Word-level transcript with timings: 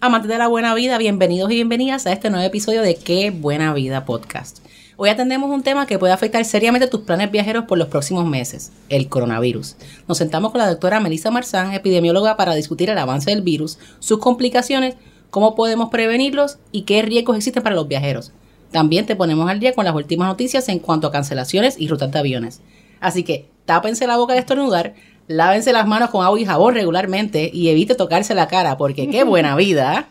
Amantes 0.00 0.28
de 0.28 0.38
la 0.38 0.46
buena 0.46 0.76
vida, 0.76 0.96
bienvenidos 0.96 1.50
y 1.50 1.56
bienvenidas 1.56 2.06
a 2.06 2.12
este 2.12 2.30
nuevo 2.30 2.46
episodio 2.46 2.82
de 2.82 2.94
Qué 2.94 3.32
Buena 3.32 3.74
Vida 3.74 4.04
Podcast. 4.04 4.58
Hoy 4.96 5.08
atendemos 5.08 5.50
un 5.50 5.64
tema 5.64 5.88
que 5.88 5.98
puede 5.98 6.12
afectar 6.12 6.44
seriamente 6.44 6.86
tus 6.86 7.00
planes 7.00 7.32
viajeros 7.32 7.64
por 7.64 7.78
los 7.78 7.88
próximos 7.88 8.24
meses, 8.24 8.70
el 8.90 9.08
coronavirus. 9.08 9.74
Nos 10.06 10.18
sentamos 10.18 10.52
con 10.52 10.60
la 10.60 10.68
doctora 10.68 11.00
Melissa 11.00 11.32
Marzán, 11.32 11.72
epidemióloga, 11.72 12.36
para 12.36 12.54
discutir 12.54 12.90
el 12.90 12.98
avance 12.98 13.30
del 13.30 13.42
virus, 13.42 13.80
sus 13.98 14.20
complicaciones, 14.20 14.94
cómo 15.30 15.56
podemos 15.56 15.90
prevenirlos 15.90 16.58
y 16.70 16.82
qué 16.82 17.02
riesgos 17.02 17.36
existen 17.36 17.64
para 17.64 17.74
los 17.74 17.88
viajeros. 17.88 18.30
También 18.70 19.04
te 19.04 19.16
ponemos 19.16 19.50
al 19.50 19.58
día 19.58 19.72
con 19.72 19.84
las 19.84 19.96
últimas 19.96 20.28
noticias 20.28 20.68
en 20.68 20.78
cuanto 20.78 21.08
a 21.08 21.12
cancelaciones 21.12 21.74
y 21.76 21.88
rutas 21.88 22.12
de 22.12 22.20
aviones. 22.20 22.60
Así 23.00 23.24
que 23.24 23.50
tápense 23.64 24.06
la 24.06 24.16
boca 24.16 24.34
de 24.34 24.38
estornudar, 24.38 24.94
lávense 25.28 25.72
las 25.72 25.86
manos 25.86 26.10
con 26.10 26.24
agua 26.24 26.40
y 26.40 26.44
jabón 26.44 26.74
regularmente 26.74 27.50
y 27.52 27.68
evite 27.68 27.94
tocarse 27.94 28.34
la 28.34 28.48
cara 28.48 28.76
porque 28.76 29.08
qué 29.08 29.22
buena 29.24 29.54
vida. 29.56 30.08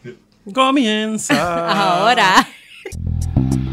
Comienza. 0.54 2.00
Ahora. 2.00 2.48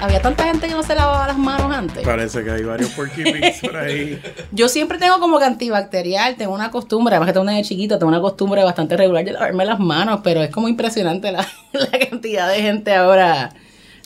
Había 0.00 0.20
tanta 0.20 0.44
gente 0.44 0.66
que 0.68 0.74
no 0.74 0.82
se 0.82 0.94
lavaba 0.94 1.26
las 1.26 1.38
manos 1.38 1.74
antes. 1.74 2.04
Parece 2.04 2.44
que 2.44 2.50
hay 2.50 2.62
varios 2.62 2.90
porky 2.90 3.22
pigs 3.24 3.60
por 3.60 3.76
ahí. 3.76 4.20
Yo 4.52 4.68
siempre 4.68 4.98
tengo 4.98 5.18
como 5.20 5.38
que 5.38 5.44
antibacterial, 5.44 6.36
tengo 6.36 6.54
una 6.54 6.70
costumbre, 6.70 7.14
además 7.14 7.28
que 7.28 7.32
tengo 7.32 7.44
una 7.44 7.56
de 7.56 7.62
chiquito, 7.62 7.98
tengo 7.98 8.08
una 8.08 8.20
costumbre 8.20 8.62
bastante 8.64 8.96
regular 8.96 9.24
de 9.24 9.32
lavarme 9.32 9.64
las 9.64 9.78
manos, 9.78 10.20
pero 10.22 10.42
es 10.42 10.50
como 10.50 10.68
impresionante 10.68 11.32
la, 11.32 11.46
la 11.72 11.98
cantidad 12.08 12.48
de 12.48 12.62
gente 12.62 12.94
ahora. 12.94 13.52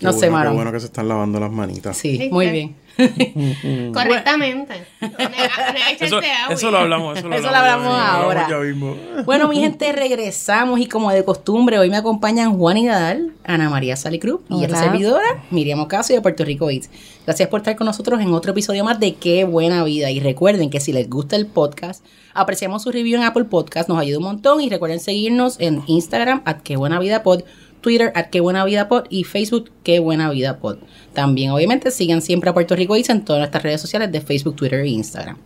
No 0.00 0.12
Qué 0.12 0.20
sé, 0.20 0.30
bueno, 0.30 0.32
mano. 0.32 0.50
Qué 0.50 0.56
bueno 0.56 0.72
que 0.72 0.80
se 0.80 0.86
están 0.86 1.08
lavando 1.08 1.40
las 1.40 1.50
manitas. 1.50 1.96
Sí, 1.96 2.28
muy 2.30 2.48
bien. 2.50 2.76
Correctamente. 3.92 4.86
Eso, 6.00 6.18
este 6.18 6.28
eso 6.50 6.70
lo 6.70 6.78
hablamos, 6.78 7.18
eso 7.18 7.28
lo 7.28 7.34
Eso 7.34 7.50
lo 7.50 7.56
hablamos, 7.56 7.98
ahora. 7.98 8.46
ya 8.48 8.58
mismo. 8.58 8.96
Bueno, 9.24 9.48
mi 9.48 9.60
gente, 9.60 9.92
regresamos 9.92 10.80
y 10.80 10.86
como 10.86 11.10
de 11.10 11.24
costumbre, 11.24 11.78
hoy 11.78 11.90
me 11.90 11.96
acompañan 11.96 12.56
Juan 12.56 12.76
y 12.76 12.84
Nadal, 12.84 13.32
Ana 13.44 13.70
María 13.70 13.96
Salicruz 13.96 14.40
y 14.48 14.64
esta 14.64 14.80
servidora, 14.80 15.44
Miriam 15.50 15.80
Ocasio 15.80 16.16
de 16.16 16.22
Puerto 16.22 16.44
Rico 16.44 16.70
Eats. 16.70 16.90
Gracias 17.24 17.48
por 17.48 17.60
estar 17.60 17.76
con 17.76 17.86
nosotros 17.86 18.20
en 18.20 18.32
otro 18.32 18.52
episodio 18.52 18.84
más 18.84 18.98
de 18.98 19.14
Qué 19.14 19.44
Buena 19.44 19.84
Vida. 19.84 20.10
Y 20.10 20.18
recuerden 20.18 20.70
que 20.70 20.80
si 20.80 20.92
les 20.92 21.08
gusta 21.08 21.36
el 21.36 21.46
podcast, 21.46 22.04
apreciamos 22.32 22.82
su 22.82 22.90
review 22.90 23.18
en 23.18 23.26
Apple 23.26 23.44
Podcast, 23.44 23.88
nos 23.88 23.98
ayuda 23.98 24.18
un 24.18 24.24
montón. 24.24 24.60
Y 24.60 24.68
recuerden 24.70 24.98
seguirnos 24.98 25.56
en 25.60 25.82
Instagram, 25.86 26.42
at 26.46 26.62
Qué 26.62 26.76
Buena 26.76 26.98
Vida 26.98 27.22
Pod, 27.22 27.42
Twitter, 27.88 28.12
at 28.14 28.26
Qué 28.26 28.40
Buena 28.40 28.66
Vida 28.66 28.86
Pod 28.86 29.06
y 29.08 29.24
Facebook, 29.24 29.70
Qué 29.82 29.98
Buena 29.98 30.28
Vida 30.28 30.58
Pod. 30.58 30.76
También, 31.14 31.52
obviamente, 31.52 31.90
sigan 31.90 32.20
siempre 32.20 32.50
a 32.50 32.52
Puerto 32.52 32.76
Rico 32.76 32.94
Eats 32.94 33.08
en 33.08 33.24
todas 33.24 33.40
nuestras 33.40 33.62
redes 33.62 33.80
sociales 33.80 34.12
de 34.12 34.20
Facebook, 34.20 34.56
Twitter 34.56 34.80
e 34.80 34.88
Instagram. 34.88 35.38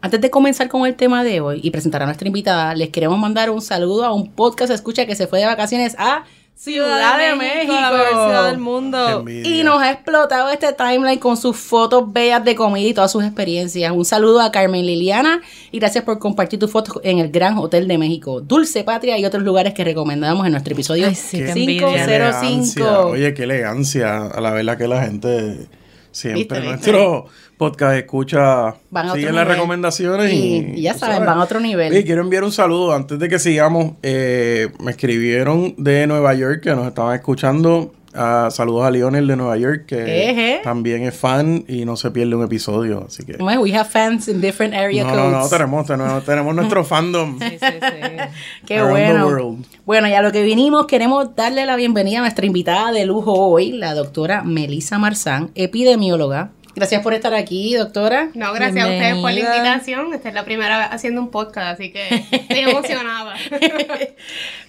Antes 0.00 0.20
de 0.20 0.30
comenzar 0.30 0.68
con 0.68 0.86
el 0.86 0.94
tema 0.94 1.24
de 1.24 1.40
hoy 1.40 1.58
y 1.60 1.72
presentar 1.72 2.00
a 2.00 2.06
nuestra 2.06 2.28
invitada, 2.28 2.76
les 2.76 2.90
queremos 2.90 3.18
mandar 3.18 3.50
un 3.50 3.60
saludo 3.60 4.04
a 4.04 4.12
un 4.12 4.30
podcast 4.30 4.72
escucha 4.72 5.06
que 5.06 5.16
se 5.16 5.26
fue 5.26 5.40
de 5.40 5.46
vacaciones 5.46 5.96
a 5.98 6.22
Ciudad 6.54 7.18
de 7.18 7.34
México. 7.34 7.72
la 7.72 7.90
mejor 7.90 8.08
ciudad 8.08 8.46
del 8.50 8.58
mundo. 8.58 9.24
Y 9.28 9.64
nos 9.64 9.82
ha 9.82 9.90
explotado 9.90 10.48
este 10.50 10.72
timeline 10.72 11.18
con 11.18 11.36
sus 11.36 11.56
fotos 11.56 12.12
bellas 12.12 12.44
de 12.44 12.54
comida 12.54 12.86
y 12.88 12.94
todas 12.94 13.10
sus 13.10 13.24
experiencias. 13.24 13.90
Un 13.90 14.04
saludo 14.04 14.40
a 14.40 14.52
Carmen 14.52 14.86
Liliana 14.86 15.40
y 15.72 15.80
gracias 15.80 16.04
por 16.04 16.20
compartir 16.20 16.60
tus 16.60 16.70
fotos 16.70 17.00
en 17.02 17.18
el 17.18 17.32
Gran 17.32 17.58
Hotel 17.58 17.88
de 17.88 17.98
México, 17.98 18.40
Dulce 18.40 18.84
Patria 18.84 19.18
y 19.18 19.24
otros 19.24 19.42
lugares 19.42 19.74
que 19.74 19.82
recomendamos 19.82 20.46
en 20.46 20.52
nuestro 20.52 20.72
episodio 20.74 21.08
Ay, 21.08 21.16
sí, 21.16 21.38
qué 21.38 21.46
Qué 21.46 21.52
505. 21.54 21.88
elegancia. 22.04 22.48
505. 22.48 22.98
Oye, 23.08 23.34
qué 23.34 23.42
elegancia. 23.42 24.26
A 24.28 24.40
la 24.40 24.50
verdad 24.52 24.78
que 24.78 24.86
la 24.86 25.02
gente 25.02 25.66
siempre 26.12 26.60
¿Viste, 26.60 26.60
nuestro 26.60 27.26
podcast 27.56 27.96
escucha 27.96 28.74
siguen 29.12 29.34
las 29.34 29.48
recomendaciones 29.48 30.32
y, 30.32 30.80
ya 30.80 30.94
saben, 30.94 31.16
sabes. 31.16 31.26
van 31.26 31.38
a 31.38 31.42
otro 31.42 31.60
nivel. 31.60 31.96
Y 31.96 32.04
quiero 32.04 32.22
enviar 32.22 32.44
un 32.44 32.52
saludo 32.52 32.92
antes 32.92 33.18
de 33.18 33.28
que 33.28 33.38
sigamos. 33.38 33.94
eh, 34.02 34.68
me 34.80 34.92
escribieron 34.92 35.74
de 35.78 36.06
Nueva 36.06 36.34
York 36.34 36.60
que 36.62 36.70
nos 36.74 36.86
estaban 36.86 37.14
escuchando. 37.16 37.92
Ah, 38.14 38.48
saludos 38.50 38.84
a 38.84 38.90
Lionel 38.90 39.26
de 39.26 39.36
Nueva 39.36 39.56
York 39.56 39.86
que 39.86 40.30
Eje. 40.30 40.60
también 40.62 41.02
es 41.02 41.14
fan 41.16 41.64
y 41.66 41.84
no 41.84 41.96
se 41.96 42.10
pierde 42.10 42.34
un 42.34 42.44
episodio. 42.44 43.04
Así 43.06 43.24
que 43.24 43.36
Well, 43.42 43.58
we 43.58 43.74
have 43.74 43.88
fans 43.88 44.28
in 44.28 44.40
different 44.40 44.74
area 44.74 45.04
no, 45.04 45.30
no, 45.30 45.48
tenemos, 45.48 45.86
tenemos, 45.86 46.24
tenemos 46.24 46.54
nuestro 46.54 46.84
fandom. 46.84 47.38
Sí, 47.38 47.58
sí, 47.58 47.66
sí. 47.80 48.18
Qué 48.66 48.82
bueno. 48.82 49.26
world. 49.26 49.64
Bueno, 49.86 50.08
y 50.08 50.12
a 50.12 50.22
lo 50.22 50.30
que 50.30 50.42
vinimos, 50.42 50.86
queremos 50.86 51.34
darle 51.34 51.64
la 51.66 51.76
bienvenida 51.76 52.18
a 52.18 52.20
nuestra 52.22 52.44
invitada 52.46 52.92
de 52.92 53.04
lujo 53.06 53.32
hoy, 53.32 53.72
la 53.72 53.94
doctora 53.94 54.42
Melissa 54.42 54.98
Marzán, 54.98 55.50
epidemióloga. 55.54 56.50
Gracias 56.74 57.02
por 57.02 57.12
estar 57.12 57.34
aquí, 57.34 57.74
doctora. 57.74 58.30
No, 58.34 58.52
gracias 58.52 58.84
a 58.84 58.88
ustedes 58.88 59.14
por 59.16 59.32
la 59.32 59.40
invitación. 59.40 60.14
Esta 60.14 60.28
es 60.30 60.34
la 60.34 60.44
primera 60.44 60.78
vez 60.78 60.88
haciendo 60.90 61.20
un 61.20 61.28
podcast, 61.28 61.74
así 61.74 61.92
que 61.92 62.08
estoy 62.30 62.58
emocionada. 62.70 63.34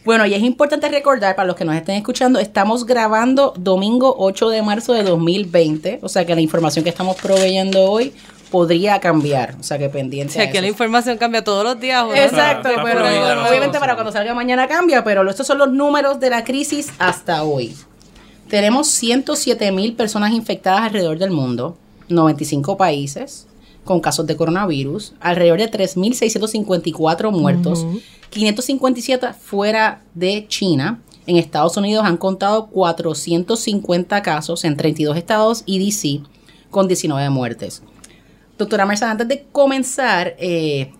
Bueno, 0.03 0.25
y 0.25 0.33
es 0.33 0.43
importante 0.43 0.89
recordar 0.89 1.33
para 1.35 1.47
los 1.47 1.55
que 1.55 1.63
nos 1.63 1.75
estén 1.75 1.95
escuchando, 1.95 2.37
estamos 2.37 2.85
grabando 2.85 3.53
domingo 3.57 4.13
8 4.17 4.49
de 4.49 4.61
marzo 4.61 4.91
de 4.91 5.03
2020, 5.03 5.99
o 6.01 6.09
sea 6.09 6.25
que 6.25 6.35
la 6.35 6.41
información 6.41 6.83
que 6.83 6.89
estamos 6.89 7.15
proveyendo 7.15 7.83
hoy 7.83 8.13
podría 8.51 8.99
cambiar, 8.99 9.55
o 9.59 9.63
sea 9.63 9.77
que 9.77 9.87
pendiente. 9.87 10.33
O 10.33 10.33
sea, 10.33 10.43
a 10.43 10.45
que 10.47 10.57
eso. 10.57 10.61
la 10.61 10.67
información 10.67 11.17
cambia 11.17 11.41
todos 11.43 11.63
los 11.63 11.79
días. 11.79 12.05
Exacto, 12.15 12.69
pero 12.83 12.99
obviamente 13.47 13.79
para 13.79 13.95
cuando 13.95 14.11
salga 14.11 14.33
mañana 14.33 14.67
cambia, 14.67 15.05
pero 15.05 15.27
estos 15.29 15.47
son 15.47 15.57
los 15.57 15.71
números 15.71 16.19
de 16.19 16.29
la 16.29 16.43
crisis 16.43 16.91
hasta 16.99 17.43
hoy. 17.43 17.73
Tenemos 18.49 18.89
107 18.89 19.71
mil 19.71 19.95
personas 19.95 20.33
infectadas 20.33 20.81
alrededor 20.81 21.17
del 21.17 21.31
mundo, 21.31 21.77
95 22.13 22.77
países 22.77 23.47
con 23.83 23.99
casos 23.99 24.25
de 24.25 24.37
coronavirus, 24.37 25.13
alrededor 25.19 25.59
de 25.59 25.69
3.654 25.71 27.31
muertos, 27.31 27.85
557 28.29 29.33
fuera 29.33 30.01
de 30.13 30.45
China. 30.47 31.01
En 31.25 31.37
Estados 31.37 31.77
Unidos 31.77 32.05
han 32.05 32.17
contado 32.17 32.67
450 32.67 34.21
casos 34.21 34.63
en 34.63 34.77
32 34.77 35.17
estados 35.17 35.63
y 35.65 35.83
DC 35.83 36.21
con 36.69 36.87
19 36.87 37.29
muertes. 37.29 37.81
Doctora 38.57 38.85
Mercedes, 38.85 39.11
antes 39.11 39.27
de 39.27 39.45
comenzar, 39.51 40.35
eh, 40.37 40.91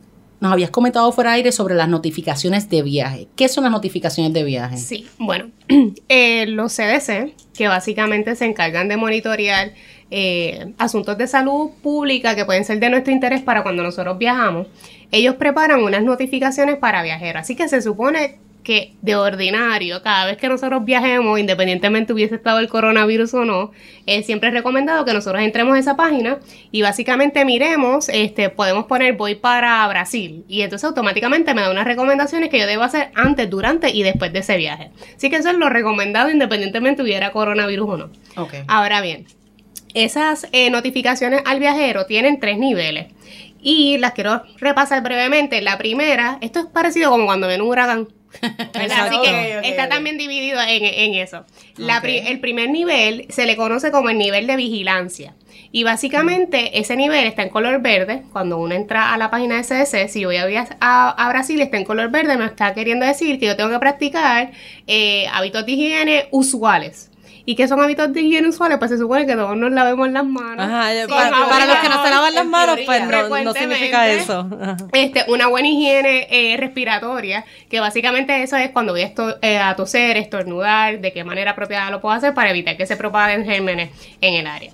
nos 0.44 0.52
habías 0.52 0.72
comentado 0.72 1.10
fuera 1.14 1.32
de 1.32 1.38
aire 1.38 1.52
sobre 1.54 1.74
las 1.74 1.88
notificaciones 1.88 2.70
de 2.70 2.82
viaje. 2.82 3.28
¿Qué 3.36 3.48
son 3.48 3.64
las 3.64 3.72
notificaciones 3.72 4.34
de 4.34 4.44
viaje? 4.44 4.78
Sí, 4.78 5.08
bueno, 5.18 5.52
eh, 6.10 6.46
los 6.48 6.76
CDC, 6.76 7.34
que 7.54 7.70
básicamente 7.70 8.36
se 8.36 8.44
encargan 8.44 8.90
de 8.90 8.98
monitorear 8.98 9.72
eh, 10.16 10.74
asuntos 10.78 11.18
de 11.18 11.26
salud 11.26 11.72
pública 11.82 12.36
que 12.36 12.46
pueden 12.46 12.66
ser 12.66 12.80
de 12.80 12.88
nuestro 12.88 13.12
interés 13.12 13.42
para 13.42 13.64
cuando 13.64 13.82
nosotros 13.82 14.20
viajamos, 14.20 14.68
ellos 15.12 15.34
preparan 15.38 15.82
unas 15.82 16.04
notificaciones 16.04 16.78
para 16.78 17.02
viajeros. 17.02 17.42
Así 17.42 17.56
que 17.56 17.68
se 17.68 17.82
supone 17.82 18.38
que 18.64 18.94
de 19.02 19.16
ordinario, 19.16 20.04
cada 20.04 20.28
vez 20.28 20.38
que 20.38 20.48
nosotros 20.48 20.86
viajemos, 20.86 21.40
independientemente 21.40 22.14
hubiese 22.14 22.36
estado 22.36 22.60
el 22.60 22.70
coronavirus 22.70 23.34
o 23.34 23.44
no, 23.44 23.72
eh, 24.06 24.22
siempre 24.22 24.50
es 24.50 24.54
recomendado 24.54 25.04
que 25.04 25.14
nosotros 25.14 25.42
entremos 25.42 25.76
a 25.76 25.80
esa 25.80 25.96
página 25.96 26.38
y 26.72 26.84
básicamente 26.84 27.44
miremos, 27.44 28.08
este, 28.10 28.52
podemos 28.52 28.86
poner 28.86 29.18
voy 29.18 29.34
para 29.34 29.88
Brasil 29.88 30.46
y 30.48 30.62
entonces 30.62 30.86
automáticamente 30.86 31.56
me 31.56 31.62
da 31.62 31.72
unas 31.72 31.86
recomendaciones 31.86 32.50
que 32.50 32.60
yo 32.60 32.68
debo 32.68 32.84
hacer 32.84 33.10
antes, 33.16 33.50
durante 33.50 33.90
y 33.90 34.04
después 34.04 34.32
de 34.32 34.40
ese 34.40 34.58
viaje. 34.58 34.92
Así 35.16 35.32
que 35.32 35.38
eso 35.38 35.50
es 35.50 35.58
lo 35.58 35.70
recomendado 35.70 36.30
independientemente 36.30 37.02
hubiera 37.02 37.32
coronavirus 37.32 37.90
o 37.90 37.98
no. 37.98 38.10
Ok. 38.38 38.54
Ahora 38.68 39.02
bien, 39.02 39.26
esas 39.94 40.48
eh, 40.52 40.70
notificaciones 40.70 41.42
al 41.46 41.60
viajero 41.60 42.06
tienen 42.06 42.40
tres 42.40 42.58
niveles. 42.58 43.08
Y 43.62 43.98
las 43.98 44.12
quiero 44.12 44.44
repasar 44.58 45.02
brevemente. 45.04 45.62
La 45.62 45.78
primera, 45.78 46.38
esto 46.42 46.60
es 46.60 46.66
parecido 46.66 47.10
como 47.12 47.26
cuando 47.26 47.48
ven 47.48 47.62
un 47.62 47.70
huracán. 47.70 48.08
Así 48.42 49.16
que 49.24 49.60
está 49.64 49.88
también 49.90 50.18
dividido 50.18 50.60
en, 50.62 50.84
en 50.84 51.14
eso. 51.14 51.46
La 51.78 52.02
pri- 52.02 52.20
Ok. 52.20 52.26
el 52.30 52.40
primer 52.40 52.70
nivel 52.72 53.26
se 53.30 53.46
le 53.46 53.56
conoce 53.56 53.92
como 53.92 54.10
el 54.10 54.18
nivel 54.18 54.48
de 54.48 54.56
vigilancia. 54.56 55.36
Y 55.72 55.84
básicamente 55.84 56.78
ese 56.80 56.96
nivel 56.96 57.26
está 57.26 57.42
en 57.44 57.50
color 57.50 57.82
verde. 57.82 58.24
Cuando 58.32 58.58
uno 58.58 58.76
entra 58.76 59.14
a 59.14 59.18
la 59.18 59.32
página 59.32 59.56
de 59.58 59.64
CDC, 59.64 60.10
si 60.10 60.22
yo 60.22 60.30
voy 60.30 60.38
a, 60.38 60.68
a, 60.82 61.10
a 61.12 61.30
Brasil 61.30 61.62
está 61.62 61.78
en 61.78 61.86
color 61.86 62.12
verde, 62.12 62.38
me 62.38 62.46
está 62.46 62.74
queriendo 62.74 63.06
decir 63.06 63.40
que 63.40 63.46
yo 63.46 63.56
tengo 63.56 63.70
que 63.70 63.80
practicar 63.80 64.52
eh, 64.88 65.26
hábitos 65.32 65.66
de 65.66 65.72
higiene 65.72 66.28
usuales. 66.32 67.12
¿Y 67.46 67.56
qué 67.56 67.68
son 67.68 67.82
hábitos 67.82 68.14
de 68.14 68.22
higiene 68.22 68.48
usuales? 68.48 68.78
Pues 68.78 68.90
se 68.92 68.98
supone 68.98 69.26
que 69.26 69.36
todos 69.36 69.58
nos 69.58 69.72
lavemos 69.72 70.10
las 70.10 70.26
manos. 70.26 70.66
Ajá, 70.66 70.90
para, 71.10 71.66
los 71.66 71.78
que 71.78 71.90
no 71.90 72.02
se 72.04 72.10
lavan 72.10 72.34
las 72.34 72.46
manos, 72.46 72.80
pues 72.86 73.02
no, 73.44 73.54
significa 73.54 74.08
eso. 74.08 74.48
Este, 74.94 75.26
una 75.28 75.48
buena 75.48 75.68
higiene 75.68 76.28
eh, 76.30 76.56
respiratoria, 76.58 77.44
que 77.70 77.82
básicamente 77.82 78.44
eso 78.44 78.56
es 78.56 78.70
cuando 78.72 78.94
voy 78.94 79.02
a, 79.02 79.06
esto- 79.08 79.38
eh, 79.42 79.58
a 79.58 79.76
toser, 79.76 80.16
estornudar, 80.16 81.02
de 81.02 81.12
qué 81.12 81.26
manera 81.26 81.52
apropiada 81.52 81.90
lo 81.92 82.00
puedo 82.00 82.16
hacer 82.16 82.34
para 82.34 82.50
evitar 82.52 82.78
que 82.78 82.86
se 82.86 82.96
propaguen 82.96 83.44
gérmenes 83.44 83.90
en 84.22 84.36
el 84.36 84.48
área. 84.48 84.72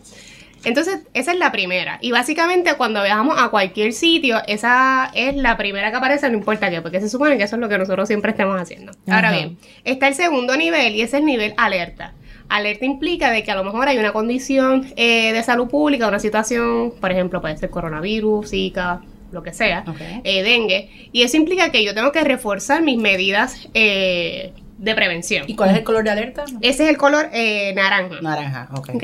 Entonces, 0.63 0.99
esa 1.13 1.31
es 1.31 1.37
la 1.39 1.51
primera. 1.51 1.99
Y 2.01 2.11
básicamente 2.11 2.73
cuando 2.75 3.01
viajamos 3.01 3.41
a 3.41 3.47
cualquier 3.49 3.93
sitio, 3.93 4.41
esa 4.45 5.09
es 5.13 5.35
la 5.35 5.55
primera 5.57 5.89
que 5.89 5.97
aparece, 5.97 6.29
no 6.29 6.37
importa 6.37 6.69
qué, 6.69 6.81
porque 6.81 6.99
se 6.99 7.09
supone 7.09 7.37
que 7.37 7.43
eso 7.43 7.55
es 7.55 7.61
lo 7.61 7.69
que 7.69 7.77
nosotros 7.77 8.07
siempre 8.07 8.31
estamos 8.31 8.61
haciendo. 8.61 8.91
Ahora 9.07 9.29
Ajá. 9.29 9.37
bien, 9.37 9.57
está 9.85 10.07
el 10.09 10.15
segundo 10.15 10.55
nivel 10.57 10.95
y 10.95 11.01
ese 11.01 11.15
es 11.17 11.21
el 11.21 11.25
nivel 11.25 11.53
alerta. 11.57 12.13
Alerta 12.49 12.85
implica 12.85 13.31
de 13.31 13.43
que 13.43 13.51
a 13.51 13.55
lo 13.55 13.63
mejor 13.63 13.87
hay 13.87 13.97
una 13.97 14.11
condición 14.11 14.87
eh, 14.95 15.31
de 15.31 15.43
salud 15.43 15.67
pública, 15.69 16.07
una 16.07 16.19
situación, 16.19 16.93
por 16.99 17.11
ejemplo, 17.11 17.41
puede 17.41 17.55
ser 17.57 17.69
coronavirus, 17.69 18.49
Zika, 18.49 19.01
lo 19.31 19.43
que 19.43 19.53
sea, 19.53 19.85
eh, 20.23 20.41
dengue, 20.41 20.89
y 21.11 21.21
eso 21.21 21.37
implica 21.37 21.71
que 21.71 21.83
yo 21.83 21.93
tengo 21.93 22.11
que 22.11 22.23
reforzar 22.23 22.81
mis 22.81 22.97
medidas 22.97 23.69
eh, 23.75 24.51
de 24.79 24.95
prevención. 24.95 25.43
¿Y 25.47 25.55
cuál 25.55 25.71
es 25.71 25.77
el 25.77 25.83
color 25.83 26.03
de 26.05 26.09
alerta? 26.11 26.45
Ese 26.61 26.83
es 26.85 26.89
el 26.89 26.97
color 26.97 27.29
eh, 27.33 27.73
naranja. 27.75 28.21
Naranja, 28.21 28.69
ok. 28.73 28.89
¿Ok? 28.95 29.03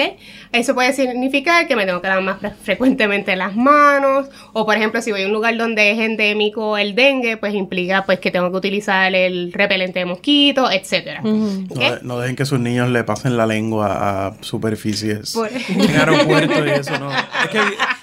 Eso 0.53 0.73
puede 0.73 0.93
significar 0.93 1.67
que 1.67 1.75
me 1.75 1.85
tengo 1.85 2.01
que 2.01 2.07
lavar 2.07 2.23
más 2.23 2.41
fre- 2.41 2.53
frecuentemente 2.63 3.35
las 3.35 3.55
manos, 3.57 4.29
o 4.53 4.65
por 4.65 4.77
ejemplo, 4.77 5.01
si 5.01 5.11
voy 5.11 5.23
a 5.23 5.25
un 5.27 5.33
lugar 5.33 5.57
donde 5.57 5.91
es 5.91 5.99
endémico 5.99 6.77
el 6.77 6.95
dengue, 6.95 7.35
pues 7.37 7.53
implica 7.53 8.05
pues 8.05 8.19
que 8.19 8.31
tengo 8.31 8.49
que 8.51 8.57
utilizar 8.57 9.13
el 9.13 9.51
repelente 9.51 9.99
de 9.99 10.05
mosquitos, 10.05 10.71
etcétera. 10.73 11.19
¿Ok? 11.21 11.77
No, 11.77 12.15
no 12.15 12.19
dejen 12.19 12.35
que 12.37 12.45
sus 12.45 12.59
niños 12.59 12.89
le 12.89 13.03
pasen 13.03 13.35
la 13.35 13.45
lengua 13.45 14.27
a 14.27 14.33
superficies 14.41 15.33
Por- 15.33 15.49
en 15.69 15.95
aeropuertos 15.99 16.65
y 16.65 16.69
eso, 16.69 16.97
¿no? 16.99 17.11
Es 17.11 17.49
que 17.51 17.59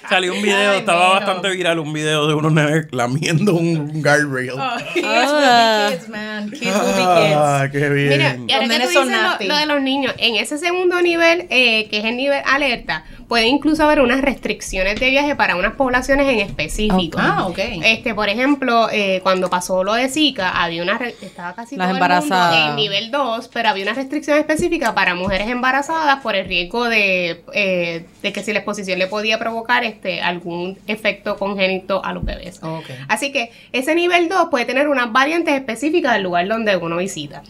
salió 0.09 0.33
un 0.35 0.41
video, 0.43 0.71
Ay, 0.71 0.77
estaba 0.79 1.13
bastante 1.13 1.49
viral, 1.49 1.79
un 1.79 1.91
video 1.91 2.27
de 2.27 2.35
unos 2.35 2.53
nenes 2.53 2.87
lamiendo 2.91 3.55
un 3.55 4.01
guardrail. 4.03 4.51
Kids 4.93 5.05
Ah. 5.09 5.87
will 5.89 5.89
be 5.91 5.97
kids, 5.97 6.09
man. 6.09 6.51
Kids 6.51 6.61
will 6.61 6.93
be 6.93 7.21
kids. 7.27 7.62
Ah, 7.63 7.69
qué 7.69 7.89
bien. 7.89 8.09
Mira, 8.09 8.37
y 8.47 8.51
ahora 8.53 8.67
que 8.67 8.79
tú 8.79 8.89
dices 8.89 9.47
lo 9.47 9.55
de 9.57 9.65
los 9.65 9.81
niños, 9.81 10.13
en 10.17 10.35
ese 10.35 10.57
segundo 10.57 11.01
nivel, 11.01 11.47
eh, 11.49 11.87
que 11.89 11.99
es 11.99 12.05
el 12.05 12.17
nivel 12.17 12.41
alerta, 12.45 13.05
puede 13.33 13.47
incluso 13.47 13.83
haber 13.83 13.99
unas 13.99 14.21
restricciones 14.21 14.99
de 14.99 15.09
viaje 15.09 15.35
para 15.35 15.55
unas 15.55 15.73
poblaciones 15.73 16.29
en 16.29 16.39
específico. 16.39 17.17
Ah, 17.19 17.47
ok. 17.47 17.57
Este, 17.83 18.13
por 18.13 18.29
ejemplo, 18.29 18.91
eh, 18.91 19.21
cuando 19.23 19.49
pasó 19.49 19.83
lo 19.83 19.95
de 19.95 20.07
Zika, 20.07 20.51
había 20.51 20.83
una 20.83 20.99
estaba 21.19 21.55
casi 21.55 21.75
Las 21.75 21.97
todo 21.97 22.05
el 22.05 22.19
mundo 22.19 22.53
en 22.53 22.75
nivel 22.75 23.09
2, 23.09 23.49
pero 23.51 23.69
había 23.69 23.85
una 23.85 23.95
restricción 23.95 24.37
específica 24.37 24.93
para 24.93 25.15
mujeres 25.15 25.49
embarazadas 25.49 26.21
por 26.21 26.35
el 26.35 26.45
riesgo 26.45 26.87
de, 26.87 27.43
eh, 27.55 28.05
de 28.21 28.33
que 28.33 28.43
si 28.43 28.53
la 28.53 28.59
exposición 28.59 28.99
le 28.99 29.07
podía 29.07 29.39
provocar 29.39 29.83
este 29.83 30.21
algún 30.21 30.77
efecto 30.85 31.35
congénito 31.35 32.05
a 32.05 32.13
los 32.13 32.23
bebés. 32.23 32.61
Ok. 32.61 32.85
Así 33.07 33.31
que 33.31 33.49
ese 33.71 33.95
nivel 33.95 34.29
2 34.29 34.49
puede 34.51 34.65
tener 34.65 34.87
unas 34.87 35.11
variantes 35.11 35.55
específicas 35.55 36.13
del 36.13 36.21
lugar 36.21 36.47
donde 36.47 36.77
uno 36.77 36.97
visita. 36.97 37.41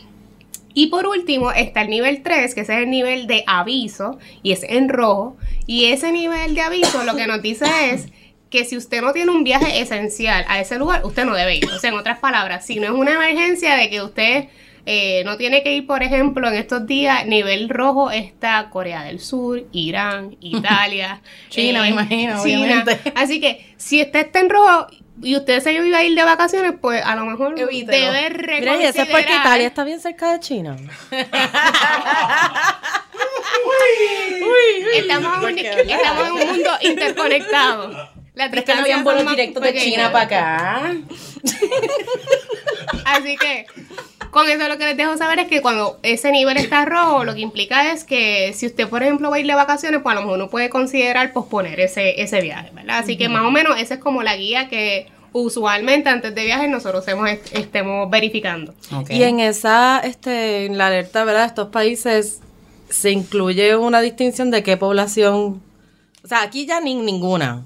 Y 0.74 0.88
por 0.88 1.06
último 1.08 1.52
está 1.52 1.82
el 1.82 1.90
nivel 1.90 2.24
3, 2.24 2.56
que 2.56 2.62
ese 2.62 2.74
es 2.74 2.80
el 2.80 2.90
nivel 2.90 3.28
de 3.28 3.44
aviso, 3.48 4.18
y 4.42 4.52
es 4.52 4.64
en 4.64 4.90
rojo. 4.90 5.38
Y 5.68 5.86
ese 5.86 6.12
nivel 6.12 6.56
de 6.56 6.62
aviso 6.62 7.04
lo 7.04 7.16
que 7.16 7.28
nos 7.28 7.42
dice 7.42 7.66
es 7.92 8.08
que 8.50 8.66
si 8.66 8.78
usted 8.78 9.02
no 9.02 9.14
tiene 9.14 9.32
un 9.32 9.44
viaje 9.44 9.82
esencial 9.82 10.46
a 10.48 10.60
ese 10.60 10.78
lugar, 10.78 11.06
usted 11.06 11.26
no 11.26 11.34
debe 11.34 11.58
ir. 11.58 11.66
O 11.66 11.80
sea, 11.80 11.90
en 11.90 11.98
otras 11.98 12.20
palabras, 12.20 12.66
si 12.66 12.76
no 12.80 12.86
es 12.86 12.92
una 12.92 13.14
emergencia 13.14 13.76
de 13.76 13.90
que 13.90 14.02
usted 14.02 14.46
eh, 14.86 15.24
no 15.24 15.38
tiene 15.38 15.64
que 15.64 15.76
ir, 15.76 15.88
por 15.88 16.04
ejemplo, 16.04 16.48
en 16.48 16.56
estos 16.56 16.86
días, 16.86 17.26
nivel 17.26 17.70
rojo 17.70 18.12
está 18.12 18.70
Corea 18.70 19.04
del 19.04 19.20
Sur, 19.20 19.64
Irán, 19.72 20.36
Italia, 20.42 21.22
eh, 21.24 21.30
China, 21.50 21.82
me 21.82 21.90
imagino, 21.90 22.44
China. 22.44 22.62
obviamente. 22.62 23.12
Así 23.16 23.40
que 23.40 23.74
si 23.78 24.02
usted 24.02 24.26
está 24.28 24.40
en 24.42 24.50
rojo 24.50 24.88
y 25.22 25.36
usted 25.38 25.62
se 25.62 25.74
iba 25.74 25.98
a 25.98 26.04
ir 26.04 26.16
de 26.16 26.24
vacaciones, 26.24 26.74
pues 26.82 27.04
a 27.06 27.16
lo 27.16 27.26
mejor 27.26 27.58
Evítelo. 27.60 28.12
debe 28.12 28.60
Mira, 28.60 28.76
y 28.78 28.84
eso 28.86 29.02
es 29.02 29.08
porque 29.08 29.24
reconsiderar- 29.28 29.40
Italia 29.42 29.68
está 29.68 29.84
bien 29.84 30.00
cerca 30.00 30.32
de 30.34 30.40
China. 30.40 30.76
Estamos, 34.96 35.38
en 35.38 35.44
un, 35.44 35.58
estamos 35.60 36.28
en 36.28 36.34
un 36.34 36.48
mundo 36.48 36.70
interconectado. 36.82 38.10
Las 38.34 38.50
Pero 38.50 38.60
es 38.62 38.66
que 38.66 38.76
no 38.76 38.82
habían 38.82 39.04
vuelos 39.04 39.28
directos 39.30 39.62
de. 39.64 39.74
China 39.76 40.12
para 40.12 40.26
acá. 40.26 40.94
Así 43.06 43.38
que 43.38 43.66
con 44.34 44.50
eso 44.50 44.68
lo 44.68 44.78
que 44.80 44.86
les 44.86 44.98
dejo 44.98 45.16
saber 45.16 45.40
es 45.40 45.48
que 45.48 45.62
cuando 45.62 46.00
ese 46.02 46.32
nivel 46.32 46.58
está 46.58 46.86
rojo, 46.86 47.24
lo 47.24 47.36
que 47.36 47.42
implica 47.42 47.94
es 47.94 48.04
que 48.04 48.52
si 48.54 48.66
usted, 48.66 48.90
por 48.90 49.04
ejemplo, 49.04 49.30
va 49.30 49.36
a 49.36 49.40
ir 49.40 49.46
de 49.46 49.54
vacaciones, 49.54 50.02
pues 50.02 50.12
a 50.12 50.16
lo 50.16 50.22
mejor 50.26 50.40
uno 50.40 50.50
puede 50.50 50.70
considerar 50.70 51.32
posponer 51.34 51.80
ese, 51.80 52.20
ese 52.20 52.42
viaje, 52.42 52.72
¿verdad? 52.74 52.98
Así 52.98 53.16
que 53.16 53.30
más 53.30 53.44
o 53.44 53.52
menos 53.52 53.80
esa 53.80 53.94
es 53.94 54.00
como 54.00 54.24
la 54.24 54.36
guía 54.36 54.70
que 54.70 55.06
usualmente 55.34 56.10
antes 56.10 56.34
de 56.34 56.46
viajes 56.46 56.68
nosotros 56.68 57.08
hemos, 57.08 57.30
estemos 57.52 58.10
verificando. 58.10 58.74
Y 59.08 59.22
en 59.22 59.40
esa, 59.40 60.00
este, 60.00 60.66
en 60.66 60.80
la 60.80 60.88
alerta, 60.88 61.24
¿verdad? 61.26 61.42
De 61.42 61.48
estos 61.48 61.68
países 61.70 62.42
se 62.90 63.12
incluye 63.12 63.76
una 63.76 64.02
distinción 64.02 64.50
de 64.50 64.64
qué 64.64 64.78
población, 64.78 65.62
o 66.24 66.28
sea, 66.28 66.42
aquí 66.42 66.66
ya 66.66 66.82
ni 66.82 66.96
ninguna, 66.96 67.64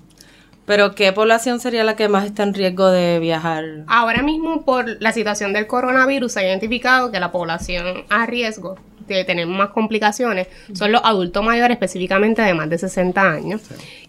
pero 0.68 0.94
qué 0.94 1.12
población 1.14 1.60
sería 1.60 1.84
la 1.84 1.96
que 1.96 2.08
más 2.10 2.26
está 2.26 2.44
en 2.44 2.54
riesgo 2.54 2.92
de 2.92 3.18
viajar. 3.20 3.64
Ahora 3.88 4.22
mismo, 4.22 4.64
por 4.66 5.02
la 5.02 5.12
situación 5.14 5.54
del 5.54 5.66
coronavirus, 5.66 6.34
se 6.34 6.42
ha 6.42 6.44
identificado 6.44 7.10
que 7.12 7.20
la 7.20 7.32
población 7.32 8.04
a 8.10 8.26
riesgo 8.28 8.78
de 9.08 9.24
tener 9.24 9.48
más 9.48 9.70
complicaciones 9.70 10.48
son 10.74 10.92
los 10.92 11.02
adultos 11.06 11.42
mayores, 11.44 11.72
específicamente 11.76 12.42
de 12.42 12.54
más 12.54 12.70
de 12.70 12.78
60 12.78 13.22
años, 13.32 13.62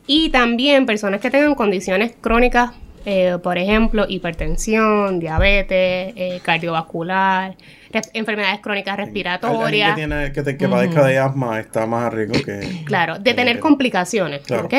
y 0.09 0.31
también 0.31 0.85
personas 0.85 1.21
que 1.21 1.31
tengan 1.31 1.55
condiciones 1.55 2.13
crónicas, 2.21 2.73
eh, 3.07 3.39
por 3.41 3.57
ejemplo, 3.57 4.07
hipertensión, 4.09 5.21
diabetes, 5.21 6.13
eh, 6.17 6.41
cardiovascular, 6.43 7.55
res- 7.93 8.11
enfermedades 8.13 8.59
crónicas 8.61 8.95
Alguien 8.99 9.07
respiratorias. 9.07 9.91
que, 9.91 9.95
tiene, 9.97 10.33
que, 10.33 10.43
te- 10.43 10.57
que 10.57 10.69
padezca 10.69 11.07
de 11.07 11.19
asma 11.19 11.61
está 11.61 11.87
más 11.87 12.07
a 12.07 12.11
riesgo 12.11 12.35
que... 12.45 12.83
Claro, 12.85 13.19
de 13.21 13.35
tener 13.35 13.61
complicaciones. 13.61 14.41
Claro. 14.43 14.67
¿ok? 14.67 14.75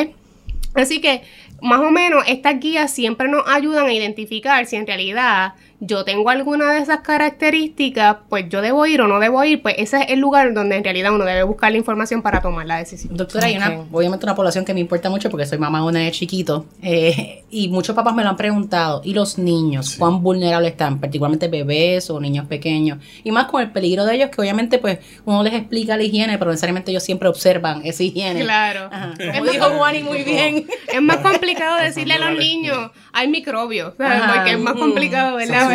Así 0.74 1.00
que, 1.00 1.22
más 1.60 1.80
o 1.80 1.90
menos, 1.90 2.24
estas 2.26 2.60
guías 2.60 2.92
siempre 2.92 3.28
nos 3.28 3.46
ayudan 3.48 3.86
a 3.86 3.92
identificar 3.92 4.66
si 4.66 4.76
en 4.76 4.86
realidad 4.86 5.54
yo 5.80 6.04
tengo 6.04 6.28
alguna 6.28 6.74
de 6.74 6.80
esas 6.80 7.00
características, 7.00 8.18
pues 8.28 8.46
yo 8.50 8.60
debo 8.60 8.84
ir 8.84 9.00
o 9.00 9.08
no 9.08 9.18
debo 9.18 9.42
ir, 9.44 9.62
pues 9.62 9.76
ese 9.78 10.02
es 10.02 10.10
el 10.10 10.20
lugar 10.20 10.52
donde 10.52 10.76
en 10.76 10.84
realidad 10.84 11.12
uno 11.12 11.24
debe 11.24 11.42
buscar 11.42 11.72
la 11.72 11.78
información 11.78 12.20
para 12.20 12.42
tomar 12.42 12.66
la 12.66 12.76
decisión. 12.76 13.16
Doctora, 13.16 13.46
hay 13.46 13.56
una, 13.56 13.86
obviamente 13.90 14.26
una 14.26 14.34
población 14.34 14.66
que 14.66 14.74
me 14.74 14.80
importa 14.80 15.08
mucho 15.08 15.30
porque 15.30 15.46
soy 15.46 15.56
mamá 15.56 15.80
de 15.80 15.86
una 15.86 16.00
de 16.00 16.10
chiquito 16.10 16.66
eh, 16.82 17.44
y 17.50 17.68
muchos 17.68 17.96
papás 17.96 18.14
me 18.14 18.22
lo 18.22 18.28
han 18.28 18.36
preguntado. 18.36 19.00
¿Y 19.04 19.14
los 19.14 19.38
niños? 19.38 19.96
¿Cuán 19.98 20.22
vulnerables 20.22 20.72
están? 20.72 21.00
Particularmente 21.00 21.48
bebés 21.48 22.10
o 22.10 22.20
niños 22.20 22.46
pequeños. 22.46 22.98
Y 23.24 23.32
más 23.32 23.46
con 23.46 23.62
el 23.62 23.70
peligro 23.70 24.04
de 24.04 24.16
ellos 24.16 24.28
que 24.28 24.40
obviamente 24.42 24.78
pues 24.78 24.98
uno 25.24 25.42
les 25.42 25.54
explica 25.54 25.96
la 25.96 26.02
higiene, 26.02 26.36
pero 26.36 26.50
necesariamente 26.50 26.90
ellos 26.90 27.04
siempre 27.04 27.28
observan 27.28 27.80
esa 27.86 28.02
higiene. 28.02 28.42
Claro. 28.42 28.90
Ajá. 28.92 29.14
Es 29.18 29.38
Como 29.38 29.50
dijo 29.50 29.64
Juani 29.70 30.02
muy 30.02 30.24
bien. 30.24 30.66
Es 30.92 31.00
más 31.00 31.18
complicado 31.18 31.78
decirle 31.80 32.14
a 32.14 32.30
los 32.30 32.38
niños, 32.38 32.90
hay 33.12 33.28
microbios, 33.28 33.94
¿sabes? 33.96 34.20
Ajá. 34.20 34.34
porque 34.34 34.50
es 34.52 34.58
más 34.58 34.74
complicado, 34.74 35.36
¿verdad? 35.36 35.69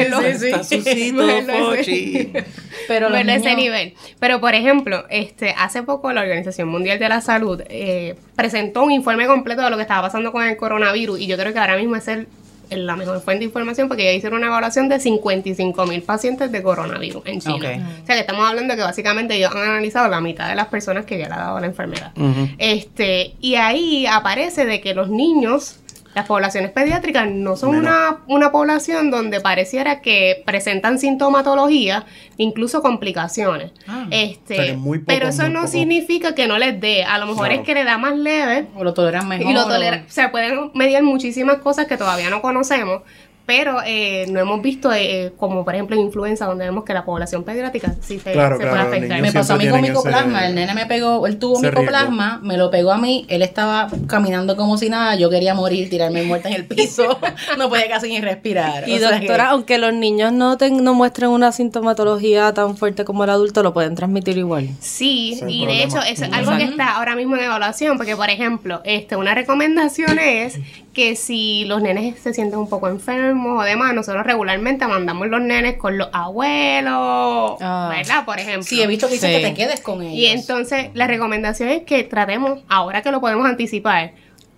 Está 0.48 0.64
sucito, 0.64 1.18
verlo 1.28 1.74
ese-. 1.74 2.46
Pero 2.88 3.10
ese 3.30 3.56
nivel. 3.56 3.94
Pero, 4.20 4.40
por 4.40 4.54
ejemplo, 4.56 5.06
este, 5.10 5.56
hace 5.58 5.84
poco 5.84 6.12
la 6.14 6.22
Organización 6.22 6.68
Mundial 6.70 7.00
de 7.00 7.10
la 7.10 7.22
Salud 7.22 7.62
eh, 7.70 8.16
presentó 8.36 8.84
un 8.84 8.92
informe 8.92 9.26
completo 9.28 9.62
de 9.64 9.70
lo 9.70 9.76
que 9.78 9.82
estaba 9.84 10.04
pasando 10.04 10.32
con 10.32 10.44
el 10.44 10.56
coronavirus 10.58 11.20
y 11.20 11.28
yo 11.28 11.38
creo 11.38 11.52
que 11.54 11.60
ahora 11.60 11.78
mismo 11.78 11.96
es 11.96 12.08
el, 12.08 12.28
el- 12.70 12.86
la 12.86 12.96
mejor 12.96 13.22
fuente 13.22 13.40
de 13.40 13.46
información 13.46 13.88
porque 13.88 14.04
ya 14.04 14.12
hicieron 14.12 14.38
una 14.40 14.48
evaluación 14.48 14.90
de 14.90 15.00
55 15.00 15.86
mil 15.88 16.02
pacientes 16.04 16.52
de 16.52 16.62
coronavirus 16.64 17.24
en 17.26 17.40
China. 17.42 17.56
O 18.04 18.06
sea 18.06 18.16
que 18.16 18.22
estamos 18.22 18.48
hablando 18.48 18.74
de 18.74 18.78
que 18.78 18.84
básicamente 18.84 19.36
ellos 19.36 19.52
han 19.56 19.64
analizado 19.70 20.08
la 20.10 20.20
mitad 20.22 20.50
de 20.50 20.56
las 20.56 20.68
personas 20.68 21.06
que 21.06 21.18
ya 21.18 21.28
le 21.28 21.34
ha 21.34 21.38
dado 21.38 21.60
la 21.60 21.68
enfermedad. 21.68 22.12
Este, 22.58 23.34
y 23.42 23.56
ahí 23.56 24.06
aparece 24.08 24.66
de 24.66 24.82
que 24.82 24.94
los 24.94 25.10
niños, 25.10 25.80
las 26.16 26.26
poblaciones 26.26 26.72
pediátricas, 26.72 27.30
no 27.30 27.58
son 27.58 27.76
una, 27.76 28.20
una 28.28 28.52
población 28.52 29.12
donde 29.12 29.42
pareciera 29.42 30.00
que 30.02 30.42
presentan 30.46 30.98
sintomatología, 30.98 32.06
incluso 32.38 32.82
complicaciones. 32.82 33.72
Ah. 33.88 34.08
este, 34.12 34.72
O 34.72 34.78
muy 34.78 35.00
poco, 35.00 35.08
pero 35.08 35.28
eso 35.28 35.44
muy 35.44 35.52
no 35.52 35.60
poco. 35.62 35.72
significa 35.74 36.34
que 36.34 36.48
no 36.48 36.58
les 36.58 36.80
dé. 36.80 37.04
A 37.04 37.18
lo 37.18 37.26
mejor 37.28 37.48
Claro. 37.48 37.62
es 37.62 37.66
que 37.68 37.74
le 37.74 37.84
da 37.84 37.98
más 37.98 38.16
leve 38.18 38.68
O 38.76 38.84
lo 38.86 38.94
toleran 38.94 39.28
mejor. 39.28 39.46
y 39.46 39.54
lo 39.54 39.66
o- 39.66 39.68
toleran. 39.68 40.06
Se 40.08 40.28
pueden 40.30 40.72
medir 40.74 41.04
muchísimas 41.04 41.58
cosas 41.58 41.86
que 41.88 41.98
todavía 41.98 42.30
no 42.30 42.42
conocemos. 42.42 43.02
Pero 43.46 43.78
eh, 43.86 44.26
no 44.30 44.40
hemos 44.40 44.60
visto, 44.64 44.92
eh, 44.92 45.32
como 45.38 45.64
por 45.64 45.76
ejemplo 45.76 45.96
en 45.96 46.02
influenza, 46.02 46.48
donde 46.48 46.66
vemos 46.66 46.84
que 46.84 46.94
la 46.94 47.06
población 47.06 47.44
pediátrica 47.44 47.94
sí 48.02 48.18
se, 48.20 48.32
Claro, 48.32 48.58
se 48.58 48.64
claro, 48.64 48.86
puede 48.88 48.98
afectar. 48.98 49.22
Me 49.22 49.32
pasó 49.32 49.54
a 49.54 49.58
mí 49.58 49.66
con 49.70 49.74
tienen 49.82 49.92
ese- 49.92 49.92
micoplasma. 50.10 50.48
El 50.48 50.56
nene 50.56 50.74
me 50.74 50.86
pegó, 50.88 51.28
él 51.28 51.38
tuvo 51.38 51.60
micoplasma, 51.60 52.40
me 52.42 52.58
lo 52.58 52.72
pegó 52.72 52.92
a 52.92 52.98
mí. 52.98 53.26
Él 53.30 53.44
estaba 53.44 53.88
caminando 54.08 54.56
como 54.56 54.78
si 54.80 54.90
nada. 54.90 55.16
Yo 55.16 55.30
quería 55.30 55.54
morir, 55.54 55.90
tirarme 55.92 56.24
muerta 56.24 56.50
en 56.50 56.56
el 56.56 56.66
piso. 56.66 57.20
no 57.60 57.70
podía 57.70 57.88
casi 57.88 58.08
ni 58.10 58.20
respirar. 58.20 58.90
Y 58.90 58.96
O 58.96 58.98
sea 58.98 59.10
que- 59.12 59.28
doctora, 59.28 59.50
aunque 59.50 59.78
los 59.78 59.94
niños 59.94 60.34
no, 60.34 60.58
ten- 60.58 60.84
no 60.84 60.96
muestren 60.96 61.30
una 61.30 61.52
sintomatología 61.52 62.52
tan 62.54 62.76
fuerte 62.78 63.06
como 63.06 63.26
el 63.26 63.30
adulto, 63.30 63.62
lo 63.62 63.74
pueden 63.74 63.94
transmitir 63.94 64.38
igual. 64.40 64.70
Sí, 64.80 65.36
Sin 65.38 65.50
y 65.52 65.60
de 65.60 65.66
problema. 65.66 65.84
hecho 65.84 66.02
es 66.02 66.22
algo 66.34 66.58
que 66.58 66.64
está 66.64 66.96
ahora 66.96 67.16
mismo 67.16 67.36
en 67.36 67.44
evaluación, 67.44 67.98
porque 67.98 68.16
por 68.16 68.30
ejemplo, 68.32 68.82
este, 68.86 69.16
una 69.16 69.36
recomendación 69.36 70.18
es 70.18 70.58
que 70.94 71.16
si 71.16 71.66
los 71.66 71.82
nenes 71.82 72.18
se 72.20 72.34
sienten 72.34 72.58
un 72.58 72.70
poco 72.70 72.88
enfermos 72.88 73.35
o 73.44 73.64
demás, 73.64 73.94
nosotros 73.94 74.26
regularmente 74.26 74.86
mandamos 74.88 75.28
los 75.28 75.42
nenes 75.42 75.76
con 75.78 75.98
los 75.98 76.10
abuelos, 76.14 77.58
Ah. 77.62 77.92
¿verdad? 77.96 78.26
Por 78.26 78.40
ejemplo. 78.40 78.64
Sí, 78.64 78.82
he 78.82 78.88
visto 78.88 79.08
que 79.08 79.14
dicen 79.14 79.32
Sí. 79.32 79.42
que 79.42 79.48
te 79.50 79.54
quedes 79.54 79.82
con 79.82 80.02
ellos. 80.02 80.14
Y 80.14 80.26
entonces 80.28 80.90
la 80.94 81.08
recomendación 81.08 81.70
es 81.70 81.84
que 81.84 82.04
tratemos, 82.04 82.62
ahora 82.70 83.02
que 83.02 83.12
lo 83.12 83.22
podemos 83.22 83.46
anticipar, 83.48 84.12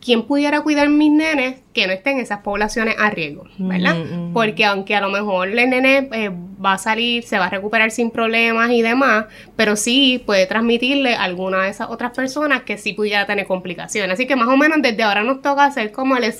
quién 0.08 0.24
pudiera 0.24 0.62
cuidar 0.62 0.88
mis 0.88 1.12
nenes 1.12 1.58
que 1.74 1.86
no 1.86 1.92
estén 1.92 2.16
en 2.16 2.24
esas 2.24 2.40
poblaciones 2.40 2.96
a 2.98 3.10
riesgo, 3.10 3.44
¿verdad? 3.58 3.94
Mm, 3.94 4.30
mm. 4.30 4.34
Porque 4.34 4.64
aunque 4.64 4.96
a 4.96 5.02
lo 5.02 5.10
mejor 5.10 5.50
el 5.50 5.70
nene 5.70 6.08
eh, 6.14 6.32
va 6.64 6.74
a 6.74 6.78
salir, 6.78 7.24
se 7.24 7.38
va 7.38 7.48
a 7.48 7.50
recuperar 7.50 7.92
sin 7.92 8.10
problemas 8.10 8.72
y 8.72 8.82
demás, 8.82 9.26
pero 9.58 9.76
sí 9.76 10.24
puede 10.26 10.46
transmitirle 10.46 11.16
a 11.16 11.24
alguna 11.24 11.64
de 11.64 11.72
esas 11.72 11.90
otras 11.90 12.12
personas 12.12 12.62
que 12.62 12.78
sí 12.78 12.94
pudiera 12.94 13.26
tener 13.26 13.48
complicaciones. 13.48 14.14
Así 14.14 14.26
que 14.28 14.38
más 14.38 14.48
o 14.48 14.56
menos 14.56 14.78
desde 14.82 15.04
ahora 15.04 15.24
nos 15.24 15.42
toca 15.42 15.66
hacer 15.66 15.92
como 15.92 16.16
el, 16.16 16.34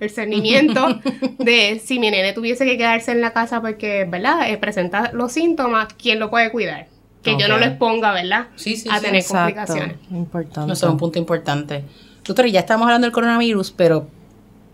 el 0.00 0.10
cernimiento 0.10 1.00
de 1.38 1.80
si 1.80 2.00
mi 2.00 2.10
nene 2.10 2.32
tuviese 2.32 2.64
que 2.64 2.76
quedarse 2.76 3.12
en 3.12 3.20
la 3.20 3.32
casa 3.32 3.60
porque, 3.60 4.04
¿verdad? 4.04 4.50
Eh, 4.50 4.58
presenta 4.58 5.12
los 5.12 5.30
síntomas, 5.30 5.94
¿quién 5.94 6.18
lo 6.18 6.28
puede 6.28 6.50
cuidar? 6.50 6.88
Que 7.22 7.36
yo 7.38 7.46
no 7.46 7.56
lo 7.56 7.66
exponga, 7.66 8.12
¿verdad? 8.12 8.48
Sí, 8.56 8.74
sí, 8.74 8.88
a 8.90 8.96
sí. 8.96 9.04
tener 9.04 9.20
Exacto. 9.20 9.54
complicaciones. 9.54 9.96
Importante. 10.10 10.66
No, 10.66 10.72
eso 10.72 10.86
es 10.86 10.92
un 10.92 10.98
punto 10.98 11.20
importante. 11.20 11.84
Doctor, 12.24 12.46
ya 12.46 12.60
estamos 12.60 12.86
hablando 12.86 13.06
del 13.06 13.12
coronavirus, 13.12 13.72
pero 13.72 14.06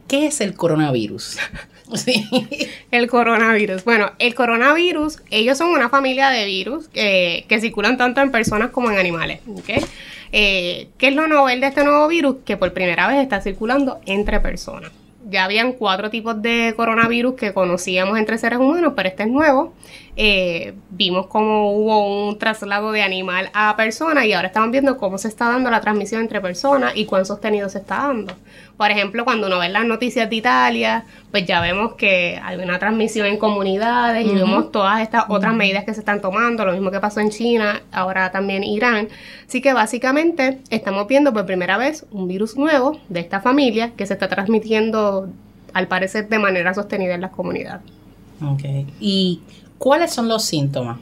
¿qué 0.06 0.26
es 0.26 0.40
el 0.40 0.54
coronavirus? 0.54 1.38
Sí. 1.94 2.28
El 2.90 3.08
coronavirus. 3.08 3.82
Bueno, 3.82 4.12
el 4.18 4.34
coronavirus, 4.34 5.22
ellos 5.30 5.56
son 5.56 5.70
una 5.70 5.88
familia 5.88 6.28
de 6.28 6.44
virus 6.44 6.86
que, 6.88 7.46
que 7.48 7.60
circulan 7.60 7.96
tanto 7.96 8.20
en 8.20 8.30
personas 8.30 8.72
como 8.72 8.90
en 8.90 8.98
animales. 8.98 9.40
¿ok? 9.48 9.86
Eh, 10.32 10.88
¿Qué 10.98 11.08
es 11.08 11.14
lo 11.14 11.26
novel 11.26 11.60
de 11.60 11.68
este 11.68 11.84
nuevo 11.84 12.06
virus? 12.08 12.36
Que 12.44 12.56
por 12.56 12.72
primera 12.72 13.08
vez 13.08 13.22
está 13.22 13.40
circulando 13.40 14.00
entre 14.06 14.40
personas. 14.40 14.90
Ya 15.30 15.44
habían 15.44 15.72
cuatro 15.72 16.10
tipos 16.10 16.40
de 16.40 16.74
coronavirus 16.76 17.34
que 17.34 17.52
conocíamos 17.52 18.18
entre 18.18 18.38
seres 18.38 18.58
humanos, 18.58 18.92
pero 18.96 19.08
este 19.08 19.24
es 19.24 19.28
nuevo. 19.28 19.74
Eh, 20.20 20.74
vimos 20.90 21.28
cómo 21.28 21.70
hubo 21.70 22.26
un 22.26 22.38
traslado 22.40 22.90
de 22.90 23.02
animal 23.02 23.50
a 23.54 23.76
persona 23.76 24.26
y 24.26 24.32
ahora 24.32 24.48
estamos 24.48 24.72
viendo 24.72 24.96
cómo 24.96 25.16
se 25.16 25.28
está 25.28 25.48
dando 25.48 25.70
la 25.70 25.80
transmisión 25.80 26.22
entre 26.22 26.40
personas 26.40 26.96
y 26.96 27.04
cuán 27.04 27.24
sostenido 27.24 27.68
se 27.68 27.78
está 27.78 27.98
dando. 27.98 28.34
Por 28.76 28.90
ejemplo, 28.90 29.24
cuando 29.24 29.46
uno 29.46 29.60
ve 29.60 29.68
las 29.68 29.84
noticias 29.84 30.28
de 30.28 30.34
Italia, 30.34 31.04
pues 31.30 31.46
ya 31.46 31.60
vemos 31.60 31.94
que 31.94 32.36
hay 32.42 32.56
una 32.56 32.80
transmisión 32.80 33.28
en 33.28 33.36
comunidades 33.36 34.26
y 34.26 34.34
vemos 34.34 34.72
todas 34.72 35.02
estas 35.02 35.26
otras 35.28 35.54
medidas 35.54 35.84
que 35.84 35.94
se 35.94 36.00
están 36.00 36.20
tomando, 36.20 36.64
lo 36.64 36.72
mismo 36.72 36.90
que 36.90 36.98
pasó 36.98 37.20
en 37.20 37.30
China, 37.30 37.82
ahora 37.92 38.32
también 38.32 38.64
Irán. 38.64 39.06
Así 39.46 39.60
que 39.60 39.72
básicamente 39.72 40.58
estamos 40.70 41.06
viendo 41.06 41.32
por 41.32 41.46
primera 41.46 41.78
vez 41.78 42.04
un 42.10 42.26
virus 42.26 42.56
nuevo 42.56 42.98
de 43.08 43.20
esta 43.20 43.40
familia 43.40 43.92
que 43.96 44.04
se 44.04 44.14
está 44.14 44.26
transmitiendo 44.26 45.28
al 45.74 45.86
parecer 45.86 46.28
de 46.28 46.40
manera 46.40 46.74
sostenida 46.74 47.14
en 47.14 47.20
las 47.20 47.30
comunidades. 47.30 47.82
Ok. 48.42 48.62
¿Y 49.00 49.40
cuáles 49.78 50.12
son 50.12 50.28
los 50.28 50.44
síntomas? 50.44 50.98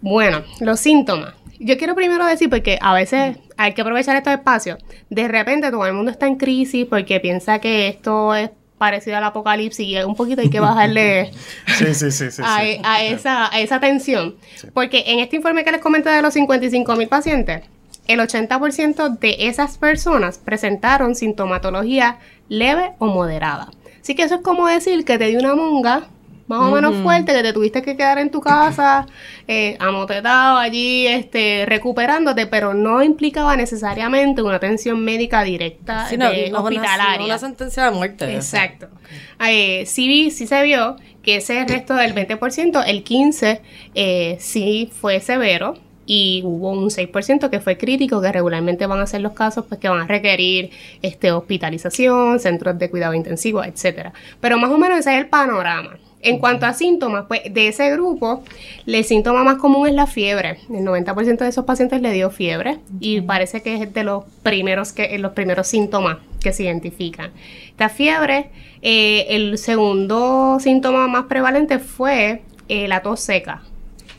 Bueno, 0.00 0.42
los 0.60 0.80
síntomas. 0.80 1.34
Yo 1.58 1.78
quiero 1.78 1.94
primero 1.94 2.26
decir, 2.26 2.50
porque 2.50 2.78
a 2.80 2.92
veces 2.94 3.38
hay 3.56 3.72
que 3.72 3.82
aprovechar 3.82 4.16
estos 4.16 4.32
espacios. 4.32 4.78
De 5.08 5.28
repente 5.28 5.70
todo 5.70 5.86
el 5.86 5.94
mundo 5.94 6.10
está 6.10 6.26
en 6.26 6.36
crisis 6.36 6.86
porque 6.88 7.20
piensa 7.20 7.58
que 7.58 7.88
esto 7.88 8.34
es 8.34 8.50
parecido 8.76 9.16
al 9.16 9.24
apocalipsis 9.24 9.86
y 9.86 9.96
un 10.02 10.14
poquito 10.14 10.42
hay 10.42 10.50
que 10.50 10.60
bajarle 10.60 11.30
Sí, 11.78 11.94
sí, 11.94 12.10
sí, 12.10 12.30
sí. 12.30 12.42
a, 12.44 12.60
sí. 12.60 12.80
a 12.82 13.04
esa, 13.04 13.54
a 13.54 13.60
esa 13.60 13.80
tensión. 13.80 14.36
Porque 14.74 15.04
en 15.06 15.20
este 15.20 15.36
informe 15.36 15.64
que 15.64 15.72
les 15.72 15.80
comenté 15.80 16.10
de 16.10 16.22
los 16.22 16.34
55 16.34 16.96
mil 16.96 17.08
pacientes, 17.08 17.62
el 18.06 18.20
80% 18.20 19.18
de 19.18 19.36
esas 19.48 19.78
personas 19.78 20.38
presentaron 20.38 21.14
sintomatología 21.14 22.18
leve 22.48 22.92
o 22.98 23.06
moderada. 23.06 23.70
Así 24.02 24.14
que 24.14 24.24
eso 24.24 24.34
es 24.34 24.40
como 24.42 24.66
decir 24.66 25.04
que 25.04 25.16
te 25.16 25.28
dio 25.28 25.38
una 25.38 25.54
monga 25.54 26.08
más 26.46 26.60
o 26.60 26.70
menos 26.70 26.94
fuerte, 27.02 27.32
que 27.32 27.42
te 27.42 27.52
tuviste 27.52 27.82
que 27.82 27.96
quedar 27.96 28.18
en 28.18 28.30
tu 28.30 28.40
casa, 28.40 29.06
eh, 29.48 29.76
amotetado 29.80 30.58
allí, 30.58 31.06
este, 31.06 31.64
recuperándote, 31.66 32.46
pero 32.46 32.74
no 32.74 33.02
implicaba 33.02 33.56
necesariamente 33.56 34.42
una 34.42 34.56
atención 34.56 35.02
médica 35.04 35.42
directa 35.42 36.06
Sí, 36.08 36.16
no, 36.16 36.30
de 36.30 36.50
no, 36.50 36.58
no, 36.58 36.64
hospitalaria. 36.64 37.18
no 37.18 37.24
una 37.26 37.38
sentencia 37.38 37.84
de 37.84 37.90
muerte. 37.92 38.34
Exacto. 38.34 38.88
Eh, 39.46 39.84
sí, 39.86 40.06
vi- 40.08 40.30
sí 40.30 40.46
se 40.46 40.62
vio 40.62 40.96
que 41.22 41.36
ese 41.36 41.64
resto 41.64 41.94
del 41.94 42.14
20%, 42.14 42.82
el 42.86 43.02
15% 43.04 43.60
eh, 43.94 44.36
sí 44.40 44.90
fue 44.92 45.20
severo 45.20 45.74
y 46.06 46.42
hubo 46.44 46.70
un 46.70 46.90
6% 46.90 47.48
que 47.48 47.60
fue 47.60 47.78
crítico, 47.78 48.20
que 48.20 48.30
regularmente 48.30 48.86
van 48.86 49.00
a 49.00 49.06
ser 49.06 49.22
los 49.22 49.32
casos 49.32 49.64
pues, 49.66 49.80
que 49.80 49.88
van 49.88 50.00
a 50.00 50.06
requerir 50.06 50.68
este, 51.00 51.32
hospitalización, 51.32 52.38
centros 52.40 52.78
de 52.78 52.90
cuidado 52.90 53.14
intensivo, 53.14 53.64
etcétera. 53.64 54.12
Pero 54.40 54.58
más 54.58 54.70
o 54.70 54.76
menos 54.76 54.98
ese 54.98 55.14
es 55.14 55.20
el 55.20 55.28
panorama. 55.28 55.96
En 56.24 56.38
cuanto 56.38 56.64
a 56.64 56.72
síntomas, 56.72 57.26
pues 57.28 57.42
de 57.52 57.68
ese 57.68 57.90
grupo, 57.90 58.42
el 58.86 59.04
síntoma 59.04 59.44
más 59.44 59.56
común 59.56 59.86
es 59.86 59.92
la 59.92 60.06
fiebre. 60.06 60.56
El 60.70 60.82
90% 60.82 61.36
de 61.36 61.48
esos 61.48 61.66
pacientes 61.66 62.00
le 62.00 62.12
dio 62.12 62.30
fiebre 62.30 62.78
y 62.98 63.20
parece 63.20 63.60
que 63.60 63.74
es 63.74 63.92
de 63.92 64.04
los 64.04 64.24
primeros 64.42 64.92
que 64.92 65.18
los 65.18 65.32
primeros 65.32 65.66
síntomas 65.66 66.16
que 66.42 66.54
se 66.54 66.62
identifican. 66.62 67.30
Esta 67.68 67.90
fiebre, 67.90 68.50
eh, 68.80 69.26
el 69.28 69.58
segundo 69.58 70.56
síntoma 70.60 71.08
más 71.08 71.24
prevalente 71.24 71.78
fue 71.78 72.40
eh, 72.68 72.88
la 72.88 73.02
tos 73.02 73.20
seca. 73.20 73.62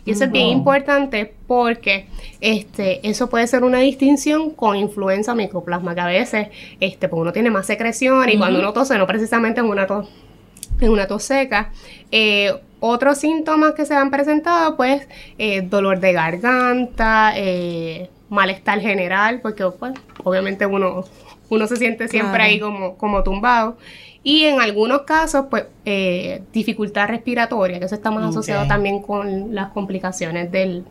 Y 0.05 0.11
eso 0.11 0.25
es 0.25 0.31
bien 0.31 0.49
importante 0.49 1.33
porque 1.47 2.05
este, 2.39 2.99
eso 3.09 3.27
puede 3.27 3.47
ser 3.47 3.63
una 3.63 3.79
distinción 3.79 4.51
con 4.51 4.77
influenza 4.77 5.33
micoplasma, 5.33 5.95
que 5.95 6.01
a 6.01 6.05
veces 6.05 6.49
este, 6.79 7.09
pues 7.09 7.19
uno 7.19 7.33
tiene 7.33 7.49
más 7.49 7.65
secreción 7.65 8.29
y 8.29 8.37
cuando 8.37 8.59
uno 8.59 8.71
tose, 8.71 8.95
no 8.99 9.07
precisamente 9.07 9.61
en 9.61 9.65
una 9.65 9.87
tos 9.87 10.07
en 10.79 10.89
una 10.89 11.07
tos 11.07 11.23
seca. 11.23 11.71
Eh, 12.11 12.53
otros 12.79 13.17
síntomas 13.17 13.73
que 13.73 13.85
se 13.85 13.95
han 13.95 14.11
presentado, 14.11 14.75
pues, 14.75 15.07
eh, 15.37 15.61
dolor 15.61 15.99
de 15.99 16.13
garganta, 16.13 17.33
eh, 17.35 18.09
malestar 18.29 18.79
general, 18.79 19.39
porque 19.41 19.63
pues, 19.79 19.93
obviamente 20.23 20.65
uno, 20.65 21.03
uno 21.49 21.67
se 21.67 21.77
siente 21.77 22.07
siempre 22.07 22.35
Claro. 22.37 22.43
ahí 22.51 22.59
como, 22.59 22.97
como 22.97 23.23
tumbado. 23.23 23.77
Y 24.23 24.45
en 24.45 24.59
algunos 24.59 25.01
casos, 25.01 25.45
pues, 25.49 25.65
eh, 25.85 26.41
dificultad 26.51 27.07
respiratoria, 27.07 27.79
que 27.79 27.85
eso 27.85 27.95
está 27.95 28.09
más 28.11 28.27
asociado 28.29 28.67
también 28.67 29.01
con 29.01 29.53
las 29.53 29.69
complicaciones 29.71 30.51
del, 30.51 30.83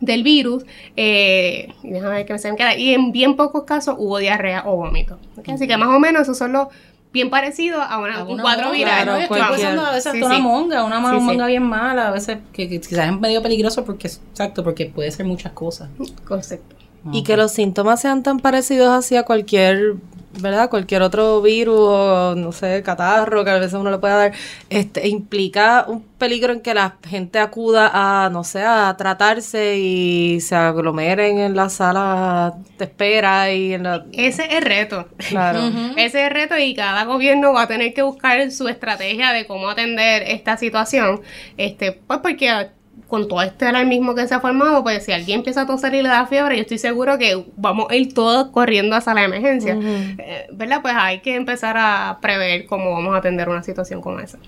del 0.00 0.22
virus. 0.22 0.64
Eh, 0.96 1.72
y 1.82 1.88
déjame 1.90 2.16
ver 2.16 2.26
qué 2.26 2.38
se 2.38 2.50
me 2.50 2.56
queda. 2.58 2.76
Y 2.76 2.92
en 2.92 3.12
bien 3.12 3.36
pocos 3.36 3.64
casos 3.64 3.94
hubo 3.98 4.18
diarrea 4.18 4.64
o 4.66 4.76
vómito. 4.76 5.18
Así 5.48 5.66
que 5.66 5.76
más 5.78 5.88
o 5.88 5.98
menos 5.98 6.22
esos 6.22 6.36
son 6.36 6.52
los 6.52 6.68
bien 7.12 7.28
parecidos 7.30 7.80
a, 7.82 7.98
una- 7.98 8.14
un 8.14 8.20
Alguna 8.20 8.42
cuadro 8.42 8.64
monga, 8.66 8.76
viral. 8.78 8.98
¿no? 9.06 9.12
Claro, 9.12 9.22
Estoy 9.22 9.42
pensando 9.56 9.82
a 9.86 9.90
veces 9.92 10.12
Sí, 10.12 10.22
una 10.22 10.36
sí. 10.36 10.42
monga, 10.42 10.84
una 10.84 10.96
Sí, 11.10 11.20
monga 11.20 11.46
bien 11.46 11.62
mala, 11.64 12.08
a 12.08 12.10
veces 12.12 12.38
que, 12.52 12.68
que 12.68 12.80
quizás 12.80 13.06
es 13.12 13.18
medio 13.20 13.42
peligroso 13.42 13.84
porque, 13.84 14.06
exacto, 14.06 14.62
porque 14.62 14.86
puede 14.86 15.10
ser 15.10 15.26
muchas 15.26 15.52
cosas. 15.52 15.88
Correcto. 16.24 16.76
Y 17.12 17.22
que 17.24 17.36
los 17.36 17.52
síntomas 17.52 18.00
sean 18.00 18.22
tan 18.22 18.38
parecidos 18.40 18.90
así 18.90 19.16
a 19.16 19.22
cualquier, 19.24 19.94
¿verdad? 20.38 20.70
Cualquier 20.70 21.02
otro 21.02 21.42
virus 21.42 21.78
o, 21.78 22.34
no 22.36 22.52
sé, 22.52 22.82
catarro 22.82 23.44
que 23.44 23.50
a 23.50 23.58
veces 23.58 23.74
uno 23.74 23.90
le 23.90 23.98
pueda 23.98 24.16
dar, 24.16 24.32
este, 24.68 25.08
implica 25.08 25.84
un 25.88 26.02
peligro 26.02 26.52
en 26.52 26.60
que 26.60 26.74
la 26.74 26.96
gente 27.08 27.38
acuda 27.38 27.90
a, 27.92 28.30
no 28.30 28.44
sé, 28.44 28.62
a 28.62 28.94
tratarse 28.96 29.78
y 29.78 30.40
se 30.40 30.54
aglomeren 30.54 31.38
en 31.38 31.56
la 31.56 31.68
sala 31.68 32.54
de 32.78 32.84
espera 32.84 33.52
y 33.52 33.74
en 33.74 33.82
la... 33.82 34.04
Ese 34.12 34.44
es 34.44 34.54
el 34.54 34.62
reto. 34.62 35.08
Claro. 35.28 35.60
Ese 35.96 36.20
es 36.20 36.26
el 36.26 36.30
reto 36.30 36.56
y 36.58 36.74
cada 36.74 37.04
gobierno 37.04 37.52
va 37.52 37.62
a 37.62 37.68
tener 37.68 37.92
que 37.94 38.02
buscar 38.02 38.50
su 38.50 38.68
estrategia 38.68 39.32
de 39.32 39.46
cómo 39.46 39.68
atender 39.68 40.22
esta 40.26 40.56
situación. 40.56 41.20
Este, 41.56 41.92
pues 41.92 42.20
porque 42.20 42.70
con 43.10 43.26
todo 43.28 43.42
este 43.42 43.66
alarmismo 43.66 44.14
que 44.14 44.26
se 44.28 44.34
ha 44.34 44.40
formado, 44.40 44.82
pues 44.84 45.04
si 45.04 45.12
alguien 45.12 45.40
empieza 45.40 45.62
a 45.62 45.66
toser 45.66 45.92
y 45.94 46.02
le 46.02 46.08
da 46.08 46.26
fiebre, 46.26 46.56
yo 46.56 46.62
estoy 46.62 46.78
seguro 46.78 47.18
que 47.18 47.44
vamos 47.56 47.86
a 47.90 47.96
ir 47.96 48.14
todos 48.14 48.48
corriendo 48.50 48.94
a 48.94 49.00
sala 49.00 49.22
de 49.22 49.26
emergencia. 49.26 49.76
Eh, 49.76 50.46
¿Verdad? 50.52 50.80
Pues 50.80 50.94
hay 50.96 51.18
que 51.18 51.34
empezar 51.34 51.76
a 51.76 52.18
prever 52.22 52.66
cómo 52.66 52.92
vamos 52.92 53.14
a 53.14 53.18
atender 53.18 53.48
una 53.48 53.64
situación 53.64 54.00
como 54.00 54.20
esa. 54.20 54.38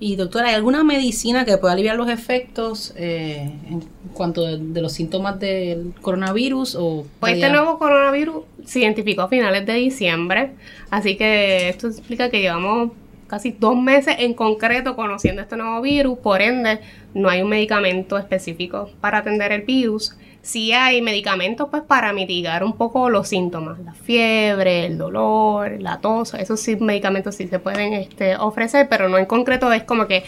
Y 0.00 0.16
doctora, 0.16 0.48
¿hay 0.48 0.54
alguna 0.54 0.82
medicina 0.82 1.44
que 1.44 1.56
pueda 1.58 1.74
aliviar 1.74 1.94
los 1.94 2.08
efectos 2.08 2.92
eh, 2.96 3.52
en 3.68 3.84
cuanto 4.12 4.44
de, 4.44 4.58
de 4.58 4.80
los 4.80 4.92
síntomas 4.92 5.38
del 5.38 5.92
coronavirus? 6.00 6.74
O 6.74 7.06
Pues 7.20 7.34
este 7.34 7.50
nuevo 7.50 7.78
coronavirus 7.78 8.44
se 8.64 8.80
identificó 8.80 9.22
a 9.22 9.28
finales 9.28 9.64
de 9.66 9.74
diciembre, 9.74 10.52
así 10.90 11.16
que 11.16 11.68
esto 11.68 11.86
explica 11.86 12.28
que 12.30 12.40
llevamos 12.40 12.92
casi 13.30 13.52
dos 13.52 13.76
meses 13.76 14.16
en 14.18 14.34
concreto 14.34 14.96
conociendo 14.96 15.40
este 15.40 15.56
nuevo 15.56 15.80
virus, 15.80 16.18
por 16.18 16.42
ende 16.42 16.80
no 17.14 17.28
hay 17.28 17.42
un 17.42 17.48
medicamento 17.48 18.18
específico 18.18 18.90
para 19.00 19.18
atender 19.18 19.52
el 19.52 19.62
virus. 19.62 20.16
Sí 20.42 20.72
hay 20.72 21.00
medicamentos 21.00 21.68
pues 21.70 21.82
para 21.82 22.12
mitigar 22.12 22.64
un 22.64 22.72
poco 22.72 23.08
los 23.08 23.28
síntomas, 23.28 23.78
la 23.80 23.94
fiebre, 23.94 24.86
el 24.86 24.98
dolor, 24.98 25.80
la 25.80 25.98
tos, 25.98 26.34
esos 26.34 26.58
sí 26.58 26.76
medicamentos 26.76 27.36
sí 27.36 27.46
se 27.46 27.60
pueden 27.60 27.92
este, 27.92 28.36
ofrecer, 28.36 28.88
pero 28.88 29.08
no 29.08 29.16
en 29.16 29.26
concreto 29.26 29.72
es 29.72 29.84
como 29.84 30.06
que 30.08 30.24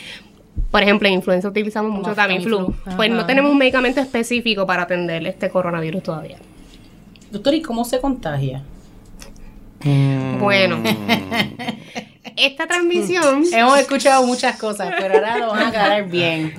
por 0.71 0.82
ejemplo, 0.82 1.09
en 1.09 1.14
influenza 1.14 1.49
utilizamos 1.49 1.90
Como 1.90 2.02
mucho 2.02 2.14
Tamiflu. 2.14 2.75
Pues 2.97 3.11
no 3.11 3.26
tenemos 3.26 3.50
un 3.50 3.59
medicamento 3.59 4.00
específico 4.00 4.66
para 4.66 4.85
atender 4.85 5.26
este 5.26 5.50
coronavirus 5.50 6.02
todavía. 6.02 6.38
Doctor, 7.30 7.54
¿y 7.54 7.62
cómo 7.62 7.85
se 7.85 8.00
contagia? 8.00 8.62
Bueno, 10.38 10.78
esta 12.36 12.66
transmisión, 12.66 13.44
Hemos 13.52 13.78
escuchado 13.78 14.26
muchas 14.26 14.56
cosas, 14.58 14.92
pero 14.98 15.14
ahora 15.14 15.38
lo 15.38 15.48
van 15.48 15.66
a 15.66 15.70
quedar 15.70 16.08
bien. 16.08 16.54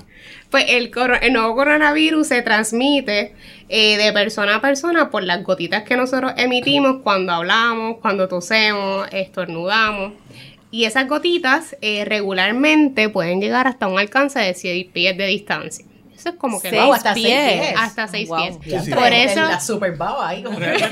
pues 0.49 0.65
el, 0.69 0.91
el 1.21 1.33
nuevo 1.33 1.55
coronavirus 1.55 2.27
se 2.27 2.41
transmite 2.41 3.33
eh, 3.69 3.97
de 3.97 4.13
persona 4.13 4.55
a 4.55 4.61
persona 4.61 5.09
por 5.09 5.23
las 5.23 5.43
gotitas 5.43 5.83
que 5.83 5.97
nosotros 5.97 6.33
emitimos 6.37 7.01
cuando 7.03 7.33
hablamos, 7.33 7.97
cuando 8.01 8.27
tosemos, 8.27 9.07
estornudamos. 9.11 10.13
Y 10.69 10.85
esas 10.85 11.07
gotitas 11.07 11.75
eh, 11.81 12.03
regularmente 12.05 13.09
pueden 13.09 13.39
llegar 13.39 13.67
hasta 13.67 13.87
un 13.87 13.99
alcance 13.99 14.39
de 14.39 14.53
6 14.53 14.87
pies 14.91 15.17
de 15.17 15.27
distancia. 15.27 15.85
Eso 16.23 16.29
es 16.29 16.35
como 16.35 16.61
que 16.61 16.69
Seis 16.69 16.81
Wow, 16.81 16.93
hasta 16.93 17.13
seis 17.13 17.25
pies. 17.25 17.51
pies. 17.61 17.73
hasta 17.77 18.07
6 18.07 18.29
Wow. 18.29 18.37
pies. 18.61 18.79
Sí, 18.81 18.85
sí. 18.85 18.91
Por 18.95 19.11
eso, 19.11 19.41
La 19.41 19.59
super 19.59 19.91
baba 19.97 20.29
ahí. 20.29 20.41
como 20.41 20.57
que- 20.57 20.65
tienes, 20.65 20.89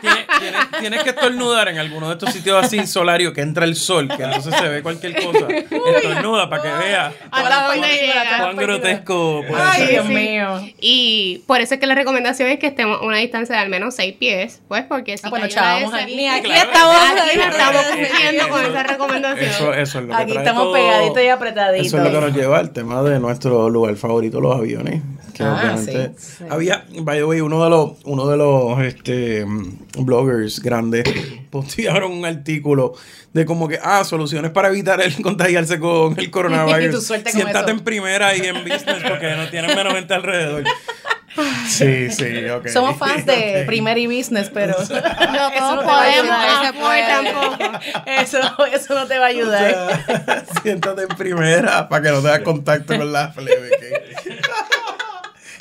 tienes- 0.00 0.70
tienes 0.80 1.02
que 1.04 1.10
estornudar 1.10 1.68
en 1.68 1.78
alguno 1.78 2.08
de 2.08 2.14
estos 2.14 2.32
sitios 2.32 2.64
así 2.64 2.84
solarios 2.88 3.32
que 3.32 3.42
entra 3.42 3.64
el 3.64 3.76
sol, 3.76 4.08
que 4.08 4.24
entonces 4.24 4.52
se 4.56 4.68
ve 4.68 4.82
cualquier 4.82 5.14
cosa. 5.22 5.46
Estornuda 5.48 6.50
para 6.50 6.62
que 6.62 6.68
vea 6.72 7.12
cuán 8.40 8.56
grotesco 8.56 9.42
puede 9.48 9.62
Ay, 9.62 9.78
ser. 9.82 9.90
Dios 9.90 10.06
mío. 10.08 10.60
Y 10.80 11.42
por 11.46 11.60
eso 11.60 11.74
es 11.74 11.80
que 11.80 11.86
la 11.86 11.94
recomendación 11.94 12.48
es 12.48 12.58
que 12.58 12.66
estemos 12.66 13.00
a 13.00 13.04
una 13.04 13.18
distancia 13.18 13.54
de 13.54 13.62
al 13.62 13.68
menos 13.68 13.94
6 13.94 14.14
pies, 14.18 14.62
pues 14.66 14.82
porque 14.82 15.16
si 15.16 15.28
Ah, 15.32 15.48
chavamos 15.48 15.92
de 15.92 16.00
aquí. 16.00 16.16
Ni 16.16 16.28
aquí 16.28 16.42
Claro. 16.48 16.70
estamos. 16.72 16.96
Aquí 16.96 17.40
estamos 17.40 17.82
cumpliendo 17.86 18.48
con 18.48 18.64
esa 18.64 18.82
recomendación. 18.82 19.48
Eso, 19.48 19.74
eso 19.74 19.98
es 20.00 20.04
lo 20.06 20.16
que 20.16 20.22
Aquí 20.22 20.36
estamos 20.36 20.62
todo- 20.64 20.72
pegaditos 20.72 21.22
y 21.22 21.28
apretaditos. 21.28 21.86
Eso 21.86 21.98
es 21.98 22.02
lo 22.04 22.10
que 22.10 22.26
nos 22.26 22.34
lleva 22.36 22.58
al 22.58 22.70
tema 22.72 23.02
de 23.02 23.20
nuestro 23.20 23.70
lugar 23.70 23.94
favorito, 23.96 24.40
los 24.40 24.56
aviones. 24.56 24.71
Que 25.34 25.42
Ah, 25.44 25.54
obviamente 25.76 26.12
sí, 26.18 26.44
había, 26.50 26.84
by 27.00 27.18
the 27.18 27.24
way, 27.24 27.40
uno 27.40 27.64
de 27.64 27.70
los, 27.70 27.92
uno 28.04 28.26
de 28.28 28.36
los 28.36 28.80
este, 28.82 29.46
bloggers 29.98 30.60
grandes 30.60 31.04
postearon 31.50 32.12
un 32.12 32.26
artículo 32.26 32.92
de 33.32 33.46
como 33.46 33.66
que, 33.66 33.78
ah, 33.82 34.04
soluciones 34.04 34.50
para 34.50 34.68
evitar 34.68 35.00
el 35.00 35.14
contagiarse 35.22 35.78
con 35.80 36.18
el 36.18 36.24
Y 36.26 36.30
coronavirus. 36.30 37.02
Siéntate 37.06 37.48
eso. 37.60 37.68
en 37.70 37.80
primera 37.80 38.36
y 38.36 38.42
en 38.42 38.56
business 38.62 39.02
porque 39.08 39.34
no 39.34 39.48
tienes 39.48 39.74
menos 39.74 39.94
gente 39.94 40.12
alrededor. 40.14 40.64
Sí, 41.66 42.10
sí, 42.10 42.46
ok. 42.50 42.68
Somos 42.68 42.98
fans 42.98 43.24
de 43.24 43.60
Ok. 43.62 43.66
Primary 43.66 44.06
Business, 44.06 44.50
pero 44.52 44.74
no 44.78 44.84
todos 44.86 44.90
te 45.48 45.58
va 45.58 45.72
a 45.72 45.82
podemos 45.82 46.30
ayudar. 46.30 46.66
apoyar 46.66 47.24
tampoco. 47.24 47.78
Eso, 48.04 48.38
eso 48.70 48.94
no 48.94 49.06
te 49.06 49.16
va 49.16 49.24
a 49.24 49.28
O 49.28 49.32
ayudar. 49.32 50.04
sea, 50.04 50.44
siéntate 50.62 51.02
en 51.04 51.08
primera 51.16 51.88
para 51.88 52.02
que 52.02 52.10
no 52.10 52.20
tengas 52.20 52.40
contacto 52.40 52.98
con 52.98 53.10
la 53.10 53.32
plebe. 53.32 53.70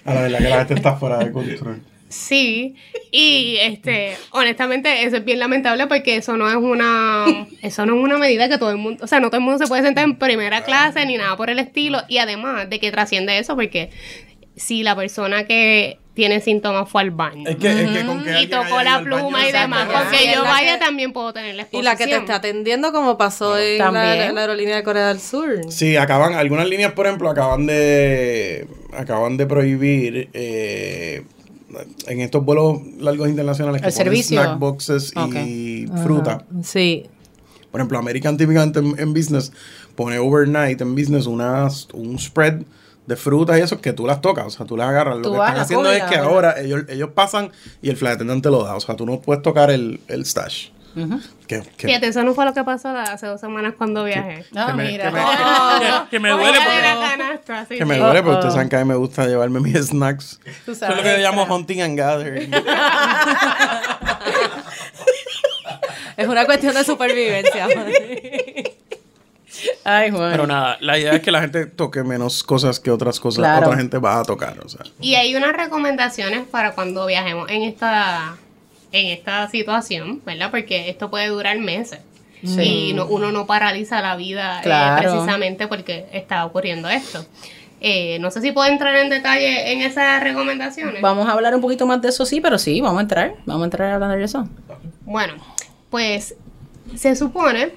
A 0.05 0.13
la 0.13 0.21
verdad 0.21 0.37
que 0.39 0.49
la 0.49 0.57
gente 0.57 0.73
está 0.75 0.95
fuera 0.95 1.17
de 1.19 1.31
control. 1.31 1.81
Sí, 2.11 2.75
y 3.09 3.55
este, 3.61 4.17
honestamente, 4.31 5.03
eso 5.03 5.15
es 5.15 5.23
bien 5.23 5.39
lamentable 5.39 5.87
porque 5.87 6.17
eso 6.17 6.35
no 6.35 6.49
es 6.49 6.57
una, 6.57 7.47
eso 7.61 7.85
no 7.85 7.95
es 7.95 8.03
una 8.03 8.17
medida 8.17 8.49
que 8.49 8.57
todo 8.57 8.71
el 8.71 8.77
mundo, 8.77 9.01
o 9.01 9.07
sea, 9.07 9.21
no 9.21 9.29
todo 9.29 9.37
el 9.37 9.45
mundo 9.45 9.57
se 9.57 9.67
puede 9.67 9.81
sentar 9.81 10.03
en 10.03 10.17
primera 10.17 10.65
clase 10.65 11.05
ni 11.05 11.15
nada 11.15 11.37
por 11.37 11.49
el 11.49 11.57
estilo, 11.57 12.01
y 12.09 12.17
además 12.17 12.69
de 12.69 12.81
que 12.81 12.91
trasciende 12.91 13.37
eso, 13.37 13.55
porque 13.55 13.91
si 14.57 14.83
la 14.83 14.93
persona 14.93 15.45
que 15.45 16.00
tiene 16.13 16.41
síntomas 16.41 16.89
fue 16.89 17.03
al 17.03 17.11
baño 17.11 17.47
Es 17.49 17.55
que, 17.55 17.69
es 17.69 17.89
que 17.91 18.05
con 18.05 18.21
que 18.23 18.41
y 18.41 18.47
tocó 18.47 18.81
la 18.83 18.97
baño 18.97 19.03
pluma 19.05 19.47
y 19.47 19.51
demás, 19.51 19.87
porque 19.91 20.33
yo 20.33 20.43
vaya 20.43 20.73
que- 20.77 20.85
también 20.85 21.13
puedo 21.13 21.31
tener 21.31 21.55
la 21.55 21.61
Y 21.61 21.65
exposición. 21.65 21.85
la 21.85 21.95
que 21.95 22.07
te 22.07 22.15
está 22.17 22.35
atendiendo, 22.35 22.91
como 22.91 23.17
pasó 23.17 23.57
en 23.57 23.77
la, 23.77 23.89
aerolínea 24.41 24.75
de 24.75 24.83
Corea 24.83 25.07
del 25.07 25.19
Sur. 25.21 25.59
Sí, 25.69 25.95
acaban, 25.95 26.33
algunas 26.33 26.67
líneas, 26.67 26.91
por 26.93 27.05
ejemplo, 27.07 27.29
acaban 27.29 27.65
de 27.65 28.67
acaban 28.97 29.37
de 29.37 29.45
prohibir 29.45 30.29
eh, 30.33 31.23
en 32.07 32.19
estos 32.19 32.43
vuelos 32.43 32.81
largos 32.99 33.29
internacionales 33.29 33.81
que 33.81 33.87
El 33.87 33.93
ponen 33.93 34.05
servicio. 34.07 34.41
snack 34.41 34.59
boxes 34.59 35.13
y 35.45 35.85
fruta. 36.03 36.43
Sí. 36.63 37.05
Por 37.71 37.79
ejemplo, 37.79 37.97
American 37.99 38.35
típicamente 38.35 38.79
en, 38.79 38.99
en 38.99 39.13
business 39.13 39.53
pone 39.95 40.19
overnight 40.19 40.81
en 40.81 40.93
business 40.93 41.25
unas, 41.25 41.87
un 41.93 42.19
spread 42.19 42.63
de 43.07 43.15
frutas 43.15 43.57
y 43.57 43.61
eso 43.61 43.81
que 43.81 43.93
tú 43.93 44.05
las 44.05 44.21
tocas, 44.21 44.45
o 44.45 44.49
sea, 44.49 44.65
tú 44.65 44.77
las 44.77 44.87
agarras. 44.89 45.17
Lo 45.17 45.21
Tú 45.23 45.31
que 45.33 45.37
vas, 45.39 45.49
están 45.49 45.63
haciendo 45.63 45.85
coges, 45.89 46.03
es 46.03 46.09
que 46.09 46.15
agarras. 46.15 46.33
ahora 46.33 46.59
ellos, 46.59 46.83
ellos 46.89 47.09
pasan 47.13 47.51
y 47.81 47.89
el 47.89 47.97
flight 47.97 48.15
attendant 48.15 48.43
te 48.43 48.49
lo 48.49 48.63
da, 48.63 48.75
o 48.75 48.79
sea, 48.79 48.95
tú 48.95 49.05
no 49.05 49.19
puedes 49.21 49.41
tocar 49.43 49.71
el, 49.71 49.99
el 50.07 50.25
stash. 50.25 50.69
que, 51.47 51.61
que- 51.77 51.87
Fíjate, 51.87 52.07
eso 52.07 52.21
no 52.23 52.33
fue 52.33 52.43
lo 52.45 52.53
que 52.53 52.63
pasó 52.65 52.89
hace 52.89 53.25
dos 53.25 53.39
semanas 53.39 53.73
cuando 53.77 54.03
viajé. 54.03 54.43
Que 54.51 54.73
me- 54.73 54.83
mira. 54.91 55.05
que 55.05 55.11
me- 55.11 55.21
Oh, 55.23 55.79
que- 56.09 56.09
que 56.09 56.19
duele 56.19 56.59
porque- 56.59 57.65
sí, 57.69 57.77
que 57.77 57.85
me 57.85 57.97
duele, 57.97 58.21
porque 58.23 58.35
Oh, 58.35 58.39
ustedes 58.39 58.51
oh. 58.51 58.55
saben 58.55 58.69
que 58.69 58.75
a 58.75 58.79
mí 58.79 58.85
me 58.85 58.95
gusta 58.95 59.25
llevarme 59.25 59.59
mis 59.61 59.77
snacks. 59.77 60.39
Tú 60.65 60.71
Eso 60.71 60.71
es 60.73 60.77
sabes, 60.79 60.97
lo 60.97 61.03
que 61.03 61.11
yo 61.11 61.17
llamo 61.17 61.43
hunting 61.43 61.81
and 61.81 61.97
gathering. 61.97 62.51
Es 66.17 66.27
una 66.27 66.45
cuestión 66.45 66.73
de 66.75 66.83
supervivencia. 66.83 67.67
Ay, 69.83 70.11
Juan. 70.11 70.31
Pero 70.31 70.47
nada, 70.47 70.77
la 70.81 70.97
idea 70.97 71.13
es 71.13 71.21
que 71.21 71.31
la 71.31 71.41
gente 71.41 71.65
toque 71.65 72.03
menos 72.03 72.43
cosas 72.43 72.79
que 72.79 72.91
otras 72.91 73.19
cosas 73.19 73.39
Claro. 73.39 73.67
otra 73.67 73.77
gente 73.77 73.97
va 73.97 74.19
a 74.19 74.23
tocar. 74.23 74.59
O 74.63 74.69
sea. 74.69 74.81
Y 74.99 75.15
hay 75.15 75.35
unas 75.35 75.53
recomendaciones 75.53 76.43
para 76.47 76.71
cuando 76.73 77.05
viajemos 77.05 77.49
en 77.49 77.63
esta, 77.63 78.35
en 78.91 79.07
esta 79.07 79.49
situación, 79.49 80.21
¿verdad? 80.25 80.51
Porque 80.51 80.89
esto 80.89 81.09
puede 81.09 81.27
durar 81.27 81.57
meses. 81.59 81.99
Y 82.43 82.93
no- 82.95 83.05
uno 83.05 83.31
no 83.31 83.45
paraliza 83.45 84.01
la 84.01 84.15
vida 84.15 84.61
eh, 84.63 84.99
precisamente 84.99 85.67
porque 85.67 86.07
está 86.11 86.43
ocurriendo 86.45 86.89
esto. 86.89 87.23
Eh, 87.83 88.17
no 88.19 88.29
sé 88.31 88.41
si 88.41 88.51
puedo 88.51 88.67
entrar 88.67 88.95
en 88.95 89.09
detalle 89.09 89.71
en 89.73 89.81
esas 89.81 90.23
recomendaciones. 90.23 91.01
Vamos 91.01 91.27
a 91.27 91.31
hablar 91.33 91.53
un 91.55 91.61
poquito 91.61 91.85
más 91.85 92.01
de 92.01 92.09
eso, 92.09 92.25
sí, 92.25 92.41
pero 92.41 92.57
sí, 92.59 92.79
vamos 92.81 92.97
a 92.99 93.01
entrar. 93.01 93.33
Vamos 93.45 93.61
a 93.61 93.65
entrar 93.65 93.91
a 93.91 93.93
hablar 93.95 94.17
de 94.17 94.23
eso. 94.23 94.47
Bueno, 95.01 95.33
pues 95.91 96.35
se 96.95 97.15
supone, 97.15 97.69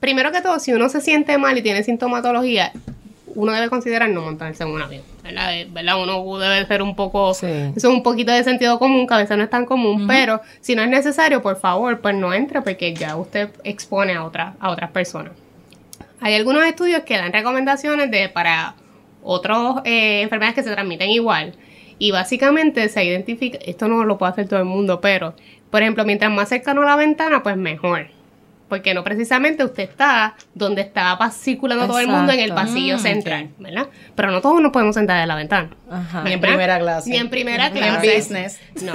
primero 0.00 0.32
que 0.32 0.40
todo, 0.40 0.58
si 0.58 0.72
uno 0.72 0.88
se 0.88 1.00
siente 1.00 1.36
mal 1.38 1.56
y 1.58 1.62
tiene 1.62 1.82
sintomatología, 1.82 2.72
uno 3.34 3.52
debe 3.52 3.68
considerar 3.68 4.08
no 4.08 4.22
montarse 4.22 4.64
en 4.64 4.70
un 4.70 4.82
avión, 4.82 5.02
¿verdad? 5.22 5.54
Eh, 5.54 5.68
¿verdad? 5.70 6.02
Uno 6.02 6.38
debe 6.38 6.66
ser 6.66 6.82
un 6.82 6.96
poco, 6.96 7.34
Sí. 7.34 7.46
eso 7.46 7.72
es 7.76 7.84
un 7.94 8.02
poquito 8.02 8.32
de 8.32 8.42
sentido 8.42 8.78
común, 8.78 9.06
que 9.06 9.14
a 9.14 9.18
veces 9.18 9.36
no 9.36 9.44
es 9.44 9.50
tan 9.50 9.64
común, 9.64 10.06
pero 10.08 10.40
si 10.60 10.74
no 10.74 10.82
es 10.82 10.88
necesario, 10.88 11.40
por 11.42 11.56
favor, 11.60 12.00
pues 12.00 12.14
no 12.16 12.32
entre 12.34 12.62
porque 12.62 12.94
ya 12.94 13.16
usted 13.16 13.50
expone 13.64 14.14
a, 14.14 14.24
otras 14.24 14.54
a 14.58 14.70
otras 14.70 14.90
personas. 14.90 15.32
Hay 16.20 16.34
algunos 16.34 16.64
estudios 16.64 17.02
que 17.04 17.16
dan 17.16 17.32
recomendaciones 17.32 18.10
de 18.10 18.28
para 18.28 18.74
otras 19.22 19.82
enfermedades 19.84 20.54
que 20.56 20.62
se 20.64 20.72
transmiten 20.72 21.10
igual. 21.10 21.54
Y 22.00 22.12
básicamente 22.12 22.88
se 22.88 23.04
identifica, 23.04 23.58
esto 23.64 23.88
no 23.88 24.04
lo 24.04 24.18
puede 24.18 24.32
hacer 24.32 24.48
todo 24.48 24.58
el 24.60 24.64
mundo, 24.64 25.00
pero, 25.00 25.34
por 25.70 25.82
ejemplo, 25.82 26.04
mientras 26.04 26.30
más 26.32 26.48
cercano 26.48 26.82
a 26.82 26.86
la 26.86 26.96
ventana, 26.96 27.42
pues 27.42 27.56
mejor. 27.56 28.08
Porque 28.68 28.92
no 28.94 29.02
precisamente 29.02 29.64
usted 29.64 29.84
está 29.84 30.34
donde 30.54 30.82
está 30.82 31.18
circulando 31.30 31.86
todo 31.86 31.98
el 32.00 32.08
mundo 32.08 32.32
en 32.32 32.40
el 32.40 32.52
pasillo 32.54 32.96
Mm, 32.96 33.00
central, 33.00 33.48
¿verdad? 33.58 33.86
Pero 34.14 34.30
no 34.30 34.40
todos 34.40 34.60
nos 34.60 34.72
podemos 34.72 34.94
sentar 34.94 35.20
en 35.22 35.28
la 35.28 35.36
ventana. 35.36 35.70
Ajá. 35.90 36.22
Ni 36.22 36.32
en 36.34 36.40
primera 36.40 36.78
clase. 36.78 37.08
Ni 37.10 37.16
en 37.16 37.30
primera 37.30 37.70
Ni 37.70 37.78
en 37.80 37.84
clase. 37.94 38.16
business. 38.16 38.60
No. 38.82 38.92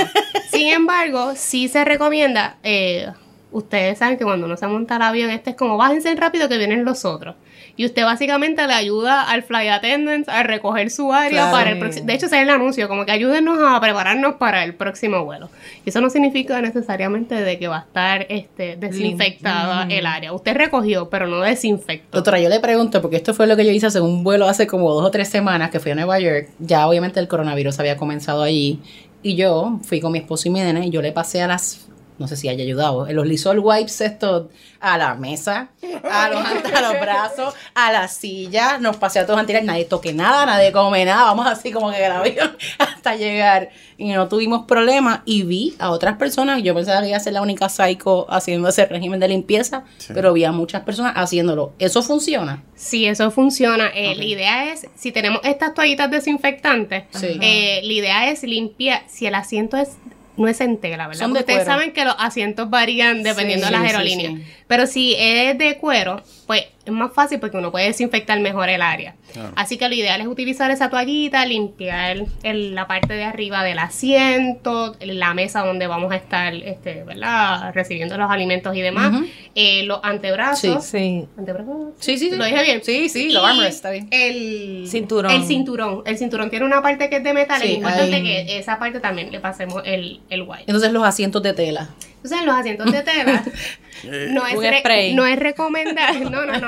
Sin 0.52 0.68
embargo, 0.70 1.34
sí 1.36 1.68
se 1.68 1.84
recomienda, 1.86 2.58
eh, 2.64 3.08
ustedes 3.52 3.98
saben 3.98 4.18
que 4.18 4.24
cuando 4.24 4.46
uno 4.46 4.58
se 4.58 4.68
monta 4.68 4.96
al 4.98 5.02
avión, 5.04 5.30
este 5.32 5.52
es 5.52 5.56
como 5.56 5.78
bájense 5.78 6.14
rápido 6.16 6.48
que 6.50 6.58
vienen 6.58 6.86
los 6.86 7.04
otros. 7.06 7.36
Y 7.76 7.86
usted 7.86 8.04
básicamente 8.04 8.68
le 8.68 8.74
ayuda 8.74 9.24
al 9.24 9.42
flight 9.42 9.72
attendant 9.72 10.30
a 10.30 10.44
recoger 10.44 10.92
su 10.92 11.12
área 11.12 11.30
Claro. 11.42 11.52
para 11.52 11.72
el 11.72 11.80
próximo. 11.80 12.06
De 12.06 12.14
hecho, 12.14 12.28
ese 12.28 12.36
es 12.36 12.42
el 12.44 12.50
anuncio, 12.52 12.88
como 12.88 13.04
que 13.06 13.12
ayúdenos 13.12 13.58
a 13.66 13.80
prepararnos 13.82 14.36
para 14.36 14.64
el 14.64 14.76
próximo 14.76 15.26
vuelo. 15.26 15.50
Y 15.84 15.90
eso 15.90 16.00
no 16.00 16.12
significa 16.12 16.62
necesariamente 16.62 17.34
de 17.34 17.58
que 17.58 17.68
va 17.68 17.78
a 17.78 17.82
estar 17.82 18.26
este, 18.30 18.76
desinfectada 18.76 19.88
el 19.90 20.06
área. 20.06 20.34
Usted 20.34 20.56
recogió, 20.56 21.10
pero 21.10 21.28
no 21.28 21.42
desinfectó. 21.42 22.18
Doctora, 22.18 22.40
yo 22.40 22.50
le 22.50 22.60
pregunto, 22.60 23.02
porque 23.02 23.18
esto 23.18 23.34
fue 23.34 23.48
lo 23.48 23.56
que 23.56 23.66
yo 23.66 23.72
hice 23.72 23.88
hace 23.88 24.00
un 24.02 24.24
vuelo 24.24 24.48
hace 24.48 24.68
como 24.68 24.94
dos 24.94 25.06
o 25.06 25.12
tres 25.12 25.30
semanas 25.30 25.72
que 25.72 25.80
fui 25.80 25.92
a 25.92 25.96
Nueva 25.96 26.20
York. 26.20 26.50
Ya 26.60 26.88
obviamente 26.88 27.20
el 27.20 27.28
coronavirus 27.28 27.80
había 27.80 27.98
comenzado 27.98 28.44
allí. 28.44 28.80
Y 29.24 29.36
yo 29.36 29.80
fui 29.84 30.00
con 30.00 30.12
mi 30.12 30.20
esposo 30.20 30.48
y 30.48 30.52
mi 30.52 30.60
nene 30.60 30.86
y 30.88 30.90
yo 30.90 31.02
le 31.02 31.12
pasé 31.12 31.42
a 31.42 31.48
las, 31.48 31.88
no 32.18 32.28
sé 32.28 32.36
si 32.38 32.48
haya 32.50 32.64
ayudado, 32.64 33.06
los 33.12 33.26
Lysol 33.28 33.60
wipes 33.60 34.02
estos 34.02 34.48
a 34.80 34.98
la 34.98 35.16
mesa, 35.16 35.70
a 36.12 36.30
los, 36.30 36.40
a 36.74 36.82
los 36.82 37.02
brazos, 37.02 37.54
a 37.74 37.92
la 37.92 38.08
silla. 38.08 38.78
Nos 38.80 38.98
pasé 38.98 39.20
a 39.20 39.26
todos 39.26 39.40
a 39.40 39.46
tirar, 39.46 39.64
nadie 39.64 39.86
toque 39.86 40.12
nada, 40.14 40.46
nadie 40.46 40.72
come 40.74 41.06
nada. 41.06 41.24
Vamos 41.24 41.48
así 41.48 41.72
como 41.72 41.90
que 41.92 42.06
el 42.06 42.12
avión 42.12 42.58
hasta 42.80 43.16
llegar. 43.16 43.70
Y 43.98 44.10
no 44.12 44.28
tuvimos 44.28 44.66
problemas. 44.66 45.22
Y 45.26 45.44
vi 45.44 45.74
a 45.80 45.90
otras 45.92 46.18
personas, 46.18 46.62
yo 46.64 46.76
pensaba 46.76 47.02
que 47.02 47.08
iba 47.10 47.18
a 47.18 47.22
ser 47.22 47.32
la 47.34 47.42
única 47.42 47.70
psycho 47.70 48.26
haciendo 48.30 48.68
ese 48.68 48.86
régimen 48.86 49.20
de 49.22 49.30
limpieza, 49.30 49.86
Sí. 49.98 50.12
pero 50.14 50.34
vi 50.34 50.44
a 50.44 50.52
muchas 50.52 50.82
personas 50.84 51.14
haciéndolo. 51.16 51.72
¿Eso 51.80 52.04
funciona? 52.04 52.62
Sí, 52.76 53.06
eso 53.06 53.32
funciona. 53.32 53.88
Eh, 53.96 54.16
La 54.18 54.24
idea 54.26 54.74
es, 54.74 54.88
si 54.96 55.14
tenemos 55.14 55.40
estas 55.46 55.74
toallitas 55.74 56.12
desinfectantes, 56.12 57.06
Sí. 57.12 57.38
eh, 57.42 57.80
la 57.84 57.94
idea 57.94 58.30
es 58.30 58.44
limpiar, 58.44 59.04
si 59.08 59.26
el 59.28 59.36
asiento 59.36 59.78
es 59.78 59.92
no 60.38 60.48
es 60.48 60.60
en 60.62 60.78
tela, 60.78 61.08
¿verdad? 61.08 61.20
Son 61.22 61.34
de 61.34 61.40
Porque 61.42 61.54
ustedes 61.54 61.66
cuero. 61.68 61.80
saben 61.80 61.94
que 61.94 62.06
los 62.06 62.16
asientos 62.18 62.70
varían 62.70 63.24
dependiendo 63.24 63.68
Sí, 63.68 63.74
de 63.74 63.80
las 63.80 63.90
sí, 63.90 63.96
aerolíneas. 63.96 64.34
sí. 64.34 64.44
Pero 64.74 64.88
si 64.88 65.14
es 65.20 65.56
de 65.60 65.78
cuero, 65.78 66.24
pues 66.48 66.64
es 66.84 66.92
más 66.92 67.14
fácil 67.14 67.40
porque 67.40 67.58
uno 67.58 67.72
puede 67.72 67.86
desinfectar 67.86 68.40
mejor 68.40 68.70
el 68.70 68.82
área. 68.82 69.14
Claro. 69.32 69.52
Así 69.56 69.78
que 69.78 69.88
lo 69.88 69.94
ideal 69.94 70.20
es 70.20 70.26
utilizar 70.26 70.72
esa 70.72 70.90
toallita, 70.90 71.46
limpiar 71.46 72.26
el- 72.42 72.74
la 72.74 72.88
parte 72.88 73.14
de 73.14 73.24
arriba 73.24 73.64
del 73.64 73.78
asiento, 73.78 74.96
la 75.00 75.36
mesa 75.36 75.64
donde 75.64 75.86
vamos 75.86 76.12
a 76.12 76.16
estar, 76.16 76.56
este, 76.56 77.04
¿verdad? 77.04 77.72
Recibiendo 77.76 78.18
los 78.18 78.32
alimentos 78.32 78.76
y 78.76 78.82
demás. 78.82 79.14
Ujú. 79.14 79.26
Eh, 79.54 79.84
los 79.84 80.00
antebrazos. 80.02 80.84
Sí. 80.84 81.26
¿Antebrazos? 81.38 81.94
Sí, 82.00 82.18
sí, 82.18 82.32
sí. 82.32 82.36
¿Lo 82.36 82.46
dije 82.46 82.64
bien? 82.64 82.82
Sí, 82.84 83.10
sí, 83.10 83.30
lo 83.30 83.46
armrest, 83.46 83.76
está 83.76 83.92
bien. 83.92 84.08
El 84.10 84.88
Cinturón. 84.88 85.32
El 85.32 85.44
cinturón. 85.44 86.02
El 86.08 86.18
cinturón 86.18 86.50
tiene 86.50 86.66
una 86.66 86.82
parte 86.82 87.12
que 87.12 87.18
es 87.18 87.24
de 87.24 87.34
metal. 87.36 87.62
Sí, 87.62 87.68
es 87.68 87.74
importante 87.76 88.16
ahí. 88.16 88.24
que 88.24 88.58
esa 88.58 88.80
parte 88.80 89.00
también 89.00 89.32
le 89.32 89.40
pasemos 89.40 89.84
el, 89.86 90.22
el 90.32 90.42
white. 90.42 90.64
Entonces 90.66 90.92
los 90.92 91.04
asientos 91.04 91.44
de 91.44 91.54
tela. 91.54 91.90
Entonces, 92.24 92.40
en 92.40 92.46
los 92.46 92.56
asientos 92.56 92.92
de 92.92 93.02
tela, 93.04 93.44
no 94.32 94.48
es, 94.48 94.56
Un 94.56 94.64
re- 94.64 94.80
spray. 94.80 95.14
no 95.14 95.26
es 95.26 95.38
recomendable. 95.38 96.22
No, 96.30 96.46
no, 96.46 96.58
no. 96.58 96.68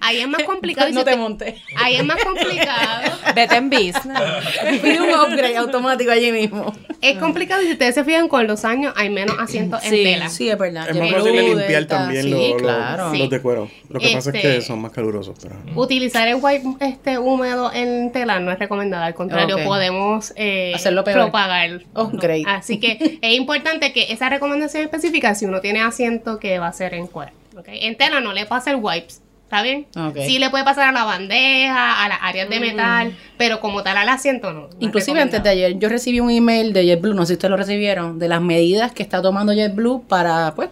Ahí 0.00 0.18
es 0.20 0.28
más 0.28 0.42
complicado. 0.46 0.90
no 0.92 1.04
te 1.04 1.14
montes. 1.16 1.54
Ahí 1.76 1.96
es 1.96 2.04
más 2.04 2.22
complicado. 2.24 3.12
Vete 3.34 3.56
en 3.56 3.68
business. 3.70 4.02
Pide 4.82 5.00
un 5.00 5.10
upgrade 5.10 5.56
automático 5.56 6.10
allí 6.10 6.32
mismo. 6.32 6.72
Es 7.02 7.18
complicado 7.18 7.62
y 7.62 7.66
si 7.66 7.72
ustedes 7.72 7.94
se 7.94 8.02
fijan 8.04 8.28
con 8.28 8.46
los 8.46 8.64
años 8.64 8.94
hay 8.96 9.10
menos 9.10 9.36
asientos 9.38 9.82
Sí, 9.82 9.98
en 9.98 10.04
tela. 10.14 10.28
Sí, 10.30 10.48
es 10.48 10.56
verdad. 10.58 10.88
Es 10.88 10.96
más 10.96 11.10
fácil 11.10 11.34
limpiar 11.36 11.84
también 11.84 12.22
sí, 12.22 12.30
los, 12.30 12.62
claro. 12.62 13.10
de 13.10 13.40
cuero. 13.42 13.70
Lo 13.90 14.00
que 14.00 14.08
pasa 14.14 14.30
es 14.30 14.40
que 14.40 14.48
Este- 14.56 14.62
son 14.62 14.80
más 14.80 14.92
calurosos. 14.92 15.36
Pero... 15.42 15.56
Utilizar 15.74 16.26
el 16.28 16.36
white 16.40 16.64
este 16.80 17.18
húmedo 17.18 17.70
en 17.74 18.10
tela 18.12 18.40
no 18.40 18.50
es 18.50 18.58
recomendado, 18.58 19.04
al 19.04 19.14
contrario, 19.14 19.58
podemos 19.64 20.32
eh, 20.36 20.72
Hacerlo 20.74 21.04
peor. 21.04 21.20
propagar. 21.24 21.82
Oh, 21.92 22.08
great. 22.08 22.46
Así 22.48 22.80
que 22.80 23.18
es 23.20 23.34
importante 23.36 23.92
que 23.92 24.10
esa 24.12 24.30
recomendación 24.30 24.84
específica, 24.94 25.34
si 25.34 25.46
uno 25.46 25.60
tiene 25.60 25.80
asiento, 25.80 26.38
que 26.38 26.58
va 26.58 26.68
a 26.68 26.72
ser 26.72 26.94
en 26.94 27.06
cuero. 27.06 27.32
¿ok? 27.56 27.68
En 27.68 27.96
tela 27.96 28.20
no 28.20 28.32
le 28.32 28.46
pasa 28.46 28.70
el 28.70 28.76
wipes, 28.76 29.22
¿está 29.44 29.62
bien? 29.62 29.86
Sí 30.26 30.38
le 30.38 30.50
puede 30.50 30.64
pasar 30.64 30.88
a 30.88 30.92
la 30.92 31.04
bandeja, 31.04 32.04
a 32.04 32.08
las 32.08 32.18
áreas 32.22 32.48
de 32.48 32.60
metal, 32.60 33.16
pero 33.36 33.60
como 33.60 33.82
tal 33.82 33.96
al 33.96 34.08
asiento 34.08 34.52
no. 34.52 34.62
no 34.62 34.68
Inclusive 34.80 35.20
antes 35.20 35.42
de 35.42 35.48
ayer 35.48 35.78
yo 35.78 35.88
recibí 35.88 36.20
un 36.20 36.30
email 36.30 36.72
de 36.72 36.86
JetBlue, 36.86 37.14
no 37.14 37.22
sé 37.22 37.28
si 37.28 37.32
ustedes 37.34 37.50
lo 37.50 37.56
recibieron, 37.56 38.18
de 38.18 38.28
las 38.28 38.40
medidas 38.40 38.92
que 38.92 39.02
está 39.02 39.22
tomando 39.22 39.52
JetBlue 39.52 40.04
para, 40.08 40.54
pues, 40.54 40.70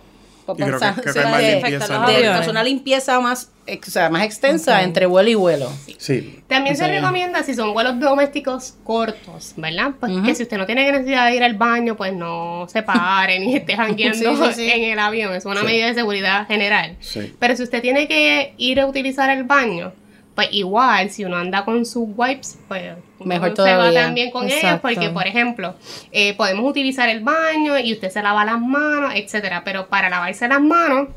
Y 0.53 0.63
creo 0.63 0.67
que- 0.67 0.73
pasar- 0.87 1.03
que 1.03 1.11
o 1.11 1.13
sea, 1.13 1.23
hay 1.27 1.31
más 1.31 1.41
de- 1.41 1.53
limpieza 1.53 1.87
en 1.95 2.01
los 2.01 2.07
de- 2.11 2.17
aviones. 2.17 2.41
hacer 2.41 2.51
una 2.51 2.65
limpieza 2.65 3.21
más, 3.21 3.51
ex- 3.67 3.89
o 3.89 3.91
sea, 3.91 4.11
más 4.11 4.23
extensa 4.25 4.83
entre 4.83 5.07
vuelo 5.07 5.31
y 5.31 5.35
vuelo. 5.35 5.71
Sí. 5.99 6.41
También 6.49 6.77
se 6.77 6.87
recomienda 6.89 7.43
si 7.43 7.55
son 7.55 7.73
vuelos 7.73 7.99
domésticos 8.01 8.75
cortos, 8.85 9.55
¿verdad? 9.57 9.93
Pues 10.01 10.13
que 10.25 10.35
si 10.35 10.43
usted 10.45 10.59
no 10.59 10.67
tiene 10.67 10.91
necesidad 10.91 11.27
de 11.29 11.37
ir 11.37 11.43
al 11.45 11.55
baño, 11.55 11.97
pues 11.97 12.13
no 12.13 12.67
se 12.69 12.83
pare 12.83 13.39
ni 13.41 13.57
esté 13.57 13.77
jangueando 13.77 14.19
Sí, 14.37 14.43
sí, 14.49 14.53
sí. 14.55 14.71
en 14.71 14.93
el 14.93 14.99
avión. 14.99 15.33
Es 15.35 15.45
una 15.45 15.61
Sí. 15.61 15.67
medida 15.67 15.87
de 15.87 15.95
seguridad 15.95 16.47
general. 16.47 16.97
Sí. 17.01 17.35
Pero 17.39 17.57
si 17.57 17.63
usted 17.63 17.81
tiene 17.83 18.09
que 18.09 18.55
ir 18.59 18.81
a 18.81 18.87
utilizar 18.87 19.31
el 19.31 19.45
baño, 19.45 19.93
pues 20.35 20.49
igual, 20.53 21.11
si 21.11 21.25
uno 21.25 21.37
anda 21.37 21.65
con 21.65 21.85
sus 21.85 22.09
wipes, 22.17 22.59
pues 22.69 22.95
Mejor 23.25 23.49
se 23.57 23.63
va 23.63 23.69
todavía. 23.69 24.03
también 24.05 24.31
con 24.31 24.45
ellos, 24.47 24.57
Exacto. 24.59 24.83
porque 24.89 25.11
por 25.11 25.27
ejemplo, 25.27 25.75
eh, 26.13 26.35
podemos 26.35 26.69
utilizar 26.69 27.09
el 27.09 27.21
baño 27.21 27.79
y 27.79 27.93
usted 27.93 28.11
se 28.11 28.23
lava 28.23 28.45
las 28.45 28.61
manos, 28.61 29.13
etcétera. 29.15 29.63
Pero 29.65 29.89
para 29.89 30.09
lavarse 30.11 30.47
las 30.49 30.61
manos, 30.61 31.09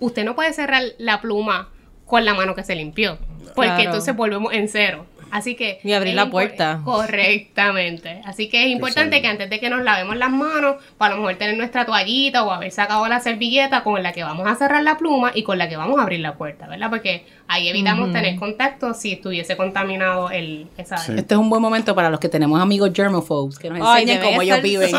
usted 0.00 0.24
no 0.24 0.34
puede 0.34 0.52
cerrar 0.52 0.82
la 0.98 1.20
pluma 1.20 1.68
con 2.06 2.24
la 2.24 2.34
mano 2.34 2.54
que 2.54 2.62
se 2.62 2.74
limpió, 2.76 3.18
porque 3.54 3.68
Claro. 3.70 3.82
entonces 3.82 4.14
volvemos 4.14 4.52
en 4.52 4.68
cero. 4.68 5.06
Así 5.32 5.56
que 5.56 5.80
Ni 5.82 5.92
abrir 5.92 6.14
la 6.14 6.30
puerta. 6.30 6.80
Correctamente. 6.84 8.20
Así 8.24 8.48
que 8.48 8.64
es 8.64 8.70
importante 8.70 9.20
que 9.20 9.26
antes 9.26 9.50
de 9.50 9.58
que 9.58 9.68
nos 9.68 9.82
lavemos 9.82 10.16
las 10.16 10.30
manos, 10.30 10.76
para 10.98 11.14
a 11.14 11.16
lo 11.16 11.22
mejor 11.22 11.36
tener 11.36 11.56
nuestra 11.56 11.84
toallita 11.84 12.44
o 12.44 12.50
haber 12.52 12.70
sacado 12.70 13.06
la 13.08 13.18
servilleta 13.20 13.82
con 13.82 14.02
la 14.04 14.12
que 14.12 14.22
vamos 14.22 14.46
a 14.46 14.54
cerrar 14.54 14.82
la 14.84 14.96
pluma 14.98 15.32
y 15.34 15.42
con 15.42 15.58
la 15.58 15.68
que 15.68 15.76
vamos 15.76 15.98
a 15.98 16.02
abrir 16.02 16.20
la 16.20 16.34
puerta, 16.34 16.68
¿verdad? 16.68 16.90
Porque 16.90 17.26
ahí 17.48 17.68
evitamos 17.68 18.12
tener 18.12 18.36
contacto 18.38 18.92
si 18.94 19.12
estuviese 19.12 19.56
contaminado 19.56 20.30
el 20.30 20.66
esa 20.76 20.96
Sí. 20.96 21.12
Este 21.16 21.34
es 21.34 21.40
un 21.40 21.48
buen 21.48 21.62
momento 21.62 21.94
para 21.94 22.10
los 22.10 22.18
que 22.20 22.28
tenemos 22.28 22.60
amigos 22.60 22.90
germophobes, 22.94 23.58
que 23.58 23.70
nos 23.70 23.78
enseñen 23.78 24.20
cómo 24.22 24.42
ellos 24.42 24.62
viven. 24.62 24.90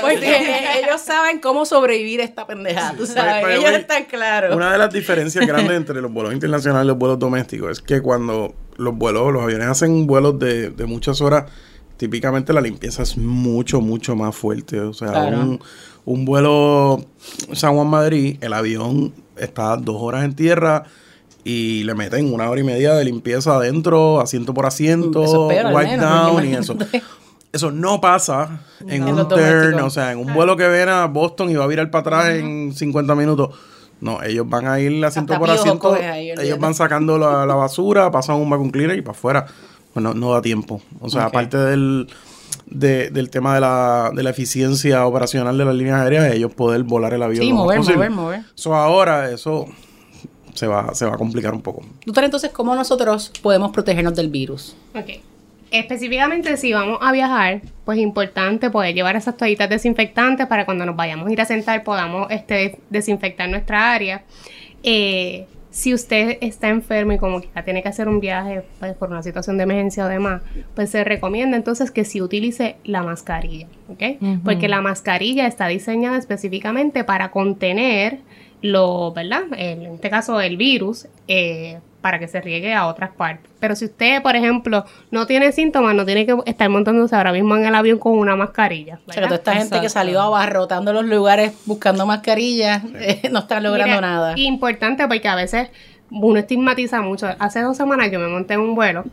Porque 0.00 0.80
ellos 0.82 1.00
saben 1.00 1.40
cómo 1.40 1.64
sobrevivir 1.64 2.20
esta 2.20 2.46
pendejada, 2.46 2.94
tú 2.96 3.06
sabes. 3.06 3.42
By 3.42 3.54
the 3.54 3.60
ellos 3.60 3.72
están 3.80 4.04
claros. 4.04 4.54
Una 4.54 4.72
de 4.72 4.78
las 4.78 4.92
diferencias 4.92 5.46
grandes 5.46 5.76
entre 5.76 6.00
los 6.00 6.12
vuelos 6.12 6.32
internacionales 6.32 6.84
y 6.84 6.88
los 6.88 6.98
vuelos 6.98 7.18
domésticos 7.18 7.70
es 7.72 7.80
que 7.82 8.00
cuando 8.00 8.54
los 8.76 8.94
vuelos, 8.96 9.32
los 9.32 9.42
aviones 9.42 9.66
hacen 9.68 10.06
vuelos 10.06 10.38
de, 10.38 10.70
de 10.70 10.86
muchas 10.86 11.20
horas, 11.20 11.44
típicamente 11.96 12.52
la 12.52 12.60
limpieza 12.60 13.02
es 13.02 13.16
mucho, 13.16 13.80
mucho 13.80 14.14
más 14.14 14.36
fuerte. 14.36 14.80
O 14.80 14.92
sea, 14.92 15.08
Claro. 15.10 15.40
un, 15.40 15.60
un 16.04 16.24
vuelo 16.24 17.04
San 17.52 17.74
Juan 17.74 17.88
Madrid, 17.88 18.36
el 18.40 18.52
avión 18.52 19.12
está 19.36 19.76
dos 19.76 19.96
horas 20.00 20.24
en 20.24 20.34
tierra 20.34 20.84
y 21.44 21.84
le 21.84 21.94
meten 21.94 22.32
una 22.32 22.50
hora 22.50 22.60
y 22.60 22.64
media 22.64 22.94
de 22.94 23.04
limpieza 23.04 23.56
adentro, 23.56 24.20
asiento 24.20 24.52
por 24.54 24.66
asiento, 24.66 25.22
Eso 25.24 25.46
wipe 25.48 25.62
menos, 25.90 26.00
down 26.10 26.44
y 26.46 26.54
eso. 26.54 26.76
Eso 27.52 27.70
no 27.70 28.00
pasa 28.00 28.60
en 28.86 29.04
un 29.04 29.26
turn, 29.26 29.80
o 29.80 29.88
sea, 29.90 30.12
en 30.12 30.18
un 30.18 30.34
vuelo 30.34 30.56
que 30.56 30.68
viene 30.68 30.90
a 30.90 31.06
Boston 31.06 31.50
y 31.50 31.54
va 31.54 31.64
a 31.64 31.68
virar 31.68 31.90
para 31.90 32.00
atrás 32.00 32.28
en 32.36 32.72
50 32.74 33.14
minutos. 33.14 33.50
No, 34.00 34.22
ellos 34.22 34.48
van 34.48 34.66
a 34.66 34.78
ir 34.78 35.02
asiento 35.04 35.32
Hasta 35.32 35.40
por 35.40 35.50
asiento. 35.50 35.92
ahí, 35.94 36.30
ellos 36.30 36.58
van 36.58 36.74
sacando 36.74 37.18
la, 37.18 37.46
la 37.46 37.54
basura, 37.54 38.10
pasan 38.10 38.36
un 38.36 38.50
vacuum 38.50 38.70
cleaner 38.70 38.98
y 38.98 39.02
para 39.02 39.12
afuera. 39.16 39.46
Pues 39.94 40.04
no, 40.14 40.32
da 40.32 40.42
tiempo. 40.42 40.82
O 41.00 41.08
sea, 41.08 41.24
aparte 41.24 41.56
del, 41.56 42.06
de- 42.66 43.08
del 43.10 43.30
tema 43.30 43.54
de 43.54 43.60
la, 43.62 44.10
de 44.14 44.22
la 44.22 44.30
eficiencia 44.30 45.06
operacional 45.06 45.56
de 45.56 45.64
las 45.64 45.74
líneas 45.74 46.00
aéreas, 46.02 46.32
ellos 46.34 46.52
poder 46.54 46.82
volar 46.84 47.14
el 47.14 47.22
avión. 47.22 47.42
Sí, 47.42 47.52
mover, 47.52 47.78
posible. 47.78 48.10
mover, 48.10 48.10
mover. 48.40 48.42
So, 48.54 48.74
ahora 48.74 49.30
eso 49.30 49.64
se 50.58 50.66
va, 50.66 50.94
se 50.94 51.06
va 51.06 51.14
a 51.14 51.18
complicar 51.18 51.54
un 51.54 51.62
poco. 51.62 51.82
Doctor, 52.04 52.24
entonces, 52.24 52.50
¿cómo 52.50 52.74
nosotros 52.74 53.32
podemos 53.42 53.70
protegernos 53.70 54.14
del 54.14 54.28
virus? 54.28 54.76
Ok. 54.94 55.20
Específicamente 55.70 56.56
si 56.56 56.72
vamos 56.72 56.98
a 57.02 57.12
viajar, 57.12 57.60
pues 57.84 57.98
es 57.98 58.04
importante 58.04 58.70
poder 58.70 58.94
llevar 58.94 59.16
esas 59.16 59.36
toallitas 59.36 59.68
desinfectantes 59.68 60.46
para 60.46 60.64
cuando 60.64 60.86
nos 60.86 60.96
vayamos 60.96 61.28
a 61.28 61.32
ir 61.32 61.40
a 61.40 61.44
sentar 61.44 61.84
podamos 61.84 62.26
este, 62.30 62.78
desinfectar 62.88 63.48
nuestra 63.48 63.92
área. 63.92 64.22
Eh, 64.82 65.46
si 65.70 65.92
usted 65.92 66.38
está 66.40 66.68
enfermo 66.68 67.12
y 67.12 67.18
como 67.18 67.40
quizá 67.40 67.62
tiene 67.62 67.82
que 67.82 67.88
hacer 67.88 68.08
un 68.08 68.18
viaje 68.18 68.62
pues, 68.80 68.94
por 68.94 69.10
una 69.10 69.22
situación 69.22 69.58
de 69.58 69.64
emergencia 69.64 70.06
o 70.06 70.08
demás, 70.08 70.42
pues 70.74 70.90
se 70.90 71.04
recomienda 71.04 71.56
entonces 71.56 71.90
que 71.90 72.04
sí 72.04 72.22
utilice 72.22 72.76
la 72.84 73.02
mascarilla, 73.02 73.66
¿ok? 73.88 74.42
Porque 74.42 74.68
la 74.68 74.80
mascarilla 74.80 75.46
está 75.46 75.68
diseñada 75.68 76.16
específicamente 76.16 77.04
para 77.04 77.30
contener 77.30 78.20
lo, 78.62 79.12
¿verdad? 79.12 79.42
El- 79.56 79.86
en 79.86 79.94
este 79.94 80.10
caso 80.10 80.40
el 80.40 80.56
virus, 80.56 81.06
eh, 81.28 81.78
para 82.00 82.18
que 82.20 82.28
se 82.28 82.40
riegue 82.40 82.72
a 82.74 82.86
otras 82.86 83.10
partes. 83.10 83.50
Pero 83.58 83.74
si 83.74 83.86
usted, 83.86 84.22
por 84.22 84.36
ejemplo, 84.36 84.84
no 85.10 85.26
tiene 85.26 85.50
síntomas, 85.52 85.94
no 85.96 86.06
tiene 86.06 86.24
que 86.26 86.36
estar 86.46 86.68
montándose 86.68 87.14
ahora 87.16 87.32
mismo 87.32 87.56
en 87.56 87.64
el 87.66 87.74
avión 87.74 87.98
con 87.98 88.16
una 88.16 88.36
mascarilla. 88.36 89.00
O 89.06 89.12
sea, 89.12 89.22
que 89.22 89.26
toda 89.28 89.38
esta 89.38 89.54
gente 89.54 89.80
que 89.80 89.88
salió 89.88 90.20
abarrotando 90.20 90.92
los 90.92 91.04
lugares 91.04 91.54
buscando 91.66 92.06
mascarillas 92.06 92.82
eh, 93.00 93.28
no 93.32 93.40
está 93.40 93.60
logrando 93.60 93.96
Mira, 93.96 94.00
nada. 94.00 94.34
Importante 94.38 95.06
porque 95.08 95.26
a 95.28 95.34
veces 95.34 95.70
uno 96.10 96.38
estigmatiza 96.38 97.02
mucho. 97.02 97.28
Hace 97.38 97.62
dos 97.62 97.76
semanas 97.76 98.10
yo 98.12 98.20
me 98.20 98.28
monté 98.28 98.54
en 98.54 98.60
un 98.60 98.74
vuelo 98.76 99.04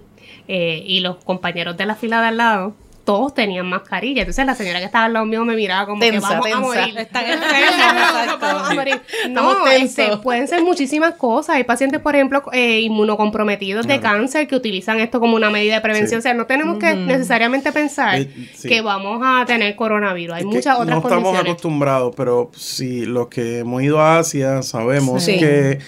eh, 0.48 0.84
y 0.86 1.00
los 1.00 1.18
compañeros 1.18 1.76
de 1.78 1.88
la 1.88 1.96
fila 1.96 2.22
de 2.22 2.28
al 2.28 2.38
lado 2.38 2.76
todos 3.06 3.34
tenían 3.34 3.68
mascarilla. 3.70 4.24
Entonces 4.24 4.46
la 4.46 4.56
señora 4.56 4.80
que 4.80 4.86
estaba 4.86 5.06
al 5.06 5.14
lado 5.14 5.26
mío 5.26 5.46
me 5.46 5.56
miraba 5.56 5.86
como 5.86 6.02
que 6.02 6.12
Tensa, 6.12 6.28
vamos 6.30 6.46
tensa. 6.46 6.58
a 6.58 6.62
morir. 6.62 6.98
Están 6.98 7.26
enfermos. 7.32 8.40
Vamos 8.42 8.70
a 8.70 8.74
morir. 8.74 9.02
Estamos 9.24 9.58
No, 9.60 9.68
este, 9.68 10.18
pueden 10.18 10.48
ser 10.48 10.64
muchísimas 10.64 11.14
cosas. 11.14 11.56
Hay 11.56 11.64
pacientes, 11.64 12.02
por 12.02 12.16
ejemplo, 12.16 12.44
eh, 12.52 12.82
inmunocomprometidos 12.82 13.88
de 13.88 14.00
cáncer 14.00 14.48
que 14.48 14.56
utilizan 14.56 15.00
esto 15.00 15.20
como 15.20 15.36
una 15.36 15.50
medida 15.50 15.76
de 15.76 15.82
prevención. 15.82 16.20
Sí. 16.22 16.28
O 16.28 16.30
sea, 16.30 16.34
no 16.34 16.46
tenemos 16.46 16.80
que 16.80 16.94
necesariamente 16.96 17.72
pensar 17.72 18.20
Eh, 18.20 18.30
sí. 18.56 18.68
que 18.68 18.82
vamos 18.82 19.22
a 19.24 19.46
tener 19.46 19.76
coronavirus. 19.76 20.36
Hay 20.36 20.42
Es 20.42 20.48
que 20.50 20.56
muchas 20.56 20.74
otras 20.76 20.90
no 20.90 20.96
estamos 20.98 21.12
condiciones. 21.24 21.52
acostumbrados, 21.52 22.14
pero 22.18 22.52
si 22.56 23.06
los 23.06 23.28
que 23.28 23.60
hemos 23.60 23.82
ido 23.84 24.00
a 24.02 24.20
Asia 24.20 24.62
sabemos 24.64 25.24
Sí. 25.24 25.38
que 25.38 25.80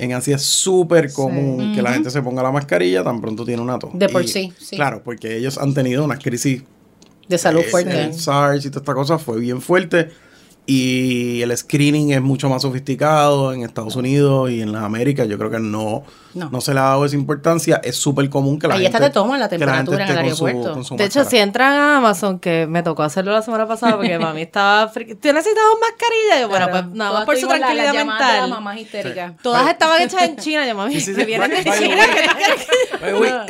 en 0.00 0.14
Asia 0.14 0.36
es 0.36 0.42
súper 0.42 1.12
común 1.12 1.74
que 1.74 1.82
la 1.82 1.92
gente 1.92 2.10
se 2.10 2.22
ponga 2.22 2.42
la 2.42 2.50
mascarilla 2.50 3.04
tan 3.04 3.20
pronto 3.20 3.44
tiene 3.44 3.60
una 3.60 3.78
tos. 3.78 3.90
De 3.92 4.08
por 4.08 4.24
Y, 4.24 4.28
sí, 4.28 4.52
sí. 4.58 4.76
Claro, 4.76 5.02
porque 5.04 5.36
ellos 5.36 5.58
han 5.58 5.74
tenido 5.74 6.02
unas 6.04 6.18
crisis. 6.18 6.62
De 7.28 7.36
salud 7.36 7.60
eh, 7.60 7.70
fuerte. 7.70 8.04
El 8.04 8.14
SARS 8.14 8.64
y 8.64 8.70
toda 8.70 8.80
esta 8.80 8.94
cosa 8.94 9.18
fue 9.18 9.38
bien 9.38 9.60
fuerte. 9.60 10.08
Y 10.64 11.42
el 11.42 11.54
screening 11.56 12.12
es 12.12 12.22
mucho 12.22 12.48
más 12.48 12.62
sofisticado 12.62 13.52
en 13.52 13.62
Estados 13.62 13.94
Unidos 13.96 14.50
y 14.50 14.62
en 14.62 14.72
las 14.72 14.84
Américas. 14.84 15.28
Yo 15.28 15.36
creo 15.36 15.50
que 15.50 15.60
no, 15.60 16.04
No. 16.34 16.48
no. 16.50 16.60
se 16.60 16.72
le 16.74 16.80
ha 16.80 16.84
dado 16.84 17.04
esa 17.04 17.16
importancia. 17.16 17.80
Es 17.82 17.96
súper 17.96 18.28
común 18.30 18.58
que 18.58 18.68
la 18.68 18.74
Ahí 18.74 18.82
gente. 18.82 18.96
hasta 18.96 19.08
te 19.08 19.14
toman 19.14 19.40
la 19.40 19.48
que 19.48 19.58
la 19.58 19.66
temperatura 19.66 20.04
en 20.04 20.10
el 20.10 20.24
con 20.26 20.36
su- 20.36 20.46
aeropuerto. 20.46 20.74
con 20.74 20.84
su 20.84 20.96
De 20.96 21.04
hecho, 21.04 21.24
si 21.24 21.36
entran 21.38 21.72
a 21.74 21.96
Amazon, 21.98 22.38
que 22.38 22.66
me 22.66 22.82
tocó 22.82 23.02
hacerlo 23.02 23.32
la 23.32 23.42
semana 23.42 23.66
pasada 23.66 23.96
porque 23.96 24.18
mami 24.18 24.42
estaba... 24.42 24.92
fri- 24.92 25.16
¿Tú 25.20 25.32
necesitas 25.32 25.62
mascarilla? 25.80 26.38
Y 26.38 26.40
yo, 26.42 26.48
bueno, 26.48 26.66
Claro. 26.68 26.86
pues 26.88 26.96
nada 26.96 27.12
más 27.12 27.24
por 27.24 27.36
su 27.36 27.46
la- 27.48 27.56
tranquilidad 27.58 27.92
llamadas 27.94 28.20
de 28.20 28.24
mental. 28.26 28.40
las 28.40 28.58
mamás 28.58 28.80
histéricas. 28.80 29.32
Todas 29.42 29.68
estaban 29.68 30.02
hechas 30.02 30.22
en 30.22 30.36
China. 30.36 30.66
Yo, 30.66 30.74
mami, 30.74 30.94
Sí, 30.94 31.00
sí, 31.00 31.14
sí. 31.14 31.24
vienen 31.24 31.50
de 31.50 31.64
China. 31.64 31.96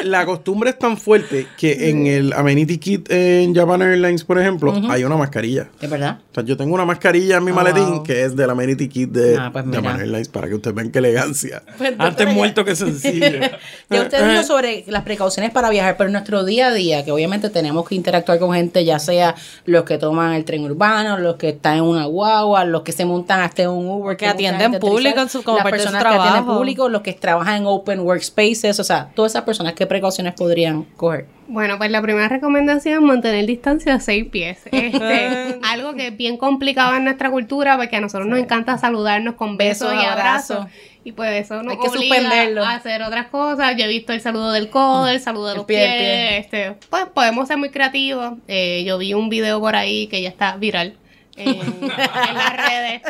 la 0.04 0.24
costumbre 0.26 0.70
es 0.70 0.78
tan 0.78 0.96
fuerte 0.96 1.46
que 1.58 1.90
en 1.90 2.06
el 2.06 2.32
Amenity 2.32 2.78
Kit 2.78 3.10
en 3.10 3.54
Japan 3.54 3.82
Airlines, 3.82 4.24
por 4.24 4.38
ejemplo, 4.38 4.74
hay 4.88 5.04
una 5.04 5.16
mascarilla. 5.16 5.68
¿Es 5.80 5.90
verdad? 5.90 6.18
O 6.30 6.34
sea, 6.34 6.44
yo 6.44 6.56
tengo 6.56 6.74
una 6.74 6.84
mascarilla 6.84 7.36
en 7.38 7.44
mi 7.44 7.50
Oh, 7.50 7.54
maletín, 7.54 7.88
wow. 7.90 8.02
que 8.04 8.24
es 8.24 8.36
del 8.36 8.48
Amenity 8.50 8.88
Kit 8.88 9.10
de, 9.10 9.36
Ah, 9.38 9.50
pues 9.52 9.64
de. 9.70 9.80
Manuel 9.80 10.00
Airlines, 10.00 10.28
para 10.28 10.48
que 10.48 10.54
ustedes 10.54 10.74
vean 10.74 10.90
qué 10.90 10.98
elegancia. 10.98 11.62
Pues, 11.78 11.94
Antes 11.98 12.32
muerto 12.32 12.64
que 12.64 12.69
sencillo. 12.76 13.40
Ya 13.90 14.02
usted 14.02 14.30
dijo 14.30 14.42
sobre 14.44 14.84
las 14.86 15.02
precauciones 15.02 15.50
para 15.50 15.68
viajar, 15.70 15.96
pero 15.96 16.08
en 16.08 16.12
nuestro 16.12 16.44
día 16.44 16.68
a 16.68 16.72
día, 16.72 17.04
que 17.04 17.10
obviamente 17.10 17.50
tenemos 17.50 17.88
que 17.88 17.96
interactuar 17.96 18.38
con 18.38 18.52
gente, 18.54 18.84
ya 18.84 18.98
sea 19.00 19.34
los 19.64 19.82
que 19.84 19.98
toman 19.98 20.34
el 20.34 20.44
tren 20.44 20.62
urbano, 20.64 21.18
los 21.18 21.36
que 21.36 21.48
están 21.50 21.78
en 21.78 21.82
una 21.82 22.04
guagua, 22.04 22.64
los 22.64 22.82
que 22.82 22.92
se 22.92 23.04
montan 23.04 23.40
hasta 23.40 23.62
en 23.62 23.70
un 23.70 23.86
Uber, 23.88 24.16
Que 24.16 24.26
atienden 24.28 24.60
gente 24.60 24.78
público 24.78 24.98
utiliza, 25.10 25.22
en 25.22 25.28
su- 25.28 25.42
como 25.42 25.56
las 25.58 25.64
parte 25.64 25.78
de 25.78 25.82
su 25.82 25.90
personas 25.92 26.12
que 26.14 26.18
atienden 26.20 26.44
público, 26.56 26.88
los 26.88 27.02
que 27.02 27.12
trabajan 27.14 27.56
en 27.62 27.66
open 27.66 28.00
workspaces, 28.00 28.78
o 28.78 28.84
sea, 28.84 29.08
todas 29.14 29.32
esas 29.32 29.42
personas, 29.42 29.72
¿qué 29.74 29.86
precauciones 29.86 30.34
podrían 30.34 30.84
coger? 30.96 31.26
Bueno, 31.48 31.78
pues 31.78 31.90
la 31.90 32.00
primera 32.00 32.28
recomendación 32.28 32.94
es 32.94 33.00
mantener 33.00 33.44
distancia 33.44 33.94
a 33.94 34.00
seis 34.00 34.24
pies. 34.30 34.58
Este, 34.70 35.58
algo 35.64 35.94
que 35.94 36.08
es 36.08 36.16
bien 36.16 36.36
complicado 36.36 36.94
en 36.94 37.04
nuestra 37.04 37.30
cultura 37.30 37.76
porque 37.76 37.96
a 37.96 38.00
nosotros 38.00 38.28
nos 38.28 38.38
encanta 38.38 38.78
saludarnos 38.78 39.34
con 39.34 39.56
besos, 39.56 39.90
Besos, 39.90 40.02
y 40.04 40.06
abrazos. 40.06 40.56
abrazos. 40.58 40.72
Y 41.02 41.12
pues 41.12 41.44
eso 41.46 41.62
nos 41.62 41.72
Hay 41.74 41.80
que 41.80 41.88
obliga 41.88 42.16
suspenderlo. 42.16 42.64
a 42.64 42.74
hacer 42.74 43.02
otras 43.02 43.28
cosas. 43.28 43.74
Yo 43.76 43.84
he 43.84 43.88
visto 43.88 44.12
el 44.12 44.20
saludo 44.20 44.52
del 44.52 44.68
codo, 44.68 45.08
el 45.08 45.18
saludo 45.20 45.46
de 45.46 45.52
El 45.52 45.56
los 45.58 45.66
pie, 45.66 45.76
pies. 45.76 46.46
pie. 46.46 46.66
Este, 46.68 46.86
pues 46.90 47.06
podemos 47.14 47.48
ser 47.48 47.56
muy 47.56 47.70
creativos. 47.70 48.34
Eh, 48.48 48.84
yo 48.86 48.98
vi 48.98 49.14
un 49.14 49.28
video 49.30 49.60
por 49.60 49.76
ahí 49.76 50.06
que 50.08 50.20
ya 50.20 50.28
está 50.28 50.56
viral. 50.56 50.96
En, 51.36 51.48
en 51.48 51.88
las 51.88 52.56
redes. 52.56 53.02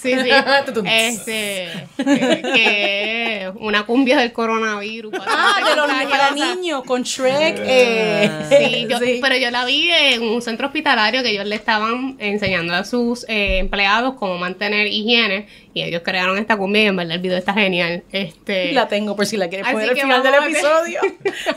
Sí, 0.00 0.14
sí. 0.22 0.30
Este, 0.86 1.68
que 1.96 3.44
es 3.46 3.50
una 3.56 3.84
cumbia 3.84 4.16
del 4.18 4.32
coronavirus. 4.32 5.12
Ah, 5.26 5.56
de 5.68 5.76
los 5.76 5.86
para 6.10 6.30
niños, 6.30 6.82
con 6.84 7.02
Shrek. 7.02 7.56
eh, 7.58 8.30
Sí, 8.48 8.86
yo- 8.88 8.98
sí. 9.04 9.18
pero 9.22 9.36
yo 9.36 9.50
la 9.50 9.64
vi 9.64 9.90
en 9.90 10.22
un 10.22 10.40
centro 10.42 10.66
hospitalario 10.68 11.22
que 11.22 11.30
ellos 11.30 11.46
le 11.46 11.56
estaban 11.56 12.16
enseñando 12.18 12.74
a 12.74 12.84
sus 12.84 13.24
eh, 13.28 13.58
empleados 13.58 14.14
cómo 14.14 14.38
mantener 14.38 14.86
higiene 14.86 15.46
y 15.74 15.82
ellos 15.82 16.02
crearon 16.04 16.38
esta 16.38 16.56
cumbia 16.56 16.82
y 16.84 16.86
en 16.86 16.96
verdad 16.96 17.14
el 17.16 17.20
video 17.20 17.36
está 17.38 17.52
genial. 17.54 18.02
Este, 18.12 18.72
La 18.72 18.88
tengo 18.88 19.14
por 19.16 19.26
si 19.26 19.36
la 19.36 19.48
quieres 19.48 19.66
poner 19.70 19.90
al 19.90 19.94
que 19.94 20.02
final 20.02 20.22
del 20.22 20.34
episodio. 20.34 21.00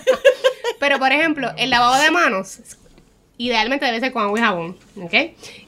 Pero 0.80 1.00
por 1.00 1.12
ejemplo, 1.12 1.52
el 1.58 1.70
lavado 1.70 2.02
de 2.02 2.12
manos 2.12 2.60
idealmente 3.38 3.86
debe 3.86 4.00
ser 4.00 4.12
con 4.12 4.24
agua 4.24 4.40
y 4.40 4.42
jabón, 4.42 4.78
¿ok? 5.02 5.14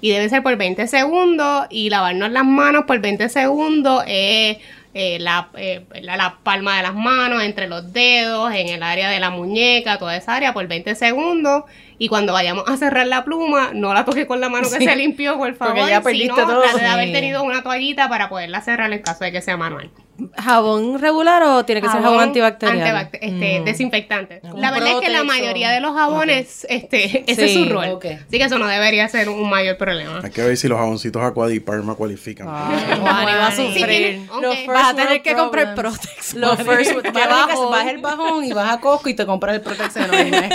Y 0.01 0.11
debe 0.11 0.29
ser 0.29 0.41
por 0.43 0.55
20 0.55 0.87
segundos 0.87 1.67
y 1.69 1.89
lavarnos 1.89 2.31
las 2.31 2.45
manos 2.45 2.85
por 2.85 2.99
20 2.99 3.29
segundos. 3.29 4.03
eh, 4.07 4.59
eh, 4.93 5.19
la, 5.19 5.49
eh, 5.57 5.85
la, 6.01 6.17
la 6.17 6.37
palma 6.41 6.75
de 6.77 6.81
las 6.81 6.95
manos, 6.95 7.43
entre 7.43 7.67
los 7.67 7.93
dedos, 7.93 8.51
en 8.55 8.67
el 8.69 8.81
área 8.81 9.11
de 9.11 9.19
la 9.19 9.29
muñeca, 9.29 9.99
toda 9.99 10.15
esa 10.17 10.33
área 10.35 10.53
por 10.53 10.65
20 10.67 10.95
segundos. 10.95 11.65
Y 11.99 12.07
cuando 12.07 12.33
vayamos 12.33 12.67
a 12.67 12.77
cerrar 12.77 13.05
la 13.05 13.23
pluma, 13.23 13.71
no 13.75 13.93
la 13.93 14.05
toque 14.05 14.25
con 14.25 14.39
la 14.41 14.49
mano 14.49 14.67
que 14.69 14.77
Sí. 14.77 14.85
se 14.85 14.95
limpió, 14.95 15.37
por 15.37 15.53
favor. 15.55 15.75
Porque 15.75 15.91
ya 15.91 16.01
perdiste 16.01 16.33
sino 16.33 16.47
todo. 16.47 16.61
de 16.79 16.85
haber 16.87 17.11
tenido 17.11 17.43
una 17.43 17.61
toallita 17.61 18.09
para 18.09 18.27
poderla 18.29 18.61
cerrar 18.61 18.91
en 18.91 19.01
caso 19.03 19.23
de 19.23 19.31
que 19.31 19.41
sea 19.41 19.55
manual. 19.57 19.91
¿Jabón 20.37 20.99
regular 20.99 21.43
o 21.43 21.63
tiene 21.65 21.81
que 21.81 21.89
ser 21.89 22.01
jabón 22.01 22.19
antibacterial? 22.21 22.79
antibac- 22.79 23.19
este, 23.21 23.59
Mm. 23.59 23.65
desinfectante. 23.65 24.39
Un 24.43 24.59
La 24.61 24.71
verdad 24.71 24.93
es 24.93 24.99
que 25.01 25.09
la 25.09 25.23
mayoría 25.23 25.69
de 25.71 25.79
los 25.79 25.93
jabones, 25.95 26.65
este, 26.69 27.23
ese 27.31 27.45
es 27.45 27.53
su 27.53 27.65
rol. 27.69 27.89
ok. 27.89 28.05
Así 28.27 28.37
que 28.37 28.43
eso 28.43 28.57
no 28.57 28.67
debería 28.67 29.07
ser 29.09 29.29
un 29.29 29.49
mayor 29.49 29.77
problema. 29.77 30.21
Hay 30.23 30.31
que 30.31 30.41
ver 30.41 30.57
si 30.57 30.67
los 30.67 30.77
jaboncitos 30.79 31.21
Aquadiparma 31.23 31.95
cualifican. 31.95 32.47
Ay, 32.49 32.97
Juan, 32.99 33.23
iba 33.29 33.47
a 33.47 33.51
sufrir. 33.51 34.21
Vas 34.67 34.93
a 34.93 34.95
tener 34.95 35.21
que 35.21 35.33
comprar. 35.33 35.75
Protex. 35.75 36.33
Los 36.35 36.57
first 36.57 36.93
vas, 37.13 37.87
el 37.87 37.97
bajón 37.99 38.43
y 38.43 38.53
vas 38.53 38.73
a 38.73 38.79
Costco 38.79 39.09
y 39.09 39.13
te 39.13 39.25
compras 39.25 39.55
el 39.55 39.61
Protex 39.61 39.95
enorme. 39.97 40.49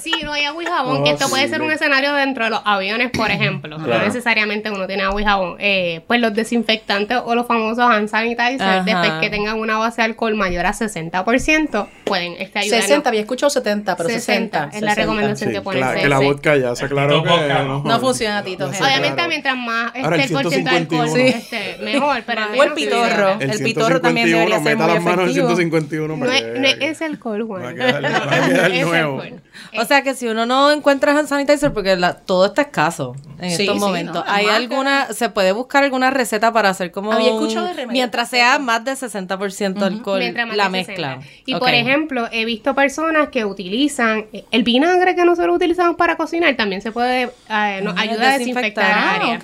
Sí, 0.00 0.12
no 0.24 0.32
hay 0.32 0.44
agua 0.44 0.62
y 0.62 0.66
jabón, 0.66 1.04
que 1.04 1.10
esto 1.10 1.26
sí, 1.26 1.30
puede 1.30 1.48
ser 1.48 1.62
un 1.62 1.70
escenario 1.70 2.12
dentro 2.14 2.44
de 2.44 2.50
los 2.50 2.60
aviones, 2.64 3.10
por 3.10 3.30
ejemplo. 3.30 3.78
No 3.78 3.98
necesariamente 3.98 4.70
uno 4.70 4.86
tiene 4.86 5.02
agua 5.04 5.20
y 5.20 5.24
jabón. 5.24 5.56
Eh, 5.60 6.00
pues 6.06 6.20
los 6.20 6.34
desinfectantes 6.34 7.18
o 7.24 7.34
los 7.34 7.46
famosos 7.46 7.84
hand 7.84 8.08
sanitizer, 8.36 8.62
Ajá. 8.68 8.82
después 8.84 9.12
que 9.20 9.30
tengan 9.30 9.58
una 9.58 9.78
base 9.78 10.02
de 10.02 10.06
alcohol 10.06 10.34
mayor 10.34 10.66
a 10.66 10.72
60%, 10.72 11.86
pueden 12.04 12.34
este, 12.38 12.58
ayudarnos. 12.60 12.86
60, 12.88 13.08
había 13.08 13.20
escuchado 13.20 13.50
70, 13.50 13.96
pero 13.96 14.08
60. 14.08 14.58
60, 14.64 14.76
es 14.76 14.82
la 14.82 14.90
60. 14.90 14.94
recomendación 15.02 15.50
Sí, 15.50 15.54
que 15.56 15.60
ponen. 15.62 15.80
claro, 15.82 16.00
que 16.00 16.08
la 16.08 16.18
vodka 16.18 16.56
ya 16.56 16.74
se 16.76 16.84
aclaró 16.84 17.22
que 17.22 17.28
¿no? 17.28 17.82
No 17.84 18.00
funciona, 18.00 18.42
Tito. 18.42 18.66
Obviamente, 18.68 19.28
mientras 19.28 19.56
más 19.56 19.86
este, 19.94 20.00
Ahora, 20.02 20.16
el 20.16 20.22
el 20.22 20.30
por 20.32 20.48
ciento 20.50 20.70
de 20.70 20.76
alcohol, 20.76 21.08
151. 21.08 21.38
este, 21.38 21.84
mejor. 21.84 22.22
Pero 22.26 22.42
O 22.56 22.62
el 22.62 22.72
pitorro. 22.72 23.36
El 23.40 23.62
pitorro 23.62 24.00
también 24.00 24.26
151, 24.28 24.38
debería 24.38 24.56
ser 24.58 24.64
meta 24.76 24.84
muy 24.86 24.94
las 24.94 25.02
manos 25.04 25.24
en 25.24 25.30
efectivo. 25.30 25.56
151 25.56 26.16
No 26.16 26.20
para 26.24 26.36
es, 26.36 26.42
que 26.42 26.58
no 26.60 26.66
es 26.86 27.02
alcohol, 27.02 27.42
Juan. 27.46 27.76
nuevo. 28.82 29.20
alcohol. 29.22 29.42
O 29.78 29.84
sea 29.84 30.02
que 30.02 30.14
si 30.14 30.26
uno 30.28 30.46
no 30.46 30.70
encuentra 30.70 31.16
hand 31.18 31.28
sanitizer, 31.28 31.72
porque 31.72 31.96
la- 31.96 32.14
todo 32.14 32.46
está 32.46 32.62
escaso 32.62 33.14
en 33.38 33.50
Sí, 33.50 33.62
estos 33.62 33.74
sí, 33.76 33.80
momentos, 33.80 34.24
¿hay 34.26 34.46
alguna, 34.46 35.06
se 35.12 35.28
puede 35.28 35.52
buscar 35.52 35.84
alguna 35.84 36.10
receta 36.10 36.52
para 36.52 36.70
hacer 36.70 36.90
como 36.90 37.12
Había 37.12 37.30
escuchado 37.30 37.72
de 37.74 37.86
mientras 37.86 38.28
sea 38.30 38.58
más 38.58 38.84
de 38.84 38.92
60% 38.96 39.82
alcohol, 39.84 40.18
Mientras 40.20 40.46
más 40.46 40.56
la 40.56 40.68
mezcla? 40.68 41.14
60. 41.20 41.26
Y 41.46 41.54
por 41.56 41.70
ejemplo, 41.74 42.28
he 42.32 42.44
visto 42.44 42.74
personas 42.74 43.28
que 43.28 43.44
utilizan 43.44 44.26
eh, 44.32 44.44
el 44.50 44.62
vinagre 44.62 45.14
que 45.14 45.24
nosotros 45.24 45.56
utilizamos 45.56 45.96
para 45.96 46.16
cocinar, 46.16 46.54
también 46.56 46.80
se 46.82 46.92
puede, 46.92 47.30
eh, 47.48 47.80
nos 47.82 47.96
Ah, 47.96 48.00
ayuda 48.02 48.34
a 48.34 48.38
desinfectar 48.38 48.84
desinfectar. 48.84 48.92
Ah. 48.94 49.38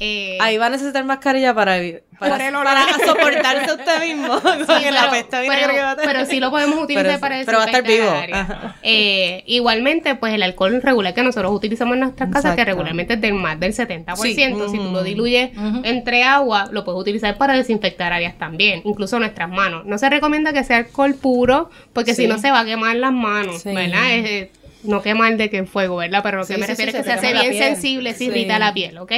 Eh, 0.00 0.38
Ahí 0.40 0.58
va 0.58 0.66
a 0.66 0.70
necesitar 0.70 1.04
mascarilla 1.04 1.54
para, 1.54 1.76
para, 2.22 2.36
Por 2.36 2.40
el 2.46 2.54
olor. 2.54 2.64
para 2.64 3.06
soportarse 3.06 3.72
usted 3.74 4.00
mismo 4.00 4.40
con 4.40 4.58
Sí, 4.66 4.84
el 4.84 4.94
pero, 4.94 5.00
apeste 5.00 5.36
a 5.36 5.40
vinagre 5.40 5.62
pero- 5.62 5.74
que 5.74 5.80
va 5.82 5.90
a 5.90 5.96
tener. 5.96 6.12
pero 6.14 6.26
sí 6.26 6.40
lo 6.40 6.50
podemos 6.50 6.78
utilizar 6.82 7.06
Pero- 7.06 7.20
para 7.20 7.44
pero 7.44 7.58
va 7.58 7.64
a 7.64 7.66
estar 7.66 7.82
desinfectar 7.82 8.26
vivo. 8.28 8.36
áreas. 8.38 8.50
Ajá. 8.50 8.76
Eh, 8.82 9.42
igualmente, 9.46 10.14
pues 10.14 10.34
el 10.34 10.42
alcohol 10.42 10.80
regular 10.82 11.14
que 11.14 11.22
nosotros 11.22 11.52
utilizamos 11.52 11.94
en 11.94 12.00
nuestras 12.00 12.30
casas, 12.30 12.56
que 12.56 12.64
regularmente 12.64 13.14
es 13.14 13.20
del 13.20 13.34
más 13.34 13.58
del 13.60 13.72
70%, 13.74 14.16
Sí. 14.22 14.34
si 14.70 14.78
tú 14.78 14.90
lo 14.92 15.02
diluyes 15.02 15.50
entre 15.84 16.22
agua, 16.24 16.68
lo 16.70 16.84
puedes 16.84 17.00
utilizar 17.00 17.36
para 17.36 17.54
desinfectar 17.54 18.12
áreas 18.12 18.38
también, 18.38 18.82
incluso 18.84 19.18
nuestras 19.18 19.48
manos. 19.50 19.84
No 19.86 19.98
se 19.98 20.08
recomienda 20.08 20.52
que 20.52 20.64
sea 20.64 20.78
alcohol 20.78 21.14
puro, 21.14 21.70
porque 21.92 22.14
Sí. 22.14 22.22
si 22.22 22.28
no 22.28 22.38
se 22.38 22.50
va 22.50 22.60
a 22.60 22.64
quemar 22.64 22.96
las 22.96 23.12
manos, 23.12 23.62
Sí. 23.62 23.70
¿verdad? 23.74 24.10
Es, 24.12 24.48
no 24.84 25.00
quemar 25.02 25.36
de 25.36 25.48
que 25.50 25.58
en 25.58 25.66
fuego, 25.66 25.96
¿verdad? 25.96 26.20
Pero 26.22 26.38
lo 26.38 26.46
que 26.46 26.54
Sí, 26.54 26.60
me 26.60 26.66
sí, 26.66 26.72
refiero 26.72 26.92
sí, 26.92 26.98
es 26.98 27.04
que 27.04 27.10
se 27.12 27.18
se 27.18 27.26
hace 27.26 27.32
bien 27.34 27.50
piel. 27.52 27.64
sensible, 27.64 28.12
se 28.12 28.18
Sí. 28.18 28.24
irrita 28.26 28.58
la 28.58 28.74
piel, 28.74 28.98
¿ok? 28.98 29.12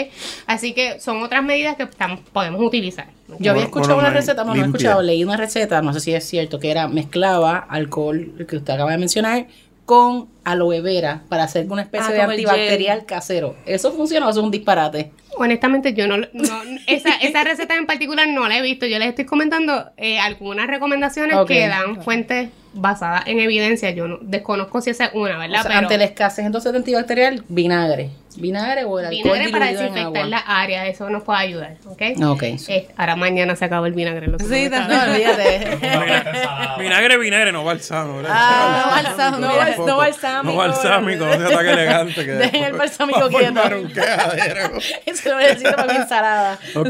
Así 0.47 0.73
que 0.75 1.01
son 1.01 1.23
otras 1.23 1.43
medidas 1.43 1.77
que 1.77 1.87
podemos 2.33 2.61
utilizar. 2.63 3.09
Yo 3.39 3.53
había 3.53 3.65
escuchado 3.65 3.99
una 3.99 4.11
receta, 4.11 4.45
no, 4.45 4.55
no 4.55 4.63
he 4.63 4.67
escuchado, 4.67 5.03
leí 5.03 5.25
una 5.25 5.37
receta, 5.37 5.81
no 5.83 5.93
sé 5.93 6.01
si 6.01 6.15
es 6.15 6.25
cierto, 6.25 6.59
que 6.59 6.71
era 6.71 6.89
mezclaba 6.89 7.57
alcohol, 7.59 8.33
el 8.39 8.47
que 8.47 8.57
usted 8.57 8.75
acaba 8.75 8.91
de 8.93 8.99
mencionar, 8.99 9.47
con 9.87 10.29
aloe 10.45 10.81
vera 10.81 11.25
para 11.29 11.45
hacer 11.45 11.67
una 11.71 11.83
especie 11.83 12.09
Ah, 12.09 12.13
de 12.13 12.23
antibacterial 12.23 13.05
casero. 13.05 13.55
¿Eso 13.67 13.93
funciona 13.93 14.27
o 14.27 14.31
eso 14.31 14.41
es 14.41 14.45
un 14.45 14.51
disparate? 14.51 15.13
Honestamente, 15.37 15.93
yo 15.95 16.07
no, 16.07 16.17
no- 16.17 16.27
esa, 16.87 17.15
esa 17.17 17.45
receta 17.45 17.75
en 17.77 17.85
particular 17.87 18.27
no 18.29 18.49
la 18.49 18.57
he 18.59 18.63
visto. 18.63 18.87
Yo 18.87 18.99
les 18.99 19.09
estoy 19.09 19.25
comentando 19.27 19.91
eh, 19.99 20.19
algunas 20.19 20.69
recomendaciones 20.69 21.37
que 21.47 21.69
dan 21.69 22.03
fuentes 22.03 22.49
basadas 22.75 23.25
en 23.27 23.41
evidencia. 23.41 23.91
Yo 23.91 24.09
no, 24.09 24.19
desconozco 24.21 24.81
si 24.81 24.91
esa 24.91 25.07
es 25.07 25.15
una, 25.15 25.39
¿verdad? 25.39 25.61
O 25.61 25.63
sea, 25.63 25.69
Pero 25.69 25.79
ante 25.79 25.99
la 25.99 26.05
escasez 26.05 26.45
entonces 26.45 26.73
de 26.73 26.79
antibacterial, 26.79 27.45
vinagre. 27.49 28.11
Vinagre 28.37 28.85
o 28.85 28.99
el 28.99 29.07
alcohol 29.07 29.33
vinagre 29.33 29.51
para 29.53 29.67
desinfectar 29.67 30.07
agua. 30.07 30.27
las 30.27 30.43
áreas, 30.47 30.89
eso 30.89 31.09
nos 31.09 31.23
puede 31.23 31.39
ayudar, 31.39 31.77
¿ok? 31.87 32.03
Ok. 32.27 32.43
Eh, 32.43 32.89
ahora 32.97 33.15
mañana 33.17 33.55
se 33.55 33.65
acaba 33.65 33.87
el 33.87 33.93
vinagre. 33.95 34.27
Lo 34.27 34.39
Sí. 34.39 34.69
No, 34.69 34.79
olvídate. 35.13 35.79
Vinagre, 36.79 37.17
vinagre, 37.19 37.53
no 37.53 37.65
balsamo. 37.65 38.17
¿verdad? 38.17 38.33
Ah, 38.35 38.83
no 38.85 38.91
balsámico. 38.91 39.41
No, 39.41 39.57
bal- 39.57 39.87
no 39.87 39.97
balsámico. 39.97 40.53
No 40.53 40.57
balsámico, 40.57 41.27
no 41.27 41.33
se 41.49 41.55
ataque 41.55 41.71
elegante. 41.71 42.25
Que 42.25 42.33
Dejen 42.33 42.65
el 42.65 42.73
balsámico 42.77 43.29
quieto. 43.29 43.61
Eso 45.07 45.29
lo 45.31 45.39
necesito 45.39 45.73
para 45.77 45.93
mi 45.93 45.99
ensalada. 45.99 46.59
Ok. 46.75 46.87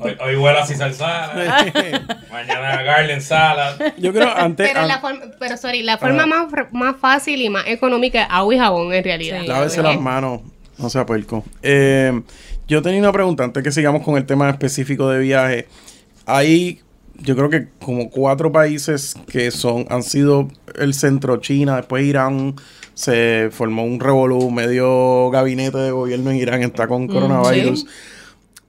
Hoy, 0.00 0.16
hoy 0.20 0.36
huele 0.36 0.58
a 0.58 0.66
Caesar 0.66 0.92
salad. 0.94 1.66
Mañana 2.30 2.82
Garland 2.82 3.20
salad. 3.22 3.74
Yo 3.98 4.12
creo 4.12 4.34
antes. 4.34 4.68
Pero, 4.72 4.86
la 4.86 4.98
forma, 5.00 5.20
pero 5.38 5.56
sorry, 5.56 5.82
la 5.82 5.98
forma 5.98 6.26
más, 6.26 6.46
más 6.72 6.96
fácil 6.96 7.40
y 7.42 7.48
más 7.50 7.66
económica 7.66 8.22
es 8.22 8.26
agua 8.30 8.54
y 8.54 8.58
jabón 8.58 8.94
en 8.94 9.04
realidad. 9.04 9.40
Sí. 9.40 9.46
Lávese 9.46 9.82
las 9.82 10.00
manos, 10.00 10.40
no 10.78 10.88
sea 10.90 11.06
puerco. 11.06 11.44
Eh, 11.62 12.20
yo 12.68 12.82
tenía 12.82 13.00
una 13.00 13.12
pregunta 13.12 13.44
antes 13.44 13.62
que 13.62 13.72
sigamos 13.72 14.02
con 14.02 14.16
el 14.16 14.24
tema 14.26 14.48
específico 14.50 15.08
de 15.10 15.18
viaje. 15.20 15.66
Hay, 16.26 16.80
yo 17.18 17.36
creo 17.36 17.50
que 17.50 17.68
como 17.80 18.08
cuatro 18.10 18.50
países 18.52 19.14
que 19.30 19.50
son 19.50 19.86
han 19.90 20.02
sido 20.02 20.48
el 20.78 20.94
centro 20.94 21.36
China, 21.38 21.76
después 21.76 22.04
Irán 22.04 22.54
se 22.94 23.48
formó 23.52 23.84
un 23.84 24.00
revolú, 24.00 24.50
medio 24.50 25.30
gabinete 25.30 25.78
de 25.78 25.90
gobierno 25.90 26.30
en 26.30 26.36
Irán 26.36 26.62
está 26.62 26.86
con 26.88 27.06
coronavirus. 27.08 27.80
sí. 27.80 27.86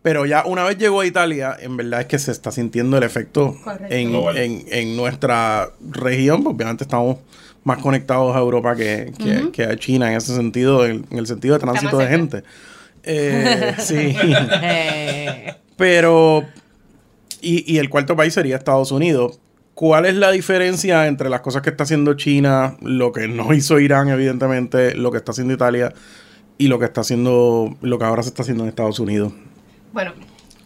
Pero 0.02 0.26
ya 0.26 0.44
una 0.46 0.66
vez 0.66 0.78
llegó 0.78 1.00
a 1.00 1.06
Italia, 1.06 1.56
en 1.62 1.78
verdad 1.78 2.02
es 2.02 2.08
que 2.08 2.20
se 2.20 2.32
está 2.32 2.52
sintiendo 2.52 2.98
el 2.98 3.04
efecto 3.04 3.56
en, 3.90 4.12
en- 4.36 4.66
en 4.70 4.98
nuestra 4.98 5.70
región, 5.92 6.44
porque 6.44 6.56
obviamente 6.58 6.84
estamos 6.84 7.20
más 7.64 7.78
conectados 7.80 8.36
a 8.36 8.40
Europa 8.40 8.76
que, 8.76 9.12
que- 9.18 9.52
que 9.52 9.64
a 9.64 9.76
China 9.78 10.12
en 10.12 10.18
ese 10.18 10.36
sentido, 10.36 10.86
en, 10.86 11.06
en 11.12 11.18
el 11.18 11.28
sentido 11.28 11.56
de 11.56 11.60
tránsito 11.62 11.98
de 11.98 12.08
gente. 12.08 12.44
Eh, 13.04 13.74
sí. 13.80 14.16
Pero, 15.78 16.46
y, 17.42 17.72
y 17.74 17.78
el 17.80 17.90
cuarto 17.90 18.16
país 18.16 18.34
sería 18.34 18.56
Estados 18.58 18.92
Unidos. 18.92 19.40
¿Cuál 19.74 20.06
es 20.06 20.14
la 20.16 20.32
diferencia 20.32 21.08
entre 21.08 21.30
las 21.30 21.42
cosas 21.42 21.62
que 21.64 21.72
está 21.72 21.84
haciendo 21.84 22.14
China, 22.14 22.78
lo 22.82 23.12
que 23.12 23.28
no 23.28 23.54
hizo 23.54 23.80
Irán, 23.80 24.08
evidentemente, 24.10 24.94
lo 24.96 25.12
que 25.12 25.18
está 25.18 25.32
haciendo 25.32 25.54
Italia 25.54 25.94
y 26.60 26.68
lo 26.68 26.78
que 26.78 26.86
está 26.86 27.02
haciendo, 27.02 27.76
lo 27.82 27.98
que 27.98 28.06
ahora 28.06 28.22
se 28.22 28.30
está 28.30 28.44
haciendo 28.44 28.64
en 28.64 28.70
Estados 28.70 29.00
Unidos. 29.00 29.34
Bueno, 29.92 30.14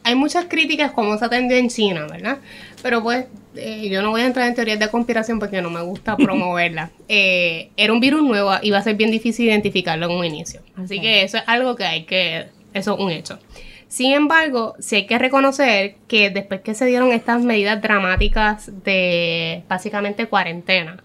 hay 0.03 0.15
muchas 0.15 0.45
críticas 0.45 0.91
como 0.91 1.17
se 1.17 1.23
atendió 1.25 1.55
en 1.57 1.69
China, 1.69 2.05
¿verdad? 2.11 2.39
Pero 2.83 3.01
pues 3.01 3.25
eh, 3.57 3.89
yo 3.89 4.01
no 4.01 4.11
voy 4.11 4.21
a 4.21 4.25
entrar 4.25 4.47
en 4.47 4.55
teorías 4.55 4.79
de 4.79 4.89
conspiración 4.89 5.39
porque 5.39 5.61
no 5.61 5.69
me 5.69 5.81
gusta 5.81 6.15
promoverla. 6.17 6.91
Eh, 7.07 7.69
era 7.77 7.93
un 7.93 7.99
virus 7.99 8.23
nuevo 8.23 8.51
y 8.61 8.71
va 8.71 8.79
a 8.79 8.83
ser 8.83 8.95
bien 8.95 9.11
difícil 9.11 9.47
identificarlo 9.47 10.05
en 10.05 10.11
un 10.11 10.25
inicio. 10.25 10.61
Así 10.75 10.99
que 10.99 11.23
eso 11.23 11.37
es 11.37 11.43
algo 11.47 11.75
que 11.75 11.85
hay 11.85 12.03
que, 12.03 12.47
eso 12.73 12.93
es 12.93 12.99
un 12.99 13.11
hecho. 13.11 13.39
Sin 13.87 14.13
embargo, 14.13 14.75
sí 14.79 14.97
hay 14.97 15.05
que 15.05 15.17
reconocer 15.17 15.95
que 16.07 16.29
después 16.29 16.61
que 16.61 16.73
se 16.73 16.85
dieron 16.85 17.11
estas 17.11 17.43
medidas 17.43 17.81
dramáticas 17.81 18.69
de 18.83 19.63
básicamente 19.69 20.27
cuarentena, 20.27 21.03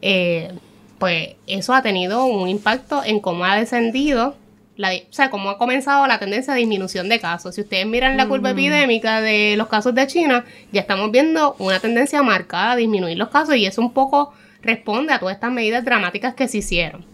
eh, 0.00 0.50
pues 0.98 1.34
eso 1.46 1.74
ha 1.74 1.82
tenido 1.82 2.24
un 2.24 2.48
impacto 2.48 3.02
en 3.04 3.20
cómo 3.20 3.44
ha 3.44 3.56
descendido, 3.56 4.36
la, 4.76 4.92
o 4.92 5.12
sea, 5.12 5.30
cómo 5.30 5.50
ha 5.50 5.58
comenzado 5.58 6.06
la 6.06 6.18
tendencia 6.18 6.54
de 6.54 6.60
disminución 6.60 7.08
de 7.08 7.20
casos. 7.20 7.54
Si 7.54 7.60
ustedes 7.60 7.86
miran 7.86 8.16
la 8.16 8.26
curva 8.26 8.50
epidémica 8.50 9.20
de 9.20 9.54
los 9.56 9.68
casos 9.68 9.94
de 9.94 10.06
China, 10.06 10.44
ya 10.72 10.80
estamos 10.80 11.10
viendo 11.10 11.56
una 11.58 11.78
tendencia 11.80 12.22
marcada 12.22 12.72
a 12.72 12.76
disminuir 12.76 13.18
los 13.18 13.28
casos 13.28 13.56
y 13.56 13.66
eso 13.66 13.80
un 13.80 13.92
poco 13.92 14.32
responde 14.62 15.12
a 15.12 15.18
todas 15.18 15.34
estas 15.34 15.52
medidas 15.52 15.84
dramáticas 15.84 16.34
que 16.34 16.48
se 16.48 16.58
hicieron. 16.58 17.04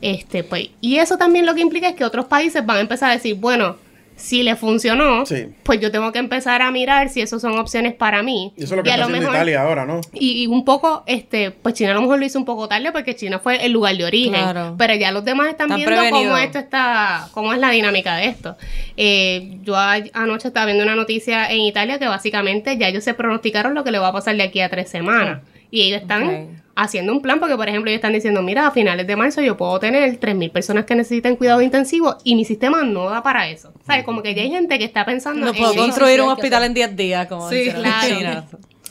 Este, 0.00 0.44
pues, 0.44 0.70
y 0.80 0.98
eso 0.98 1.16
también 1.16 1.46
lo 1.46 1.54
que 1.54 1.60
implica 1.60 1.88
es 1.88 1.96
que 1.96 2.04
otros 2.04 2.26
países 2.26 2.64
van 2.64 2.76
a 2.76 2.80
empezar 2.80 3.10
a 3.10 3.14
decir, 3.14 3.34
bueno, 3.34 3.76
si 4.18 4.42
le 4.42 4.56
funcionó, 4.56 5.24
Sí. 5.24 5.46
pues 5.62 5.80
yo 5.80 5.90
tengo 5.90 6.12
que 6.12 6.18
empezar 6.18 6.60
a 6.60 6.70
mirar 6.70 7.08
si 7.08 7.20
eso 7.22 7.38
son 7.40 7.58
opciones 7.58 7.94
para 7.94 8.22
mí. 8.22 8.52
Y 8.56 8.64
eso 8.64 8.74
es 8.74 8.76
lo 8.78 8.82
que 8.82 8.90
Y 8.90 8.92
a 8.92 8.96
está 8.96 9.06
haciendo 9.06 9.30
Italia 9.30 9.62
ahora, 9.62 9.86
¿no? 9.86 10.00
y, 10.12 10.42
y 10.42 10.46
un 10.48 10.64
poco, 10.64 11.04
este, 11.06 11.52
pues 11.52 11.74
China 11.74 11.92
a 11.92 11.94
lo 11.94 12.02
mejor 12.02 12.18
lo 12.18 12.26
hizo 12.26 12.38
un 12.38 12.44
poco 12.44 12.68
tarde 12.68 12.92
porque 12.92 13.14
China 13.16 13.38
fue 13.38 13.64
el 13.64 13.72
lugar 13.72 13.96
de 13.96 14.04
origen. 14.04 14.32
Claro. 14.34 14.74
Pero 14.76 14.94
ya 14.96 15.12
los 15.12 15.24
demás 15.24 15.48
están, 15.48 15.70
Están 15.72 15.94
viendo 15.94 16.10
cómo 16.10 16.36
esto 16.36 16.58
está, 16.58 17.28
cómo 17.32 17.52
es 17.54 17.58
la 17.60 17.70
dinámica 17.70 18.16
de 18.16 18.26
esto. 18.26 18.56
Eh, 18.96 19.58
yo 19.62 19.76
a- 19.76 19.96
anoche 20.12 20.48
estaba 20.48 20.66
viendo 20.66 20.82
una 20.84 20.96
noticia 20.96 21.50
en 21.50 21.60
Italia 21.60 21.98
que 21.98 22.08
básicamente 22.08 22.76
ya 22.76 22.88
ellos 22.88 23.04
se 23.04 23.14
pronosticaron 23.14 23.74
lo 23.74 23.84
que 23.84 23.90
le 23.92 23.98
va 23.98 24.08
a 24.08 24.12
pasar 24.12 24.36
de 24.36 24.42
aquí 24.42 24.60
a 24.60 24.68
tres 24.68 24.88
semanas. 24.90 25.40
Y 25.70 25.82
ellos 25.82 26.00
están. 26.02 26.62
Haciendo 26.78 27.12
un 27.12 27.20
plan 27.20 27.40
porque, 27.40 27.56
por 27.56 27.68
ejemplo, 27.68 27.90
ellos 27.90 27.98
están 27.98 28.12
diciendo, 28.12 28.40
mira, 28.40 28.66
a 28.66 28.70
finales 28.70 29.06
de 29.06 29.16
marzo 29.16 29.42
yo 29.42 29.56
puedo 29.56 29.78
tener 29.80 30.18
3.000 30.18 30.52
personas 30.52 30.84
que 30.84 30.94
necesiten 30.94 31.34
cuidado 31.36 31.60
intensivo 31.60 32.16
y 32.22 32.36
mi 32.36 32.44
sistema 32.44 32.84
no 32.84 33.10
da 33.10 33.22
para 33.22 33.48
eso. 33.48 33.72
¿Sabes? 33.84 34.04
Como 34.04 34.22
que 34.22 34.34
ya 34.34 34.42
hay 34.42 34.50
gente 34.50 34.78
que 34.78 34.84
está 34.84 35.04
pensando 35.04 35.44
No 35.44 35.52
puedo 35.52 35.74
construir 35.74 36.20
un 36.22 36.28
hospital 36.30 36.64
en 36.64 36.74
10 36.74 36.96
días, 36.96 37.26
como 37.26 37.50
Sí, 37.50 37.70
claro. 37.72 38.16
China. 38.16 38.46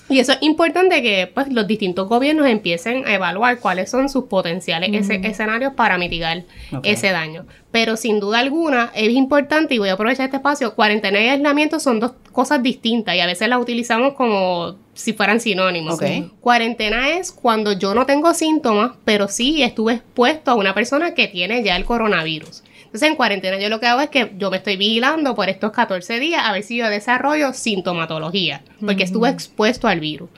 Y 0.10 0.20
eso 0.20 0.32
es 0.32 0.38
importante 0.42 1.02
que 1.02 1.28
pues, 1.34 1.52
los 1.52 1.68
distintos 1.68 2.08
gobiernos 2.08 2.48
empiecen 2.48 3.06
a 3.06 3.14
evaluar 3.14 3.60
cuáles 3.60 3.90
son 3.92 4.08
sus 4.10 4.26
potenciales 4.26 4.90
ese- 4.94 5.16
escenarios 5.28 5.74
para 5.74 5.98
mitigar 5.98 6.44
ese 6.84 7.12
daño. 7.12 7.46
Pero 7.72 7.98
sin 7.98 8.20
duda 8.20 8.40
alguna 8.40 8.92
es 8.96 9.10
importante, 9.10 9.76
y 9.76 9.78
voy 9.80 9.90
a 9.90 9.94
aprovechar 9.94 10.26
este 10.26 10.38
espacio, 10.38 10.74
cuarentena 10.76 11.20
y 11.22 11.28
aislamiento 11.28 11.80
son 11.80 12.00
dos 12.00 12.14
cosas 12.32 12.64
distintas 12.64 13.16
y 13.16 13.20
a 13.20 13.26
veces 13.26 13.50
las 13.50 13.60
utilizamos 13.60 14.14
como 14.14 14.76
si 14.94 15.14
fueran 15.14 15.40
sinónimos. 15.42 15.96
Cuarentena 16.42 17.10
es 17.10 17.32
cuando 17.32 17.74
yo 17.74 17.94
no 17.94 18.06
tengo 18.06 18.34
síntomas, 18.34 18.92
pero 19.06 19.28
sí 19.28 19.62
estuve 19.62 19.94
expuesto 19.96 20.52
a 20.52 20.56
una 20.56 20.74
persona 20.74 21.14
que 21.14 21.28
tiene 21.28 21.64
ya 21.64 21.76
el 21.76 21.84
coronavirus. 21.86 22.64
Entonces, 22.88 23.10
en 23.10 23.16
cuarentena 23.16 23.60
yo 23.60 23.70
lo 23.70 23.80
que 23.80 23.86
hago 23.86 24.02
es 24.02 24.10
que 24.10 24.34
yo 24.38 24.50
me 24.50 24.58
estoy 24.58 24.76
vigilando 24.76 25.36
por 25.36 25.50
estos 25.50 25.72
14 25.72 26.20
días 26.20 26.42
a 26.44 26.52
ver 26.52 26.64
si 26.64 26.78
yo 26.78 26.90
desarrollo 26.90 27.54
sintomatología, 27.54 28.64
porque 28.84 29.04
estuve 29.04 29.30
expuesto 29.30 29.88
al 29.88 30.00
virus. 30.00 30.30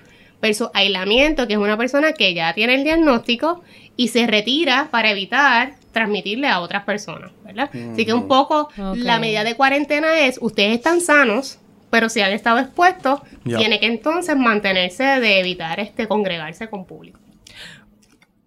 Versus 0.41 0.69
aislamiento, 0.73 1.47
que 1.47 1.53
es 1.53 1.59
una 1.59 1.77
persona 1.77 2.13
que 2.13 2.33
ya 2.33 2.53
tiene 2.53 2.75
el 2.75 2.83
diagnóstico 2.83 3.61
y 3.95 4.07
se 4.07 4.25
retira 4.25 4.87
para 4.91 5.11
evitar 5.11 5.73
transmitirle 5.91 6.47
a 6.47 6.59
otras 6.61 6.83
personas, 6.83 7.31
¿verdad? 7.43 7.69
Así 7.93 8.05
que 8.05 8.13
un 8.13 8.27
poco 8.27 8.69
la 8.77 9.19
medida 9.19 9.43
de 9.43 9.55
cuarentena 9.55 10.19
es, 10.21 10.37
ustedes 10.41 10.75
están 10.75 11.01
sanos, 11.01 11.59
pero 11.89 12.09
si 12.09 12.21
han 12.21 12.31
estado 12.31 12.59
expuestos, 12.59 13.21
tiene 13.43 13.79
que 13.79 13.87
entonces 13.87 14.35
mantenerse 14.37 15.03
de 15.03 15.39
evitar 15.39 15.79
este 15.79 16.07
congregarse 16.07 16.69
con 16.69 16.85
público. 16.85 17.19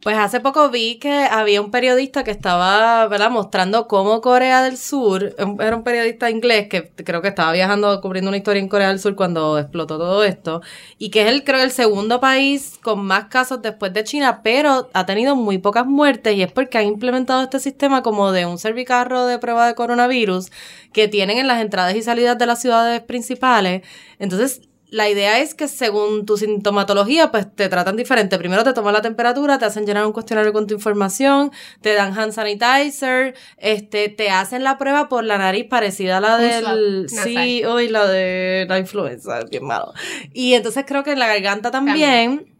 Pues 0.03 0.17
hace 0.19 0.41
poco 0.41 0.69
vi 0.69 0.99
que 0.99 1.13
había 1.31 1.61
un 1.63 1.71
periodista 1.71 2.25
que 2.25 2.33
estaba, 2.33 3.07
¿verdad? 3.07 3.31
Mostrando 3.31 3.87
cómo 3.87 4.21
Corea 4.21 4.61
del 4.65 4.77
Sur, 4.77 5.33
un- 5.39 5.63
era 5.63 5.77
un 5.77 5.85
periodista 5.85 6.29
inglés 6.29 6.67
que 6.69 6.91
creo 7.05 7.23
que 7.23 7.29
estaba 7.29 7.53
viajando 7.53 8.01
cubriendo 8.01 8.29
una 8.29 8.37
historia 8.37 8.59
en 8.61 8.69
Corea 8.69 8.89
del 8.89 8.99
Sur 8.99 9.15
cuando 9.15 9.57
explotó 9.61 9.99
todo 9.99 10.25
esto, 10.25 10.61
y 10.99 11.11
que 11.11 11.23
es 11.23 11.29
el, 11.29 11.45
creo, 11.45 11.63
el 11.63 11.71
segundo 11.71 12.19
país 12.19 12.81
con 12.83 13.05
más 13.05 13.27
casos 13.27 13.63
después 13.63 13.93
de 13.93 14.03
China, 14.03 14.41
pero 14.43 14.91
ha 14.93 15.07
tenido 15.07 15.37
muy 15.37 15.59
pocas 15.59 15.87
muertes 15.87 16.35
y 16.35 16.43
es 16.43 16.51
porque 16.51 16.79
han 16.79 16.87
implementado 16.87 17.41
este 17.45 17.61
sistema 17.61 18.03
como 18.03 18.33
de 18.33 18.45
un 18.45 18.59
servicarro 18.59 19.27
de 19.27 19.39
prueba 19.39 19.69
de 19.69 19.77
coronavirus 19.77 20.51
que 20.93 21.07
tienen 21.07 21.39
en 21.39 21.47
las 21.47 21.61
entradas 21.63 21.95
y 21.95 22.03
salidas 22.03 22.37
de 22.39 22.47
las 22.47 22.61
ciudades 22.61 23.03
principales. 23.03 23.83
Entonces, 24.19 24.63
la 24.93 25.09
idea 25.09 25.39
es 25.39 25.55
que 25.55 25.69
según 25.69 26.27
tu 26.27 26.37
sintomatología, 26.37 27.31
pues 27.31 27.47
te 27.55 27.71
tratan 27.71 27.97
diferente. 27.97 28.37
Primero 28.37 28.63
te 28.63 28.75
toman 28.75 28.93
la 28.93 29.01
temperatura, 29.01 29.59
te 29.59 29.65
hacen 29.65 29.87
llenar 29.87 30.05
un 30.05 30.13
cuestionario 30.13 30.53
con 30.53 30.67
tu 30.67 30.75
información, 30.75 31.51
te 31.81 31.95
dan 31.95 32.17
hand 32.17 32.33
sanitizer, 32.33 33.35
este, 33.57 34.11
te 34.11 34.29
hacen 34.29 34.63
la 34.63 34.77
prueba 34.77 35.09
por 35.09 35.25
la 35.25 35.39
nariz 35.39 35.65
parecida 35.65 36.19
a 36.19 36.21
la 36.21 36.37
del, 36.37 37.09
swab 37.09 37.25
sí, 37.25 37.65
uy, 37.67 37.89
la 37.89 38.07
de 38.07 38.67
la 38.69 38.79
influenza, 38.79 39.41
bien 39.51 39.65
malo. 39.65 39.95
Y 40.35 40.53
entonces 40.53 40.85
creo 40.87 41.03
que 41.03 41.13
en 41.13 41.21
la 41.21 41.27
garganta 41.27 41.71
también. 41.71 42.52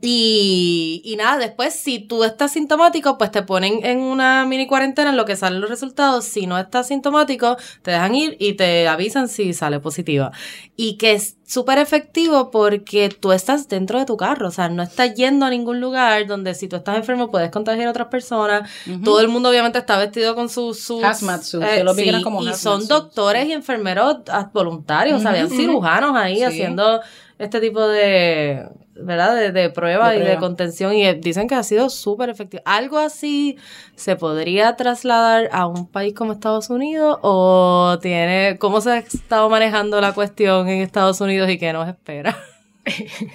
Y, 0.00 1.02
y 1.04 1.16
nada, 1.16 1.38
después 1.38 1.74
si 1.74 1.98
tú 1.98 2.24
estás 2.24 2.52
sintomático, 2.52 3.18
pues 3.18 3.30
te 3.30 3.42
ponen 3.42 3.84
en 3.84 3.98
una 4.00 4.44
mini 4.46 4.66
cuarentena 4.66 5.10
en 5.10 5.16
lo 5.16 5.24
que 5.24 5.36
salen 5.36 5.60
los 5.60 5.70
resultados. 5.70 6.24
Si 6.24 6.46
no 6.46 6.58
estás 6.58 6.88
sintomático, 6.88 7.56
te 7.82 7.90
dejan 7.90 8.14
ir 8.14 8.36
y 8.38 8.54
te 8.54 8.88
avisan 8.88 9.28
si 9.28 9.52
sale 9.52 9.80
positiva. 9.80 10.32
Y 10.76 10.96
que 10.96 11.12
es 11.12 11.36
súper 11.46 11.78
efectivo 11.78 12.50
porque 12.50 13.08
tú 13.08 13.32
estás 13.32 13.68
dentro 13.68 13.98
de 13.98 14.04
tu 14.04 14.16
carro, 14.16 14.48
o 14.48 14.50
sea, 14.50 14.68
no 14.68 14.82
estás 14.82 15.14
yendo 15.14 15.46
a 15.46 15.50
ningún 15.50 15.80
lugar 15.80 16.26
donde 16.26 16.54
si 16.54 16.68
tú 16.68 16.76
estás 16.76 16.96
enfermo 16.96 17.30
puedes 17.30 17.50
contagiar 17.50 17.86
a 17.86 17.90
otras 17.90 18.08
personas. 18.08 18.68
Todo 19.04 19.20
el 19.20 19.28
mundo 19.28 19.48
obviamente 19.50 19.78
está 19.78 19.96
vestido 19.98 20.34
con 20.34 20.48
sus... 20.48 20.80
sus 20.80 21.02
Hazmat 21.02 21.42
suits, 21.42 21.66
que 21.96 22.08
eran 22.08 22.22
como 22.22 22.42
y 22.42 22.46
hazmat 22.48 22.58
son 22.60 22.76
suits. 22.80 22.88
doctores 22.88 23.46
y 23.48 23.52
enfermeros 23.52 24.18
ah, 24.28 24.50
voluntarios, 24.52 25.18
o 25.18 25.20
sea, 25.20 25.30
habían 25.30 25.48
cirujanos 25.50 26.16
ahí 26.16 26.36
Sí. 26.36 26.42
haciendo 26.42 27.00
este 27.38 27.60
tipo 27.60 27.86
de, 27.86 28.66
¿verdad? 29.00 29.34
De, 29.36 29.52
de 29.52 29.70
prueba 29.70 30.10
De 30.10 30.18
y 30.18 30.20
de 30.22 30.36
contención 30.38 30.94
y 30.94 31.12
dicen 31.14 31.48
que 31.48 31.54
ha 31.54 31.62
sido 31.62 31.90
súper 31.90 32.28
efectivo. 32.30 32.62
¿Algo 32.64 32.98
así 32.98 33.56
se 33.94 34.16
podría 34.16 34.76
trasladar 34.76 35.48
a 35.52 35.66
un 35.66 35.86
país 35.86 36.14
como 36.14 36.32
Estados 36.32 36.70
Unidos 36.70 37.18
o 37.22 37.98
tiene, 38.02 38.56
cómo 38.58 38.80
se 38.80 38.90
ha 38.90 38.98
estado 38.98 39.48
manejando 39.50 40.00
la 40.00 40.12
cuestión 40.12 40.68
en 40.68 40.80
Estados 40.82 41.20
Unidos 41.20 41.50
y 41.50 41.58
qué 41.58 41.72
nos 41.72 41.88
espera? 41.88 42.36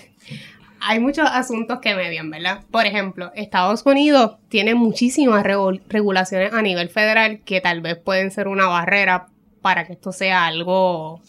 Hay 0.84 1.00
muchos 1.00 1.30
asuntos 1.32 1.80
que 1.80 1.93
median, 1.93 2.32
¿verdad? 2.32 2.62
Por 2.71 2.88
ejemplo, 2.88 3.32
Estados 3.36 3.84
Unidos 3.86 4.38
tiene 4.50 4.74
muchísimas 4.74 5.43
regu- 5.43 5.80
regulaciones 5.89 6.54
a 6.54 6.62
nivel 6.63 6.89
federal 6.89 7.41
que 7.45 7.62
tal 7.62 7.82
vez 7.82 7.97
pueden 7.97 8.32
ser 8.32 8.47
una 8.47 8.65
barrera 8.67 9.28
para 9.62 9.86
que 9.86 9.93
esto 9.93 10.12
sea 10.12 10.47
algo 10.47 11.21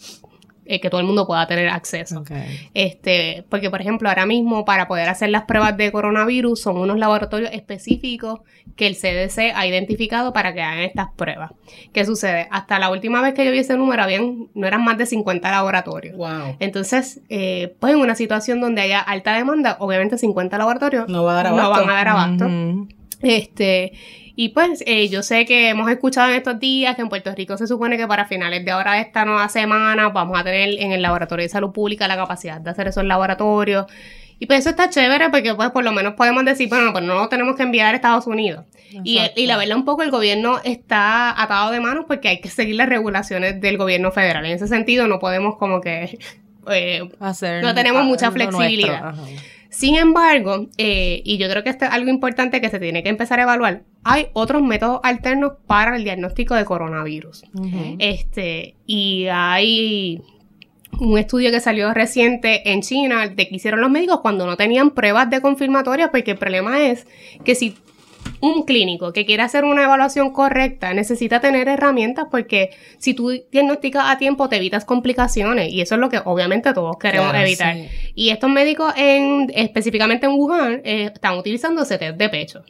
eh, 0.65 0.79
que 0.79 0.89
todo 0.89 1.01
el 1.01 1.07
mundo 1.07 1.27
pueda 1.27 1.45
tener 1.47 1.69
acceso. 1.69 2.23
Este, 2.73 3.45
porque 3.49 3.69
por 3.69 3.81
ejemplo, 3.81 4.09
ahora 4.09 4.25
mismo 4.25 4.65
para 4.65 4.87
poder 4.87 5.09
hacer 5.09 5.29
las 5.29 5.43
pruebas 5.43 5.75
de 5.77 5.91
coronavirus 5.91 6.61
son 6.61 6.77
unos 6.77 6.97
laboratorios 6.97 7.51
específicos 7.53 8.39
que 8.75 8.87
el 8.87 8.95
CDC 8.95 9.53
ha 9.55 9.67
identificado 9.67 10.33
para 10.33 10.53
que 10.53 10.61
hagan 10.61 10.79
estas 10.79 11.07
pruebas. 11.15 11.51
¿Qué 11.91 12.05
sucede? 12.05 12.47
Hasta 12.51 12.79
la 12.79 12.89
última 12.89 13.21
vez 13.21 13.33
que 13.33 13.45
yo 13.45 13.51
vi 13.51 13.59
ese 13.59 13.77
número, 13.77 14.03
habían, 14.03 14.47
no 14.53 14.67
eran 14.67 14.83
más 14.83 14.97
de 14.97 15.05
50 15.05 15.51
laboratorios. 15.51 16.15
Wow. 16.17 16.55
Entonces, 16.59 17.21
eh, 17.29 17.75
pues 17.79 17.93
en 17.93 17.99
una 17.99 18.15
situación 18.15 18.61
donde 18.61 18.81
haya 18.81 18.99
alta 18.99 19.35
demanda, 19.35 19.77
obviamente 19.79 20.17
50 20.17 20.57
laboratorios 20.57 21.07
No 21.07 21.23
va 21.23 21.33
a 21.39 21.43
dar 21.43 21.51
no 21.53 21.59
abasto. 21.61 21.81
van 21.85 21.89
a 21.89 21.93
dar 21.93 22.07
abasto. 22.07 22.49
Este, 23.21 23.93
y 24.35 24.49
pues 24.49 24.83
eh, 24.87 25.09
yo 25.09 25.21
sé 25.21 25.45
que 25.45 25.69
hemos 25.69 25.89
escuchado 25.91 26.29
en 26.29 26.37
estos 26.37 26.59
días 26.59 26.95
que 26.95 27.03
en 27.03 27.09
Puerto 27.09 27.33
Rico 27.35 27.55
se 27.57 27.67
supone 27.67 27.97
que 27.97 28.07
para 28.07 28.25
finales 28.25 28.65
de 28.65 28.71
ahora 28.71 28.93
de 28.93 29.01
esta 29.01 29.25
nueva 29.25 29.47
semana 29.47 30.09
vamos 30.09 30.39
a 30.39 30.43
tener 30.43 30.69
en 30.79 30.91
el 30.91 31.01
Laboratorio 31.03 31.43
de 31.43 31.49
Salud 31.49 31.71
Pública 31.71 32.07
la 32.07 32.15
capacidad 32.15 32.59
de 32.59 32.69
hacer 32.71 32.87
esos 32.87 33.03
laboratorios. 33.03 33.85
Y 34.39 34.47
pues 34.47 34.61
eso 34.61 34.71
está 34.71 34.89
chévere 34.89 35.29
porque 35.29 35.53
pues 35.53 35.69
por 35.69 35.83
lo 35.83 35.91
menos 35.91 36.15
podemos 36.15 36.43
decir, 36.43 36.67
bueno, 36.67 36.91
pues 36.91 37.03
no 37.03 37.13
lo 37.13 37.29
tenemos 37.29 37.55
que 37.55 37.63
enviar 37.63 37.93
a 37.93 37.95
Estados 37.95 38.25
Unidos. 38.27 38.65
Y, 39.03 39.17
Exacto. 39.17 39.39
y 39.39 39.45
la 39.45 39.57
verdad 39.57 39.77
un 39.77 39.85
poco 39.85 40.01
el 40.01 40.11
gobierno 40.11 40.59
está 40.63 41.39
atado 41.41 41.71
de 41.71 41.79
manos 41.79 42.05
porque 42.07 42.27
hay 42.29 42.41
que 42.41 42.49
seguir 42.49 42.75
las 42.75 42.89
regulaciones 42.89 43.61
del 43.61 43.77
gobierno 43.77 44.11
federal. 44.11 44.45
En 44.45 44.53
ese 44.53 44.67
sentido 44.67 45.07
no 45.07 45.19
podemos 45.19 45.57
como 45.57 45.79
que... 45.79 46.17
eh, 46.71 47.07
Hacer 47.19 47.63
No 47.63 47.75
tenemos 47.75 48.03
mucha 48.05 48.31
flexibilidad. 48.31 49.13
Sin 49.73 49.95
embargo, 49.95 50.67
eh, 50.77 51.23
y 51.25 51.39
yo 51.39 51.49
creo 51.49 51.63
que 51.63 51.71
esto 51.71 51.85
es 51.85 51.91
algo 51.91 52.11
importante 52.11 52.61
que 52.61 52.69
se 52.69 52.79
tiene 52.79 53.01
que 53.01 53.09
empezar 53.09 53.39
a 53.39 53.43
evaluar, 53.43 53.81
hay 54.03 54.27
otros 54.33 54.61
métodos 54.61 54.99
alternos 55.01 55.53
para 55.65 55.95
el 55.95 56.03
diagnóstico 56.03 56.53
de 56.53 56.63
coronavirus. 56.63 57.43
Este, 57.97 58.75
y 58.85 59.25
hay 59.31 60.21
un 60.99 61.17
estudio 61.17 61.49
que 61.49 61.59
salió 61.59 61.91
reciente 61.91 62.71
en 62.71 62.83
China 62.83 63.27
de 63.27 63.47
que 63.47 63.55
hicieron 63.55 63.81
los 63.81 63.89
médicos 63.89 64.19
cuando 64.21 64.45
no 64.45 64.57
tenían 64.57 64.91
pruebas 64.91 65.31
de 65.31 65.41
confirmatoria, 65.41 66.11
porque 66.11 66.31
el 66.31 66.37
problema 66.37 66.79
es 66.79 67.07
que 67.43 67.55
si 67.55 67.75
un 68.43 68.63
clínico 68.63 69.13
que 69.13 69.25
quiere 69.25 69.41
hacer 69.41 69.63
una 69.63 69.83
evaluación 69.83 70.33
correcta 70.33 70.93
necesita 70.93 71.39
tener 71.39 71.69
herramientas 71.69 72.25
porque 72.29 72.71
si 72.97 73.13
tú 73.13 73.31
diagnosticas 73.51 74.03
a 74.07 74.17
tiempo 74.17 74.49
te 74.49 74.57
evitas 74.57 74.83
complicaciones 74.83 75.71
y 75.71 75.79
eso 75.79 75.95
es 75.95 76.01
lo 76.01 76.09
que 76.09 76.19
obviamente 76.25 76.73
todos 76.73 76.97
queremos 76.97 77.29
Claro, 77.29 77.47
evitar. 77.47 77.75
sí. 77.75 77.87
Y 78.15 78.29
estos 78.31 78.49
médicos 78.49 78.93
en 78.97 79.49
específicamente 79.55 80.25
en 80.25 80.33
Wuhan 80.33 80.81
eh, 80.83 81.11
están 81.13 81.37
utilizando 81.37 81.85
CT 81.85 82.17
de 82.17 82.29
pecho. 82.29 82.63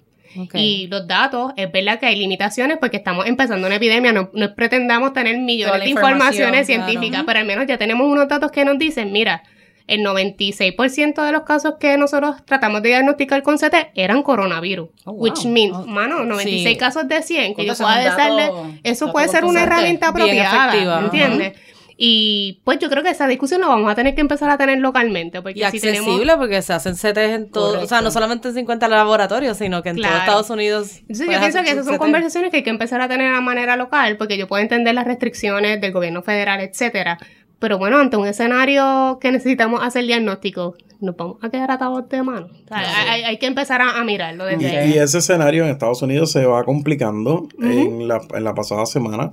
Y 0.54 0.88
los 0.88 1.08
datos, 1.08 1.54
es 1.58 1.72
verdad 1.72 2.00
que 2.00 2.06
hay 2.08 2.16
limitaciones 2.18 2.78
porque 2.80 2.98
estamos 2.98 3.26
empezando 3.28 3.68
una 3.68 3.76
epidemia, 3.76 4.12
no, 4.12 4.30
no 4.34 4.56
pretendamos 4.56 5.14
tener 5.14 5.38
millones 5.40 5.84
de 5.84 5.90
informaciones 5.90 6.68
claro. 6.68 6.86
científicas, 6.86 7.24
pero 7.26 7.40
al 7.40 7.46
menos 7.46 7.66
ya 7.68 7.78
tenemos 7.78 8.08
unos 8.08 8.28
datos 8.28 8.52
que 8.52 8.66
nos 8.66 8.78
dicen, 8.78 9.12
mira, 9.12 9.44
el 9.88 10.02
96% 10.02 11.26
de 11.26 11.32
los 11.32 11.44
casos 11.44 11.76
que 11.80 11.98
nosotros 11.98 12.38
tratamos 12.46 12.82
de 12.82 12.90
diagnosticar 12.90 13.44
con 13.44 13.58
CT 13.58 13.92
eran 13.96 14.24
coronavirus. 14.24 14.90
Oh, 15.06 15.12
wow. 15.14 15.22
Which 15.24 15.46
means, 15.46 15.76
Oh, 15.76 15.86
mano, 15.86 16.24
96 16.24 16.68
sí. 16.70 16.78
casos 16.78 17.08
de 17.08 17.22
100 17.22 17.56
que 17.56 17.66
yo 17.66 17.74
pueda 17.76 18.04
dato- 18.16 18.68
eso 18.84 19.12
puede 19.12 19.28
ser 19.28 19.46
una 19.46 19.64
herramienta 19.64 20.10
apropiada, 20.10 20.68
efectiva, 20.70 20.96
ajá. 20.98 21.06
¿entiendes? 21.06 21.54
Y 21.96 22.60
pues 22.64 22.80
yo 22.80 22.90
creo 22.90 23.04
que 23.04 23.10
esa 23.12 23.28
discusión 23.28 23.62
la 23.62 23.68
vamos 23.68 23.90
a 23.90 23.94
tener 23.94 24.16
que 24.16 24.22
empezar 24.22 24.50
a 24.50 24.58
tener 24.58 24.80
localmente, 24.80 25.42
porque 25.44 25.60
Y 25.60 25.64
si 25.72 25.80
tenemos 25.80 26.08
accesible 26.08 26.38
porque 26.38 26.62
se 26.64 26.74
hacen 26.74 26.96
CTs 26.96 27.18
en 27.36 27.52
todo, 27.52 27.68
o 27.68 27.72
sea, 27.72 27.80
Correcto. 27.82 28.02
no 28.02 28.12
solamente 28.12 28.48
en 28.48 28.56
50 28.56 28.88
laboratorios, 28.88 29.58
sino 29.58 29.84
que 29.84 29.90
en 29.90 29.98
Claro. 29.98 30.14
todo 30.16 30.22
Estados 30.24 30.50
Unidos. 30.50 30.98
Entonces 31.02 31.28
yo 31.30 31.40
pienso 31.40 31.62
que 31.64 31.70
esas 31.70 31.86
son 31.86 31.94
CT. 31.96 32.00
conversaciones 32.00 32.50
que 32.52 32.58
hay 32.58 32.64
que 32.64 32.72
empezar 32.72 33.00
a 33.00 33.08
tener 33.08 33.32
a 33.34 33.42
manera 33.42 33.76
local, 33.78 34.18
porque 34.18 34.38
yo 34.40 34.48
puedo 34.48 34.62
entender 34.64 34.96
las 34.96 35.06
restricciones 35.06 35.80
del 35.82 35.92
gobierno 35.92 36.24
federal, 36.24 36.62
etcétera. 36.62 37.20
Pero 37.64 37.78
bueno, 37.78 37.98
ante 37.98 38.18
un 38.18 38.28
escenario 38.28 39.20
que 39.22 39.32
necesitamos 39.32 39.80
hacer 39.82 40.04
diagnóstico, 40.06 40.76
nos 41.00 41.16
vamos 41.16 41.38
a 41.42 41.50
quedar 41.50 41.72
atados 41.72 42.10
de 42.10 42.22
mano. 42.22 42.48
O 42.52 42.68
sea, 42.68 43.12
hay, 43.14 43.22
hay 43.24 43.38
que 43.38 43.46
empezar 43.46 43.80
a, 43.82 44.02
a 44.02 44.04
mirarlo 44.04 44.52
Y, 44.52 44.56
desde 44.58 44.78
ahí. 44.80 44.90
y 44.92 44.98
ese 44.98 45.20
escenario 45.20 45.64
en 45.64 45.70
Estados 45.70 46.02
Unidos 46.02 46.30
se 46.34 46.46
va 46.46 46.66
complicando 46.66 47.48
en, 47.62 48.06
la, 48.10 48.20
en 48.34 48.44
la 48.44 48.54
pasada 48.54 48.86
semana. 48.86 49.32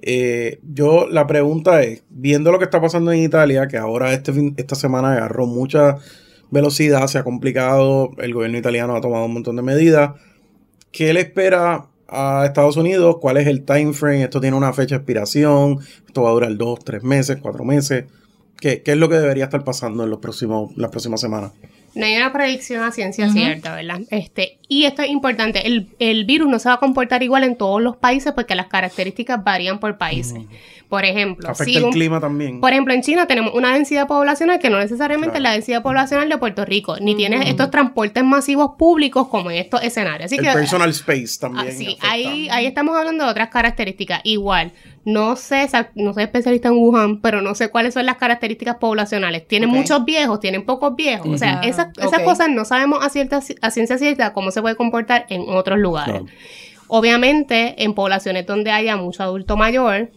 Eh, 0.00 0.58
yo, 0.62 1.06
la 1.10 1.26
pregunta 1.26 1.82
es, 1.82 2.02
viendo 2.08 2.50
lo 2.50 2.58
que 2.58 2.64
está 2.64 2.80
pasando 2.80 3.12
en 3.12 3.22
Italia, 3.22 3.68
que 3.68 3.76
ahora 3.76 4.14
este 4.14 4.32
fin- 4.32 4.54
esta 4.56 4.74
semana 4.74 5.12
agarró 5.12 5.44
mucha 5.46 5.96
velocidad, 6.50 7.06
se 7.08 7.18
ha 7.18 7.24
complicado, 7.24 8.12
el 8.18 8.32
gobierno 8.32 8.56
italiano 8.56 8.96
ha 8.96 9.02
tomado 9.02 9.26
un 9.26 9.34
montón 9.34 9.56
de 9.56 9.62
medidas, 9.62 10.12
¿qué 10.92 11.12
le 11.12 11.20
espera 11.20 11.88
a 12.08 12.44
Estados 12.46 12.76
Unidos? 12.76 13.16
¿Cuál 13.20 13.36
es 13.38 13.46
el 13.46 13.64
time 13.64 13.92
frame? 13.92 14.22
¿Esto 14.22 14.40
tiene 14.40 14.56
una 14.56 14.72
fecha 14.72 14.96
de 14.96 14.98
expiración? 14.98 15.80
¿Esto 16.06 16.22
va 16.22 16.30
a 16.30 16.32
durar 16.32 16.56
dos, 16.56 16.84
tres 16.84 17.02
meses, 17.02 17.38
cuatro 17.40 17.64
meses? 17.64 18.04
¿Qué, 18.58 18.82
qué 18.82 18.92
es 18.92 18.96
lo 18.98 19.08
que 19.08 19.16
debería 19.16 19.44
estar 19.44 19.64
pasando 19.64 20.04
en 20.04 20.10
los 20.10 20.18
próximos, 20.18 20.76
las 20.76 20.90
próximas 20.90 21.20
semanas? 21.20 21.52
No 21.96 22.04
hay 22.04 22.14
una 22.16 22.30
predicción 22.30 22.82
a 22.82 22.92
ciencia 22.92 23.30
cierta, 23.30 23.74
¿verdad? 23.74 24.00
Este, 24.10 24.58
y 24.68 24.84
esto 24.84 25.00
es 25.00 25.08
importante, 25.08 25.66
el, 25.66 25.88
el 25.98 26.26
virus 26.26 26.46
no 26.46 26.58
se 26.58 26.68
va 26.68 26.74
a 26.74 26.78
comportar 26.78 27.22
igual 27.22 27.42
en 27.42 27.56
todos 27.56 27.80
los 27.80 27.96
países 27.96 28.34
porque 28.34 28.54
las 28.54 28.66
características 28.66 29.42
varían 29.42 29.80
por 29.80 29.96
países. 29.96 30.42
Por 30.88 31.04
ejemplo, 31.04 31.48
¿Afecta 31.50 31.64
si 31.64 31.76
el 31.78 31.84
un- 31.84 31.90
clima 31.92 32.20
también? 32.20 32.60
Por 32.60 32.70
ejemplo, 32.70 32.94
en 32.94 33.02
China 33.02 33.26
tenemos 33.26 33.52
una 33.54 33.74
densidad 33.74 34.06
poblacional 34.06 34.60
que 34.60 34.70
no 34.70 34.78
necesariamente 34.78 35.38
es 35.38 35.42
la 35.42 35.50
densidad 35.50 35.82
poblacional 35.82 36.28
de 36.28 36.38
Puerto 36.38 36.64
Rico, 36.64 36.96
ni 37.00 37.16
tiene 37.16 37.50
estos 37.50 37.72
transportes 37.72 38.22
masivos 38.22 38.72
públicos 38.78 39.26
como 39.26 39.50
en 39.50 39.58
estos 39.58 39.82
escenarios. 39.82 40.26
Así 40.26 40.36
el 40.36 40.44
que 40.44 40.52
personal 40.52 40.90
space 40.90 41.38
ah, 41.38 41.40
también. 41.40 41.72
sí, 41.76 41.98
ahí, 42.02 42.48
ahí 42.50 42.66
estamos 42.66 42.96
hablando 42.96 43.24
de 43.24 43.30
otras 43.30 43.48
características. 43.48 44.20
Igual, 44.22 44.72
no 45.04 45.34
sé, 45.34 45.68
no 45.96 46.14
soy 46.14 46.22
especialista 46.22 46.68
en 46.68 46.74
Wuhan, 46.74 47.20
pero 47.20 47.42
no 47.42 47.56
sé 47.56 47.68
cuáles 47.68 47.92
son 47.94 48.06
las 48.06 48.16
características 48.16 48.76
poblacionales. 48.76 49.46
Tienen 49.48 49.68
muchos 49.70 50.04
viejos, 50.04 50.38
tienen 50.38 50.64
pocos 50.64 50.94
viejos. 50.94 51.26
O 51.28 51.38
sea, 51.38 51.62
esas, 51.64 51.88
esas 51.98 52.18
Ok. 52.20 52.24
cosas 52.24 52.48
no 52.48 52.64
sabemos 52.64 53.04
a, 53.04 53.08
cierta, 53.10 53.40
a 53.60 53.70
ciencia 53.72 53.98
cierta 53.98 54.32
cómo 54.32 54.52
se 54.52 54.62
puede 54.62 54.76
comportar 54.76 55.26
en 55.30 55.42
otros 55.48 55.78
lugares. 55.80 56.12
Claro. 56.20 56.26
Obviamente, 56.88 57.82
en 57.82 57.94
poblaciones 57.94 58.46
donde 58.46 58.70
haya 58.70 58.96
mucho 58.96 59.22
adulto 59.24 59.56
mayor, 59.56 60.10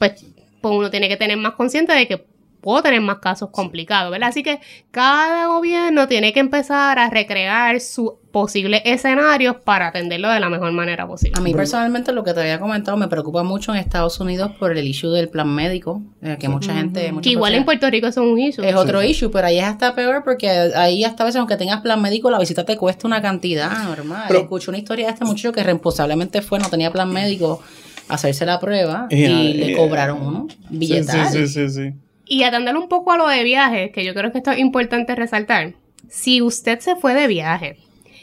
pues, 0.00 0.24
pues 0.62 0.74
uno 0.74 0.90
tiene 0.90 1.08
que 1.08 1.16
tener 1.16 1.36
más 1.36 1.52
consciente 1.52 1.92
de 1.92 2.08
que 2.08 2.24
puedo 2.60 2.82
tener 2.82 3.00
más 3.00 3.18
casos 3.18 3.48
complicados, 3.50 4.10
¿verdad? 4.10 4.28
Así 4.30 4.42
que 4.42 4.60
cada 4.90 5.46
gobierno 5.46 6.08
tiene 6.08 6.32
que 6.34 6.40
empezar 6.40 6.98
a 6.98 7.08
recrear 7.08 7.80
sus 7.80 8.12
posibles 8.30 8.82
escenarios 8.84 9.56
para 9.64 9.88
atenderlo 9.88 10.28
de 10.30 10.40
la 10.40 10.50
mejor 10.50 10.70
manera 10.72 11.06
posible. 11.06 11.38
A 11.38 11.40
mí 11.42 11.54
personalmente 11.54 12.12
lo 12.12 12.22
que 12.22 12.34
te 12.34 12.40
había 12.40 12.60
comentado 12.60 12.96
me 12.98 13.08
preocupa 13.08 13.42
mucho 13.42 13.72
en 13.72 13.78
Estados 13.80 14.20
Unidos 14.20 14.52
por 14.58 14.76
el 14.76 14.86
issue 14.86 15.10
del 15.10 15.30
plan 15.30 15.48
médico, 15.54 16.02
eh, 16.22 16.36
que 16.38 16.48
mucha 16.50 16.74
gente... 16.74 17.12
Que 17.22 17.30
igual 17.30 17.54
en 17.54 17.64
Puerto 17.64 17.88
Rico 17.90 18.06
es 18.08 18.16
un 18.18 18.38
issue. 18.38 18.62
Es 18.62 18.74
otro 18.76 19.02
issue, 19.02 19.30
pero 19.30 19.46
ahí 19.46 19.58
es 19.58 19.64
hasta 19.64 19.94
peor 19.94 20.22
porque 20.22 20.48
ahí 20.50 21.02
hasta 21.02 21.22
a 21.22 21.26
veces 21.26 21.38
aunque 21.38 21.56
tengas 21.56 21.80
plan 21.80 22.00
médico, 22.00 22.30
la 22.30 22.38
visita 22.38 22.64
te 22.64 22.76
cuesta 22.76 23.06
una 23.06 23.22
cantidad 23.22 23.70
normal. 23.84 24.24
Pero- 24.28 24.40
Escuché 24.40 24.70
una 24.70 24.78
historia 24.78 25.06
de 25.06 25.12
este 25.14 25.24
muchacho 25.24 25.52
que 25.52 25.62
responsablemente 25.62 26.42
fue, 26.42 26.58
no 26.58 26.68
tenía 26.68 26.90
plan 26.92 27.10
médico, 27.10 27.62
hacerse 28.10 28.46
la 28.46 28.60
prueba 28.60 29.06
y, 29.10 29.54
le 29.54 29.76
cobraron 29.76 30.20
uno 30.20 30.46
Sí, 30.48 30.56
billetal. 30.70 31.28
sí, 31.28 31.46
sí, 31.46 31.68
sí, 31.68 31.70
sí. 31.70 31.92
Y 32.26 32.44
un 32.44 32.88
poco 32.88 33.12
a 33.12 33.16
lo 33.16 33.26
de 33.26 33.42
viajes, 33.42 33.90
que 33.90 34.04
yo 34.04 34.14
creo 34.14 34.30
que 34.30 34.38
esto 34.38 34.52
es 34.52 34.58
importante 34.58 35.14
resaltar. 35.16 35.74
Si 36.08 36.40
usted 36.42 36.78
se 36.78 36.96
fue 36.96 37.14
de 37.14 37.26
viaje 37.26 37.76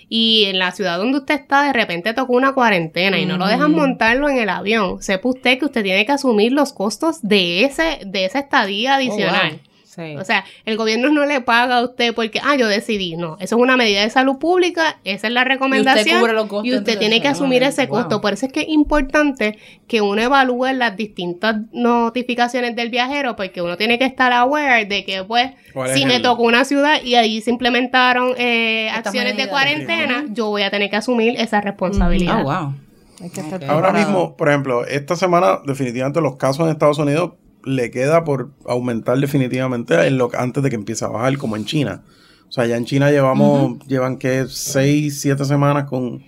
y 0.10 0.46
en 0.46 0.60
la 0.60 0.72
ciudad 0.72 0.98
donde 0.98 1.18
usted 1.18 1.36
está 1.36 1.64
de 1.64 1.74
repente 1.74 2.14
tocó 2.14 2.34
una 2.34 2.54
cuarentena 2.54 3.20
y 3.20 3.26
no 3.26 3.38
lo 3.38 3.48
dejan 3.48 3.72
montarlo 3.72 4.30
en 4.30 4.38
el 4.38 4.50
avión, 4.50 5.02
sepa 5.02 5.28
usted 5.30 5.60
que 5.60 5.66
usted 5.66 5.84
tiene 5.84 6.06
que 6.06 6.14
asumir 6.14 6.54
los 6.54 6.72
costos 6.72 7.22
de 7.22 7.66
ese 7.66 8.00
de 8.06 8.26
esa 8.26 8.40
estadía 8.40 8.96
adicional. 8.96 9.52
wow. 9.52 9.60
Sí. 9.98 10.16
O 10.16 10.24
sea, 10.24 10.46
el 10.66 10.78
gobierno 10.78 11.10
no 11.10 11.26
le 11.26 11.42
paga 11.42 11.78
a 11.78 11.84
usted 11.84 12.14
porque, 12.14 12.40
ah, 12.44 12.56
yo 12.56 12.68
decidí. 12.68 13.18
No, 13.18 13.36
eso 13.40 13.56
es 13.56 13.62
una 13.62 13.76
medida 13.76 14.02
de 14.02 14.10
salud 14.12 14.38
pública, 14.38 15.00
esa 15.04 15.26
es 15.26 15.34
la 15.34 15.44
recomendación. 15.44 16.20
cubre 16.20 16.34
los 16.34 16.46
costos, 16.46 16.68
y 16.68 16.76
usted 16.76 17.00
tiene 17.00 17.20
que 17.20 17.28
asumir 17.28 17.64
ese 17.64 17.88
wow. 17.88 17.98
costo. 17.98 18.22
Por 18.22 18.34
eso 18.34 18.46
es 18.46 18.54
que 18.54 18.62
es 18.62 18.70
importante 18.70 19.58
que 19.88 20.02
uno 20.02 20.22
evalúe 20.22 20.68
las 20.74 20.96
distintas 20.96 21.56
notificaciones 21.72 22.76
del 22.76 22.90
viajero, 22.90 23.36
porque 23.36 23.64
uno 23.64 23.76
tiene 23.76 23.98
que 23.98 24.06
estar 24.06 24.32
aware 24.34 24.86
de 24.86 25.04
que, 25.04 25.24
pues, 25.24 25.52
¿Cuál 25.74 25.90
si 25.96 26.06
me 26.06 26.18
el- 26.18 26.22
tocó 26.22 26.44
una 26.44 26.64
ciudad 26.64 27.02
y 27.04 27.16
ahí 27.16 27.42
se 27.42 27.50
implementaron 27.50 28.36
eh, 28.38 28.92
acciones 28.92 29.36
de 29.36 29.48
cuarentena, 29.48 30.26
yo 30.30 30.50
voy 30.50 30.62
a 30.62 30.70
tener 30.70 30.92
que 30.92 30.98
asumir 30.98 31.40
esa 31.40 31.60
responsabilidad. 31.60 32.42
Ah, 32.42 32.44
wow. 32.44 32.76
Hay 33.24 33.32
que 33.32 33.42
estar 33.42 33.64
Ahora 33.66 33.92
mismo, 33.92 34.38
por 34.38 34.50
ejemplo, 34.50 34.86
esta 34.86 35.16
semana 35.16 35.60
definitivamente 35.66 36.22
los 36.22 36.36
casos 36.36 36.66
en 36.66 36.72
Estados 36.72 37.00
Unidos 37.00 37.32
le 37.68 37.92
queda 37.92 38.24
por 38.24 38.52
aumentar 38.66 39.18
definitivamente 39.18 40.08
en 40.08 40.18
lo, 40.18 40.30
antes 40.38 40.64
de 40.64 40.70
que 40.70 40.76
empiece 40.76 41.06
a 41.06 41.10
bajar, 41.10 41.38
como 41.38 41.56
en 41.56 41.66
China. 41.66 42.04
O 42.48 42.52
sea, 42.52 42.66
ya 42.66 42.78
en 42.78 42.86
China 42.86 43.12
llevamos, 43.12 43.86
llevan 43.88 44.18
que 44.18 44.46
seis, 44.48 45.20
siete 45.22 45.44
semanas 45.44 45.84
con, 45.84 46.20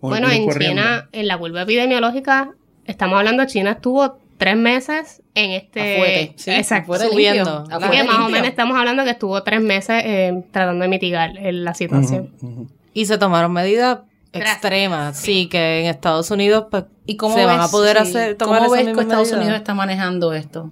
con 0.00 0.10
Bueno, 0.10 0.30
en 0.30 0.46
corriendo. 0.46 0.82
China, 0.82 1.08
en 1.12 1.26
la 1.26 1.38
curva 1.38 1.62
epidemiológica, 1.62 2.52
estamos 2.84 3.18
hablando, 3.18 3.44
China 3.46 3.72
estuvo 3.72 4.18
tres 4.38 4.56
meses 4.56 5.22
en 5.34 5.50
este... 5.50 5.96
Afuete, 5.96 6.32
sí, 6.36 6.50
Exacto. 6.52 6.92
afuete 6.92 7.12
subiendo. 7.12 7.64
limpio, 7.68 7.90
que 7.90 8.04
más 8.04 8.18
o 8.20 8.28
menos 8.28 8.48
estamos 8.48 8.78
hablando 8.78 9.02
que 9.02 9.10
estuvo 9.10 9.42
tres 9.42 9.60
meses 9.60 10.02
eh, 10.04 10.44
tratando 10.52 10.82
de 10.84 10.88
mitigar 10.88 11.36
eh, 11.36 11.52
la 11.52 11.74
situación. 11.74 12.30
Y 12.94 13.06
se 13.06 13.18
tomaron 13.18 13.52
medidas 13.52 13.98
Extremas, 14.42 15.18
sí, 15.18 15.48
que 15.48 15.80
en 15.80 15.86
Estados 15.86 16.30
Unidos 16.30 16.66
pues, 16.70 16.84
¿Y 17.06 17.16
cómo 17.16 17.36
se 17.36 17.44
van 17.44 17.60
a 17.60 17.68
poder 17.68 17.96
sí, 17.98 18.02
hacer 18.02 18.36
tomar 18.36 18.60
¿Cómo 18.60 18.72
ves 18.72 18.84
que 18.84 19.00
Estados? 19.00 19.32
Unidos 19.32 19.54
está 19.54 19.74
manejando 19.74 20.32
esto? 20.32 20.70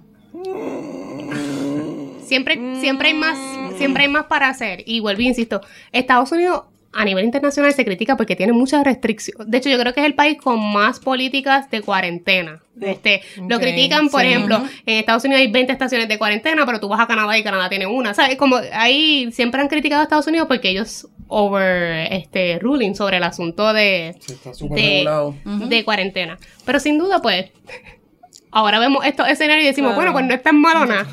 Siempre, 2.25 2.59
siempre 2.79 3.09
hay 3.09 3.13
más, 3.13 3.37
siempre 3.77 4.03
hay 4.03 4.09
más 4.09 4.25
para 4.25 4.49
hacer. 4.49 4.83
Y 4.85 4.99
vuelvo 4.99 5.21
e 5.21 5.25
insisto, 5.25 5.61
Estados 5.91 6.31
Unidos 6.31 6.63
a 6.95 7.03
nivel 7.03 7.25
internacional 7.25 7.73
se 7.73 7.83
critica 7.83 8.15
porque 8.15 8.35
tiene 8.35 8.53
muchas 8.53 8.83
restricciones. 8.83 9.49
De 9.49 9.57
hecho, 9.57 9.69
yo 9.69 9.77
creo 9.77 9.93
que 9.93 9.99
es 9.99 10.05
el 10.05 10.15
país 10.15 10.37
con 10.41 10.59
más 10.73 10.99
políticas 10.99 11.69
de 11.69 11.81
cuarentena. 11.81 12.61
Este, 12.79 13.21
Lo 13.49 13.59
critican, 13.59 14.09
por 14.09 14.21
sí. 14.21 14.27
ejemplo, 14.27 14.63
en 14.85 14.97
Estados 14.97 15.23
Unidos 15.25 15.41
hay 15.41 15.51
20 15.51 15.73
estaciones 15.73 16.07
de 16.07 16.17
cuarentena, 16.17 16.65
pero 16.65 16.79
tú 16.79 16.87
vas 16.87 17.01
a 17.01 17.07
Canadá 17.07 17.37
y 17.37 17.43
Canadá 17.43 17.67
tiene 17.67 17.85
una. 17.85 18.13
¿Sabes? 18.13 18.37
Como 18.37 18.57
ahí 18.73 19.29
siempre 19.33 19.61
han 19.61 19.67
criticado 19.67 20.01
a 20.01 20.03
Estados 20.03 20.27
Unidos 20.27 20.47
porque 20.47 20.69
ellos 20.69 21.07
over 21.27 22.11
este 22.13 22.59
ruling 22.59 22.93
sobre 22.93 23.17
el 23.17 23.23
asunto 23.23 23.73
de, 23.73 24.15
Sí, 24.19 24.33
está 24.33 24.53
súper 24.53 25.07
de, 25.45 25.83
cuarentena. 25.85 26.37
Pero 26.65 26.79
sin 26.79 26.97
duda, 26.97 27.21
pues, 27.21 27.51
ahora 28.51 28.79
vemos 28.79 29.05
estos 29.05 29.27
escenarios 29.27 29.65
y 29.65 29.67
decimos, 29.67 29.93
Claro. 29.93 30.11
bueno, 30.11 30.13
pues 30.13 30.25
no 30.25 30.33
es 30.33 30.43
tan 30.43 30.59
malo 30.61 30.85
nada. 30.85 31.07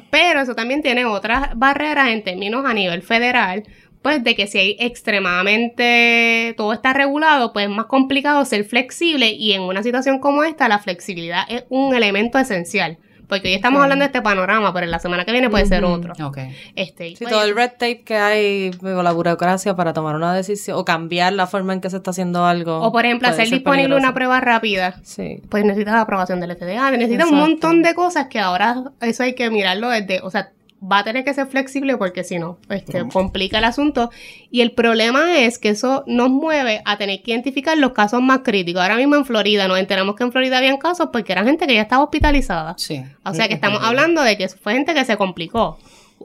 Pero 0.10 0.40
eso 0.40 0.54
también 0.54 0.82
tiene 0.82 1.04
otras 1.04 1.50
barreras 1.56 2.08
en 2.08 2.22
términos 2.22 2.64
a 2.64 2.72
nivel 2.74 3.02
federal, 3.02 3.64
pues 4.02 4.22
de 4.22 4.34
que 4.36 4.46
si 4.46 4.58
hay 4.58 4.76
extremadamente 4.78 6.54
todo 6.56 6.72
está 6.72 6.92
regulado, 6.92 7.52
pues 7.52 7.66
es 7.68 7.70
más 7.70 7.86
complicado 7.86 8.44
ser 8.44 8.64
flexible 8.64 9.30
y 9.32 9.52
en 9.52 9.62
una 9.62 9.82
situación 9.82 10.18
como 10.20 10.44
esta 10.44 10.68
la 10.68 10.78
flexibilidad 10.78 11.42
es 11.48 11.64
un 11.68 11.94
elemento 11.94 12.38
esencial. 12.38 12.98
Porque 13.28 13.48
hoy 13.48 13.54
estamos 13.54 13.82
hablando 13.82 14.02
de 14.02 14.06
este 14.06 14.22
panorama, 14.22 14.72
pero 14.72 14.84
en 14.84 14.90
la 14.90 14.98
semana 14.98 15.24
que 15.24 15.32
viene 15.32 15.50
puede 15.50 15.66
ser 15.66 15.84
otro. 15.84 16.14
Ok. 16.24 16.38
Este, 16.74 17.08
y 17.08 17.16
Sí, 17.16 17.24
pues, 17.24 17.30
todo 17.30 17.44
el 17.44 17.54
red 17.54 17.70
tape 17.72 18.02
que 18.02 18.16
hay, 18.16 18.70
o 18.82 19.02
la 19.02 19.12
burocracia 19.12 19.76
para 19.76 19.92
tomar 19.92 20.16
una 20.16 20.34
decisión, 20.34 20.78
o 20.78 20.84
cambiar 20.84 21.34
la 21.34 21.46
forma 21.46 21.74
en 21.74 21.80
que 21.80 21.90
se 21.90 21.98
está 21.98 22.10
haciendo 22.10 22.46
algo. 22.46 22.80
o 22.80 22.90
por 22.90 23.04
ejemplo, 23.04 23.28
hacer 23.28 23.48
disponible 23.50 23.84
peligroso. 23.84 24.02
una 24.02 24.14
prueba 24.14 24.40
rápida. 24.40 24.94
Sí. 25.02 25.42
pues 25.48 25.64
necesitas 25.64 25.94
la 25.94 26.00
aprobación 26.02 26.40
del 26.40 26.56
FDA, 26.56 26.90
necesitas 26.92 27.30
un 27.30 27.38
montón 27.38 27.82
de 27.82 27.94
cosas 27.94 28.28
que 28.28 28.40
ahora 28.40 28.84
eso 29.00 29.22
hay 29.22 29.34
que 29.34 29.50
mirarlo 29.50 29.90
desde, 29.90 30.20
o 30.22 30.30
sea, 30.30 30.50
va 30.80 30.98
a 30.98 31.04
tener 31.04 31.24
que 31.24 31.34
ser 31.34 31.46
flexible 31.48 31.96
porque 31.96 32.22
si 32.22 32.38
no, 32.38 32.58
este, 32.70 33.06
complica 33.08 33.58
el 33.58 33.64
asunto. 33.64 34.10
Y 34.50 34.60
el 34.60 34.72
problema 34.72 35.38
es 35.38 35.58
que 35.58 35.70
eso 35.70 36.04
nos 36.06 36.30
mueve 36.30 36.82
a 36.84 36.96
tener 36.98 37.22
que 37.22 37.32
identificar 37.32 37.76
los 37.76 37.92
casos 37.92 38.22
más 38.22 38.40
críticos. 38.44 38.80
Ahora 38.82 38.96
mismo 38.96 39.16
en 39.16 39.24
Florida 39.24 39.66
nos 39.66 39.78
enteramos 39.78 40.14
que 40.14 40.22
en 40.24 40.30
Florida 40.32 40.58
habían 40.58 40.76
casos 40.76 41.08
porque 41.12 41.32
era 41.32 41.42
gente 41.44 41.66
que 41.66 41.74
ya 41.74 41.82
estaba 41.82 42.04
hospitalizada. 42.04 42.74
Sí. 42.78 43.02
O 43.24 43.34
sea 43.34 43.48
que 43.48 43.54
estamos 43.54 43.80
hablando 43.82 44.22
de 44.22 44.36
que 44.36 44.48
fue 44.48 44.74
gente 44.74 44.94
que 44.94 45.04
se 45.04 45.16
complicó. 45.16 45.78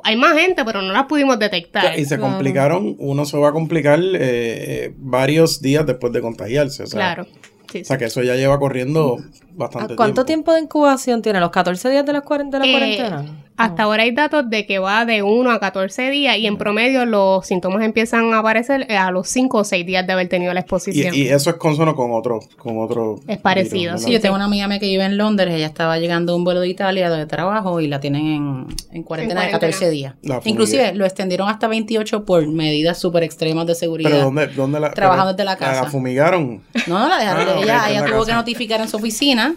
Hay 0.04 0.16
más 0.18 0.34
gente, 0.38 0.66
pero 0.66 0.82
no 0.82 0.91
las 0.91 1.06
pudimos 1.06 1.38
detectar. 1.39 1.97
Y 1.99 2.06
se 2.06 2.18
complicaron, 2.20 2.95
uno 2.99 3.26
se 3.26 3.38
va 3.38 3.49
a 3.49 3.51
complicar 3.51 3.99
eh, 3.99 4.16
eh, 4.20 4.93
varios 4.97 5.62
días 5.62 5.86
después 5.86 6.12
de 6.14 6.22
contagiarse. 6.22 6.84
O 6.84 6.88
sea, 6.88 6.99
Claro. 7.16 7.28
Sí, 7.72 7.82
O 7.82 7.86
sea 7.86 7.97
que 7.97 8.06
eso 8.06 8.22
ya 8.22 8.36
lleva 8.36 8.60
corriendo 8.60 9.18
bastante 9.56 9.93
¿A 9.93 9.95
¿Cuánto 9.95 10.26
tiempo 10.26 10.54
de 10.54 10.62
incubación 10.62 11.24
tiene? 11.24 11.39
¿Los 11.39 11.49
14 11.49 11.89
días 11.89 12.06
de 12.06 12.14
la, 12.14 12.24
cuaren- 12.24 12.51
de 12.51 12.60
la 12.60 12.66
Eh, 12.68 12.72
cuarentena? 12.72 13.26
Hasta 13.58 13.84
ahora 13.84 14.04
hay 14.04 14.12
datos 14.12 14.49
de 14.49 14.66
que 14.66 14.80
va 14.80 15.06
de 15.06 15.22
1 15.24 15.51
a 15.51 15.60
14 15.60 16.10
días 16.10 16.38
y 16.38 16.47
en 16.47 16.58
promedio 16.58 17.06
los 17.06 17.45
síntomas 17.45 17.84
empiezan 17.84 18.34
a 18.34 18.39
aparecer 18.39 18.86
eh, 18.89 18.97
a 18.97 19.12
los 19.12 19.28
5 19.30 19.60
o 19.60 19.64
6 19.64 19.86
días 19.86 20.06
de 20.08 20.14
haber 20.14 20.28
tenido 20.28 20.54
la 20.54 20.62
exposición. 20.62 21.14
Y, 21.14 21.24
y 21.24 21.28
eso 21.30 21.51
es 21.51 21.56
consono 21.58 21.95
con 21.95 22.12
otro, 22.14 22.39
con 22.58 22.80
otro. 22.80 23.20
Es 23.28 23.38
parecido, 23.38 23.93
virus, 23.93 24.04
Sí, 24.04 24.12
yo 24.12 24.20
tengo 24.22 24.36
una 24.36 24.45
amiga 24.45 24.68
mía 24.68 24.80
que 24.80 24.88
vive 24.88 25.04
en 25.06 25.18
Londres, 25.18 25.54
ella 25.54 25.68
estaba 25.68 25.99
llegando 25.99 26.34
a 26.34 26.36
un 26.36 26.43
vuelo 26.43 26.62
de 26.62 26.68
Italia 26.70 27.10
de 27.10 27.26
trabajo 27.26 27.80
y 27.80 27.88
la 27.88 27.99
tienen 27.99 28.26
en, 28.26 28.68
en 28.91 29.04
cuarentena 29.04 29.41
de 29.41 29.47
En 29.47 29.51
cuarentena. 29.51 29.60
14 29.60 29.89
días. 29.89 30.16
Inclusive 30.45 30.93
lo 30.95 31.06
extendieron 31.06 31.47
hasta 31.49 31.68
28 31.68 32.26
por 32.26 32.47
medidas 32.47 32.97
súper 32.99 33.24
extremas 33.24 33.68
de 33.68 33.76
seguridad. 33.76 34.10
Pero 34.10 34.24
¿dónde, 34.24 34.47
dónde 34.47 34.80
la. 34.80 34.91
Trabajando 34.91 35.36
pero 35.36 35.38
desde 35.38 35.43
la 35.45 35.58
casa. 35.58 35.84
La 35.84 35.89
fumigaron. 35.89 36.62
No, 36.88 36.99
no, 36.99 37.08
la 37.08 37.18
dejaron- 37.20 37.47
Ah, 37.49 37.62
ella, 37.62 37.86
en 37.86 37.91
ella 37.91 38.01
la 38.01 38.08
tuvo 38.08 38.20
casa. 38.20 38.32
que 38.32 38.34
notificar 38.36 38.82
en 38.82 38.88
su 38.89 38.97
oficina. 38.97 39.56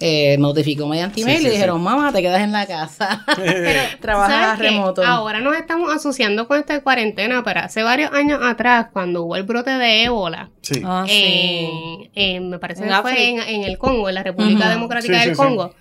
Eh, 0.00 0.36
notificó 0.38 0.86
mediante 0.88 1.20
email 1.22 1.38
Sí, 1.38 1.44
y 1.44 1.46
sí, 1.46 1.52
dijeron, 1.52 1.78
sí. 1.78 1.84
mamá, 1.84 2.12
te 2.12 2.20
quedas 2.20 2.42
en 2.42 2.50
la 2.52 2.66
casa. 2.66 3.24
Pero, 3.36 3.80
Trabajas 4.00 4.58
remoto. 4.58 5.04
Ahora 5.04 5.40
nos 5.40 5.56
estamos 5.56 5.94
asociando 5.94 6.48
con 6.48 6.58
esta 6.58 6.82
cuarentena, 6.82 7.42
pero 7.44 7.60
hace 7.60 7.82
varios 7.84 8.12
años 8.12 8.40
atrás, 8.42 8.88
cuando 8.92 9.22
hubo 9.22 9.36
el 9.36 9.44
brote 9.44 9.70
de 9.70 10.04
ébola, 10.04 10.50
Sí. 10.62 10.82
Ah, 10.84 11.04
en, 11.08 12.10
en- 12.14 12.50
me 12.50 12.58
parece 12.58 12.82
En 12.82 12.88
que 12.88 12.94
fue 13.02 13.28
en, 13.28 13.38
en 13.40 13.62
el 13.64 13.78
Congo, 13.78 14.08
en 14.08 14.16
la 14.16 14.22
República. 14.24 14.68
Democrática 14.68 15.14
Sí, 15.14 15.20
del 15.20 15.36
sí, 15.36 15.42
sí. 15.42 15.48
Congo. 15.48 15.74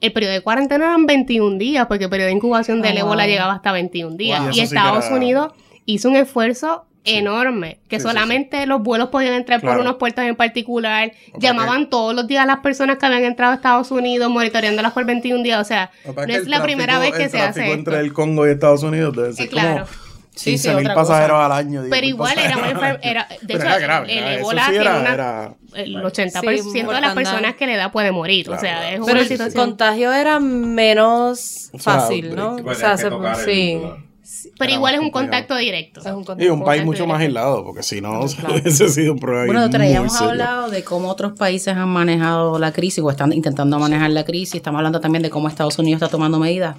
El 0.00 0.12
periodo 0.12 0.32
de 0.32 0.40
cuarentena 0.40 0.86
eran 0.86 1.06
21 1.06 1.58
días, 1.58 1.86
porque 1.88 2.04
el 2.04 2.10
periodo 2.10 2.28
de 2.28 2.34
incubación 2.36 2.80
del 2.80 2.96
Oh, 2.96 3.00
ébola 3.00 3.24
wow. 3.24 3.30
llegaba 3.30 3.52
hasta 3.52 3.72
21 3.72 4.16
días. 4.16 4.40
Wow. 4.40 4.50
Y 4.54 4.60
Estados 4.60 5.06
era- 5.06 5.14
Unidos 5.16 5.52
hizo 5.86 6.08
un 6.08 6.16
esfuerzo 6.16 6.86
enorme, 7.16 7.78
que 7.88 7.96
Sí, 7.98 8.02
sí, 8.02 8.08
solamente 8.08 8.66
los 8.66 8.82
vuelos 8.82 9.08
podían 9.08 9.34
entrar 9.34 9.60
Claro. 9.60 9.76
por 9.76 9.82
unos 9.86 9.96
puertos 9.96 10.24
en 10.24 10.36
particular. 10.36 11.12
O 11.32 11.38
Llamaban 11.40 11.88
todos 11.90 12.14
los 12.14 12.26
días 12.26 12.42
a 12.42 12.46
las 12.46 12.58
personas 12.58 12.98
que 12.98 13.06
habían 13.06 13.24
entrado 13.24 13.52
a 13.52 13.56
Estados 13.56 13.90
Unidos, 13.90 14.30
monitoreándolas 14.30 14.92
por 14.92 15.04
21 15.04 15.42
días. 15.42 15.60
O 15.60 15.64
sea, 15.64 15.90
no 16.04 16.22
es 16.24 16.36
el 16.44 16.50
la 16.50 16.62
primera 16.62 16.98
vez 16.98 17.12
que 17.14 17.24
el 17.24 17.30
se 17.30 17.40
hace 17.40 17.62
esto. 17.62 17.72
entre 17.74 17.98
el 18.00 18.12
Congo 18.12 18.46
y 18.46 18.50
Estados 18.50 18.82
Unidos 18.82 19.14
debe 19.16 19.32
ser 19.32 19.46
Eh, 19.46 19.48
claro. 19.48 19.84
como 19.86 20.08
Sí, 20.38 20.56
sí, 20.56 20.68
15 20.68 20.74
mil 20.76 20.94
pasajeros 20.94 21.30
cosa. 21.36 21.46
al 21.46 21.52
año. 21.52 21.82
10.000 21.82 21.90
Pero 21.90 22.06
igual 22.06 22.38
era 22.38 22.56
muy 22.58 22.68
pasajeros. 22.72 22.82
enfer- 22.82 22.98
era- 23.02 23.26
de 23.28 23.36
Pero 23.44 23.58
hecho, 23.58 23.66
era 23.68 23.78
grave, 23.80 24.06
el 24.06 24.38
sí 24.38 24.54
tiene 24.70 24.76
era- 24.76 25.00
una- 25.00 25.12
era- 25.14 25.54
el 25.74 25.96
80% 26.04 26.70
Sí, 26.72 26.82
de 26.82 27.00
las 27.00 27.14
personas 27.14 27.54
que 27.56 27.66
le 27.66 27.76
da 27.76 27.90
puede 27.90 28.12
morir. 28.12 28.46
Claro, 28.46 28.58
o 28.58 28.64
sea, 28.64 28.78
claro. 28.78 28.86
es 28.88 29.00
Pero 29.26 29.34
una 29.36 29.46
el 29.46 29.52
contagio 29.54 30.12
era 30.12 30.38
menos 30.38 31.70
O 31.72 31.78
sea, 31.80 31.94
fácil, 31.94 32.36
¿no? 32.36 32.54
O 32.64 32.74
sea, 32.74 32.96
se- 32.96 33.08
el- 33.08 34.07
sí. 34.28 34.52
Pero 34.58 34.72
igual 34.72 34.94
es 34.94 35.00
un 35.00 35.10
contacto 35.10 35.56
directo. 35.56 36.00
Es 36.00 36.06
un 36.06 36.24
Y 36.40 36.48
un 36.48 36.62
país 36.62 36.84
mucho 36.84 37.06
más 37.06 37.20
aislado, 37.20 37.64
porque 37.64 37.82
si 37.82 38.00
no, 38.00 38.20
hubiese 38.20 38.88
sido 38.90 39.14
un 39.14 39.18
problema 39.18 39.46
Bueno, 39.46 39.62
doctora, 39.62 39.88
ya 39.88 39.98
hemos 39.98 40.12
serio. 40.12 40.30
hablado 40.30 40.70
de 40.70 40.84
cómo 40.84 41.08
otros 41.08 41.32
países 41.32 41.74
han 41.74 41.88
manejado 41.88 42.58
la 42.58 42.72
crisis 42.72 43.02
o 43.02 43.10
están 43.10 43.32
intentando 43.32 43.78
manejar 43.78 44.10
la 44.10 44.24
crisis. 44.24 44.56
Estamos 44.56 44.78
hablando 44.78 45.00
también 45.00 45.22
de 45.22 45.30
cómo 45.30 45.48
Estados 45.48 45.78
Unidos 45.78 46.02
está 46.02 46.10
tomando 46.10 46.38
medidas. 46.38 46.76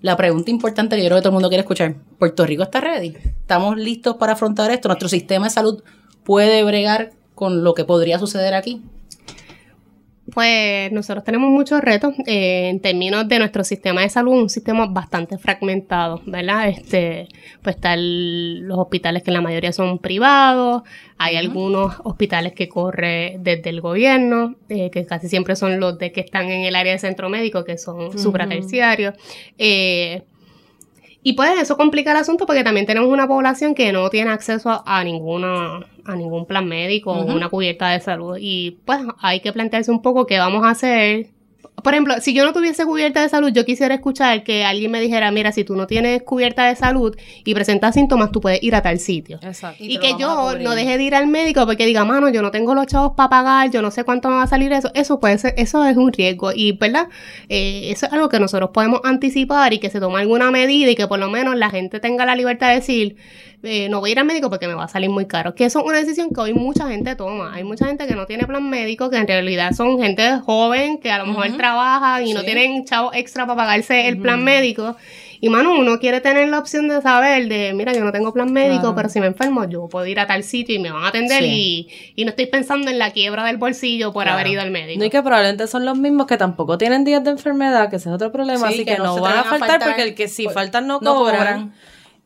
La 0.00 0.16
pregunta 0.16 0.50
importante 0.50 0.96
que 0.96 1.02
yo 1.02 1.08
creo 1.08 1.18
que 1.18 1.22
todo 1.22 1.30
el 1.30 1.34
mundo 1.34 1.48
quiere 1.48 1.62
escuchar, 1.62 1.94
¿Puerto 2.18 2.46
Rico 2.46 2.62
está 2.62 2.80
ready? 2.80 3.16
¿Estamos 3.40 3.76
listos 3.76 4.16
para 4.16 4.34
afrontar 4.34 4.70
esto? 4.70 4.88
¿Nuestro 4.88 5.08
sistema 5.08 5.46
de 5.46 5.50
salud 5.50 5.82
puede 6.24 6.62
bregar 6.62 7.10
con 7.34 7.64
lo 7.64 7.74
que 7.74 7.84
podría 7.84 8.18
suceder 8.18 8.54
aquí? 8.54 8.82
Pues 10.32 10.92
nosotros 10.92 11.24
tenemos 11.24 11.50
muchos 11.50 11.80
retos 11.80 12.14
eh, 12.26 12.68
en 12.68 12.80
términos 12.80 13.26
de 13.28 13.38
nuestro 13.38 13.64
sistema 13.64 14.02
de 14.02 14.10
salud, 14.10 14.32
un 14.32 14.50
sistema 14.50 14.86
bastante 14.86 15.38
fragmentado, 15.38 16.20
¿verdad? 16.26 16.68
Este, 16.68 17.28
pues 17.62 17.76
están 17.76 18.66
los 18.66 18.78
hospitales 18.78 19.22
que 19.22 19.30
la 19.30 19.40
mayoría 19.40 19.72
son 19.72 19.98
privados, 19.98 20.82
hay 21.16 21.36
algunos 21.36 21.94
hospitales 22.04 22.52
que 22.52 22.68
corre 22.68 23.36
desde 23.40 23.70
el 23.70 23.80
gobierno, 23.80 24.56
eh, 24.68 24.90
que 24.90 25.06
casi 25.06 25.28
siempre 25.28 25.56
son 25.56 25.80
los 25.80 25.98
de 25.98 26.12
que 26.12 26.20
están 26.20 26.50
en 26.50 26.64
el 26.64 26.76
área 26.76 26.92
de 26.92 26.98
centro 26.98 27.28
médico, 27.30 27.64
que 27.64 27.78
son 27.78 28.18
supraterciarios. 28.18 29.14
Eh, 29.56 30.22
y 31.22 31.32
pues 31.34 31.60
eso 31.60 31.76
complica 31.76 32.12
el 32.12 32.16
asunto 32.18 32.46
porque 32.46 32.64
también 32.64 32.86
tenemos 32.86 33.10
una 33.10 33.26
población 33.26 33.74
que 33.74 33.92
no 33.92 34.08
tiene 34.10 34.30
acceso 34.30 34.70
a, 34.70 34.82
a 34.86 35.04
ninguna 35.04 35.80
a 36.04 36.16
ningún 36.16 36.46
plan 36.46 36.66
médico 36.66 37.12
o 37.12 37.24
una 37.24 37.48
cubierta 37.48 37.90
de 37.90 38.00
salud 38.00 38.38
y 38.40 38.78
pues 38.84 39.00
hay 39.20 39.40
que 39.40 39.52
plantearse 39.52 39.90
un 39.90 40.02
poco 40.02 40.26
qué 40.26 40.38
vamos 40.38 40.64
a 40.64 40.70
hacer. 40.70 41.37
Por 41.82 41.94
ejemplo, 41.94 42.14
si 42.20 42.34
yo 42.34 42.44
no 42.44 42.52
tuviese 42.52 42.84
cubierta 42.84 43.22
de 43.22 43.28
salud, 43.28 43.50
yo 43.52 43.64
quisiera 43.64 43.94
escuchar 43.94 44.42
que 44.42 44.64
alguien 44.64 44.90
me 44.90 45.00
dijera, 45.00 45.30
mira, 45.30 45.52
si 45.52 45.64
tú 45.64 45.76
no 45.76 45.86
tienes 45.86 46.22
cubierta 46.22 46.66
de 46.66 46.76
salud 46.76 47.16
y 47.44 47.54
presentas 47.54 47.94
síntomas, 47.94 48.32
tú 48.32 48.40
puedes 48.40 48.62
ir 48.62 48.74
a 48.74 48.82
tal 48.82 48.98
sitio. 48.98 49.38
Exacto. 49.42 49.82
Y 49.82 49.98
que 49.98 50.14
yo 50.18 50.56
no 50.58 50.74
deje 50.74 50.98
de 50.98 51.04
ir 51.04 51.14
al 51.14 51.26
médico 51.26 51.64
porque 51.66 51.86
diga, 51.86 52.04
mano, 52.04 52.28
yo 52.28 52.42
no 52.42 52.50
tengo 52.50 52.74
los 52.74 52.86
chavos 52.86 53.12
para 53.16 53.28
pagar, 53.28 53.70
yo 53.70 53.82
no 53.82 53.90
sé 53.90 54.04
cuánto 54.04 54.28
me 54.28 54.36
va 54.36 54.42
a 54.44 54.46
salir 54.46 54.72
eso. 54.72 54.90
Eso 54.94 55.20
puede 55.20 55.38
ser, 55.38 55.54
eso 55.56 55.84
es 55.84 55.96
un 55.96 56.12
riesgo. 56.12 56.52
Y, 56.54 56.72
¿verdad? 56.72 57.08
Eh, 57.48 57.90
eso 57.90 58.06
es 58.06 58.12
algo 58.12 58.28
que 58.28 58.40
nosotros 58.40 58.70
podemos 58.72 59.00
anticipar 59.04 59.72
y 59.72 59.78
que 59.78 59.90
se 59.90 60.00
tome 60.00 60.20
alguna 60.20 60.50
medida 60.50 60.90
y 60.90 60.94
que 60.94 61.06
por 61.06 61.18
lo 61.18 61.28
menos 61.28 61.56
la 61.56 61.70
gente 61.70 62.00
tenga 62.00 62.26
la 62.26 62.34
libertad 62.34 62.68
de 62.68 62.74
decir, 62.76 63.16
eh, 63.62 63.88
no 63.88 64.00
voy 64.00 64.10
a 64.10 64.12
ir 64.12 64.18
al 64.18 64.24
médico 64.24 64.50
porque 64.50 64.68
me 64.68 64.74
va 64.74 64.84
a 64.84 64.88
salir 64.88 65.10
muy 65.10 65.26
caro. 65.26 65.54
Que 65.54 65.64
eso 65.64 65.80
es 65.80 65.84
una 65.86 65.98
decisión 65.98 66.30
que 66.30 66.40
hoy 66.40 66.54
mucha 66.54 66.88
gente 66.88 67.16
toma. 67.16 67.52
Hay 67.54 67.64
mucha 67.64 67.86
gente 67.86 68.06
que 68.06 68.14
no 68.14 68.26
tiene 68.26 68.46
plan 68.46 68.68
médico, 68.70 69.10
que 69.10 69.16
en 69.16 69.26
realidad 69.26 69.72
son 69.72 69.98
gente 70.00 70.38
joven, 70.44 70.98
que 70.98 71.10
a 71.10 71.18
lo 71.18 71.26
mejor 71.26 71.56
trabajan 71.56 72.26
y 72.26 72.34
no 72.34 72.40
Sí. 72.40 72.46
tienen 72.46 72.84
chavos 72.84 73.12
extra 73.14 73.46
para 73.46 73.56
pagarse 73.56 74.08
el 74.08 74.18
plan 74.18 74.44
médico. 74.44 74.96
Y 75.40 75.50
mano, 75.50 75.78
uno 75.78 76.00
quiere 76.00 76.20
tener 76.20 76.48
la 76.48 76.58
opción 76.58 76.88
de 76.88 77.00
saber 77.00 77.48
de, 77.48 77.72
mira, 77.72 77.92
yo 77.92 78.02
no 78.04 78.10
tengo 78.10 78.32
plan 78.32 78.52
médico, 78.52 78.80
Claro. 78.80 78.94
pero 78.96 79.08
si 79.08 79.20
me 79.20 79.26
enfermo, 79.28 79.64
yo 79.68 79.88
puedo 79.88 80.04
ir 80.06 80.18
a 80.18 80.26
tal 80.26 80.42
sitio 80.42 80.74
y 80.74 80.80
me 80.80 80.90
van 80.90 81.04
a 81.04 81.08
atender 81.08 81.42
Sí. 81.44 81.88
y, 82.16 82.22
y 82.22 82.24
no 82.24 82.30
estoy 82.30 82.46
pensando 82.46 82.90
en 82.90 82.98
la 82.98 83.12
quiebra 83.12 83.44
del 83.44 83.56
bolsillo 83.56 84.12
por 84.12 84.24
Claro. 84.24 84.38
haber 84.38 84.48
ido 84.52 84.62
al 84.62 84.72
médico. 84.72 84.98
No, 84.98 85.04
y 85.04 85.10
que 85.10 85.22
probablemente 85.22 85.66
son 85.68 85.84
los 85.84 85.96
mismos 85.96 86.26
que 86.26 86.36
tampoco 86.38 86.76
tienen 86.76 87.04
días 87.04 87.22
de 87.22 87.30
enfermedad, 87.30 87.88
que 87.88 87.96
ese 87.96 88.08
es 88.08 88.14
otro 88.16 88.32
problema, 88.32 88.66
Sí, 88.68 88.74
así 88.74 88.84
que 88.84 88.92
que, 88.92 88.98
no 88.98 89.04
no, 89.04 89.14
se 89.14 89.20
van 89.20 89.30
a 89.30 89.34
te 89.34 89.36
van 89.36 89.46
a 89.46 89.50
faltar, 89.50 89.68
faltar, 89.70 89.88
porque 89.88 90.02
el 90.02 90.14
que 90.16 90.26
si 90.26 90.42
pues, 90.44 90.54
faltan 90.54 90.88
no, 90.88 90.98
no 91.00 91.14
cobran. 91.14 91.38
cobran. 91.38 91.74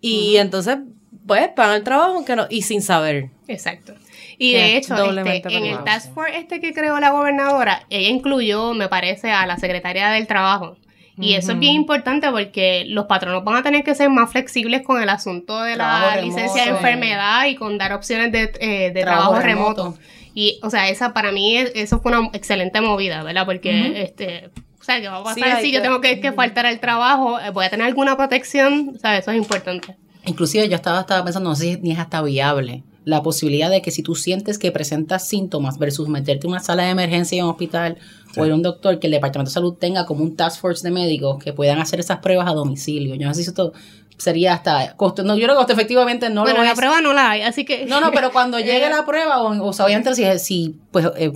Y 0.01 0.37
entonces, 0.39 0.78
pues, 1.26 1.48
pagan 1.54 1.76
el 1.76 1.84
trabajo 1.84 2.14
aunque 2.16 2.36
no, 2.36 2.46
y 2.50 2.62
sin 2.62 2.82
saber. 2.82 3.30
Exacto. 3.48 3.94
Y 4.38 4.54
de 4.54 4.76
hecho, 4.76 4.94
este, 5.24 5.56
en 5.56 5.66
el 5.66 5.84
task 5.84 6.12
force 6.14 6.36
este 6.36 6.60
que 6.60 6.72
creó 6.72 6.98
la 6.98 7.10
gobernadora, 7.10 7.84
ella 7.90 8.08
incluyó, 8.08 8.74
me 8.74 8.88
parece, 8.88 9.30
a 9.30 9.46
la 9.46 9.56
secretaria 9.56 10.08
del 10.10 10.26
trabajo. 10.26 10.76
Y 11.18 11.34
eso 11.34 11.52
es 11.52 11.58
bien 11.58 11.74
importante 11.74 12.28
porque 12.30 12.84
los 12.88 13.04
patronos 13.04 13.44
van 13.44 13.56
a 13.56 13.62
tener 13.62 13.84
que 13.84 13.94
ser 13.94 14.08
más 14.08 14.32
flexibles 14.32 14.82
con 14.82 15.00
el 15.00 15.08
asunto 15.10 15.62
de 15.62 15.74
Trabajo 15.74 16.06
la 16.06 16.14
remoto. 16.16 16.26
licencia 16.36 16.64
de 16.64 16.70
enfermedad 16.70 17.44
y 17.46 17.54
con 17.54 17.76
dar 17.78 17.92
opciones 17.92 18.32
de, 18.32 18.50
eh, 18.60 18.90
de 18.92 19.02
Trabajo 19.02 19.28
trabajo, 19.32 19.46
remoto. 19.46 19.82
remoto. 19.84 19.98
Y, 20.34 20.58
o 20.62 20.70
sea, 20.70 20.88
esa 20.88 21.12
para 21.12 21.30
mí, 21.30 21.58
es- 21.58 21.70
eso 21.74 22.00
fue 22.00 22.16
una 22.18 22.30
excelente 22.32 22.80
movida, 22.80 23.22
¿verdad? 23.22 23.44
Porque, 23.44 24.02
este, 24.02 24.50
o 24.80 24.82
sea, 24.82 25.00
¿qué 25.00 25.06
va 25.08 25.18
a 25.18 25.22
pasar 25.22 25.60
si 25.60 25.70
yo 25.70 25.78
que- 25.78 25.82
tengo 25.86 26.00
que, 26.00 26.18
que 26.18 26.32
faltar 26.32 26.64
al 26.66 26.80
trabajo? 26.80 27.38
Eh, 27.38 27.50
¿Voy 27.50 27.66
a 27.66 27.70
tener 27.70 27.86
alguna 27.86 28.16
protección? 28.16 28.92
O 28.96 28.98
sea, 28.98 29.16
eso 29.18 29.30
es 29.30 29.36
importante. 29.36 29.94
Inclusive 30.26 30.68
yo 30.68 30.76
estaba, 30.76 31.00
estaba 31.00 31.24
pensando, 31.24 31.50
no 31.50 31.56
sé 31.56 31.74
si 31.74 31.80
ni 31.80 31.92
es 31.92 31.98
hasta 31.98 32.22
viable, 32.22 32.84
la 33.04 33.22
posibilidad 33.22 33.70
de 33.70 33.82
que 33.82 33.90
si 33.90 34.02
tú 34.02 34.14
sientes 34.14 34.58
que 34.58 34.70
presentas 34.70 35.26
síntomas 35.26 35.78
versus 35.78 36.08
meterte 36.08 36.46
en 36.46 36.52
una 36.52 36.60
sala 36.60 36.84
de 36.84 36.90
emergencia 36.90 37.38
en 37.38 37.44
un 37.44 37.50
hospital 37.50 37.98
o 38.36 38.44
en 38.44 38.52
un 38.52 38.62
doctor, 38.62 38.98
que 38.98 39.08
el 39.08 39.12
Departamento 39.12 39.50
de 39.50 39.54
Salud 39.54 39.74
tenga 39.74 40.06
como 40.06 40.22
un 40.22 40.36
task 40.36 40.60
force 40.60 40.86
de 40.86 40.92
médicos 40.92 41.42
que 41.42 41.52
puedan 41.52 41.80
hacer 41.80 41.98
esas 41.98 42.18
pruebas 42.18 42.48
a 42.48 42.52
domicilio. 42.52 43.16
Yo 43.16 43.26
no 43.26 43.34
sé 43.34 43.42
si 43.42 43.48
esto 43.48 43.72
sería 44.16 44.54
hasta 44.54 44.94
costo, 44.96 45.24
no, 45.24 45.34
yo 45.36 45.44
creo 45.44 45.56
que 45.56 45.58
costo 45.58 45.72
efectivamente 45.72 46.30
no 46.30 46.42
bueno, 46.42 46.58
lo 46.58 46.64
la 46.64 46.70
es. 46.72 46.78
prueba 46.78 47.00
no 47.00 47.12
la 47.12 47.30
hay, 47.30 47.42
así 47.42 47.64
que... 47.64 47.86
No, 47.86 48.00
no, 48.00 48.12
pero 48.12 48.30
cuando 48.30 48.58
llegue 48.60 48.88
la 48.88 49.04
prueba, 49.04 49.42
o, 49.42 49.66
o 49.66 49.72
sea, 49.72 49.86
obviamente 49.86 50.14
si, 50.14 50.38
si 50.38 50.76
pues 50.92 51.06
eh, 51.16 51.32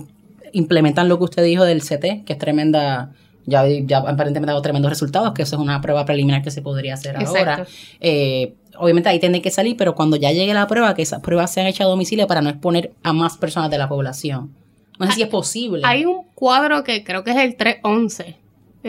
implementan 0.53 1.09
lo 1.09 1.17
que 1.17 1.25
usted 1.25 1.43
dijo 1.43 1.65
del 1.65 1.81
CT, 1.81 2.23
que 2.25 2.33
es 2.33 2.37
tremenda, 2.37 3.11
ya, 3.45 3.67
ya 3.67 3.97
aparentemente 3.97 4.51
ha 4.51 4.53
dado 4.53 4.61
tremendos 4.61 4.89
resultados, 4.89 5.33
que 5.33 5.41
eso 5.41 5.57
es 5.57 5.61
una 5.61 5.81
prueba 5.81 6.05
preliminar 6.05 6.41
que 6.41 6.51
se 6.51 6.61
podría 6.61 6.93
hacer 6.93 7.15
Exacto. 7.15 7.37
ahora. 7.39 7.67
Eh, 7.99 8.53
obviamente 8.79 9.09
ahí 9.09 9.19
tiene 9.19 9.41
que 9.41 9.51
salir, 9.51 9.75
pero 9.77 9.95
cuando 9.95 10.17
ya 10.17 10.31
llegue 10.31 10.53
la 10.53 10.67
prueba, 10.67 10.93
que 10.95 11.01
esas 11.01 11.21
pruebas 11.21 11.51
sean 11.51 11.67
hechas 11.67 11.85
a 11.85 11.89
domicilio 11.89 12.27
para 12.27 12.41
no 12.41 12.49
exponer 12.49 12.93
a 13.03 13.13
más 13.13 13.37
personas 13.37 13.69
de 13.69 13.77
la 13.77 13.89
población. 13.89 14.53
No 14.99 15.05
sé 15.07 15.13
si 15.13 15.21
es 15.21 15.27
posible. 15.27 15.83
Hay 15.85 16.05
un 16.05 16.23
cuadro 16.33 16.83
que 16.83 17.03
creo 17.03 17.23
que 17.23 17.31
es 17.31 17.37
el 17.37 17.55
311. 17.55 18.35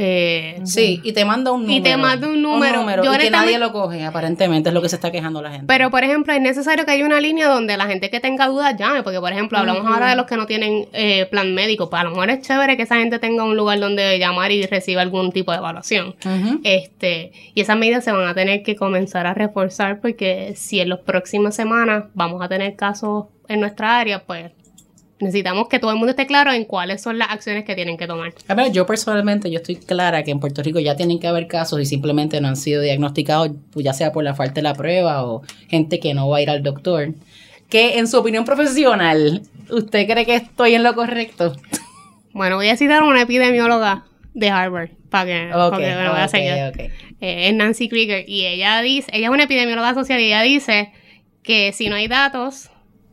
Eh, 0.01 0.61
Sí, 0.65 1.01
y 1.03 1.13
te 1.13 1.25
manda 1.25 1.51
un 1.51 1.63
número. 1.63 1.79
Y 1.79 1.83
te 1.83 1.97
manda 1.97 2.29
un 2.29 2.41
número. 2.41 2.85
Yo 2.85 2.85
y 2.85 3.03
que 3.03 3.09
honestamente- 3.09 3.31
nadie 3.31 3.59
lo 3.59 3.73
coge, 3.73 4.05
aparentemente, 4.05 4.69
es 4.69 4.75
lo 4.75 4.81
que 4.81 4.89
se 4.89 4.95
está 4.95 5.11
quejando 5.11 5.43
la 5.43 5.51
gente. 5.51 5.67
Pero, 5.67 5.91
por 5.91 6.05
ejemplo, 6.05 6.33
es 6.33 6.41
necesario 6.41 6.85
que 6.85 6.93
haya 6.93 7.05
una 7.05 7.21
línea 7.21 7.49
donde 7.49 7.77
la 7.77 7.87
gente 7.87 8.09
que 8.09 8.21
tenga 8.21 8.47
dudas 8.47 8.77
llame, 8.79 9.03
porque, 9.03 9.19
por 9.19 9.33
ejemplo, 9.33 9.59
hablamos 9.59 9.85
ahora 9.87 10.11
de 10.11 10.15
los 10.17 10.27
que 10.27 10.37
no 10.37 10.47
tienen 10.47 10.87
eh, 10.93 11.27
plan 11.27 11.53
médico, 11.53 11.91
pues 11.91 12.01
a 12.01 12.05
lo 12.05 12.11
mejor 12.11 12.31
es 12.31 12.43
chévere 12.47 12.77
que 12.77 12.85
esa 12.85 12.97
gente 12.97 13.19
tenga 13.19 13.43
un 13.43 13.57
lugar 13.57 13.81
donde 13.81 14.19
llamar 14.21 14.53
y 14.53 14.65
reciba 14.67 15.03
algún 15.03 15.33
tipo 15.33 15.51
de 15.51 15.59
evaluación. 15.59 16.15
Este, 16.63 17.33
y 17.55 17.61
esas 17.61 17.77
medidas 17.77 18.05
se 18.05 18.13
van 18.13 18.29
a 18.29 18.35
tener 18.35 18.63
que 18.63 18.77
comenzar 18.77 19.27
a 19.27 19.35
reforzar 19.35 20.01
porque 20.01 20.55
si 20.57 20.81
en 20.81 20.91
las 20.91 21.01
próximas 21.01 21.55
semanas 21.57 22.05
vamos 22.15 22.43
a 22.43 22.49
tener 22.49 22.77
casos 22.77 23.27
en 23.49 23.61
nuestra 23.61 23.99
área, 23.99 24.25
pues 24.25 24.53
necesitamos 25.21 25.69
que 25.69 25.79
todo 25.79 25.91
el 25.91 25.97
mundo 25.97 26.11
esté 26.11 26.27
claro 26.27 26.53
en 26.53 26.65
cuáles 26.65 27.03
son 27.03 27.19
las 27.19 27.31
acciones 27.31 27.65
que 27.65 27.75
tienen 27.75 27.97
que 27.97 28.07
tomar. 28.07 28.33
A 28.47 28.55
ver, 28.55 28.73
yo 28.73 28.87
personalmente, 28.87 29.51
yo 29.51 29.59
estoy 29.59 29.77
clara 29.77 30.23
que 30.23 30.31
en 30.31 30.41
Puerto 30.41 30.63
Rico 30.63 30.79
ya 30.81 30.97
tienen 30.97 31.19
que 31.19 31.27
haber 31.27 31.47
casos 31.47 31.81
y 31.81 31.87
simplemente 31.87 32.41
no 32.41 32.49
han 32.49 32.57
sido 32.57 32.83
diagnosticados, 32.83 33.51
pues 33.73 33.85
ya 33.85 33.93
sea 33.93 34.13
por 34.13 34.25
la 34.25 34.35
falta 34.35 34.55
de 34.55 34.63
la 34.63 34.75
prueba 34.75 35.25
o 35.25 35.43
gente 35.69 36.01
que 36.01 36.15
no 36.15 36.29
va 36.29 36.39
a 36.39 36.43
ir 36.43 36.51
al 36.51 36.63
doctor. 36.63 37.15
Que 37.69 37.99
en 37.99 38.09
su 38.09 38.19
opinión 38.19 38.45
profesional, 38.45 39.43
¿usted 39.71 40.07
cree 40.09 40.25
que 40.25 40.37
estoy 40.37 40.75
en 40.75 40.83
lo 40.83 40.95
correcto? 40.95 41.55
Bueno, 42.33 42.57
voy 42.57 42.69
a 42.69 42.77
citar 42.77 43.03
a 43.03 43.07
una 43.07 43.23
epidemióloga 43.23 44.05
de 44.35 44.49
Harvard 44.51 44.91
para 45.11 45.25
que, 45.27 45.51
Ok, 45.55 45.71
porque 45.73 45.87
me 45.87 46.09
voy 46.09 46.19
a 46.21 46.25
ok, 46.25 46.31
seguir. 46.31 46.53
ok. 46.69 46.79
Eh, 47.21 47.49
es 47.49 47.55
Nancy 47.55 47.89
Krieger 47.89 48.25
y 48.29 48.47
ella 48.47 48.81
dice, 48.81 49.11
ella 49.13 49.27
es 49.27 49.33
una 49.33 49.43
epidemióloga 49.45 49.93
social 49.95 50.21
y 50.21 50.27
ella 50.27 50.43
dice 50.43 50.93
que 51.43 51.73
si 51.73 51.89
no 51.89 51.97
hay 51.97 52.07
datos, 52.07 52.71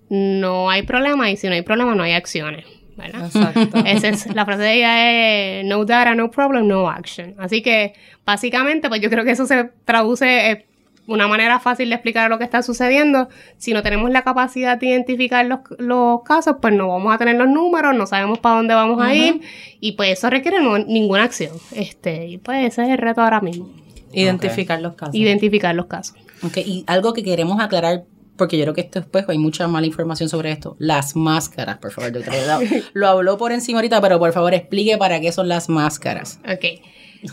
no 0.09 0.69
hay 0.69 0.83
problema 0.83 1.29
y 1.31 1.37
si 1.37 1.47
no 1.47 1.53
hay 1.53 1.61
problema, 1.61 1.95
no 1.95 2.03
hay 2.03 2.13
acciones. 2.13 2.65
¿verdad? 2.97 3.25
Exacto. 3.25 3.77
Esa 3.85 4.07
es 4.07 4.33
la 4.33 4.45
frase 4.45 4.63
de 4.63 4.73
ella 4.75 5.59
es 5.59 5.65
no 5.65 5.83
data, 5.83 6.15
no 6.15 6.31
problem, 6.31 6.65
no 6.67 6.89
action. 6.89 7.35
Así 7.37 7.61
que 7.61 7.93
básicamente, 8.25 8.87
pues 8.87 9.01
yo 9.01 9.09
creo 9.09 9.25
que 9.25 9.31
eso 9.31 9.45
se 9.45 9.69
traduce 9.83 10.51
eh, 10.51 10.65
una 11.07 11.27
manera 11.27 11.59
fácil 11.59 11.89
de 11.89 11.95
explicar 11.95 12.29
lo 12.29 12.37
que 12.37 12.45
está 12.45 12.63
sucediendo. 12.63 13.27
Si 13.57 13.73
no 13.73 13.83
tenemos 13.83 14.09
la 14.11 14.23
capacidad 14.23 14.77
de 14.77 14.87
identificar 14.87 15.45
los, 15.45 15.59
los 15.77 16.23
casos, 16.23 16.55
pues 16.61 16.73
no 16.73 16.87
vamos 16.87 17.13
a 17.13 17.17
tener 17.17 17.35
los 17.35 17.49
números, 17.49 17.93
no 17.95 18.05
sabemos 18.07 18.39
para 18.39 18.55
dónde 18.55 18.73
vamos 18.73 19.01
a 19.01 19.13
ir 19.13 19.41
y 19.81 19.91
pues 19.91 20.17
eso 20.17 20.29
requiere 20.29 20.61
no- 20.61 20.77
ninguna 20.79 21.23
acción. 21.23 21.51
Este, 21.73 22.27
y 22.27 22.37
pues 22.37 22.65
ese 22.65 22.83
es 22.83 22.89
el 22.89 22.97
reto 22.97 23.21
ahora 23.21 23.41
mismo, 23.41 23.69
Identificar 24.13 24.79
los 24.81 24.93
casos. 24.95 25.15
identificar 25.15 25.75
los 25.75 25.87
casos. 25.87 26.15
Ok, 26.43 26.57
y 26.57 26.85
algo 26.87 27.13
que 27.13 27.23
queremos 27.23 27.59
aclarar, 27.61 28.03
porque 28.37 28.57
yo 28.57 28.63
creo 28.65 28.73
que 28.73 28.81
esto 28.81 28.99
después 28.99 29.25
hay 29.29 29.37
mucha 29.37 29.67
mala 29.67 29.87
información 29.87 30.29
sobre 30.29 30.51
esto. 30.51 30.75
Las 30.79 31.15
máscaras, 31.15 31.77
por 31.77 31.91
favor, 31.91 32.11
doctor. 32.11 32.33
Lo, 32.93 33.07
habló 33.07 33.37
por 33.37 33.51
encima 33.51 33.79
ahorita, 33.79 34.01
pero 34.01 34.19
por 34.19 34.31
favor 34.33 34.53
explique 34.53 34.97
para 34.97 35.19
qué 35.21 35.31
son 35.31 35.47
las 35.47 35.69
máscaras. 35.69 36.39
Ok. 36.47 36.81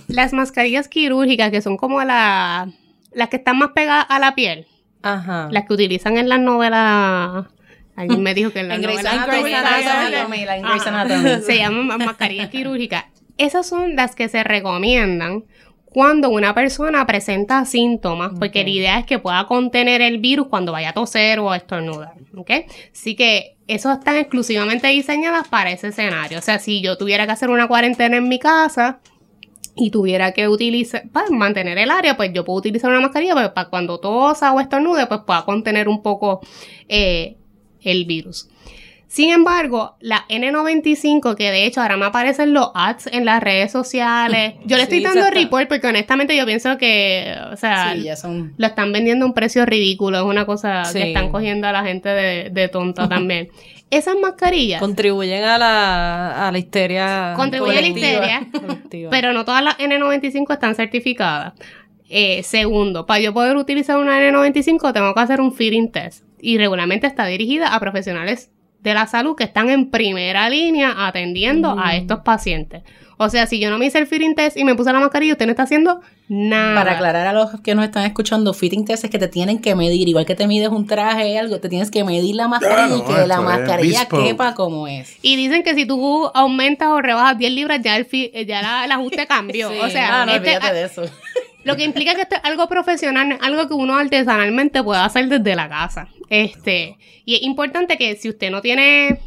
Las 0.09 0.33
mascarillas 0.33 0.89
quirúrgicas, 0.89 1.51
que 1.51 1.61
son 1.61 1.77
como 1.77 2.03
la, 2.05 2.71
las 3.13 3.29
que 3.29 3.37
están 3.37 3.59
más 3.59 3.71
pegadas 3.75 4.07
a 4.09 4.19
la 4.19 4.35
piel, 4.35 4.67
Ajá. 5.03 5.49
las 5.51 5.67
que 5.67 5.75
utilizan 5.75 6.17
en 6.17 6.29
las 6.29 6.41
novelas. 6.41 7.47
Alguien 7.95 8.23
me 8.23 8.33
dijo 8.33 8.51
que 8.53 8.61
en 8.61 8.69
la 8.69 8.77
en 8.77 8.83
Grey's 8.83 9.05
Ajá. 9.05 9.25
Anatomy. 9.25 11.43
Se 11.45 11.57
llaman 11.59 11.87
ma- 11.87 11.99
mascarillas 11.99 12.49
quirúrgicas. 12.49 13.05
Esas 13.39 13.67
son 13.67 13.97
las 13.97 14.15
que 14.15 14.29
se 14.29 14.45
recomiendan 14.45 15.45
cuando 15.93 16.31
una 16.31 16.55
persona 16.55 17.07
presenta 17.07 17.65
síntomas, 17.65 18.33
porque 18.39 18.65
la 18.65 18.71
idea 18.71 18.99
es 18.99 19.07
que 19.07 19.19
pueda 19.19 19.47
contener 19.47 20.01
el 20.01 20.19
virus 20.19 20.49
cuando 20.49 20.73
vaya 20.73 20.91
a 20.91 20.93
toser 20.93 21.39
o 21.39 21.51
a 21.51 21.57
estornudar, 21.57 22.15
¿ok? 22.37 22.51
Así 22.93 23.15
que 23.15 23.57
esos 23.69 23.99
están 23.99 24.17
exclusivamente 24.17 24.89
diseñadas 24.89 25.49
para 25.49 25.71
ese 25.71 25.89
escenario. 25.89 26.39
O 26.39 26.43
sea, 26.43 26.59
si 26.59 26.83
yo 26.83 26.97
tuviera 26.97 27.27
que 27.27 27.33
hacer 27.33 27.51
una 27.51 27.69
cuarentena 27.69 28.17
en 28.17 28.29
mi 28.29 28.39
casa, 28.39 29.01
y 29.75 29.91
tuviera 29.91 30.33
que 30.33 30.49
utilizar, 30.49 31.09
para 31.11 31.31
mantener 31.31 31.79
el 31.79 31.91
área, 31.91 32.17
pues 32.17 32.31
yo 32.33 32.45
puedo 32.45 32.59
utilizar 32.59 32.91
una 32.91 33.01
mascarilla 33.01 33.33
pues, 33.35 33.49
para 33.51 33.71
cuando 33.71 33.99
tosa 33.99 34.53
o 34.53 34.61
estornude, 34.61 35.07
pues 35.07 35.21
pueda 35.27 35.45
contener 35.45 35.89
un 35.89 36.03
poco 36.03 36.41
eh, 36.89 37.37
el 37.81 38.05
virus. 38.05 38.49
Sin 39.13 39.29
embargo, 39.31 39.95
la 40.01 40.25
N95, 40.31 41.35
que 41.37 41.51
de 41.51 41.67
hecho 41.67 41.83
ahora 41.83 41.99
me 41.99 42.07
aparecen 42.07 42.55
los 42.55 42.71
ads 42.75 43.09
en 43.09 43.27
las 43.27 43.43
redes 43.43 43.71
sociales, 43.71 44.55
yo 44.65 44.79
le 44.79 44.85
estoy 44.85 45.01
Sí, 45.01 45.05
dando 45.05 45.29
report 45.29 45.69
porque 45.69 45.87
honestamente 45.87 46.35
yo 46.35 46.47
pienso 46.47 46.79
que, 46.79 47.35
o 47.53 47.57
sea, 47.59 47.93
Sí, 47.95 48.05
ya 48.05 48.17
son. 48.17 48.55
lo 48.57 48.67
están 48.67 48.91
vendiendo 48.91 49.27
a 49.27 49.29
un 49.29 49.35
precio 49.35 49.67
ridículo, 49.67 50.17
es 50.17 50.25
una 50.25 50.47
cosa 50.47 50.87
Sí. 50.87 50.99
que 50.99 51.09
están 51.09 51.31
cogiendo 51.31 51.69
a 51.69 51.73
la 51.73 51.85
gente 51.85 52.09
de, 52.09 52.49
de 52.51 52.69
tonta 52.69 53.07
también. 53.07 53.51
Esas 53.91 54.17
mascarillas 54.19 54.81
Contribuyen 54.81 55.45
a 55.45 55.59
la, 55.59 56.49
a 56.49 56.51
la 56.51 56.59
histeria. 56.59 57.35
Contribuyen 57.37 57.77
a 57.77 57.81
la 57.83 57.87
histeria. 57.89 58.47
Pero 59.11 59.35
no 59.35 59.45
todas 59.45 59.63
las 59.63 59.77
N95 59.77 60.51
están 60.55 60.75
certificadas. 60.75 61.53
Eh, 62.09 62.43
segundo, 62.45 63.05
para 63.05 63.21
yo 63.21 63.35
poder 63.35 63.59
utilizar 63.59 63.99
una 63.99 64.19
N95 64.19 64.95
tengo 64.95 65.13
que 65.13 65.21
hacer 65.21 65.43
un 65.43 65.53
fitting 65.53 65.93
test. 65.93 66.25
Y 66.41 66.57
regularmente 66.57 67.07
está 67.07 67.27
dirigida 67.27 67.75
a 67.75 67.79
profesionales 67.81 68.51
de 68.83 68.95
la 68.95 69.07
salud 69.07 69.37
que 69.37 69.45
están 69.45 69.71
en 69.71 69.91
primera 69.91 70.49
línea 70.51 71.07
atendiendo 71.07 71.77
a 71.79 71.95
estos 71.97 72.21
pacientes. 72.21 72.83
O 73.19 73.29
sea, 73.29 73.47
si 73.47 73.61
yo 73.61 73.71
no 73.71 73.79
me 73.79 73.87
hice 73.87 73.99
el 73.99 74.07
fitting 74.09 74.35
test 74.35 74.57
y 74.57 74.65
me 74.65 74.75
puse 74.75 74.93
la 74.93 74.99
mascarilla, 74.99 75.35
usted 75.35 75.47
no 75.47 75.53
está 75.53 75.63
haciendo 75.63 76.01
nada. 76.29 76.75
Para 76.75 76.93
aclarar 76.95 77.27
a 77.29 77.33
los 77.33 77.61
que 77.61 77.75
nos 77.77 77.85
están 77.85 78.05
escuchando, 78.05 78.53
fitting 78.53 78.85
test 78.85 79.05
es 79.05 79.11
que 79.11 79.19
te 79.21 79.29
tienen 79.29 79.61
que 79.61 79.77
medir, 79.77 80.09
igual 80.09 80.27
que 80.27 80.35
te 80.35 80.49
mides 80.49 80.71
un 80.71 80.87
traje 80.89 81.39
algo, 81.39 81.61
te 81.61 81.69
tienes 81.69 81.91
que 81.93 82.03
medir 82.03 82.35
la 82.35 82.49
mascarilla 82.49 82.97
y 82.97 83.03
que 83.03 83.27
la 83.29 83.41
mascarilla 83.41 84.07
quepa 84.09 84.55
como 84.55 84.89
es. 84.89 85.17
Y 85.23 85.37
dicen 85.37 85.63
que 85.63 85.75
si 85.77 85.87
tú 85.87 86.31
aumentas 86.35 86.89
o 86.89 87.01
rebajas 87.01 87.39
10 87.39 87.53
libras, 87.53 87.81
ya 87.83 87.97
el, 87.97 88.07
fi- 88.07 88.33
ya 88.47 88.61
la- 88.63 88.85
el 88.87 88.91
ajuste 88.93 89.27
cambió. 89.29 89.69
Sí. 89.73 89.79
O 89.81 89.89
sea, 89.89 90.23
Ah, 90.23 90.27
no, 90.27 90.33
este- 90.33 90.57
olvídate 90.57 90.75
de 90.75 90.85
eso. 90.85 91.03
Lo 91.65 91.77
que 91.77 91.85
implica 91.85 92.17
que 92.17 92.23
esto 92.23 92.35
es 92.35 92.41
algo 92.45 92.67
profesional, 92.67 93.29
no 93.29 93.35
es 93.37 93.41
algo 93.43 93.69
que 93.69 93.75
uno 93.75 93.97
artesanalmente 93.97 94.83
pueda 94.83 95.05
hacer 95.05 95.29
desde 95.29 95.55
la 95.55 95.69
casa. 95.69 96.09
Este, 96.33 96.97
y 97.27 97.35
es 97.35 97.43
importante 97.43 97.99
que 97.99 98.17
si 98.17 98.31
usted 98.31 98.51
no 98.51 98.63
tiene, 98.63 99.21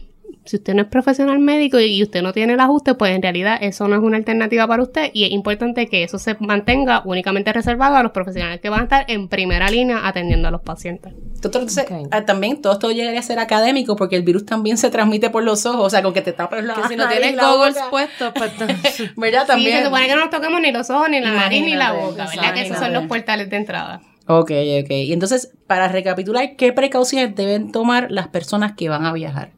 si 0.44 0.56
usted 0.56 0.74
no 0.74 0.82
es 0.82 0.88
profesional 0.88 1.38
médico 1.38 1.80
y 1.80 2.02
usted 2.02 2.24
no 2.24 2.34
tiene 2.34 2.54
el 2.54 2.60
ajuste, 2.60 2.96
pues 2.96 3.16
en 3.16 3.22
realidad 3.22 3.60
eso 3.62 3.88
no 3.88 3.96
es 3.96 4.02
una 4.02 4.18
alternativa 4.18 4.66
para 4.68 4.82
usted 4.82 5.12
y 5.14 5.26
es 5.26 5.30
importante 5.30 5.86
que 5.86 6.02
eso 6.02 6.18
se 6.18 6.36
mantenga 6.40 7.04
únicamente 7.06 7.54
reservado 7.54 7.96
a 7.96 8.02
los 8.02 8.12
profesionales 8.12 8.60
que 8.60 8.70
van 8.70 8.80
a 8.80 8.84
estar 8.86 9.06
en 9.08 9.28
primera 9.28 9.70
línea 9.70 10.08
atendiendo 10.08 10.48
a 10.48 10.52
los 10.52 10.62
pacientes. 10.62 11.14
Doctor, 11.44 11.62
entonces, 11.62 11.86
ah, 12.10 12.26
también 12.26 12.60
todo 12.60 12.74
esto 12.74 12.90
llegaría 12.90 13.20
a 13.20 13.24
ser 13.24 13.38
académico 13.38 13.96
porque 13.96 14.16
el 14.16 14.24
virus 14.24 14.44
también 14.44 14.80
se 14.80 14.90
transmite 14.90 15.30
por 15.30 15.44
los 15.44 15.64
ojos, 15.68 15.86
o 15.86 15.90
sea, 15.92 16.02
con 16.02 16.12
que 16.12 16.22
te 16.22 16.34
tapes 16.34 16.64
la 16.64 16.74
Que 16.74 16.88
si 16.88 16.96
no 16.96 17.08
tienes 17.08 17.40
goggles 17.40 17.78
puestos, 17.92 18.34
pues 18.34 18.52
¿Verdad? 19.16 19.42
Sí, 19.42 19.48
También. 19.50 19.78
se 19.78 19.86
supone 19.86 20.08
que 20.08 20.16
no 20.16 20.22
nos 20.22 20.32
toquemos 20.32 20.60
ni 20.60 20.72
los 20.72 20.90
ojos, 20.90 21.08
ni 21.08 21.20
la 21.20 21.34
nariz, 21.34 21.64
ni 21.64 21.76
la 21.76 21.92
boca, 21.92 22.26
¿verdad? 22.26 22.56
Que 22.56 22.62
esos 22.62 22.80
son 22.80 22.94
los 22.94 23.06
portales 23.06 23.48
de 23.48 23.58
entrada. 23.58 24.02
Ok, 24.28 24.52
ok. 24.84 24.90
Y 24.90 25.14
entonces, 25.14 25.54
para 25.68 25.88
recapitular, 25.88 26.56
¿qué 26.56 26.74
precauciones 26.74 27.36
deben 27.36 27.72
tomar 27.72 28.12
las 28.12 28.28
personas 28.28 28.74
que 28.74 28.90
van 28.90 29.06
a 29.06 29.14
viajar? 29.14 29.52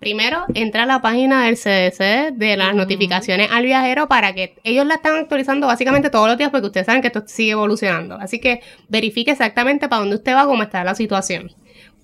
Primero, 0.00 0.44
entra 0.54 0.82
a 0.82 0.86
la 0.86 1.00
página 1.00 1.44
del 1.44 1.54
CDC 1.54 2.32
de 2.36 2.56
las 2.56 2.74
notificaciones 2.74 3.48
al 3.52 3.62
viajero 3.64 4.08
para 4.08 4.32
que 4.32 4.56
ellos 4.64 4.84
la 4.84 4.94
están 4.94 5.14
actualizando 5.14 5.68
básicamente 5.68 6.10
todos 6.10 6.26
los 6.26 6.36
días 6.36 6.50
porque 6.50 6.66
ustedes 6.66 6.86
saben 6.86 7.02
que 7.02 7.06
esto 7.06 7.22
sigue 7.24 7.52
evolucionando. 7.52 8.16
Así 8.16 8.40
que 8.40 8.62
verifique 8.88 9.30
exactamente 9.30 9.88
para 9.88 10.00
dónde 10.00 10.16
usted 10.16 10.34
va, 10.34 10.44
cómo 10.44 10.64
está 10.64 10.82
la 10.82 10.96
situación. 10.96 11.52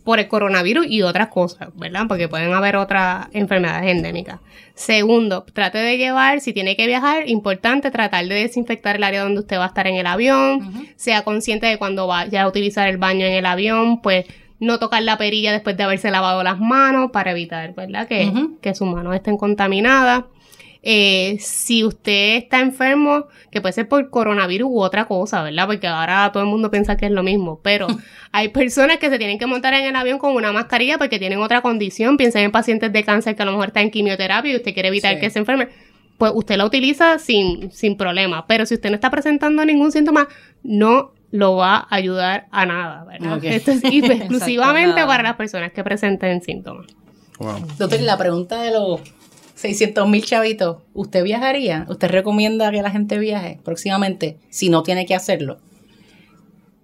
Por 0.08 0.20
el 0.20 0.26
coronavirus 0.26 0.86
y 0.88 1.02
otras 1.02 1.28
cosas, 1.28 1.68
¿verdad? 1.74 2.06
Porque 2.08 2.28
pueden 2.28 2.54
haber 2.54 2.76
otras 2.76 3.26
enfermedades 3.32 3.90
endémicas. 3.90 4.40
Segundo, 4.74 5.44
trate 5.52 5.76
de 5.76 5.98
llevar, 5.98 6.40
si 6.40 6.54
tiene 6.54 6.76
que 6.76 6.86
viajar, 6.86 7.28
importante 7.28 7.90
tratar 7.90 8.24
de 8.24 8.34
desinfectar 8.36 8.96
el 8.96 9.04
área 9.04 9.22
donde 9.22 9.40
usted 9.40 9.58
va 9.58 9.64
a 9.64 9.66
estar 9.66 9.86
en 9.86 9.96
el 9.96 10.06
avión. 10.06 10.88
Sea 10.96 11.24
consciente 11.24 11.66
de 11.66 11.76
cuando 11.76 12.06
vaya 12.06 12.44
a 12.44 12.48
utilizar 12.48 12.88
el 12.88 12.96
baño 12.96 13.26
en 13.26 13.34
el 13.34 13.44
avión, 13.44 14.00
pues 14.00 14.24
no 14.60 14.78
tocar 14.78 15.02
la 15.02 15.18
perilla 15.18 15.52
después 15.52 15.76
de 15.76 15.82
haberse 15.82 16.10
lavado 16.10 16.42
las 16.42 16.58
manos 16.58 17.10
para 17.10 17.32
evitar, 17.32 17.74
¿verdad? 17.74 18.08
Que, 18.08 18.32
que 18.62 18.74
sus 18.74 18.88
manos 18.88 19.14
estén 19.14 19.36
contaminadas. 19.36 20.24
Eh, 20.82 21.36
si 21.40 21.84
usted 21.84 22.36
está 22.36 22.60
enfermo, 22.60 23.26
que 23.50 23.60
puede 23.60 23.72
ser 23.72 23.88
por 23.88 24.10
coronavirus 24.10 24.68
u 24.70 24.80
otra 24.80 25.06
cosa, 25.06 25.42
¿verdad? 25.42 25.66
Porque 25.66 25.86
ahora 25.86 26.30
todo 26.32 26.42
el 26.42 26.48
mundo 26.48 26.70
piensa 26.70 26.96
que 26.96 27.06
es 27.06 27.12
lo 27.12 27.22
mismo, 27.22 27.60
pero 27.62 27.86
hay 28.32 28.48
personas 28.48 28.98
que 28.98 29.10
se 29.10 29.18
tienen 29.18 29.38
que 29.38 29.46
montar 29.46 29.74
en 29.74 29.84
el 29.84 29.96
avión 29.96 30.18
con 30.18 30.34
una 30.34 30.52
mascarilla 30.52 30.98
porque 30.98 31.18
tienen 31.18 31.40
otra 31.40 31.60
condición. 31.62 32.16
Piensen 32.16 32.44
en 32.44 32.52
pacientes 32.52 32.92
de 32.92 33.04
cáncer 33.04 33.34
que 33.36 33.42
a 33.42 33.46
lo 33.46 33.52
mejor 33.52 33.68
están 33.68 33.84
en 33.84 33.90
quimioterapia 33.90 34.52
y 34.52 34.56
usted 34.56 34.72
quiere 34.72 34.88
evitar 34.88 35.14
Sí. 35.14 35.20
que 35.20 35.30
se 35.30 35.38
enferme. 35.40 35.68
Pues 36.16 36.32
usted 36.34 36.56
la 36.56 36.64
utiliza 36.66 37.18
sin, 37.18 37.70
sin 37.70 37.96
problema. 37.96 38.46
Pero 38.46 38.66
si 38.66 38.74
usted 38.74 38.90
no 38.90 38.94
está 38.96 39.10
presentando 39.10 39.64
ningún 39.64 39.92
síntoma, 39.92 40.28
no 40.62 41.12
lo 41.30 41.56
va 41.56 41.76
a 41.76 41.94
ayudar 41.94 42.46
a 42.50 42.66
nada, 42.66 43.04
¿verdad? 43.04 43.44
Esto 43.44 43.72
es 43.72 43.82
exclusivamente 43.84 45.04
para 45.06 45.22
las 45.22 45.36
personas 45.36 45.72
que 45.72 45.84
presenten 45.84 46.40
síntomas. 46.42 46.86
Wow. 47.38 47.66
Doctor, 47.78 48.00
y 48.00 48.04
la 48.04 48.16
pregunta 48.18 48.60
de 48.62 48.72
los 48.72 49.00
600 49.58 50.08
mil 50.08 50.24
chavitos, 50.24 50.78
¿usted 50.94 51.24
viajaría? 51.24 51.84
¿Usted 51.88 52.08
recomienda 52.08 52.70
que 52.70 52.80
la 52.80 52.90
gente 52.90 53.18
viaje 53.18 53.58
próximamente 53.64 54.36
si 54.50 54.68
no 54.68 54.84
tiene 54.84 55.04
que 55.04 55.16
hacerlo? 55.16 55.58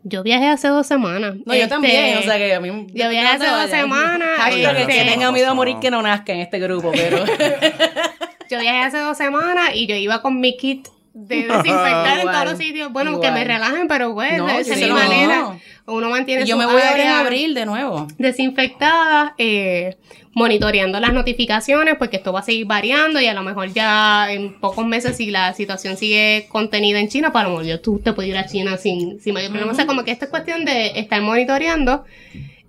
Yo 0.03 0.25
viajé 0.25 0.49
hace 0.49 0.67
dos 0.67 0.85
semanas. 0.85 1.37
No, 1.47 1.55
yo 1.55 1.61
Este, 1.63 1.69
también, 1.69 2.19
o 2.19 2.23
sea 2.23 2.37
que 2.37 2.53
a 2.53 2.59
mí... 2.59 2.69
Yo 2.93 3.09
viajé 3.09 3.37
hace 3.37 3.47
dos 3.47 3.71
semanas. 3.71 4.29
Hashtag 4.39 4.77
este, 4.77 4.93
que 4.93 5.11
tenga 5.11 5.31
miedo 5.31 5.51
a 5.51 5.55
morir 5.55 5.77
que 5.81 5.93
no 5.93 6.03
nazca 6.03 6.33
en 6.33 6.41
este 6.41 6.59
grupo, 6.59 6.91
pero... 6.93 7.25
yo 8.51 8.59
viajé 8.59 8.79
hace 8.81 8.99
dos 8.99 9.17
semanas 9.17 9.71
y 9.75 9.87
yo 9.87 9.95
iba 9.95 10.21
con 10.21 10.41
mi 10.41 10.57
kit 10.57 10.89
de 11.15 11.37
desinfectar 11.47 12.19
en 12.19 12.27
todos 12.27 12.45
los 12.45 12.59
sitios. 12.59 12.93
Bueno, 12.93 13.21
que 13.21 13.31
me 13.31 13.45
relajen, 13.45 13.87
pero 13.89 14.13
bueno, 14.13 14.47
No, 14.49 14.51
esa 14.59 14.73
es 14.73 14.79
sí, 14.79 14.85
mi 14.85 14.91
no. 14.91 14.97
manera. 14.97 15.59
Uno 15.87 16.11
mantiene 16.11 16.43
Y 16.43 16.47
yo 16.47 16.55
su 16.57 16.59
me 16.59 16.67
voy 16.67 16.81
a 16.83 17.01
en 17.01 17.09
abril 17.09 17.55
de 17.55 17.67
nuevo. 17.67 18.09
desinfectada, 18.19 19.35
eh, 19.39 19.97
monitoreando 20.35 20.99
las 20.99 21.13
notificaciones, 21.13 21.95
porque 21.99 22.17
esto 22.17 22.33
va 22.33 22.41
a 22.41 22.43
seguir 22.43 22.67
variando 22.67 23.21
y 23.21 23.27
a 23.27 23.35
lo 23.35 23.43
mejor 23.43 23.73
ya 23.73 24.33
en 24.33 24.59
pocos 24.59 24.85
meses, 24.87 25.17
si 25.17 25.31
la 25.31 25.53
situación 25.55 25.97
sigue 25.97 26.47
contenida 26.49 26.99
en 26.99 27.09
China, 27.09 27.33
para 27.33 27.49
lo 27.49 27.59
mejor 27.59 27.79
tú 27.79 28.01
te 28.01 28.13
puedes 28.13 28.31
ir 28.31 28.37
a 28.37 28.47
China 28.47 28.77
sin, 28.77 29.21
sin 29.21 29.35
mayor 29.35 29.51
problema. 29.51 29.71
O 29.73 29.75
sea, 29.77 29.87
como 29.87 30.03
que 30.05 30.11
esta 30.11 30.25
es 30.25 30.31
cuestión 30.33 30.65
de 30.65 30.99
estar 30.99 31.21
monitoreando. 31.23 32.05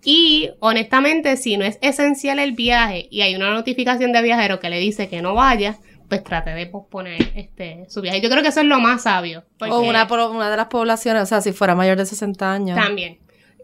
Y 0.03 0.51
honestamente, 0.59 1.35
si 1.37 1.57
no 1.57 1.65
es 1.65 1.79
esencial 1.81 2.37
el 2.37 2.51
viaje 2.51 3.07
y 3.09 3.21
hay 3.21 3.33
una 3.35 3.49
notificación 3.51 4.11
de 4.11 4.21
viajero 4.21 4.59
que 4.59 4.69
le 4.69 4.77
dice 4.79 5.07
que 5.09 5.23
no 5.23 5.33
vaya, 5.33 5.77
pues 6.07 6.23
trate 6.23 6.51
de 6.51 6.65
posponer 6.67 7.31
este 7.35 7.85
su 7.89 8.01
viaje. 8.01 8.21
Yo 8.21 8.29
creo 8.29 8.41
que 8.41 8.49
eso 8.49 8.61
es 8.61 8.65
lo 8.65 8.79
más 8.79 9.03
sabio. 9.03 9.43
O 9.59 9.79
una, 9.79 10.05
una 10.05 10.49
de 10.49 10.57
las 10.57 10.67
poblaciones, 10.67 11.23
o 11.23 11.25
sea, 11.25 11.41
si 11.41 11.51
fuera 11.51 11.75
mayor 11.75 11.97
de 11.97 12.05
60 12.05 12.51
años. 12.51 12.79
también. 12.79 13.19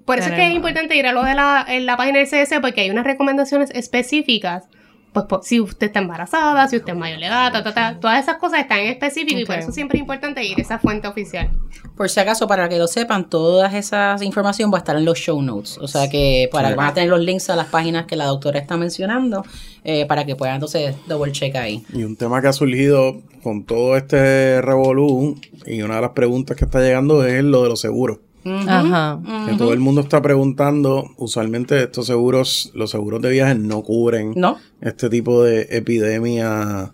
Por 0.06 0.18
eso 0.18 0.30
es 0.30 0.36
que 0.36 0.48
es 0.48 0.56
importante 0.56 0.96
ir 0.96 1.06
a 1.06 1.14
lo 1.14 1.24
de 1.24 1.36
la, 1.36 1.64
en 1.68 1.86
la 1.86 1.96
página 1.96 2.20
del 2.20 2.28
CDC 2.28 2.60
porque 2.60 2.82
hay 2.82 2.90
unas 2.90 3.06
recomendaciones 3.06 3.70
específicas. 3.72 4.68
Pues 5.14 5.26
po- 5.26 5.42
si 5.44 5.60
usted 5.60 5.88
está 5.88 6.00
embarazada, 6.00 6.68
si 6.70 6.78
usted 6.78 6.94
es 6.94 6.98
mayor 6.98 7.20
de 7.20 7.26
edad, 7.26 7.52
ta, 7.52 7.62
ta, 7.64 7.74
ta, 7.74 8.00
todas 8.00 8.24
esas 8.24 8.38
cosas 8.38 8.62
están 8.62 8.80
en 8.80 8.88
específico 8.92 9.40
y 9.42 9.46
por 9.46 9.56
eso 9.58 9.72
siempre 9.74 9.98
es 9.98 10.02
importante 10.02 10.42
ir 10.46 10.58
a 10.58 10.62
esa 10.62 10.80
fuente 10.80 11.06
oficial. 11.08 11.50
Por 11.98 12.10
si 12.10 12.20
acaso, 12.22 12.48
para 12.48 12.70
que 12.70 12.78
lo 12.78 12.88
sepan, 12.88 13.30
todas 13.30 13.74
esas 13.74 14.22
información 14.22 14.72
va 14.72 14.78
a 14.78 14.80
estar 14.80 14.96
en 14.96 15.04
los 15.04 15.18
show 15.18 15.42
notes. 15.42 15.78
O 15.80 15.88
sea 15.90 16.10
que 16.10 16.48
para 16.52 16.70
Sí. 16.70 16.76
van 16.76 16.88
a 16.88 16.94
tener 16.94 17.10
los 17.10 17.20
links 17.20 17.50
a 17.50 17.58
las 17.58 17.68
páginas 17.68 18.06
que 18.06 18.16
la 18.16 18.26
doctora 18.26 18.58
está 18.60 18.78
mencionando 18.78 19.44
eh, 19.84 20.06
para 20.06 20.26
que 20.26 20.36
puedan 20.38 20.56
entonces 20.56 20.96
double 21.08 21.34
check 21.34 21.56
ahí. 21.58 21.84
Y 21.94 22.04
un 22.04 22.16
tema 22.16 22.42
que 22.42 22.48
ha 22.48 22.54
surgido 22.54 23.20
con 23.44 23.66
todo 23.66 23.98
este 23.98 24.62
revolú 24.62 25.38
y 25.66 25.82
una 25.82 25.96
de 25.96 26.02
las 26.02 26.12
preguntas 26.12 26.56
que 26.56 26.64
está 26.66 26.80
llegando 26.80 27.26
es 27.26 27.44
lo 27.44 27.64
de 27.64 27.70
los 27.70 27.82
seguros. 27.82 28.20
Ajá. 28.46 29.20
Que 29.48 29.56
todo 29.56 29.74
el 29.74 29.80
mundo 29.80 30.02
está 30.02 30.22
preguntando, 30.22 31.12
usualmente 31.18 31.82
estos 31.84 32.08
seguros, 32.08 32.72
los 32.74 32.92
seguros 32.92 33.22
de 33.22 33.30
viajes 33.30 33.58
no 33.58 33.82
cubren 33.84 34.34
¿No? 34.36 34.58
este 34.82 35.10
tipo 35.10 35.44
de 35.44 35.68
epidemia 35.70 36.92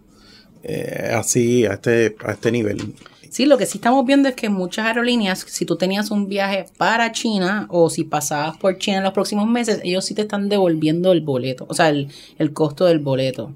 eh, 0.64 1.12
así, 1.16 1.66
a 1.66 1.74
este, 1.74 2.16
a 2.26 2.32
este 2.34 2.52
nivel. 2.52 2.94
Sí, 3.30 3.46
lo 3.46 3.58
que 3.58 3.66
sí 3.66 3.78
estamos 3.78 4.06
viendo 4.06 4.30
es 4.30 4.36
que 4.36 4.50
muchas 4.50 4.86
aerolíneas, 4.86 5.40
si 5.48 5.66
tú 5.66 5.76
tenías 5.76 6.12
un 6.12 6.28
viaje 6.28 6.66
para 6.78 7.12
China 7.12 7.68
o 7.70 7.90
si 7.90 8.04
pasabas 8.04 8.58
por 8.58 8.78
China 8.78 8.98
en 8.98 9.04
los 9.04 9.14
próximos 9.14 9.48
meses, 9.48 9.80
ellos 9.84 10.06
sí 10.06 10.14
te 10.14 10.24
están 10.24 10.50
devolviendo 10.50 11.12
el 11.12 11.22
boleto, 11.22 11.66
o 11.70 11.74
sea, 11.74 11.90
el, 11.90 12.08
el 12.40 12.54
costo 12.54 12.86
del 12.86 13.00
boleto. 13.00 13.54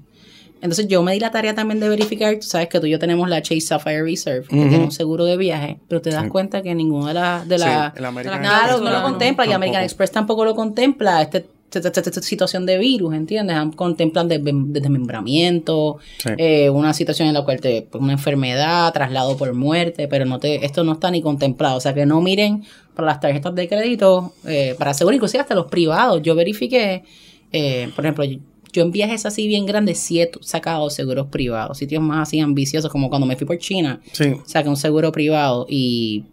Entonces 0.62 0.86
yo 0.88 1.02
me 1.02 1.12
di 1.12 1.20
la 1.20 1.30
tarea 1.30 1.54
también 1.54 1.80
de 1.80 1.88
verificar, 1.88 2.34
tú 2.36 2.46
sabes 2.46 2.68
que 2.68 2.80
tú 2.80 2.86
y 2.86 2.90
yo 2.90 2.98
tenemos 2.98 3.28
la 3.28 3.42
Chase 3.42 3.60
Sapphire 3.60 4.02
Reserve, 4.02 4.46
que 4.46 4.56
tiene 4.56 4.78
un 4.84 4.92
seguro 4.92 5.24
de 5.24 5.36
viaje, 5.36 5.78
pero 5.88 6.00
te 6.00 6.10
das 6.10 6.22
Sí. 6.24 6.28
cuenta 6.30 6.62
que 6.62 6.74
ninguna 6.74 7.08
de 7.08 7.14
las... 7.14 7.48
De 7.48 7.58
Sí, 7.58 7.64
la, 7.64 7.92
el 7.96 8.04
American 8.04 8.40
nada 8.42 8.78
no, 8.78 8.90
lo 8.90 9.02
contempla 9.02 9.44
y 9.44 9.48
tampoco. 9.48 9.54
American 9.56 9.82
Express 9.82 10.12
tampoco 10.12 10.44
lo 10.44 10.54
contempla, 10.54 11.20
este, 11.20 11.44
esta, 11.74 11.88
esta- 11.88 12.00
esta 12.00 12.22
situación 12.22 12.64
de 12.64 12.78
virus, 12.78 13.12
¿entiendes? 13.14 13.56
Contemplan 13.74 14.28
desmem- 14.30 14.66
desmembramiento, 14.72 15.98
Sí. 16.18 16.28
eh, 16.38 16.70
una 16.70 16.94
situación 16.94 17.28
en 17.28 17.34
la 17.34 17.42
cual 17.44 17.60
te, 17.60 17.88
una 17.94 18.12
enfermedad, 18.12 18.92
traslado 18.92 19.36
por 19.36 19.52
muerte, 19.54 20.06
pero 20.08 20.24
no 20.26 20.38
te, 20.38 20.64
esto 20.64 20.84
no 20.84 20.92
está 20.92 21.10
ni 21.10 21.22
contemplado. 21.22 21.76
O 21.76 21.80
sea 21.80 21.92
que 21.94 22.06
no 22.06 22.20
miren 22.20 22.64
para 22.94 23.06
las 23.06 23.20
tarjetas 23.20 23.54
de 23.54 23.68
crédito, 23.68 24.32
eh, 24.46 24.74
para 24.78 24.94
seguro, 24.94 25.14
inclusive 25.16 25.40
hasta 25.40 25.54
los 25.54 25.66
privados. 25.66 26.22
Yo 26.22 26.34
verifiqué, 26.34 27.02
eh, 27.52 27.90
por 27.96 28.04
ejemplo, 28.04 28.24
yo, 28.72 28.82
en 28.82 28.90
viajes 28.90 29.26
así 29.26 29.46
bien 29.48 29.66
grandes 29.66 29.98
sí 29.98 30.20
he 30.20 30.30
sacado 30.40 30.88
seguros 30.90 31.26
privados, 31.28 31.78
sitios 31.78 32.02
más 32.02 32.28
así 32.28 32.40
ambiciosos, 32.40 32.90
como 32.90 33.08
cuando 33.08 33.26
me 33.26 33.36
fui 33.36 33.46
por 33.46 33.58
China, 33.58 34.00
Sí. 34.12 34.34
saqué 34.46 34.68
un 34.68 34.76
seguro 34.76 35.12
privado 35.12 35.66
y 35.68 36.24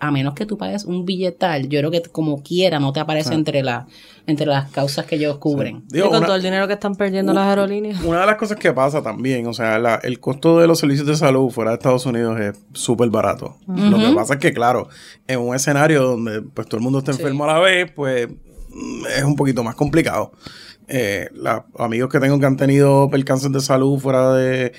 a 0.00 0.10
menos 0.10 0.34
que 0.34 0.44
tú 0.44 0.58
pagues 0.58 0.84
un 0.84 1.04
billetal, 1.06 1.68
yo 1.68 1.78
creo 1.78 1.90
que 1.90 2.02
como 2.02 2.42
quiera 2.42 2.80
no 2.80 2.92
te 2.92 3.00
aparece 3.00 3.32
entre, 3.32 3.62
la, 3.62 3.86
entre 4.26 4.44
las 4.44 4.68
causas 4.70 5.06
que 5.06 5.14
ellos 5.14 5.38
cubren. 5.38 5.84
Digo, 5.88 6.06
y 6.06 6.08
con 6.08 6.18
una- 6.18 6.26
todo 6.26 6.36
el 6.36 6.42
dinero 6.42 6.66
que 6.66 6.74
están 6.74 6.96
perdiendo 6.96 7.32
las 7.32 7.46
aerolíneas. 7.46 8.02
Una 8.02 8.20
de 8.20 8.26
las 8.26 8.36
cosas 8.36 8.58
que 8.58 8.72
pasa 8.72 9.02
también, 9.02 9.46
o 9.46 9.54
sea, 9.54 9.78
la- 9.78 10.00
el 10.02 10.18
costo 10.20 10.58
de 10.58 10.66
los 10.66 10.80
servicios 10.80 11.06
de 11.06 11.16
salud 11.16 11.48
fuera 11.50 11.70
de 11.70 11.76
Estados 11.76 12.04
Unidos 12.06 12.38
es 12.40 12.58
súper 12.72 13.08
barato. 13.08 13.56
Lo 13.68 13.98
que 13.98 14.12
pasa 14.14 14.34
es 14.34 14.40
que, 14.40 14.52
claro, 14.52 14.88
en 15.28 15.38
un 15.40 15.54
escenario 15.54 16.02
donde 16.02 16.42
pues 16.42 16.66
todo 16.66 16.78
el 16.78 16.82
mundo 16.82 16.98
está 16.98 17.12
enfermo 17.12 17.44
a 17.44 17.54
la 17.54 17.58
vez, 17.60 17.90
pues 17.94 18.28
mm, 18.28 19.06
es 19.16 19.22
un 19.22 19.36
poquito 19.36 19.62
más 19.62 19.76
complicado. 19.76 20.32
Eh, 20.88 21.28
la- 21.32 21.66
amigos 21.78 22.10
que 22.10 22.20
tengo 22.20 22.38
que 22.38 22.46
han 22.46 22.56
tenido 22.56 23.08
percances 23.10 23.50
de 23.52 23.60
salud 23.60 23.98
fuera 23.98 24.32
de... 24.34 24.72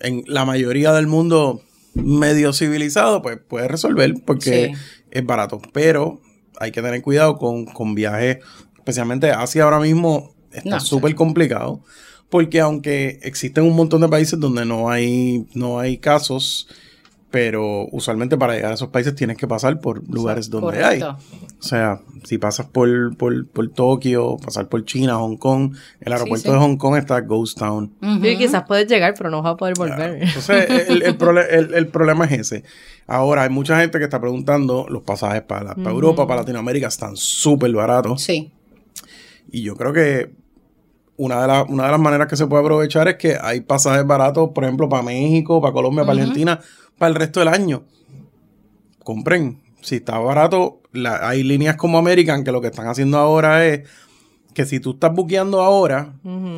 En 0.00 0.22
la 0.26 0.44
mayoría 0.44 0.92
del 0.92 1.06
mundo 1.06 1.62
medio 1.94 2.52
civilizado, 2.52 3.22
pues 3.22 3.38
puede 3.38 3.66
resolver 3.68 4.14
porque 4.26 4.72
Sí. 4.74 4.80
es 5.10 5.24
barato. 5.24 5.60
Pero 5.72 6.20
hay 6.60 6.70
que 6.70 6.82
tener 6.82 7.00
cuidado 7.02 7.38
con, 7.38 7.64
con 7.64 7.94
viajes, 7.94 8.38
especialmente 8.76 9.30
Asia 9.30 9.64
ahora 9.64 9.80
mismo 9.80 10.34
está 10.52 10.70
No, 10.70 10.80
súper 10.80 11.14
complicado. 11.14 11.80
Porque 12.28 12.60
aunque 12.60 13.20
existen 13.22 13.64
un 13.64 13.74
montón 13.76 14.00
de 14.02 14.08
países 14.08 14.38
donde 14.38 14.66
no 14.66 14.90
hay, 14.90 15.46
no 15.54 15.78
hay 15.78 15.96
casos, 15.96 16.68
pero 17.30 17.86
usualmente 17.90 18.38
para 18.38 18.54
llegar 18.54 18.70
a 18.70 18.74
esos 18.74 18.88
países 18.88 19.14
tienes 19.14 19.36
que 19.36 19.46
pasar 19.48 19.80
por 19.80 20.02
lugares 20.08 20.48
donde 20.48 20.82
hay. 20.84 21.02
O 21.02 21.16
sea, 21.58 22.00
si 22.24 22.38
pasas 22.38 22.66
por, 22.66 23.16
por, 23.16 23.46
por 23.48 23.68
Tokio, 23.70 24.36
pasar 24.36 24.68
por 24.68 24.84
China, 24.84 25.16
Hong 25.16 25.36
Kong, 25.36 25.74
el 26.00 26.12
aeropuerto 26.12 26.48
sí. 26.48 26.54
de 26.54 26.58
Hong 26.58 26.76
Kong 26.76 26.96
está 26.96 27.20
Ghost 27.20 27.58
Town. 27.58 27.92
Y 28.00 28.36
quizás 28.36 28.64
puedes 28.66 28.86
llegar, 28.88 29.14
pero 29.16 29.30
no 29.30 29.42
vas 29.42 29.54
a 29.54 29.56
poder 29.56 29.74
volver. 29.76 30.22
Entonces, 30.22 30.88
el, 30.88 31.02
el 31.02 31.18
prole- 31.18 31.46
el- 31.50 31.74
el 31.74 31.88
problema 31.88 32.24
es 32.26 32.32
ese. 32.32 32.62
Ahora, 33.06 33.42
hay 33.42 33.50
mucha 33.50 33.78
gente 33.80 33.98
que 33.98 34.04
está 34.04 34.20
preguntando, 34.20 34.86
los 34.88 35.02
pasajes 35.02 35.42
para, 35.42 35.64
la- 35.64 35.74
para 35.74 35.90
Europa, 35.90 36.26
para 36.26 36.40
Latinoamérica, 36.40 36.86
están 36.88 37.16
súper 37.16 37.72
baratos. 37.72 38.22
Sí. 38.22 38.52
Y 39.50 39.62
yo 39.62 39.76
creo 39.76 39.92
que 39.92 40.30
una 41.16 41.40
de, 41.40 41.46
las- 41.48 41.68
una 41.68 41.84
de 41.86 41.90
las 41.92 42.00
maneras 42.00 42.26
que 42.28 42.36
se 42.36 42.46
puede 42.46 42.62
aprovechar 42.62 43.08
es 43.08 43.16
que 43.16 43.36
hay 43.40 43.60
pasajes 43.62 44.06
baratos, 44.06 44.50
por 44.54 44.64
ejemplo, 44.64 44.88
para 44.88 45.02
México, 45.02 45.60
para 45.60 45.72
Colombia, 45.72 46.04
para 46.04 46.20
Argentina, 46.20 46.60
para 46.98 47.08
el 47.10 47.14
resto 47.14 47.40
del 47.40 47.48
año. 47.48 47.84
Compren. 49.02 49.60
Si 49.82 49.96
está 49.96 50.18
barato, 50.18 50.80
la- 50.92 51.28
hay 51.28 51.42
líneas 51.42 51.76
como 51.76 51.98
American 51.98 52.42
que 52.42 52.50
lo 52.52 52.60
que 52.60 52.68
están 52.68 52.88
haciendo 52.88 53.18
ahora 53.18 53.64
es 53.66 53.88
que 54.52 54.64
si 54.64 54.80
tú 54.80 54.92
estás 54.92 55.14
buqueando 55.14 55.60
ahora, 55.62 56.14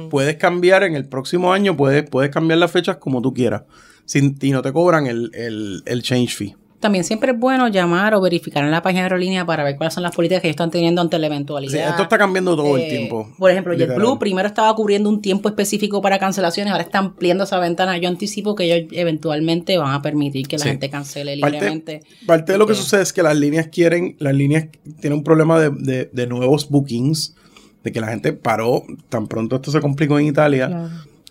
puedes 0.08 0.36
cambiar 0.36 0.84
en 0.84 0.94
el 0.94 1.06
próximo 1.06 1.52
año, 1.52 1.76
puedes, 1.76 2.08
puedes 2.08 2.30
cambiar 2.30 2.58
las 2.60 2.70
fechas 2.70 2.96
como 2.98 3.20
tú 3.20 3.34
quieras. 3.34 3.62
Sin, 4.04 4.38
y 4.40 4.52
no 4.52 4.62
te 4.62 4.72
cobran 4.72 5.06
el, 5.06 5.30
el, 5.34 5.82
el 5.84 6.02
change 6.02 6.34
fee. 6.34 6.56
También 6.80 7.02
siempre 7.02 7.32
es 7.32 7.38
bueno 7.38 7.66
llamar 7.66 8.14
o 8.14 8.20
verificar 8.20 8.62
en 8.64 8.70
la 8.70 8.82
página 8.82 9.00
de 9.00 9.04
aerolínea 9.06 9.44
para 9.44 9.64
ver 9.64 9.76
cuáles 9.76 9.94
son 9.94 10.04
las 10.04 10.14
políticas 10.14 10.40
que 10.42 10.46
ellos 10.48 10.54
están 10.54 10.70
teniendo 10.70 11.00
ante 11.02 11.18
la 11.18 11.26
eventualidad. 11.26 11.72
Sí, 11.72 11.78
esto 11.78 12.02
está 12.04 12.18
cambiando 12.18 12.54
todo 12.54 12.76
el 12.76 12.82
Eh, 12.84 12.88
tiempo. 12.88 13.28
Por 13.36 13.50
ejemplo, 13.50 13.72
literal. 13.72 13.96
JetBlue 13.96 14.18
primero 14.20 14.46
estaba 14.46 14.72
cubriendo 14.76 15.08
un 15.08 15.20
tiempo 15.20 15.48
específico 15.48 16.00
para 16.00 16.20
cancelaciones, 16.20 16.70
ahora 16.70 16.84
está 16.84 16.98
ampliando 17.00 17.42
esa 17.44 17.58
ventana. 17.58 17.98
Yo 17.98 18.08
anticipo 18.08 18.54
que 18.54 18.72
ellos 18.72 18.88
eventualmente 18.92 19.76
van 19.76 19.92
a 19.92 20.02
permitir 20.02 20.46
que 20.46 20.56
la 20.56 20.62
Sí. 20.64 20.68
gente 20.70 20.88
cancele 20.88 21.34
libremente. 21.34 22.02
parte 22.26 22.52
de 22.52 22.58
lo 22.58 22.66
que 22.68 22.74
sucede 22.76 23.02
es 23.02 23.12
que 23.12 23.24
las 23.24 23.36
líneas 23.36 23.66
quieren, 23.72 24.14
las 24.20 24.34
líneas 24.34 24.66
tienen 25.00 25.18
un 25.18 25.24
problema 25.24 25.58
de, 25.58 25.70
de- 25.70 26.10
de 26.12 26.26
nuevos 26.28 26.68
bookings, 26.68 27.34
de 27.82 27.90
que 27.90 28.00
la 28.00 28.06
gente 28.06 28.32
paró, 28.34 28.84
tan 29.08 29.26
pronto 29.26 29.56
esto 29.56 29.72
se 29.72 29.80
complicó 29.80 30.18
en 30.20 30.26
Italia, 30.26 30.68
Claro. 30.68 30.88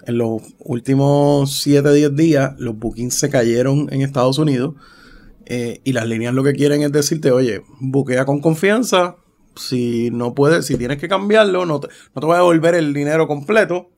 en 0.08 0.18
los 0.18 0.42
últimos 0.60 1.54
7, 1.62 1.94
10 1.94 2.16
días, 2.16 2.54
los 2.58 2.78
bookings 2.78 3.14
se 3.14 3.30
cayeron 3.30 3.88
en 3.92 4.02
Estados 4.02 4.38
Unidos 4.40 4.74
eh, 5.50 5.82
y 5.84 5.94
las 5.94 6.06
líneas 6.08 6.34
lo 6.34 6.44
que 6.44 6.54
quieren 6.54 6.82
es 6.82 6.92
decirte, 6.92 7.32
oye, 7.32 7.62
buquea 7.80 8.26
con 8.26 8.40
confianza, 8.42 9.16
si 9.56 10.10
no 10.12 10.34
puedes, 10.36 10.66
si 10.66 10.78
tienes 10.78 10.98
que 10.98 11.08
cambiarlo, 11.08 11.66
no 11.66 11.80
te, 11.80 11.88
no 12.14 12.20
te 12.22 12.26
voy 12.26 12.36
a 12.36 12.40
devolver 12.40 12.76
el 12.76 12.94
dinero 12.94 13.28
completo, 13.28 13.90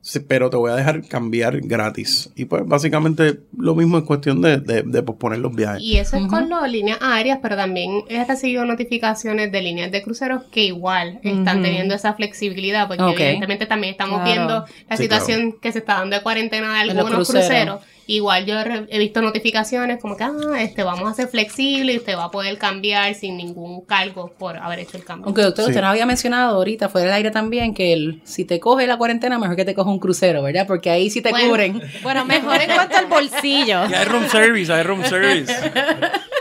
sí, 0.00 0.20
pero 0.20 0.48
te 0.48 0.56
voy 0.56 0.70
a 0.70 0.76
dejar 0.76 1.06
cambiar 1.08 1.60
gratis. 1.60 2.30
Y 2.36 2.44
pues 2.44 2.62
básicamente 2.64 3.40
lo 3.56 3.74
mismo 3.74 3.98
es 3.98 4.04
cuestión 4.04 4.40
de, 4.42 4.58
de- 4.58 4.82
de 4.84 5.02
posponer 5.02 5.40
los 5.40 5.54
viajes. 5.56 5.82
Y 5.82 5.96
eso 5.96 6.16
es 6.16 6.26
con 6.28 6.48
las 6.48 6.70
líneas 6.70 6.98
aéreas, 7.00 7.40
pero 7.42 7.56
también 7.56 8.02
he 8.08 8.24
recibido 8.24 8.64
notificaciones 8.64 9.50
de 9.50 9.60
líneas 9.60 9.90
de 9.90 10.02
cruceros 10.02 10.44
que 10.52 10.64
igual 10.66 11.18
están 11.24 11.62
teniendo 11.62 11.94
esa 11.94 12.14
flexibilidad, 12.14 12.86
porque 12.86 13.02
evidentemente 13.24 13.66
también 13.66 13.92
estamos 13.92 14.20
Claro. 14.22 14.30
viendo 14.32 14.64
la 14.88 14.96
Sí, 14.96 15.02
situación 15.02 15.56
que 15.60 15.72
se 15.72 15.78
está 15.80 15.94
dando 15.94 16.16
de 16.16 16.22
cuarentena 16.22 16.74
de 16.74 16.80
algunos 16.90 17.12
cruceros. 17.14 17.46
cruceros. 17.46 17.80
Igual 18.10 18.46
yo 18.46 18.54
he 18.88 18.98
visto 18.98 19.20
notificaciones 19.20 20.00
como 20.00 20.16
que, 20.16 20.24
ah, 20.24 20.32
este, 20.60 20.82
vamos 20.82 21.10
a 21.10 21.12
ser 21.12 21.28
flexible 21.28 21.92
y 21.92 21.98
usted 21.98 22.16
va 22.16 22.24
a 22.24 22.30
poder 22.30 22.56
cambiar 22.56 23.14
sin 23.14 23.36
ningún 23.36 23.82
cargo 23.84 24.32
por 24.38 24.56
haber 24.56 24.78
hecho 24.78 24.96
el 24.96 25.04
cambio. 25.04 25.26
Aunque 25.26 25.42
doctor, 25.42 25.66
Sí. 25.66 25.72
usted 25.72 25.82
nos 25.82 25.90
había 25.90 26.06
mencionado 26.06 26.56
ahorita 26.56 26.88
fuera 26.88 27.08
del 27.08 27.14
aire 27.16 27.30
también 27.30 27.74
que 27.74 27.92
el, 27.92 28.22
si 28.24 28.46
te 28.46 28.60
coge 28.60 28.86
la 28.86 28.96
cuarentena, 28.96 29.38
mejor 29.38 29.56
que 29.56 29.66
te 29.66 29.74
coja 29.74 29.90
un 29.90 29.98
crucero, 29.98 30.42
¿verdad? 30.42 30.66
Porque 30.66 30.88
ahí 30.88 31.10
sí 31.10 31.20
te 31.20 31.28
Bueno. 31.30 31.48
cubren. 31.50 31.82
Bueno, 32.02 32.24
mejor 32.24 32.62
en 32.62 32.70
cuanto 32.72 32.96
al 32.96 33.06
bolsillo. 33.06 33.86
Y 33.90 33.94
hay 33.94 34.04
room 34.06 34.26
service, 34.30 34.72
hay 34.72 34.82
room 34.84 35.04
service. 35.04 35.52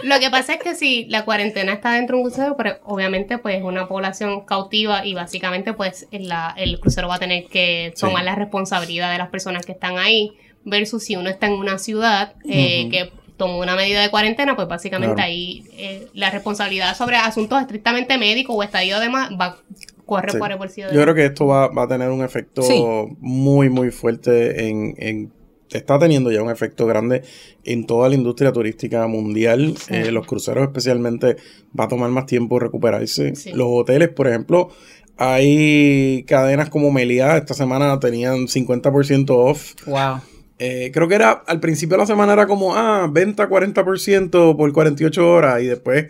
Lo 0.03 0.19
que 0.19 0.29
pasa 0.29 0.53
es 0.53 0.59
que 0.59 0.73
si 0.73 1.05
la 1.09 1.25
cuarentena 1.25 1.73
está 1.73 1.91
dentro 1.91 2.15
de 2.15 2.23
un 2.23 2.29
crucero, 2.29 2.55
pero 2.55 2.77
obviamente 2.85 3.39
pues 3.39 3.57
es 3.57 3.63
una 3.63 3.89
población 3.89 4.45
cautiva 4.45 5.05
y 5.05 5.13
básicamente 5.15 5.73
pues 5.73 6.07
la- 6.11 6.53
el 6.57 6.79
crucero 6.79 7.09
va 7.09 7.15
a 7.15 7.19
tener 7.19 7.45
que 7.47 7.91
Sí. 7.95 8.01
tomar 8.05 8.23
la 8.23 8.35
responsabilidad 8.35 9.11
de 9.11 9.17
las 9.17 9.27
personas 9.29 9.65
que 9.65 9.73
están 9.73 9.97
ahí 9.97 10.31
versus 10.69 11.03
si 11.03 11.15
uno 11.15 11.29
está 11.29 11.47
en 11.47 11.53
una 11.53 11.77
ciudad 11.79 12.35
eh, 12.47 12.87
que 12.91 13.11
tomó 13.37 13.59
una 13.59 13.75
medida 13.75 14.01
de 14.01 14.09
cuarentena, 14.09 14.55
pues 14.55 14.67
básicamente 14.67 15.15
Claro. 15.15 15.27
ahí 15.27 15.63
eh, 15.73 16.07
la 16.13 16.29
responsabilidad 16.31 16.95
sobre 16.97 17.17
asuntos 17.17 17.59
estrictamente 17.61 18.17
médicos 18.17 18.55
o 18.57 18.63
estadio 18.63 18.99
demás 18.99 19.29
va 19.39 19.57
corre 20.05 20.31
Sí. 20.31 20.37
por 20.37 20.51
el 20.51 20.57
bolsillo 20.57 20.87
de 20.87 20.95
Yo 20.95 21.01
creo 21.03 21.13
que 21.13 21.25
esto 21.25 21.45
va, 21.47 21.67
va 21.67 21.83
a 21.83 21.87
tener 21.87 22.09
un 22.09 22.23
efecto 22.23 22.61
Sí. 22.61 22.81
muy, 23.19 23.69
muy 23.69 23.91
fuerte 23.91 24.67
en, 24.67 24.95
en- 24.97 25.37
Está 25.69 25.99
teniendo 25.99 26.31
ya 26.31 26.41
un 26.41 26.49
efecto 26.49 26.85
grande 26.85 27.23
en 27.65 27.85
toda 27.85 28.07
la 28.07 28.15
industria 28.15 28.53
turística 28.53 29.05
mundial. 29.07 29.75
Eh, 29.89 30.11
los 30.13 30.25
cruceros 30.25 30.63
especialmente 30.63 31.35
va 31.77 31.83
a 31.83 31.87
tomar 31.89 32.09
más 32.09 32.25
tiempo 32.25 32.57
recuperarse. 32.57 33.35
Sí. 33.35 33.51
Los 33.51 33.67
hoteles, 33.69 34.07
por 34.07 34.29
ejemplo, 34.29 34.69
hay 35.17 36.23
cadenas 36.25 36.69
como 36.69 36.89
Meliá. 36.91 37.35
Esta 37.37 37.53
semana 37.53 37.99
tenían 37.99 38.47
50% 38.47 39.29
off. 39.31 39.73
Wow. 39.85 40.21
Eh, 40.59 40.89
creo 40.93 41.07
que 41.07 41.15
era, 41.15 41.43
al 41.45 41.59
principio 41.59 41.95
de 41.97 42.01
la 42.03 42.07
semana 42.07 42.33
era 42.33 42.47
como, 42.47 42.75
ah, 42.75 43.07
venta 43.11 43.47
40% 43.47 44.55
por 44.57 44.73
48 44.73 45.29
horas 45.31 45.61
y 45.61 45.65
después 45.67 46.07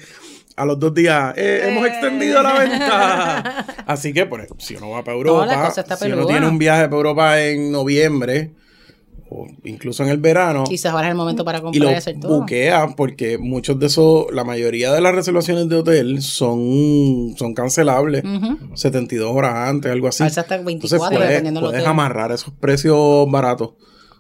a 0.56 0.66
los 0.66 0.80
dos 0.80 0.94
días, 0.94 1.34
eh, 1.38 1.66
hemos 1.68 1.86
extendido 1.86 2.42
la 2.42 2.54
venta. 2.54 3.66
Así 3.86 4.12
que, 4.14 4.26
por 4.26 4.40
ejemplo, 4.42 4.66
si 4.66 4.76
uno 4.76 4.90
va 4.90 5.04
para 5.04 5.16
Europa, 5.18 5.72
si 6.00 6.12
uno 6.12 6.26
tiene 6.26 6.48
un 6.48 6.58
viaje 6.58 6.86
para 6.86 6.96
Europa 6.98 7.42
en 7.42 7.72
noviembre 7.72 8.52
o 9.30 9.46
incluso 9.66 10.04
en 10.04 10.10
el 10.10 10.20
verano 10.20 10.64
Quizás 10.64 10.94
ahora 10.94 11.08
es 11.08 11.12
el 11.12 11.18
momento 11.18 11.44
para 11.44 11.58
y 11.58 11.62
comprar 11.62 11.84
lo 11.84 11.92
y 11.92 11.94
hacer 11.96 12.18
todo. 12.20 12.40
buquea 12.40 12.88
porque 12.96 13.38
muchos 13.38 13.78
de 13.78 13.88
esos, 13.88 14.28
la 14.32 14.46
mayoría 14.46 14.94
de 14.94 15.02
las 15.02 15.14
reservaciones 15.14 15.68
de 15.68 15.76
hotel 15.76 16.22
son, 16.22 17.36
son 17.38 17.54
cancelables 17.54 18.24
Ujú. 18.24 18.76
72 18.76 19.30
horas 19.30 19.54
antes, 19.70 19.92
algo 19.92 20.08
así. 20.08 20.24
Hasta 20.24 20.42
Entonces 20.42 20.66
24, 20.66 21.10
puedes, 21.18 21.30
dependiendo 21.30 21.60
puedes 21.60 21.82
hotel. 21.82 21.90
amarrar 21.90 22.32
esos 22.32 22.54
precios 22.54 23.30
baratos 23.30 23.72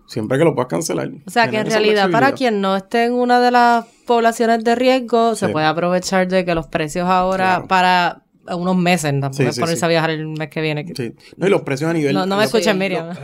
siempre 0.08 0.38
que 0.40 0.44
lo 0.46 0.56
puedas 0.56 0.70
cancelar. 0.70 1.10
O 1.26 1.30
sea, 1.30 1.50
que 1.50 1.60
en 1.60 1.68
realidad 1.68 2.10
para 2.10 2.32
quien 2.32 2.60
no 2.62 2.76
esté 2.76 3.04
en 3.06 3.14
una 3.14 3.40
de 3.40 3.52
las 3.52 3.86
poblaciones 4.08 4.64
de 4.64 4.74
riesgo, 4.76 5.36
se 5.36 5.50
puede 5.50 5.66
aprovechar 5.68 6.28
de 6.28 6.44
que 6.46 6.56
los 6.56 6.66
precios 6.68 7.08
ahora 7.08 7.46
Claro. 7.56 7.68
para 7.68 8.22
unos 8.50 8.78
meses, 8.78 9.12
tampoco 9.20 9.52
Sí, 9.52 9.60
ponerse 9.60 9.80
sí. 9.80 9.86
a 9.86 9.90
viajar 9.90 10.10
el 10.10 10.26
mes 10.28 10.48
que 10.50 10.62
viene. 10.62 10.86
Sí. 10.96 11.14
No, 11.36 11.48
y 11.48 11.50
los 11.50 11.62
precios 11.64 11.90
a 11.90 11.94
nivel. 11.94 12.14
No, 12.16 12.26
no 12.26 12.38
me 12.38 12.46
escuchen, 12.46 12.78
Miriam. 12.78 13.08
Los 13.10 13.18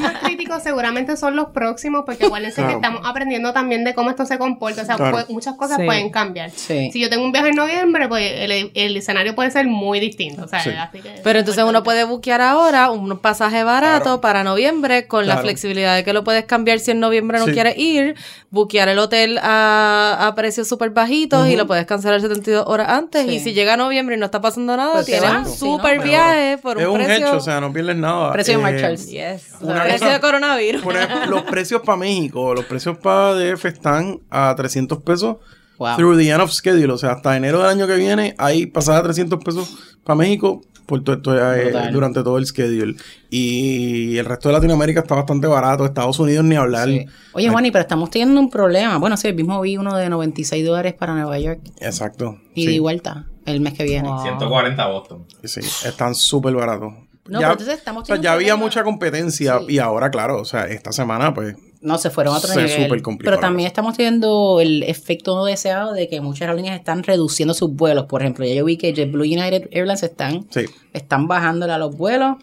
más 0.00 0.14
críticos 0.22 0.62
seguramente 0.62 1.16
son 1.16 1.36
los 1.36 1.48
próximos, 1.50 2.02
porque 2.06 2.26
acuérdense 2.26 2.56
Claro. 2.56 2.70
que 2.70 2.74
estamos 2.86 3.02
aprendiendo 3.08 3.52
también 3.52 3.84
de 3.84 3.94
cómo 3.94 4.10
esto 4.10 4.24
se 4.26 4.38
comporta. 4.38 4.82
O 4.82 4.84
sea, 4.84 4.96
Claro. 4.96 5.12
puede- 5.12 5.26
muchas 5.28 5.54
cosas 5.56 5.78
Sí. 5.78 5.84
pueden 5.84 6.10
cambiar. 6.10 6.50
Sí. 6.50 6.90
Si 6.92 7.00
yo 7.00 7.08
tengo 7.10 7.24
un 7.24 7.32
viaje 7.32 7.48
en 7.50 7.56
noviembre, 7.56 8.08
pues 8.08 8.30
el, 8.36 8.70
el 8.74 8.96
escenario 8.96 9.34
puede 9.34 9.50
ser 9.50 9.66
muy 9.66 10.00
distinto. 10.00 10.44
O 10.44 10.48
sea, 10.48 10.60
Sí. 10.60 10.70
así 10.70 11.00
que- 11.00 11.20
Pero 11.22 11.38
entonces 11.38 11.62
uno 11.64 11.82
puede 11.82 12.04
buquear 12.04 12.40
ahora 12.40 12.90
un 12.90 13.18
pasaje 13.18 13.62
barato 13.64 14.02
Claro. 14.04 14.20
para 14.20 14.44
noviembre 14.44 15.06
con 15.06 15.26
la 15.26 15.38
flexibilidad 15.38 15.94
de 15.96 16.04
que 16.04 16.12
lo 16.12 16.24
puedes 16.24 16.44
cambiar 16.44 16.78
si 16.80 16.90
en 16.90 17.00
noviembre 17.00 17.38
no 17.38 17.46
Sí. 17.46 17.52
quieres 17.52 17.76
ir, 17.78 18.14
buquear 18.50 18.88
el 18.88 18.98
hotel 18.98 19.38
a, 19.42 20.26
a 20.26 20.34
precios 20.34 20.68
súper 20.68 20.90
bajitos 20.90 21.46
y 21.48 21.56
lo 21.56 21.66
puedes 21.66 21.86
cancelar 21.86 22.20
72 22.20 22.64
horas 22.66 22.88
antes 22.88 23.24
Sí. 23.26 23.34
y 23.36 23.40
si 23.40 23.52
llega 23.52 23.76
noviembre 23.76 24.16
y 24.16 24.18
no 24.18 24.24
está 24.26 24.40
pasando 24.40 24.76
nada, 24.76 24.92
Pues 24.94 25.06
tienes 25.06 25.22
un 25.30 25.44
sí, 25.46 25.50
¿no? 25.50 25.56
súper 25.76 26.00
viaje 26.00 26.58
por 26.58 26.80
es 26.80 26.86
un, 26.86 26.92
un 27.00 27.04
precio. 27.04 27.26
hecho, 27.28 27.36
o 27.36 27.40
sea, 27.40 27.60
no 27.60 27.72
pierdes 27.72 27.96
nada. 27.96 28.32
Precio 28.32 28.54
de 28.54 28.60
Eh, 28.60 28.62
Marshalls. 28.62 29.08
Yes. 29.10 29.42
Una 29.60 29.84
precio 29.90 30.08
de 30.10 30.20
coronavirus. 30.20 30.82
Por 30.82 30.96
ejemplo, 30.96 31.26
los 31.26 31.42
precios 31.42 31.82
para 31.82 31.96
México, 31.98 32.54
los 32.54 32.64
precios 32.64 32.96
para 32.98 33.34
DF 33.34 33.64
están 33.66 34.20
a 34.30 34.54
300 34.56 35.02
pesos 35.02 35.36
Wow. 35.78 35.96
through 35.96 36.18
the 36.18 36.28
end 36.30 36.42
of 36.42 36.50
schedule. 36.52 36.92
O 36.92 36.98
sea, 36.98 37.12
hasta 37.12 37.36
enero 37.36 37.58
del 37.60 37.68
año 37.68 37.86
que 37.86 37.94
viene 37.96 38.34
hay 38.38 38.66
pasada 38.66 39.02
300 39.02 39.42
pesos 39.42 39.96
para 40.04 40.14
México 40.16 40.60
por 40.84 41.02
to- 41.04 41.22
to- 41.22 41.34
eh, 41.54 41.72
durante 41.92 42.22
todo 42.22 42.36
el 42.36 42.44
schedule. 42.46 42.96
Y 43.30 44.18
el 44.18 44.26
resto 44.26 44.48
de 44.48 44.54
Latinoamérica 44.54 45.00
está 45.00 45.14
bastante 45.14 45.46
barato. 45.46 45.84
Estados 45.86 46.18
Unidos 46.18 46.44
ni 46.44 46.56
hablar. 46.56 46.88
Sí. 46.88 47.06
Oye, 47.32 47.48
Juani, 47.48 47.70
pero 47.70 47.82
estamos 47.82 48.10
teniendo 48.10 48.38
un 48.40 48.50
problema. 48.50 48.98
Bueno, 48.98 49.16
sí, 49.16 49.28
el 49.28 49.34
mismo 49.34 49.60
vi 49.60 49.76
uno 49.78 49.96
de 49.96 50.08
96 50.10 50.66
dólares 50.66 50.92
para 50.94 51.14
Nueva 51.14 51.38
York 51.38 51.60
Exacto. 51.80 52.38
y 52.54 52.66
sí, 52.66 52.72
de 52.72 52.80
vuelta 52.80 53.26
el 53.46 53.60
mes 53.60 53.72
que 53.74 53.84
viene. 53.84 54.08
Wow. 54.08 54.22
140 54.22 54.86
Boston. 54.86 55.24
sí, 55.44 55.60
están 55.60 56.14
súper 56.14 56.54
baratos. 56.54 56.92
No, 57.30 57.38
pero 57.38 57.52
entonces 57.52 57.78
estamos 57.78 58.02
o 58.02 58.06
sea, 58.06 58.16
teniendo 58.16 58.24
ya 58.24 58.32
había 58.32 58.56
mucha 58.56 58.82
competencia 58.82 59.58
Sí. 59.60 59.74
y 59.74 59.78
ahora, 59.78 60.10
claro, 60.10 60.40
o 60.40 60.44
sea, 60.44 60.64
esta 60.64 60.92
semana, 60.92 61.32
pues, 61.32 61.56
No, 61.80 61.96
se 61.96 62.10
fueron 62.10 62.34
a 62.34 62.38
otro 62.38 62.52
Se 62.52 62.60
nivel. 62.78 63.02
Pero 63.18 63.38
también 63.38 63.66
estamos 63.66 63.96
teniendo 63.96 64.60
el 64.60 64.82
efecto 64.82 65.34
no 65.34 65.44
deseado 65.44 65.94
de 65.94 66.08
que 66.08 66.20
muchas 66.20 66.42
aerolíneas 66.42 66.78
están 66.78 67.02
reduciendo 67.02 67.54
sus 67.54 67.74
vuelos. 67.74 68.04
Por 68.04 68.20
ejemplo, 68.20 68.44
ya 68.44 68.54
yo 68.54 68.64
vi 68.66 68.76
que 68.76 68.92
JetBlue 68.92 69.24
y 69.24 69.38
United 69.38 69.68
Airlines 69.70 70.02
están, 70.02 70.46
sí. 70.50 70.66
están 70.92 71.26
bajándole 71.26 71.72
a 71.72 71.78
los 71.78 71.96
vuelos. 71.96 72.36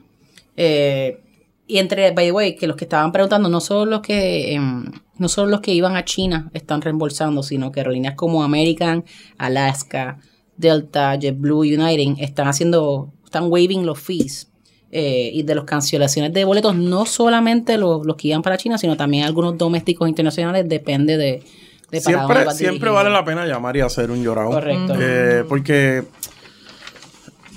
Eh, 0.55 1.21
y 1.67 1.77
entre, 1.77 2.11
by 2.11 2.25
the 2.27 2.31
way, 2.31 2.55
que 2.55 2.65
los 2.65 2.77
que 2.77 2.85
estaban 2.85 3.11
preguntando, 3.11 3.49
no 3.49 3.59
solo 3.59 3.91
los 3.91 4.01
que 4.01 4.53
em, 4.55 4.85
no 5.17 5.29
solo 5.29 5.49
los 5.51 5.61
que 5.61 5.73
iban 5.73 5.95
a 5.95 6.05
China 6.05 6.49
están 6.53 6.81
reembolsando, 6.81 7.43
sino 7.43 7.71
que 7.71 7.79
aerolíneas 7.81 8.15
como 8.15 8.43
American, 8.43 9.03
Alaska, 9.37 10.19
Delta, 10.55 11.15
JetBlue, 11.15 11.61
United 11.61 12.23
están 12.23 12.47
haciendo, 12.47 13.13
están 13.23 13.51
waiving 13.51 13.85
los 13.85 13.99
fees. 13.99 14.49
Eh, 14.91 15.29
y 15.33 15.43
de 15.43 15.55
las 15.55 15.65
cancelaciones 15.65 16.33
de 16.33 16.45
boletos, 16.45 16.75
no 16.75 17.05
solamente 17.05 17.77
los, 17.77 18.05
los 18.05 18.15
que 18.15 18.29
iban 18.29 18.41
para 18.41 18.57
China, 18.57 18.77
sino 18.77 18.95
también 18.95 19.25
algunos 19.25 19.57
domésticos 19.57 20.07
internacionales, 20.07 20.67
depende 20.67 21.17
de, 21.17 21.43
de 21.91 22.01
Siempre, 22.01 22.51
siempre 22.51 22.89
vale 22.89 23.09
la 23.09 23.23
pena 23.25 23.45
llamar 23.45 23.75
y 23.77 23.81
hacer 23.81 24.11
un 24.11 24.23
llorado. 24.23 24.49
Correcto. 24.51 24.93
Eh, 24.99 25.43
porque 25.47 26.03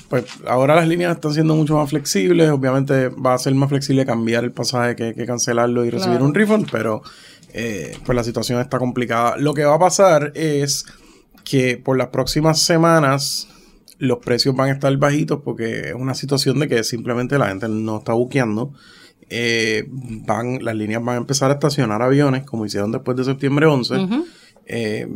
pues 0.08 0.24
ahora 0.46 0.74
las 0.74 0.88
líneas 0.88 1.14
están 1.14 1.32
siendo 1.32 1.54
mucho 1.54 1.76
más 1.76 1.88
flexibles. 1.88 2.50
Obviamente 2.50 3.08
va 3.08 3.34
a 3.34 3.38
ser 3.38 3.54
más 3.54 3.68
flexible 3.68 4.04
cambiar 4.04 4.42
el 4.42 4.50
pasaje 4.52 4.96
que, 4.96 5.14
que 5.14 5.24
cancelarlo 5.24 5.84
y 5.84 5.90
recibir 5.90 6.14
Claro. 6.18 6.24
un 6.26 6.34
refund, 6.34 6.68
pero 6.70 7.02
eh, 7.54 7.96
pues 8.04 8.16
la 8.16 8.24
situación 8.24 8.60
está 8.60 8.78
complicada. 8.78 9.36
Lo 9.36 9.54
que 9.54 9.64
va 9.64 9.76
a 9.76 9.78
pasar 9.78 10.32
es 10.34 10.84
que 11.44 11.76
por 11.76 11.96
las 11.96 12.08
próximas 12.08 12.60
semanas 12.60 13.46
los 14.01 14.18
precios 14.18 14.57
van 14.57 14.70
a 14.70 14.72
estar 14.72 14.96
bajitos 14.96 15.42
porque 15.44 15.90
es 15.90 15.94
una 15.94 16.14
situación 16.14 16.59
de 16.59 16.68
que 16.68 16.82
simplemente 16.82 17.38
la 17.38 17.48
gente 17.48 17.68
no 17.68 17.98
está 17.98 18.14
buqueando. 18.14 18.72
Eh, 19.28 19.86
van, 19.90 20.64
las 20.64 20.74
líneas 20.74 21.05
van 21.05 21.16
a 21.16 21.18
empezar 21.18 21.51
a 21.51 21.55
estacionar 21.55 22.03
aviones 22.03 22.44
como 22.44 22.64
hicieron 22.64 22.90
después 22.90 23.16
de 23.16 23.24
septiembre 23.24 23.66
11. 23.66 23.94
Ujú. 23.94 24.26
Eh, 24.66 25.07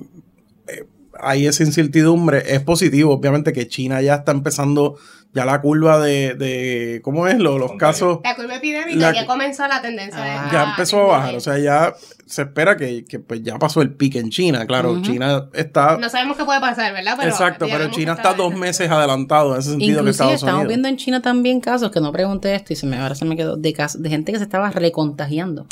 eh, 0.69 0.85
hay 1.21 1.47
esa 1.47 1.63
incertidumbre. 1.65 2.43
Es 2.55 2.61
positivo, 2.61 3.13
obviamente, 3.15 3.53
que 3.53 3.69
China 3.69 4.01
ya 4.03 4.15
está 4.17 4.33
empezando 4.33 4.97
ya 5.33 5.45
la 5.45 5.61
curva 5.61 5.99
de, 5.99 6.35
de 6.35 7.01
¿cómo 7.03 7.27
es? 7.27 7.39
Lo- 7.41 7.59
los 7.59 7.73
casos 7.73 8.21
La 8.23 8.37
curva 8.37 8.55
epidémica 8.55 8.97
La- 9.11 9.13
ya 9.13 9.27
comenzó 9.27 9.67
la 9.67 9.83
tendencia 9.83 10.23
de 10.23 10.31
Ah, 10.31 10.49
ya 10.53 10.65
empezó 10.71 11.03
a 11.13 11.19
bajar. 11.19 11.35
O 11.35 11.41
sea, 11.41 11.59
ya 11.59 11.93
se 12.25 12.43
espera 12.43 12.77
que, 12.77 13.05
que, 13.05 13.19
pues 13.19 13.43
ya 13.43 13.59
pasó 13.59 13.83
el 13.83 13.93
pique 13.95 14.21
en 14.21 14.31
China. 14.31 14.65
Claro, 14.65 14.93
Ujú. 14.93 15.03
China 15.03 15.49
está... 15.53 15.99
no 15.99 16.09
sabemos 16.09 16.37
qué 16.37 16.45
puede 16.45 16.61
pasar, 16.61 16.93
¿verdad? 16.93 17.15
Pero 17.19 17.31
exacto, 17.31 17.67
pero 17.69 17.91
China 17.91 18.15
que 18.15 18.21
está 18.23 18.35
dos 18.35 18.55
meses 18.55 18.89
adelantado 18.89 19.55
en 19.55 19.61
ese 19.61 19.71
sentido 19.71 19.89
que 20.05 20.11
Inclusive 20.11 20.11
Estados 20.13 20.35
estamos 20.35 20.55
Unidos. 20.55 20.69
viendo 20.69 20.89
en 20.89 20.97
China 20.99 21.21
también 21.21 21.61
casos, 21.61 21.91
que 21.91 22.01
no 22.01 22.13
pregunté 22.13 22.55
esto 22.55 22.73
y 22.73 22.77
se 22.77 22.87
me, 22.87 22.97
ahora 22.97 23.17
se 23.17 23.25
me 23.25 23.37
quedó, 23.37 23.57
de, 23.57 23.73
cas- 23.73 24.01
de 24.01 24.09
gente 24.09 24.31
que 24.31 24.39
se 24.39 24.45
estaba 24.45 24.71
recontagiando. 24.71 25.67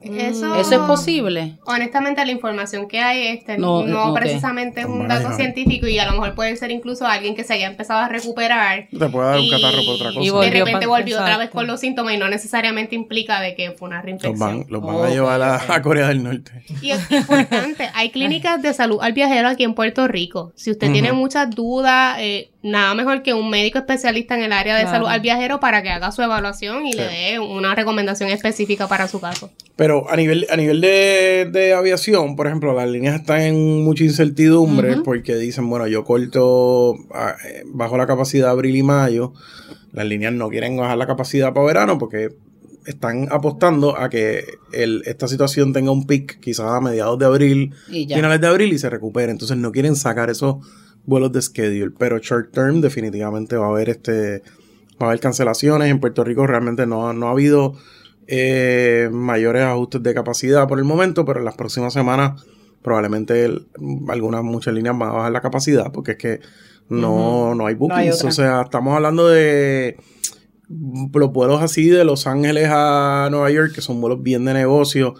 Eso, 0.00 0.54
¿Eso 0.54 0.74
es 0.74 0.80
posible? 0.80 1.54
Honestamente, 1.64 2.24
la 2.24 2.30
información 2.30 2.86
que 2.86 3.00
hay 3.00 3.28
este, 3.28 3.58
No, 3.58 4.14
precisamente 4.14 4.80
es 4.80 4.86
un 4.86 5.08
dato 5.08 5.32
científico 5.32 5.86
y 5.86 5.98
a 5.98 6.06
lo 6.06 6.12
mejor 6.12 6.34
puede 6.34 6.56
ser 6.56 6.70
incluso 6.70 7.06
alguien 7.06 7.34
que 7.34 7.42
se 7.42 7.54
haya 7.54 7.66
empezado 7.66 8.00
a 8.00 8.08
recuperar. 8.08 8.88
Te 8.90 9.08
puede 9.08 9.28
dar 9.28 9.40
un 9.40 9.50
catarro 9.50 9.84
por 9.84 9.94
otra 9.96 10.12
cosa. 10.12 10.20
y 10.20 10.30
de 10.30 10.50
repente 10.50 10.86
volvió 10.86 11.20
otra 11.20 11.36
vez 11.36 11.50
con 11.50 11.66
los 11.66 11.80
síntomas 11.80 12.14
y 12.14 12.16
no 12.16 12.28
necesariamente 12.28 12.94
implica 12.94 13.40
de 13.40 13.54
que 13.54 13.72
fue 13.72 13.88
una 13.88 13.96
los 13.96 14.04
reinfección. 14.04 14.38
van, 14.38 14.66
los 14.68 14.82
van 14.82 15.04
a 15.04 15.10
llevar 15.10 15.42
a, 15.42 15.82
Corea 15.82 16.08
del 16.08 16.22
Norte. 16.22 16.52
Y 16.82 16.90
es 16.90 17.10
importante, 17.10 17.88
hay 17.94 18.10
clínicas 18.10 18.62
de 18.62 18.74
salud 18.74 18.98
al 19.00 19.12
viajero 19.12 19.48
aquí 19.48 19.64
en 19.64 19.74
Puerto 19.74 20.06
Rico. 20.06 20.52
Si 20.54 20.70
usted 20.70 20.92
tiene 20.92 21.12
muchas 21.12 21.50
dudas, 21.50 22.16
eh, 22.20 22.50
nada 22.70 22.94
mejor 22.94 23.22
que 23.22 23.34
un 23.34 23.50
médico 23.50 23.78
especialista 23.78 24.34
en 24.36 24.42
el 24.42 24.52
área 24.52 24.76
de 24.76 24.82
Claro. 24.82 24.96
salud 24.98 25.08
al 25.08 25.20
viajero 25.20 25.60
para 25.60 25.82
que 25.82 25.90
haga 25.90 26.12
su 26.12 26.22
evaluación 26.22 26.86
y 26.86 26.92
Sí. 26.92 26.98
le 26.98 27.04
dé 27.04 27.38
una 27.40 27.74
recomendación 27.74 28.28
específica 28.30 28.86
para 28.88 29.08
su 29.08 29.20
caso. 29.20 29.50
Pero 29.76 30.10
a 30.10 30.16
nivel, 30.16 30.46
a 30.50 30.56
nivel 30.56 30.80
de, 30.80 31.48
de 31.52 31.72
aviación, 31.74 32.36
por 32.36 32.46
ejemplo, 32.46 32.74
las 32.74 32.88
líneas 32.88 33.14
están 33.20 33.40
en 33.42 33.84
mucha 33.84 34.04
incertidumbre 34.04 34.96
porque 35.04 35.36
dicen, 35.36 35.68
bueno, 35.70 35.86
yo 35.86 36.04
corto 36.04 36.94
ah, 37.14 37.34
eh, 37.46 37.62
bajo 37.66 37.96
la 37.96 38.06
capacidad 38.06 38.46
de 38.46 38.50
abril 38.52 38.76
y 38.76 38.82
mayo. 38.82 39.32
Las 39.92 40.06
líneas 40.06 40.32
no 40.32 40.48
quieren 40.48 40.76
bajar 40.76 40.98
la 40.98 41.06
capacidad 41.06 41.52
para 41.54 41.66
verano 41.66 41.98
porque 41.98 42.28
están 42.86 43.28
apostando 43.30 43.98
a 43.98 44.08
que 44.08 44.44
el- 44.72 45.02
esta 45.06 45.28
situación 45.28 45.72
tenga 45.72 45.90
un 45.90 46.06
pic 46.06 46.40
quizás 46.40 46.66
a 46.70 46.80
mediados 46.80 47.18
de 47.18 47.26
abril, 47.26 47.74
finales 47.86 48.40
de 48.40 48.46
abril 48.46 48.72
y 48.72 48.78
se 48.78 48.88
recupere. 48.90 49.30
Entonces 49.30 49.56
no 49.58 49.72
quieren 49.72 49.94
sacar 49.94 50.30
esos 50.30 50.56
vuelos 51.08 51.32
de 51.32 51.42
schedule. 51.42 51.92
Pero 51.98 52.18
short 52.18 52.52
term 52.52 52.80
definitivamente 52.80 53.56
va 53.56 53.66
a 53.66 53.70
haber 53.70 53.88
este 53.88 54.42
va 55.00 55.06
a 55.06 55.10
haber 55.10 55.20
cancelaciones. 55.20 55.90
En 55.90 56.00
Puerto 56.00 56.22
Rico 56.24 56.46
realmente 56.46 56.86
no, 56.86 57.12
no 57.12 57.28
ha 57.28 57.30
habido 57.32 57.74
eh, 58.26 59.08
mayores 59.12 59.62
ajustes 59.62 60.02
de 60.02 60.12
capacidad 60.14 60.68
por 60.68 60.78
el 60.78 60.84
momento, 60.84 61.24
pero 61.24 61.38
en 61.38 61.44
las 61.44 61.54
próximas 61.56 61.92
semanas 61.92 62.44
probablemente 62.82 63.44
el- 63.44 63.66
algunas 64.08 64.42
muchas 64.44 64.74
líneas 64.74 64.96
van 64.98 65.10
a 65.10 65.12
bajar 65.12 65.32
la 65.32 65.40
capacidad 65.40 65.90
porque 65.92 66.12
es 66.12 66.18
que 66.18 66.40
no, 66.88 67.54
no 67.54 67.66
hay 67.66 67.74
bookings. 67.74 68.16
o 68.28 68.30
sea, 68.32 68.62
estamos 68.62 68.94
hablando 68.94 69.28
de 69.28 69.96
los 71.14 71.32
vuelos 71.32 71.62
así 71.62 71.88
de 71.88 72.04
Los 72.04 72.26
Ángeles 72.26 72.68
a 72.70 73.28
Nueva 73.30 73.50
York, 73.50 73.72
que 73.74 73.80
son 73.80 74.00
vuelos 74.00 74.22
bien 74.22 74.44
de 74.44 74.54
negocio, 74.54 75.14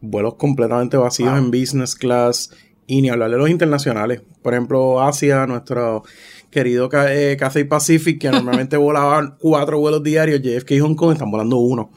vuelos 0.00 0.34
completamente 0.34 0.96
vacíos 0.96 1.36
en 1.38 1.50
business 1.50 1.94
class, 1.94 2.50
y 2.86 3.02
ni 3.02 3.08
hablar 3.08 3.30
de 3.30 3.36
los 3.38 3.50
internacionales. 3.50 4.22
Por 4.42 4.54
ejemplo, 4.54 5.00
Asia, 5.02 5.46
nuestro 5.46 6.04
querido 6.50 6.88
eh, 7.08 7.36
Cathay 7.38 7.64
Pacific, 7.64 8.20
que 8.20 8.30
normalmente 8.30 8.76
volaban 8.76 9.36
cuatro 9.38 9.78
vuelos 9.78 10.02
diarios, 10.02 10.40
JFK 10.42 10.70
y 10.72 10.80
Hong 10.80 10.94
Kong 10.94 11.12
están 11.12 11.30
volando 11.30 11.56
uno. 11.58 11.90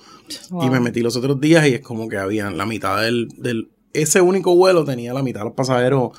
Y 0.61 0.69
me 0.69 0.79
metí 0.79 1.01
los 1.01 1.15
otros 1.15 1.39
días 1.41 1.67
y 1.67 1.75
es 1.75 1.81
como 1.81 2.07
que 2.07 2.17
habían 2.17 2.57
la 2.57 2.65
mitad 2.65 3.01
del, 3.01 3.29
del... 3.37 3.69
Ese 3.93 4.21
único 4.21 4.55
vuelo 4.55 4.85
tenía 4.85 5.13
la 5.13 5.23
mitad 5.23 5.39
de 5.41 5.45
los 5.45 5.53
pasajeros, 5.53 6.11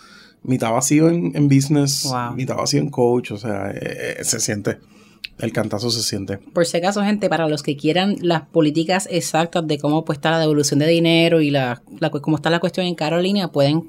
mitad 0.42 0.72
vacío 0.72 1.08
en, 1.08 1.32
en 1.36 1.48
business, 1.48 2.08
Wow. 2.10 2.34
mitad 2.34 2.56
vacío 2.56 2.80
en 2.80 2.90
coach, 2.90 3.30
o 3.30 3.36
sea, 3.36 3.70
eh, 3.70 4.16
eh, 4.18 4.24
se 4.24 4.40
siente. 4.40 4.78
El 5.38 5.52
cantazo 5.52 5.90
se 5.90 6.02
siente. 6.02 6.38
Por 6.38 6.66
si 6.66 6.76
acaso, 6.76 7.02
gente, 7.02 7.28
para 7.28 7.48
los 7.48 7.62
que 7.62 7.76
quieran 7.76 8.16
las 8.20 8.42
políticas 8.42 9.08
exactas 9.10 9.66
de 9.66 9.78
cómo 9.78 10.04
pues, 10.04 10.18
está 10.18 10.32
la 10.32 10.40
devolución 10.40 10.80
de 10.80 10.86
dinero 10.86 11.40
y 11.40 11.50
la, 11.50 11.82
la 11.98 12.10
cómo 12.10 12.36
está 12.36 12.50
la 12.50 12.58
cuestión 12.58 12.86
en 12.86 12.94
Carolina, 12.94 13.50
pueden 13.52 13.88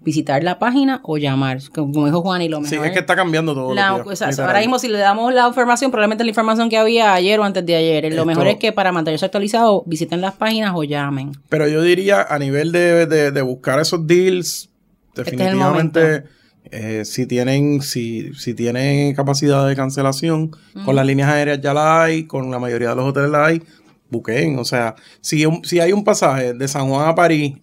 visitar 0.00 0.42
la 0.44 0.58
página 0.58 1.00
o 1.04 1.16
llamar. 1.18 1.58
Como 1.74 2.06
dijo 2.06 2.22
Juan, 2.22 2.40
y 2.42 2.48
lo 2.48 2.58
Sí, 2.64 2.72
mejor 2.72 2.86
es 2.86 2.92
que 2.92 2.98
está 3.00 3.16
cambiando 3.16 3.54
todo. 3.54 3.74
la- 3.74 3.94
días, 3.94 4.06
o 4.06 4.16
sea, 4.32 4.46
ahora 4.46 4.60
mismo 4.60 4.78
si 4.78 4.88
le 4.88 4.98
damos 4.98 5.34
la 5.34 5.48
información, 5.48 5.90
probablemente 5.90 6.24
la 6.24 6.30
información 6.30 6.68
que 6.70 6.76
había 6.78 7.12
ayer 7.14 7.38
o 7.40 7.44
antes 7.44 7.66
de 7.66 7.74
ayer. 7.76 8.04
Lo 8.04 8.08
Esto- 8.10 8.24
mejor 8.26 8.46
es 8.46 8.56
que 8.56 8.72
para 8.72 8.92
mantenerse 8.92 9.26
actualizado, 9.26 9.82
visiten 9.86 10.20
las 10.20 10.34
páginas 10.34 10.72
o 10.74 10.84
llamen. 10.84 11.32
Pero 11.48 11.66
yo 11.68 11.82
diría, 11.82 12.22
a 12.22 12.38
nivel 12.38 12.72
de, 12.72 13.06
de- 13.06 13.30
de 13.32 13.42
buscar 13.42 13.80
esos 13.80 14.06
deals, 14.06 14.70
Este 15.16 15.22
es 15.22 15.24
definitivamente, 15.38 16.24
eh, 16.70 17.04
si 17.04 17.26
tienen 17.26 17.80
si, 17.82 18.32
si 18.34 18.54
tienen 18.54 19.14
capacidad 19.14 19.66
de 19.66 19.74
cancelación, 19.74 20.52
con 20.84 20.94
las 20.94 21.04
líneas 21.06 21.28
aéreas 21.30 21.60
ya 21.60 21.74
la 21.74 22.02
hay, 22.02 22.24
con 22.26 22.50
la 22.50 22.58
mayoría 22.58 22.90
de 22.90 22.94
los 22.96 23.04
hoteles 23.06 23.30
la 23.30 23.46
hay, 23.46 23.62
busquen. 24.10 24.58
O 24.58 24.64
sea, 24.64 24.94
si, 25.20 25.44
un- 25.44 25.64
si 25.64 25.80
hay 25.80 25.92
un 25.92 26.04
pasaje 26.04 26.54
de 26.54 26.68
San 26.68 26.88
Juan 26.88 27.08
a 27.08 27.14
París 27.14 27.54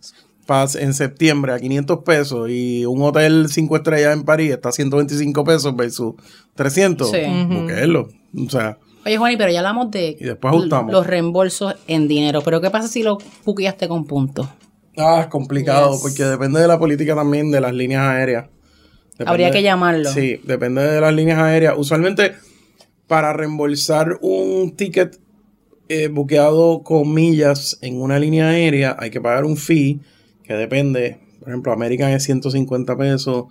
pas- 0.45 0.75
en 0.79 0.93
septiembre 0.93 1.53
a 1.53 1.59
500 1.59 1.99
pesos 2.03 2.49
y 2.49 2.85
un 2.85 3.01
hotel 3.01 3.47
5 3.49 3.75
estrellas 3.77 4.13
en 4.13 4.23
París 4.23 4.51
está 4.51 4.69
a 4.69 4.71
125 4.71 5.43
pesos 5.43 5.75
versus 5.75 6.13
300, 6.55 7.09
Sí. 7.11 7.17
búsquenlo. 7.49 8.07
O 8.45 8.49
sea, 8.49 8.77
Oye, 9.07 9.17
Juan, 9.17 9.35
pero 9.37 9.51
ya 9.51 9.59
hablamos 9.59 9.91
de 9.91 10.17
Y 10.19 10.23
después 10.23 10.51
ajustamos. 10.51 10.91
los 10.91 11.05
reembolsos 11.05 11.75
en 11.85 12.07
dinero. 12.07 12.41
Pero 12.41 12.59
¿qué 12.59 12.71
pasa 12.71 12.87
si 12.87 13.03
lo 13.03 13.19
buqueaste 13.45 13.87
con 13.87 14.05
puntos? 14.05 14.47
Ah, 14.97 15.19
es 15.21 15.27
complicado, 15.27 15.91
Yes. 15.91 16.01
porque 16.01 16.23
depende 16.23 16.59
de 16.59 16.67
la 16.67 16.79
política 16.79 17.13
también 17.13 17.51
de 17.51 17.61
las 17.61 17.71
líneas 17.73 18.01
aéreas. 18.01 18.45
Depende- 19.11 19.29
Habría 19.29 19.51
que 19.51 19.61
llamarlo. 19.61 20.09
Sí, 20.11 20.41
depende 20.43 20.81
de 20.81 20.99
las 21.01 21.13
líneas 21.13 21.37
aéreas. 21.37 21.75
Usualmente, 21.77 22.33
para 23.07 23.31
reembolsar 23.33 24.17
un 24.21 24.75
ticket 24.75 25.19
eh, 25.87 26.07
buqueado 26.07 26.81
con 26.81 27.13
millas 27.13 27.77
en 27.83 28.01
una 28.01 28.17
línea 28.17 28.47
aérea, 28.49 28.95
hay 28.97 29.11
que 29.11 29.21
pagar 29.21 29.45
un 29.45 29.55
fee 29.55 29.99
que 30.45 30.53
depende. 30.53 31.19
Por 31.39 31.49
ejemplo, 31.49 31.71
American 31.73 32.11
es 32.11 32.23
150 32.23 32.95
pesos, 32.97 33.45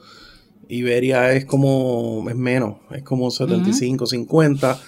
Iberia 0.69 1.33
es 1.33 1.45
como, 1.45 2.25
es 2.29 2.37
menos, 2.37 2.77
es 2.91 3.03
como 3.03 3.31
75, 3.31 4.07
50. 4.07 4.79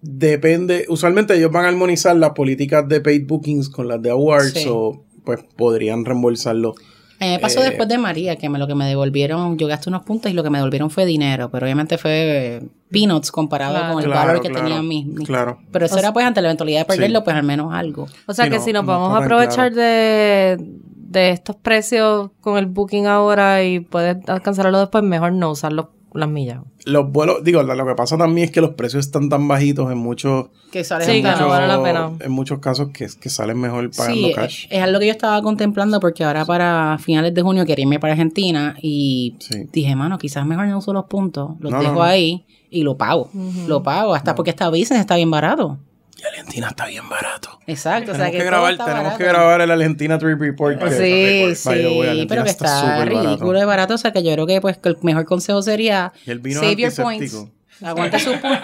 Depende, 0.00 0.86
usualmente 0.88 1.34
ellos 1.36 1.50
van 1.50 1.64
a 1.64 1.68
armonizar 1.68 2.14
las 2.16 2.30
políticas 2.30 2.88
de 2.88 3.00
paid 3.00 3.26
bookings 3.26 3.68
con 3.68 3.88
las 3.88 4.00
de 4.00 4.10
awards, 4.10 4.52
Sí. 4.54 4.68
o 4.70 5.02
pues 5.24 5.40
podrían 5.56 6.04
reembolsarlo. 6.04 6.74
A 7.20 7.24
mí 7.24 7.30
me 7.32 7.38
pasó 7.40 7.60
Eh, 7.60 7.64
después 7.70 7.88
de 7.88 7.98
María, 7.98 8.36
que 8.36 8.48
me, 8.48 8.60
lo 8.60 8.68
que 8.68 8.76
me 8.76 8.86
devolvieron, 8.86 9.58
yo 9.58 9.66
gasté 9.66 9.90
unos 9.90 10.04
puntos 10.04 10.30
y 10.30 10.34
lo 10.34 10.44
que 10.44 10.50
me 10.50 10.58
devolvieron 10.58 10.88
fue 10.88 11.04
dinero, 11.04 11.50
pero 11.50 11.66
obviamente 11.66 11.98
fue 11.98 12.62
peanuts 12.90 13.32
comparado 13.32 13.74
Claro. 13.74 13.94
con 13.94 14.04
el 14.04 14.08
Claro, 14.10 14.26
valor 14.28 14.42
que 14.42 14.50
claro, 14.50 14.64
tenía 14.66 14.82
mi, 14.82 15.04
mi- 15.04 15.24
claro. 15.24 15.58
Pero 15.72 15.86
eso 15.86 15.96
O 15.96 15.98
era 15.98 16.12
pues 16.12 16.24
ante 16.24 16.40
la 16.42 16.48
eventualidad 16.48 16.80
de 16.80 16.84
perderlo, 16.84 17.18
Sí. 17.18 17.24
pues 17.24 17.36
al 17.36 17.42
menos 17.42 17.74
algo. 17.74 18.06
O 18.26 18.32
sea 18.34 18.44
Sí, 18.44 18.50
que 18.52 18.58
no, 18.58 18.64
si 18.64 18.72
nos 18.72 18.84
no 18.84 18.88
vamos 18.92 19.14
a 19.20 19.24
aprovechar 19.24 19.72
claro. 19.72 19.74
de, 19.74 20.64
de 21.08 21.30
estos 21.30 21.56
precios 21.56 22.30
con 22.40 22.58
el 22.58 22.66
booking 22.66 23.06
ahora 23.06 23.62
y 23.64 23.80
poder 23.80 24.20
cancelarlo 24.42 24.78
después, 24.80 25.02
mejor 25.04 25.32
no 25.32 25.50
usar 25.50 25.72
los- 25.72 25.86
las 26.14 26.28
millas. 26.28 26.60
Los 26.86 27.10
vuelos, 27.12 27.44
digo, 27.44 27.62
lo 27.62 27.74
lo 27.74 27.86
que 27.86 27.94
pasa 27.94 28.16
también 28.16 28.46
es 28.46 28.50
que 28.50 28.60
los 28.62 28.70
precios 28.70 29.04
están 29.06 29.28
tan 29.28 29.46
bajitos 29.46 29.90
en 29.92 29.98
muchos, 29.98 30.46
Que 30.72 30.82
sale 30.84 31.04
Sí, 31.04 31.10
que 31.10 31.16
rentable. 31.28 31.42
no 31.42 31.48
vale 31.48 31.66
la 31.66 31.82
pena. 31.82 32.10
en 32.20 32.32
muchos 32.32 32.58
casos 32.60 32.88
que, 32.94 33.06
que 33.20 33.28
salen 33.30 33.58
mejor 33.60 33.90
pagando 33.94 34.28
Sí, 34.28 34.32
cash. 34.34 34.64
es, 34.64 34.72
es 34.72 34.82
algo 34.82 34.98
que 35.00 35.06
yo 35.06 35.12
estaba 35.12 35.40
contemplando 35.42 36.00
porque 36.00 36.24
ahora 36.24 36.44
para 36.46 36.96
finales 36.98 37.34
de 37.34 37.42
junio 37.42 37.64
quería 37.66 37.82
irme 37.84 38.00
para 38.00 38.14
Argentina 38.14 38.74
y 38.82 39.36
Sí. 39.38 39.64
dije, 39.72 39.94
mano, 39.96 40.18
quizás 40.18 40.46
mejor 40.46 40.66
no 40.66 40.78
uso 40.78 40.92
los 40.94 41.04
puntos, 41.06 41.50
los 41.60 41.72
No, 41.72 41.78
dejo 41.80 41.94
no, 41.94 42.02
ahí 42.02 42.44
y 42.70 42.82
lo 42.82 42.96
pago. 42.96 43.30
Lo 43.66 43.82
pago, 43.82 44.14
hasta 44.14 44.34
porque 44.34 44.50
esta 44.50 44.68
business 44.70 45.00
está 45.00 45.16
bien 45.16 45.30
barato. 45.30 45.78
Y 46.20 46.24
Argentina 46.26 46.68
está 46.68 46.86
bien 46.86 47.08
barato. 47.08 47.60
Exacto, 47.66 48.10
o 48.10 48.14
sea 48.16 48.24
Tenemos 48.24 48.42
que, 48.42 48.46
grabar, 48.50 48.72
está 48.72 48.84
tenemos 48.86 49.04
barato. 49.04 49.18
que 49.18 49.24
grabar 49.24 49.60
el 49.60 49.70
Argentina 49.70 50.18
Trip 50.18 50.40
Report. 50.40 50.78
que- 50.82 50.90
Sí, 50.90 51.54
sí, 51.54 51.68
way, 52.00 52.26
pero 52.26 52.42
que 52.44 52.50
está, 52.50 52.80
súper 52.80 53.08
barato. 53.10 53.20
ridículo 53.28 53.58
de 53.60 53.64
barato. 53.64 53.94
O 53.94 53.98
sea, 53.98 54.12
que 54.12 54.22
yo 54.24 54.32
creo 54.32 54.46
que 54.46 54.60
pues 54.60 54.78
que 54.78 54.88
el 54.88 54.96
mejor 55.02 55.24
consejo 55.26 55.62
sería 55.62 56.12
Y 56.26 56.30
el 56.32 56.40
vino 56.40 56.60
save 56.60 56.74
your 56.76 56.92
points. 56.94 57.36
Aguante 57.80 58.18
sus 58.18 58.34
puntos. 58.38 58.60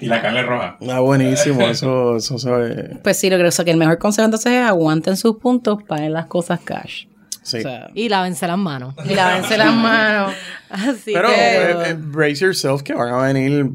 Y 0.00 0.06
la 0.06 0.20
carne 0.20 0.42
roja. 0.42 0.76
Ah, 0.90 1.00
buenísimo, 1.00 1.62
eso, 1.68 2.16
eso 2.16 2.38
se 2.38 2.50
ve. 2.50 2.98
Pues 3.02 3.16
sí, 3.18 3.30
lo 3.30 3.36
que, 3.36 3.44
o 3.44 3.50
sea, 3.50 3.64
que 3.64 3.70
el 3.70 3.76
mejor 3.76 3.98
consejo 3.98 4.24
entonces 4.24 4.52
es 4.52 4.62
aguanten 4.66 5.16
sus 5.16 5.36
puntos, 5.36 5.82
paguen 5.84 6.12
las 6.12 6.26
cosas 6.26 6.60
cash. 6.64 7.04
Sí. 7.42 7.58
O 7.58 7.62
sea, 7.62 7.88
Y 7.94 8.08
lávense 8.08 8.46
las 8.48 8.58
manos. 8.58 8.94
y 9.08 9.14
lávense 9.14 9.56
las 9.56 9.72
manos. 9.72 10.32
Así 10.68 11.12
Pero 11.12 11.28
que... 11.28 11.34
eh, 11.34 11.70
eh, 11.90 11.94
brace 11.96 12.44
yourself 12.44 12.82
que 12.82 12.92
van 12.92 13.08
a 13.14 13.18
venir 13.18 13.70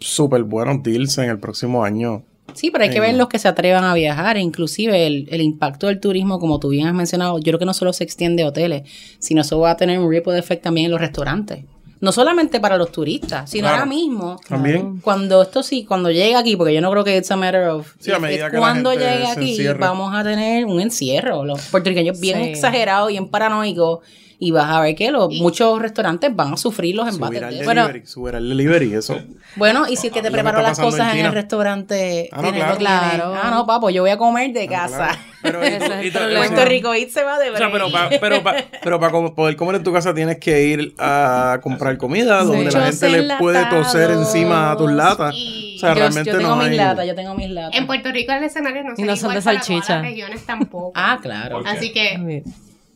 súper 0.00 0.42
buenos 0.44 0.82
deals 0.82 1.18
en 1.18 1.30
el 1.30 1.38
próximo 1.38 1.84
año. 1.84 2.22
Sí, 2.54 2.70
pero 2.70 2.84
hay 2.84 2.90
que 2.90 2.98
ver 3.00 3.14
los 3.14 3.28
que 3.28 3.38
se 3.38 3.46
atrevan 3.46 3.84
a 3.84 3.94
viajar, 3.94 4.36
inclusive 4.38 5.06
el, 5.06 5.28
el 5.30 5.40
impacto 5.42 5.86
del 5.88 6.00
turismo, 6.00 6.38
como 6.40 6.58
tú 6.58 6.70
bien 6.70 6.86
has 6.88 6.94
mencionado, 6.94 7.38
yo 7.38 7.44
creo 7.44 7.58
que 7.58 7.66
no 7.66 7.74
solo 7.74 7.92
se 7.92 8.04
extiende 8.04 8.42
a 8.42 8.48
hoteles, 8.48 8.82
sino 9.18 9.42
eso 9.42 9.58
va 9.60 9.72
a 9.72 9.76
tener 9.76 9.98
un 9.98 10.10
ripple 10.10 10.36
effect 10.38 10.62
también 10.62 10.86
en 10.86 10.92
los 10.92 11.00
restaurantes. 11.00 11.64
No 12.00 12.10
solamente 12.12 12.58
para 12.60 12.76
los 12.76 12.90
turistas, 12.92 13.50
sino 13.50 13.62
Claro. 13.64 13.78
ahora 13.78 13.86
mismo. 13.88 14.40
También. 14.48 14.98
Cuando 15.00 15.42
esto 15.42 15.62
sí, 15.64 15.84
cuando 15.84 16.10
llegue 16.10 16.36
aquí, 16.36 16.56
porque 16.56 16.72
yo 16.72 16.80
no 16.80 16.90
creo 16.92 17.02
que 17.04 17.16
it's 17.16 17.30
a 17.32 17.36
matter 17.36 17.68
of. 17.68 17.92
Sí, 17.98 18.12
a 18.12 18.18
medida 18.20 18.46
que 18.48 18.54
la 18.54 18.60
cuando 18.60 18.90
gente 18.92 19.04
llegue 19.04 19.26
aquí, 19.26 19.66
vamos 19.78 20.14
a 20.14 20.22
tener 20.22 20.64
un 20.64 20.80
encierro. 20.80 21.44
Los 21.44 21.60
puertorriqueños 21.66 22.18
bien 22.20 22.38
Sí. 22.42 22.48
exagerados, 22.50 23.08
bien 23.08 23.28
paranoicos, 23.28 23.98
y 24.40 24.52
vas 24.52 24.70
a 24.70 24.80
ver 24.80 24.94
que 24.94 25.10
los, 25.10 25.32
muchos 25.34 25.80
restaurantes 25.82 26.34
van 26.34 26.54
a 26.54 26.56
sufrir 26.56 26.94
los 26.94 27.08
embates. 27.08 27.38
Subirá 27.38 27.48
el 27.48 27.58
de- 27.58 27.64
delivery, 27.64 28.48
delivery, 28.48 28.94
eso. 28.94 29.20
bueno, 29.56 29.86
y 29.88 29.96
si 29.96 30.06
el 30.08 30.12
que 30.12 30.22
te 30.22 30.30
Lo 30.30 30.36
que 30.36 30.42
preparó 30.42 30.58
está 30.58 30.68
las 30.70 30.78
en 30.78 30.84
cosas 30.84 31.14
en, 31.14 31.26
el 31.26 31.32
restaurante 31.32 32.28
Ah, 32.30 32.42
no, 32.42 32.52
claro. 32.52 32.76
Claro. 32.76 33.34
Ah, 33.34 33.50
no, 33.50 33.66
papo, 33.66 33.90
yo 33.90 34.02
voy 34.02 34.10
a 34.10 34.16
comer 34.18 34.52
de 34.52 34.68
casa. 34.68 35.08
Claro. 35.42 35.60
Pero, 35.60 35.64
y- 36.02 36.08
es. 36.08 36.36
Puerto 36.48 36.64
Rico 36.66 36.94
Eat 36.94 37.08
se 37.08 37.22
va 37.24 37.38
de 37.38 37.50
O 37.50 37.56
sea, 37.56 37.70
pero 37.72 37.90
para 37.90 38.08
pero 38.20 38.42
pa- 38.42 38.56
pero 38.82 39.00
pa 39.00 39.10
poder 39.34 39.56
comer 39.56 39.76
en 39.76 39.82
tu 39.82 39.92
casa 39.92 40.14
tienes 40.14 40.38
que 40.38 40.66
ir 40.66 40.94
a 40.98 41.58
comprar 41.62 41.96
comida 41.98 42.44
donde 42.44 42.70
la 42.70 42.92
gente 42.92 43.22
le 43.22 43.36
puede 43.38 43.64
toser 43.66 44.10
encima 44.12 44.70
a 44.72 44.76
tus 44.76 44.92
latas. 44.92 45.34
O 45.34 45.78
sea, 45.80 45.90
yo, 45.90 45.94
realmente 45.96 46.30
yo 46.30 46.38
tengo 46.38 46.50
no 46.50 46.56
mis 46.56 46.68
hay... 46.68 46.76
latas, 46.76 47.06
yo 47.06 47.14
tengo 47.14 47.34
mis 47.34 47.50
latas. 47.50 47.76
En 47.78 47.86
Puerto 47.86 48.10
Rico 48.12 48.32
el 48.32 48.44
escenario 48.44 48.82
no, 48.84 48.94
Y 48.96 49.02
no 49.02 49.16
son 49.16 49.30
igual 49.32 49.36
de 49.38 49.42
para 49.42 49.60
todas 49.60 49.66
salchicha. 49.66 49.94
las 49.96 50.02
regiones 50.02 50.46
tampoco. 50.46 50.92
Ah, 50.94 51.18
claro. 51.22 51.62
Así 51.66 51.92
que 51.92 52.42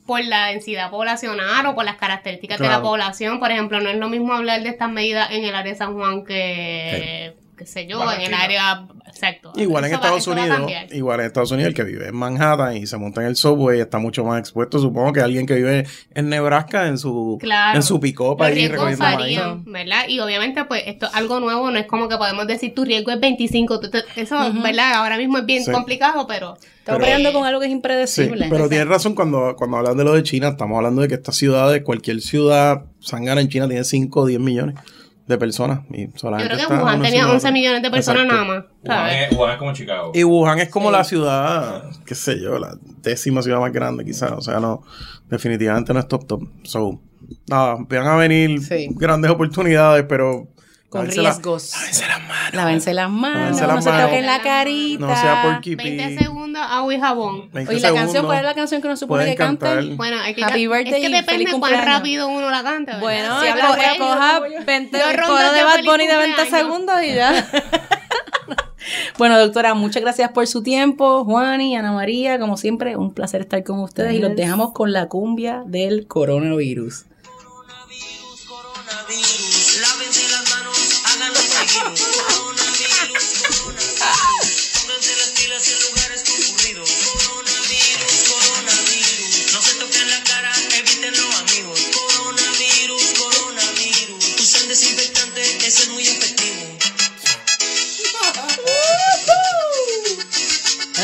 por 0.06 0.24
la 0.24 0.46
densidad 0.46 0.90
poblacional 0.90 1.66
o 1.66 1.74
por 1.74 1.84
las 1.84 1.96
características 1.96 2.58
de 2.58 2.68
la 2.68 2.82
población, 2.82 3.38
por 3.38 3.50
ejemplo, 3.50 3.80
no 3.80 3.88
es 3.88 3.96
lo 3.96 4.08
mismo 4.08 4.32
hablar 4.32 4.62
de 4.62 4.68
estas 4.68 4.90
medidas 4.90 5.30
en 5.30 5.44
el 5.44 5.54
área 5.54 5.72
de 5.72 5.78
San 5.78 5.94
Juan 5.94 6.24
que, 6.24 7.34
qué 7.56 7.66
sé 7.66 7.86
yo, 7.86 8.02
en 8.12 8.20
el 8.22 8.34
área, 8.34 8.86
exacto. 9.06 9.52
Igual 9.56 9.84
en 9.84 9.90
Eso 9.92 9.96
Estados 10.02 10.28
va 10.28 10.32
Unidos, 10.32 10.70
igual 10.92 11.20
en 11.20 11.26
Estados 11.26 11.50
Unidos, 11.52 11.68
el 11.68 11.74
que 11.74 11.84
vive 11.84 12.08
en 12.08 12.16
Manhattan 12.16 12.76
y 12.76 12.86
se 12.86 12.96
monta 12.96 13.20
en 13.20 13.28
el 13.28 13.36
subway 13.36 13.80
está 13.80 13.98
mucho 13.98 14.24
más 14.24 14.40
expuesto, 14.40 14.78
supongo, 14.78 15.12
que 15.12 15.20
alguien 15.20 15.46
que 15.46 15.54
vive 15.54 15.86
en 16.14 16.28
Nebraska 16.28 16.86
en 16.88 16.98
su 16.98 17.38
Claro. 17.40 17.76
en 17.76 17.82
su 17.82 17.94
Los 17.94 18.40
ahí 18.40 18.68
recogiendo 18.68 19.04
varían, 19.04 19.64
¿verdad? 19.66 20.04
Y 20.08 20.18
obviamente, 20.20 20.64
pues, 20.64 20.82
esto 20.86 21.06
es 21.06 21.14
algo 21.14 21.40
nuevo, 21.40 21.70
no 21.70 21.78
es 21.78 21.86
como 21.86 22.08
que 22.08 22.16
podemos 22.16 22.46
decir 22.46 22.74
tu 22.74 22.84
riesgo 22.84 23.12
es 23.12 23.20
25, 23.20 23.80
tú 23.80 23.90
te- 23.90 24.02
eso, 24.16 24.36
¿verdad? 24.62 24.94
Ahora 24.94 25.16
mismo 25.16 25.38
es 25.38 25.46
bien 25.46 25.64
Sí. 25.64 25.70
complicado, 25.70 26.26
pero... 26.26 26.56
Estamos 26.78 27.00
peleando 27.00 27.32
con 27.32 27.46
algo 27.46 27.60
que 27.60 27.66
es 27.66 27.70
Sí, 27.70 27.76
impredecible. 27.76 28.46
pero 28.50 28.68
tienes 28.68 28.88
razón 28.88 29.14
cuando, 29.14 29.54
cuando 29.56 29.76
hablan 29.76 29.96
de 29.96 30.02
lo 30.02 30.14
de 30.14 30.24
China, 30.24 30.48
estamos 30.48 30.76
hablando 30.78 31.02
de 31.02 31.06
que 31.06 31.14
estas 31.14 31.36
ciudades, 31.36 31.82
cualquier 31.84 32.20
ciudad 32.20 32.86
sangana 32.98 33.40
en 33.40 33.48
China 33.48 33.68
tiene 33.68 33.84
5 33.84 34.22
o 34.22 34.26
10 34.26 34.40
millones. 34.40 34.74
De 35.26 35.38
personas. 35.38 35.80
Y 35.90 36.06
Yo 36.06 36.12
solamente 36.16 36.54
creo 36.54 36.56
que 36.68 36.74
está 36.74 36.82
Wuhan 36.84 37.02
tenía 37.02 37.22
anunciando- 37.24 37.34
11 37.34 37.52
millones 37.52 37.82
de 37.82 37.90
personas 37.90 38.22
Exacto. 38.24 38.44
nada 38.44 38.60
más. 38.60 38.64
Wuhan 38.84 39.10
es, 39.10 39.36
Wuhan 39.38 39.50
es 39.52 39.58
como 39.58 39.72
Chicago. 39.72 40.10
Y 40.14 40.24
Wuhan 40.24 40.58
es 40.58 40.68
como 40.68 40.88
Sí. 40.88 40.92
la 40.96 41.04
ciudad, 41.04 41.84
qué 42.04 42.14
sé 42.14 42.40
yo, 42.40 42.58
la 42.58 42.76
décima 43.02 43.42
ciudad 43.42 43.60
más 43.60 43.72
grande 43.72 44.04
quizás. 44.04 44.32
O 44.32 44.40
sea, 44.40 44.58
no, 44.60 44.82
definitivamente 45.28 45.92
no 45.94 46.00
es 46.00 46.08
top 46.08 46.26
top. 46.26 46.42
So, 46.64 47.00
nada, 47.48 47.76
van 47.88 48.06
a 48.06 48.16
venir 48.16 48.60
Sí. 48.62 48.88
grandes 48.92 49.30
oportunidades, 49.30 50.04
pero... 50.08 50.48
Con 50.92 51.00
lávense 51.08 51.22
la- 51.22 51.30
riesgos. 51.30 51.72
lávense 51.74 52.06
las 52.06 52.20
manos. 52.20 52.54
Lávense 52.54 52.94
las 52.94 53.10
manos, 53.10 53.38
Lávense 53.40 53.62
no 53.62 53.66
las 53.74 53.84
se 53.84 53.90
manos. 53.90 54.06
toquen 54.06 54.26
la 54.26 54.42
carita. 54.42 55.06
No 55.06 55.16
sea 55.16 55.42
porky 55.42 55.74
20 55.74 56.06
pig. 56.08 56.18
segundos, 56.18 56.62
agua 56.68 56.94
y 56.94 57.00
jabón. 57.00 57.50
20 57.50 57.72
Oye, 57.72 57.80
la 57.80 57.94
canción. 57.94 58.26
¿cuál 58.26 58.38
es 58.38 58.44
la 58.44 58.54
canción 58.54 58.80
que 58.82 58.86
uno 58.88 58.96
supone 58.96 59.24
que 59.24 59.34
canten? 59.34 59.68
cantar. 59.70 59.96
Bueno, 59.96 60.20
hay 60.20 60.34
que 60.34 60.44
Happy 60.44 60.64
es 60.64 60.70
birthday 60.70 61.00
que 61.00 61.08
y 61.08 61.12
depende 61.12 61.46
feliz 61.46 61.54
cuán 61.58 61.84
rápido 61.84 62.28
uno 62.28 62.50
la 62.50 62.62
cante. 62.62 62.92
¿verdad? 62.92 63.00
Bueno, 63.00 63.40
Si 63.40 63.46
de 63.46 63.50
escoja 63.92 64.36
ello, 64.46 64.64
20, 64.66 64.98
Dos 64.98 65.06
el 65.10 65.16
rondas 65.16 65.28
coro 65.30 65.52
de 65.52 65.58
de 65.58 65.64
Bad 65.64 65.84
Bunny 65.84 66.06
de 66.06 66.16
20 66.16 66.36
cumpleaños. 66.42 66.58
segundos 66.58 67.02
y 67.02 67.14
ya. 67.14 67.46
Bueno, 69.16 69.38
doctora, 69.38 69.74
muchas 69.74 70.02
gracias 70.02 70.30
por 70.32 70.46
su 70.46 70.62
tiempo. 70.62 71.24
Juan 71.24 71.60
y 71.60 71.76
Ana 71.76 71.92
María, 71.92 72.38
como 72.38 72.56
siempre, 72.56 72.96
un 72.96 73.14
placer 73.14 73.42
estar 73.42 73.62
con 73.62 73.78
ustedes 73.80 74.14
y 74.14 74.18
los 74.18 74.30
Yes. 74.30 74.36
dejamos 74.36 74.72
con 74.72 74.92
la 74.92 75.06
cumbia 75.08 75.62
del. 75.66 76.06
Coronavirus, 76.08 77.04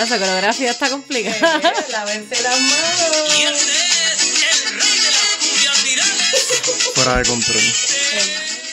esa 0.05 0.19
coreografía 0.19 0.71
está 0.71 0.89
complicada. 0.91 1.61
Lávense 1.91 2.43
las 2.43 2.61
manos. 2.61 3.39
Y 3.39 3.43
es 3.43 3.63
el 4.67 4.81
rey 4.81 4.99
de 4.99 5.11
las 5.11 5.37
cumbias 5.41 5.85
virales. 5.85 6.93
Fuera 6.95 7.17
de 7.17 7.25
control. 7.25 7.63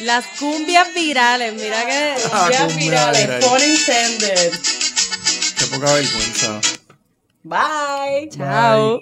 Las 0.02 0.26
cumbias 0.40 0.94
virales, 0.94 1.54
mira 1.54 1.86
que... 1.86 2.16
Ah, 2.32 2.50
Ya 2.52 2.66
cumbia 2.66 3.10
virales, 3.12 3.28
viral. 3.40 3.64
intended. 3.64 4.52
Qué 5.58 5.66
poca 5.68 5.94
vergüenza. 5.94 6.60
Bye. 7.44 8.30
Chao. 8.36 9.02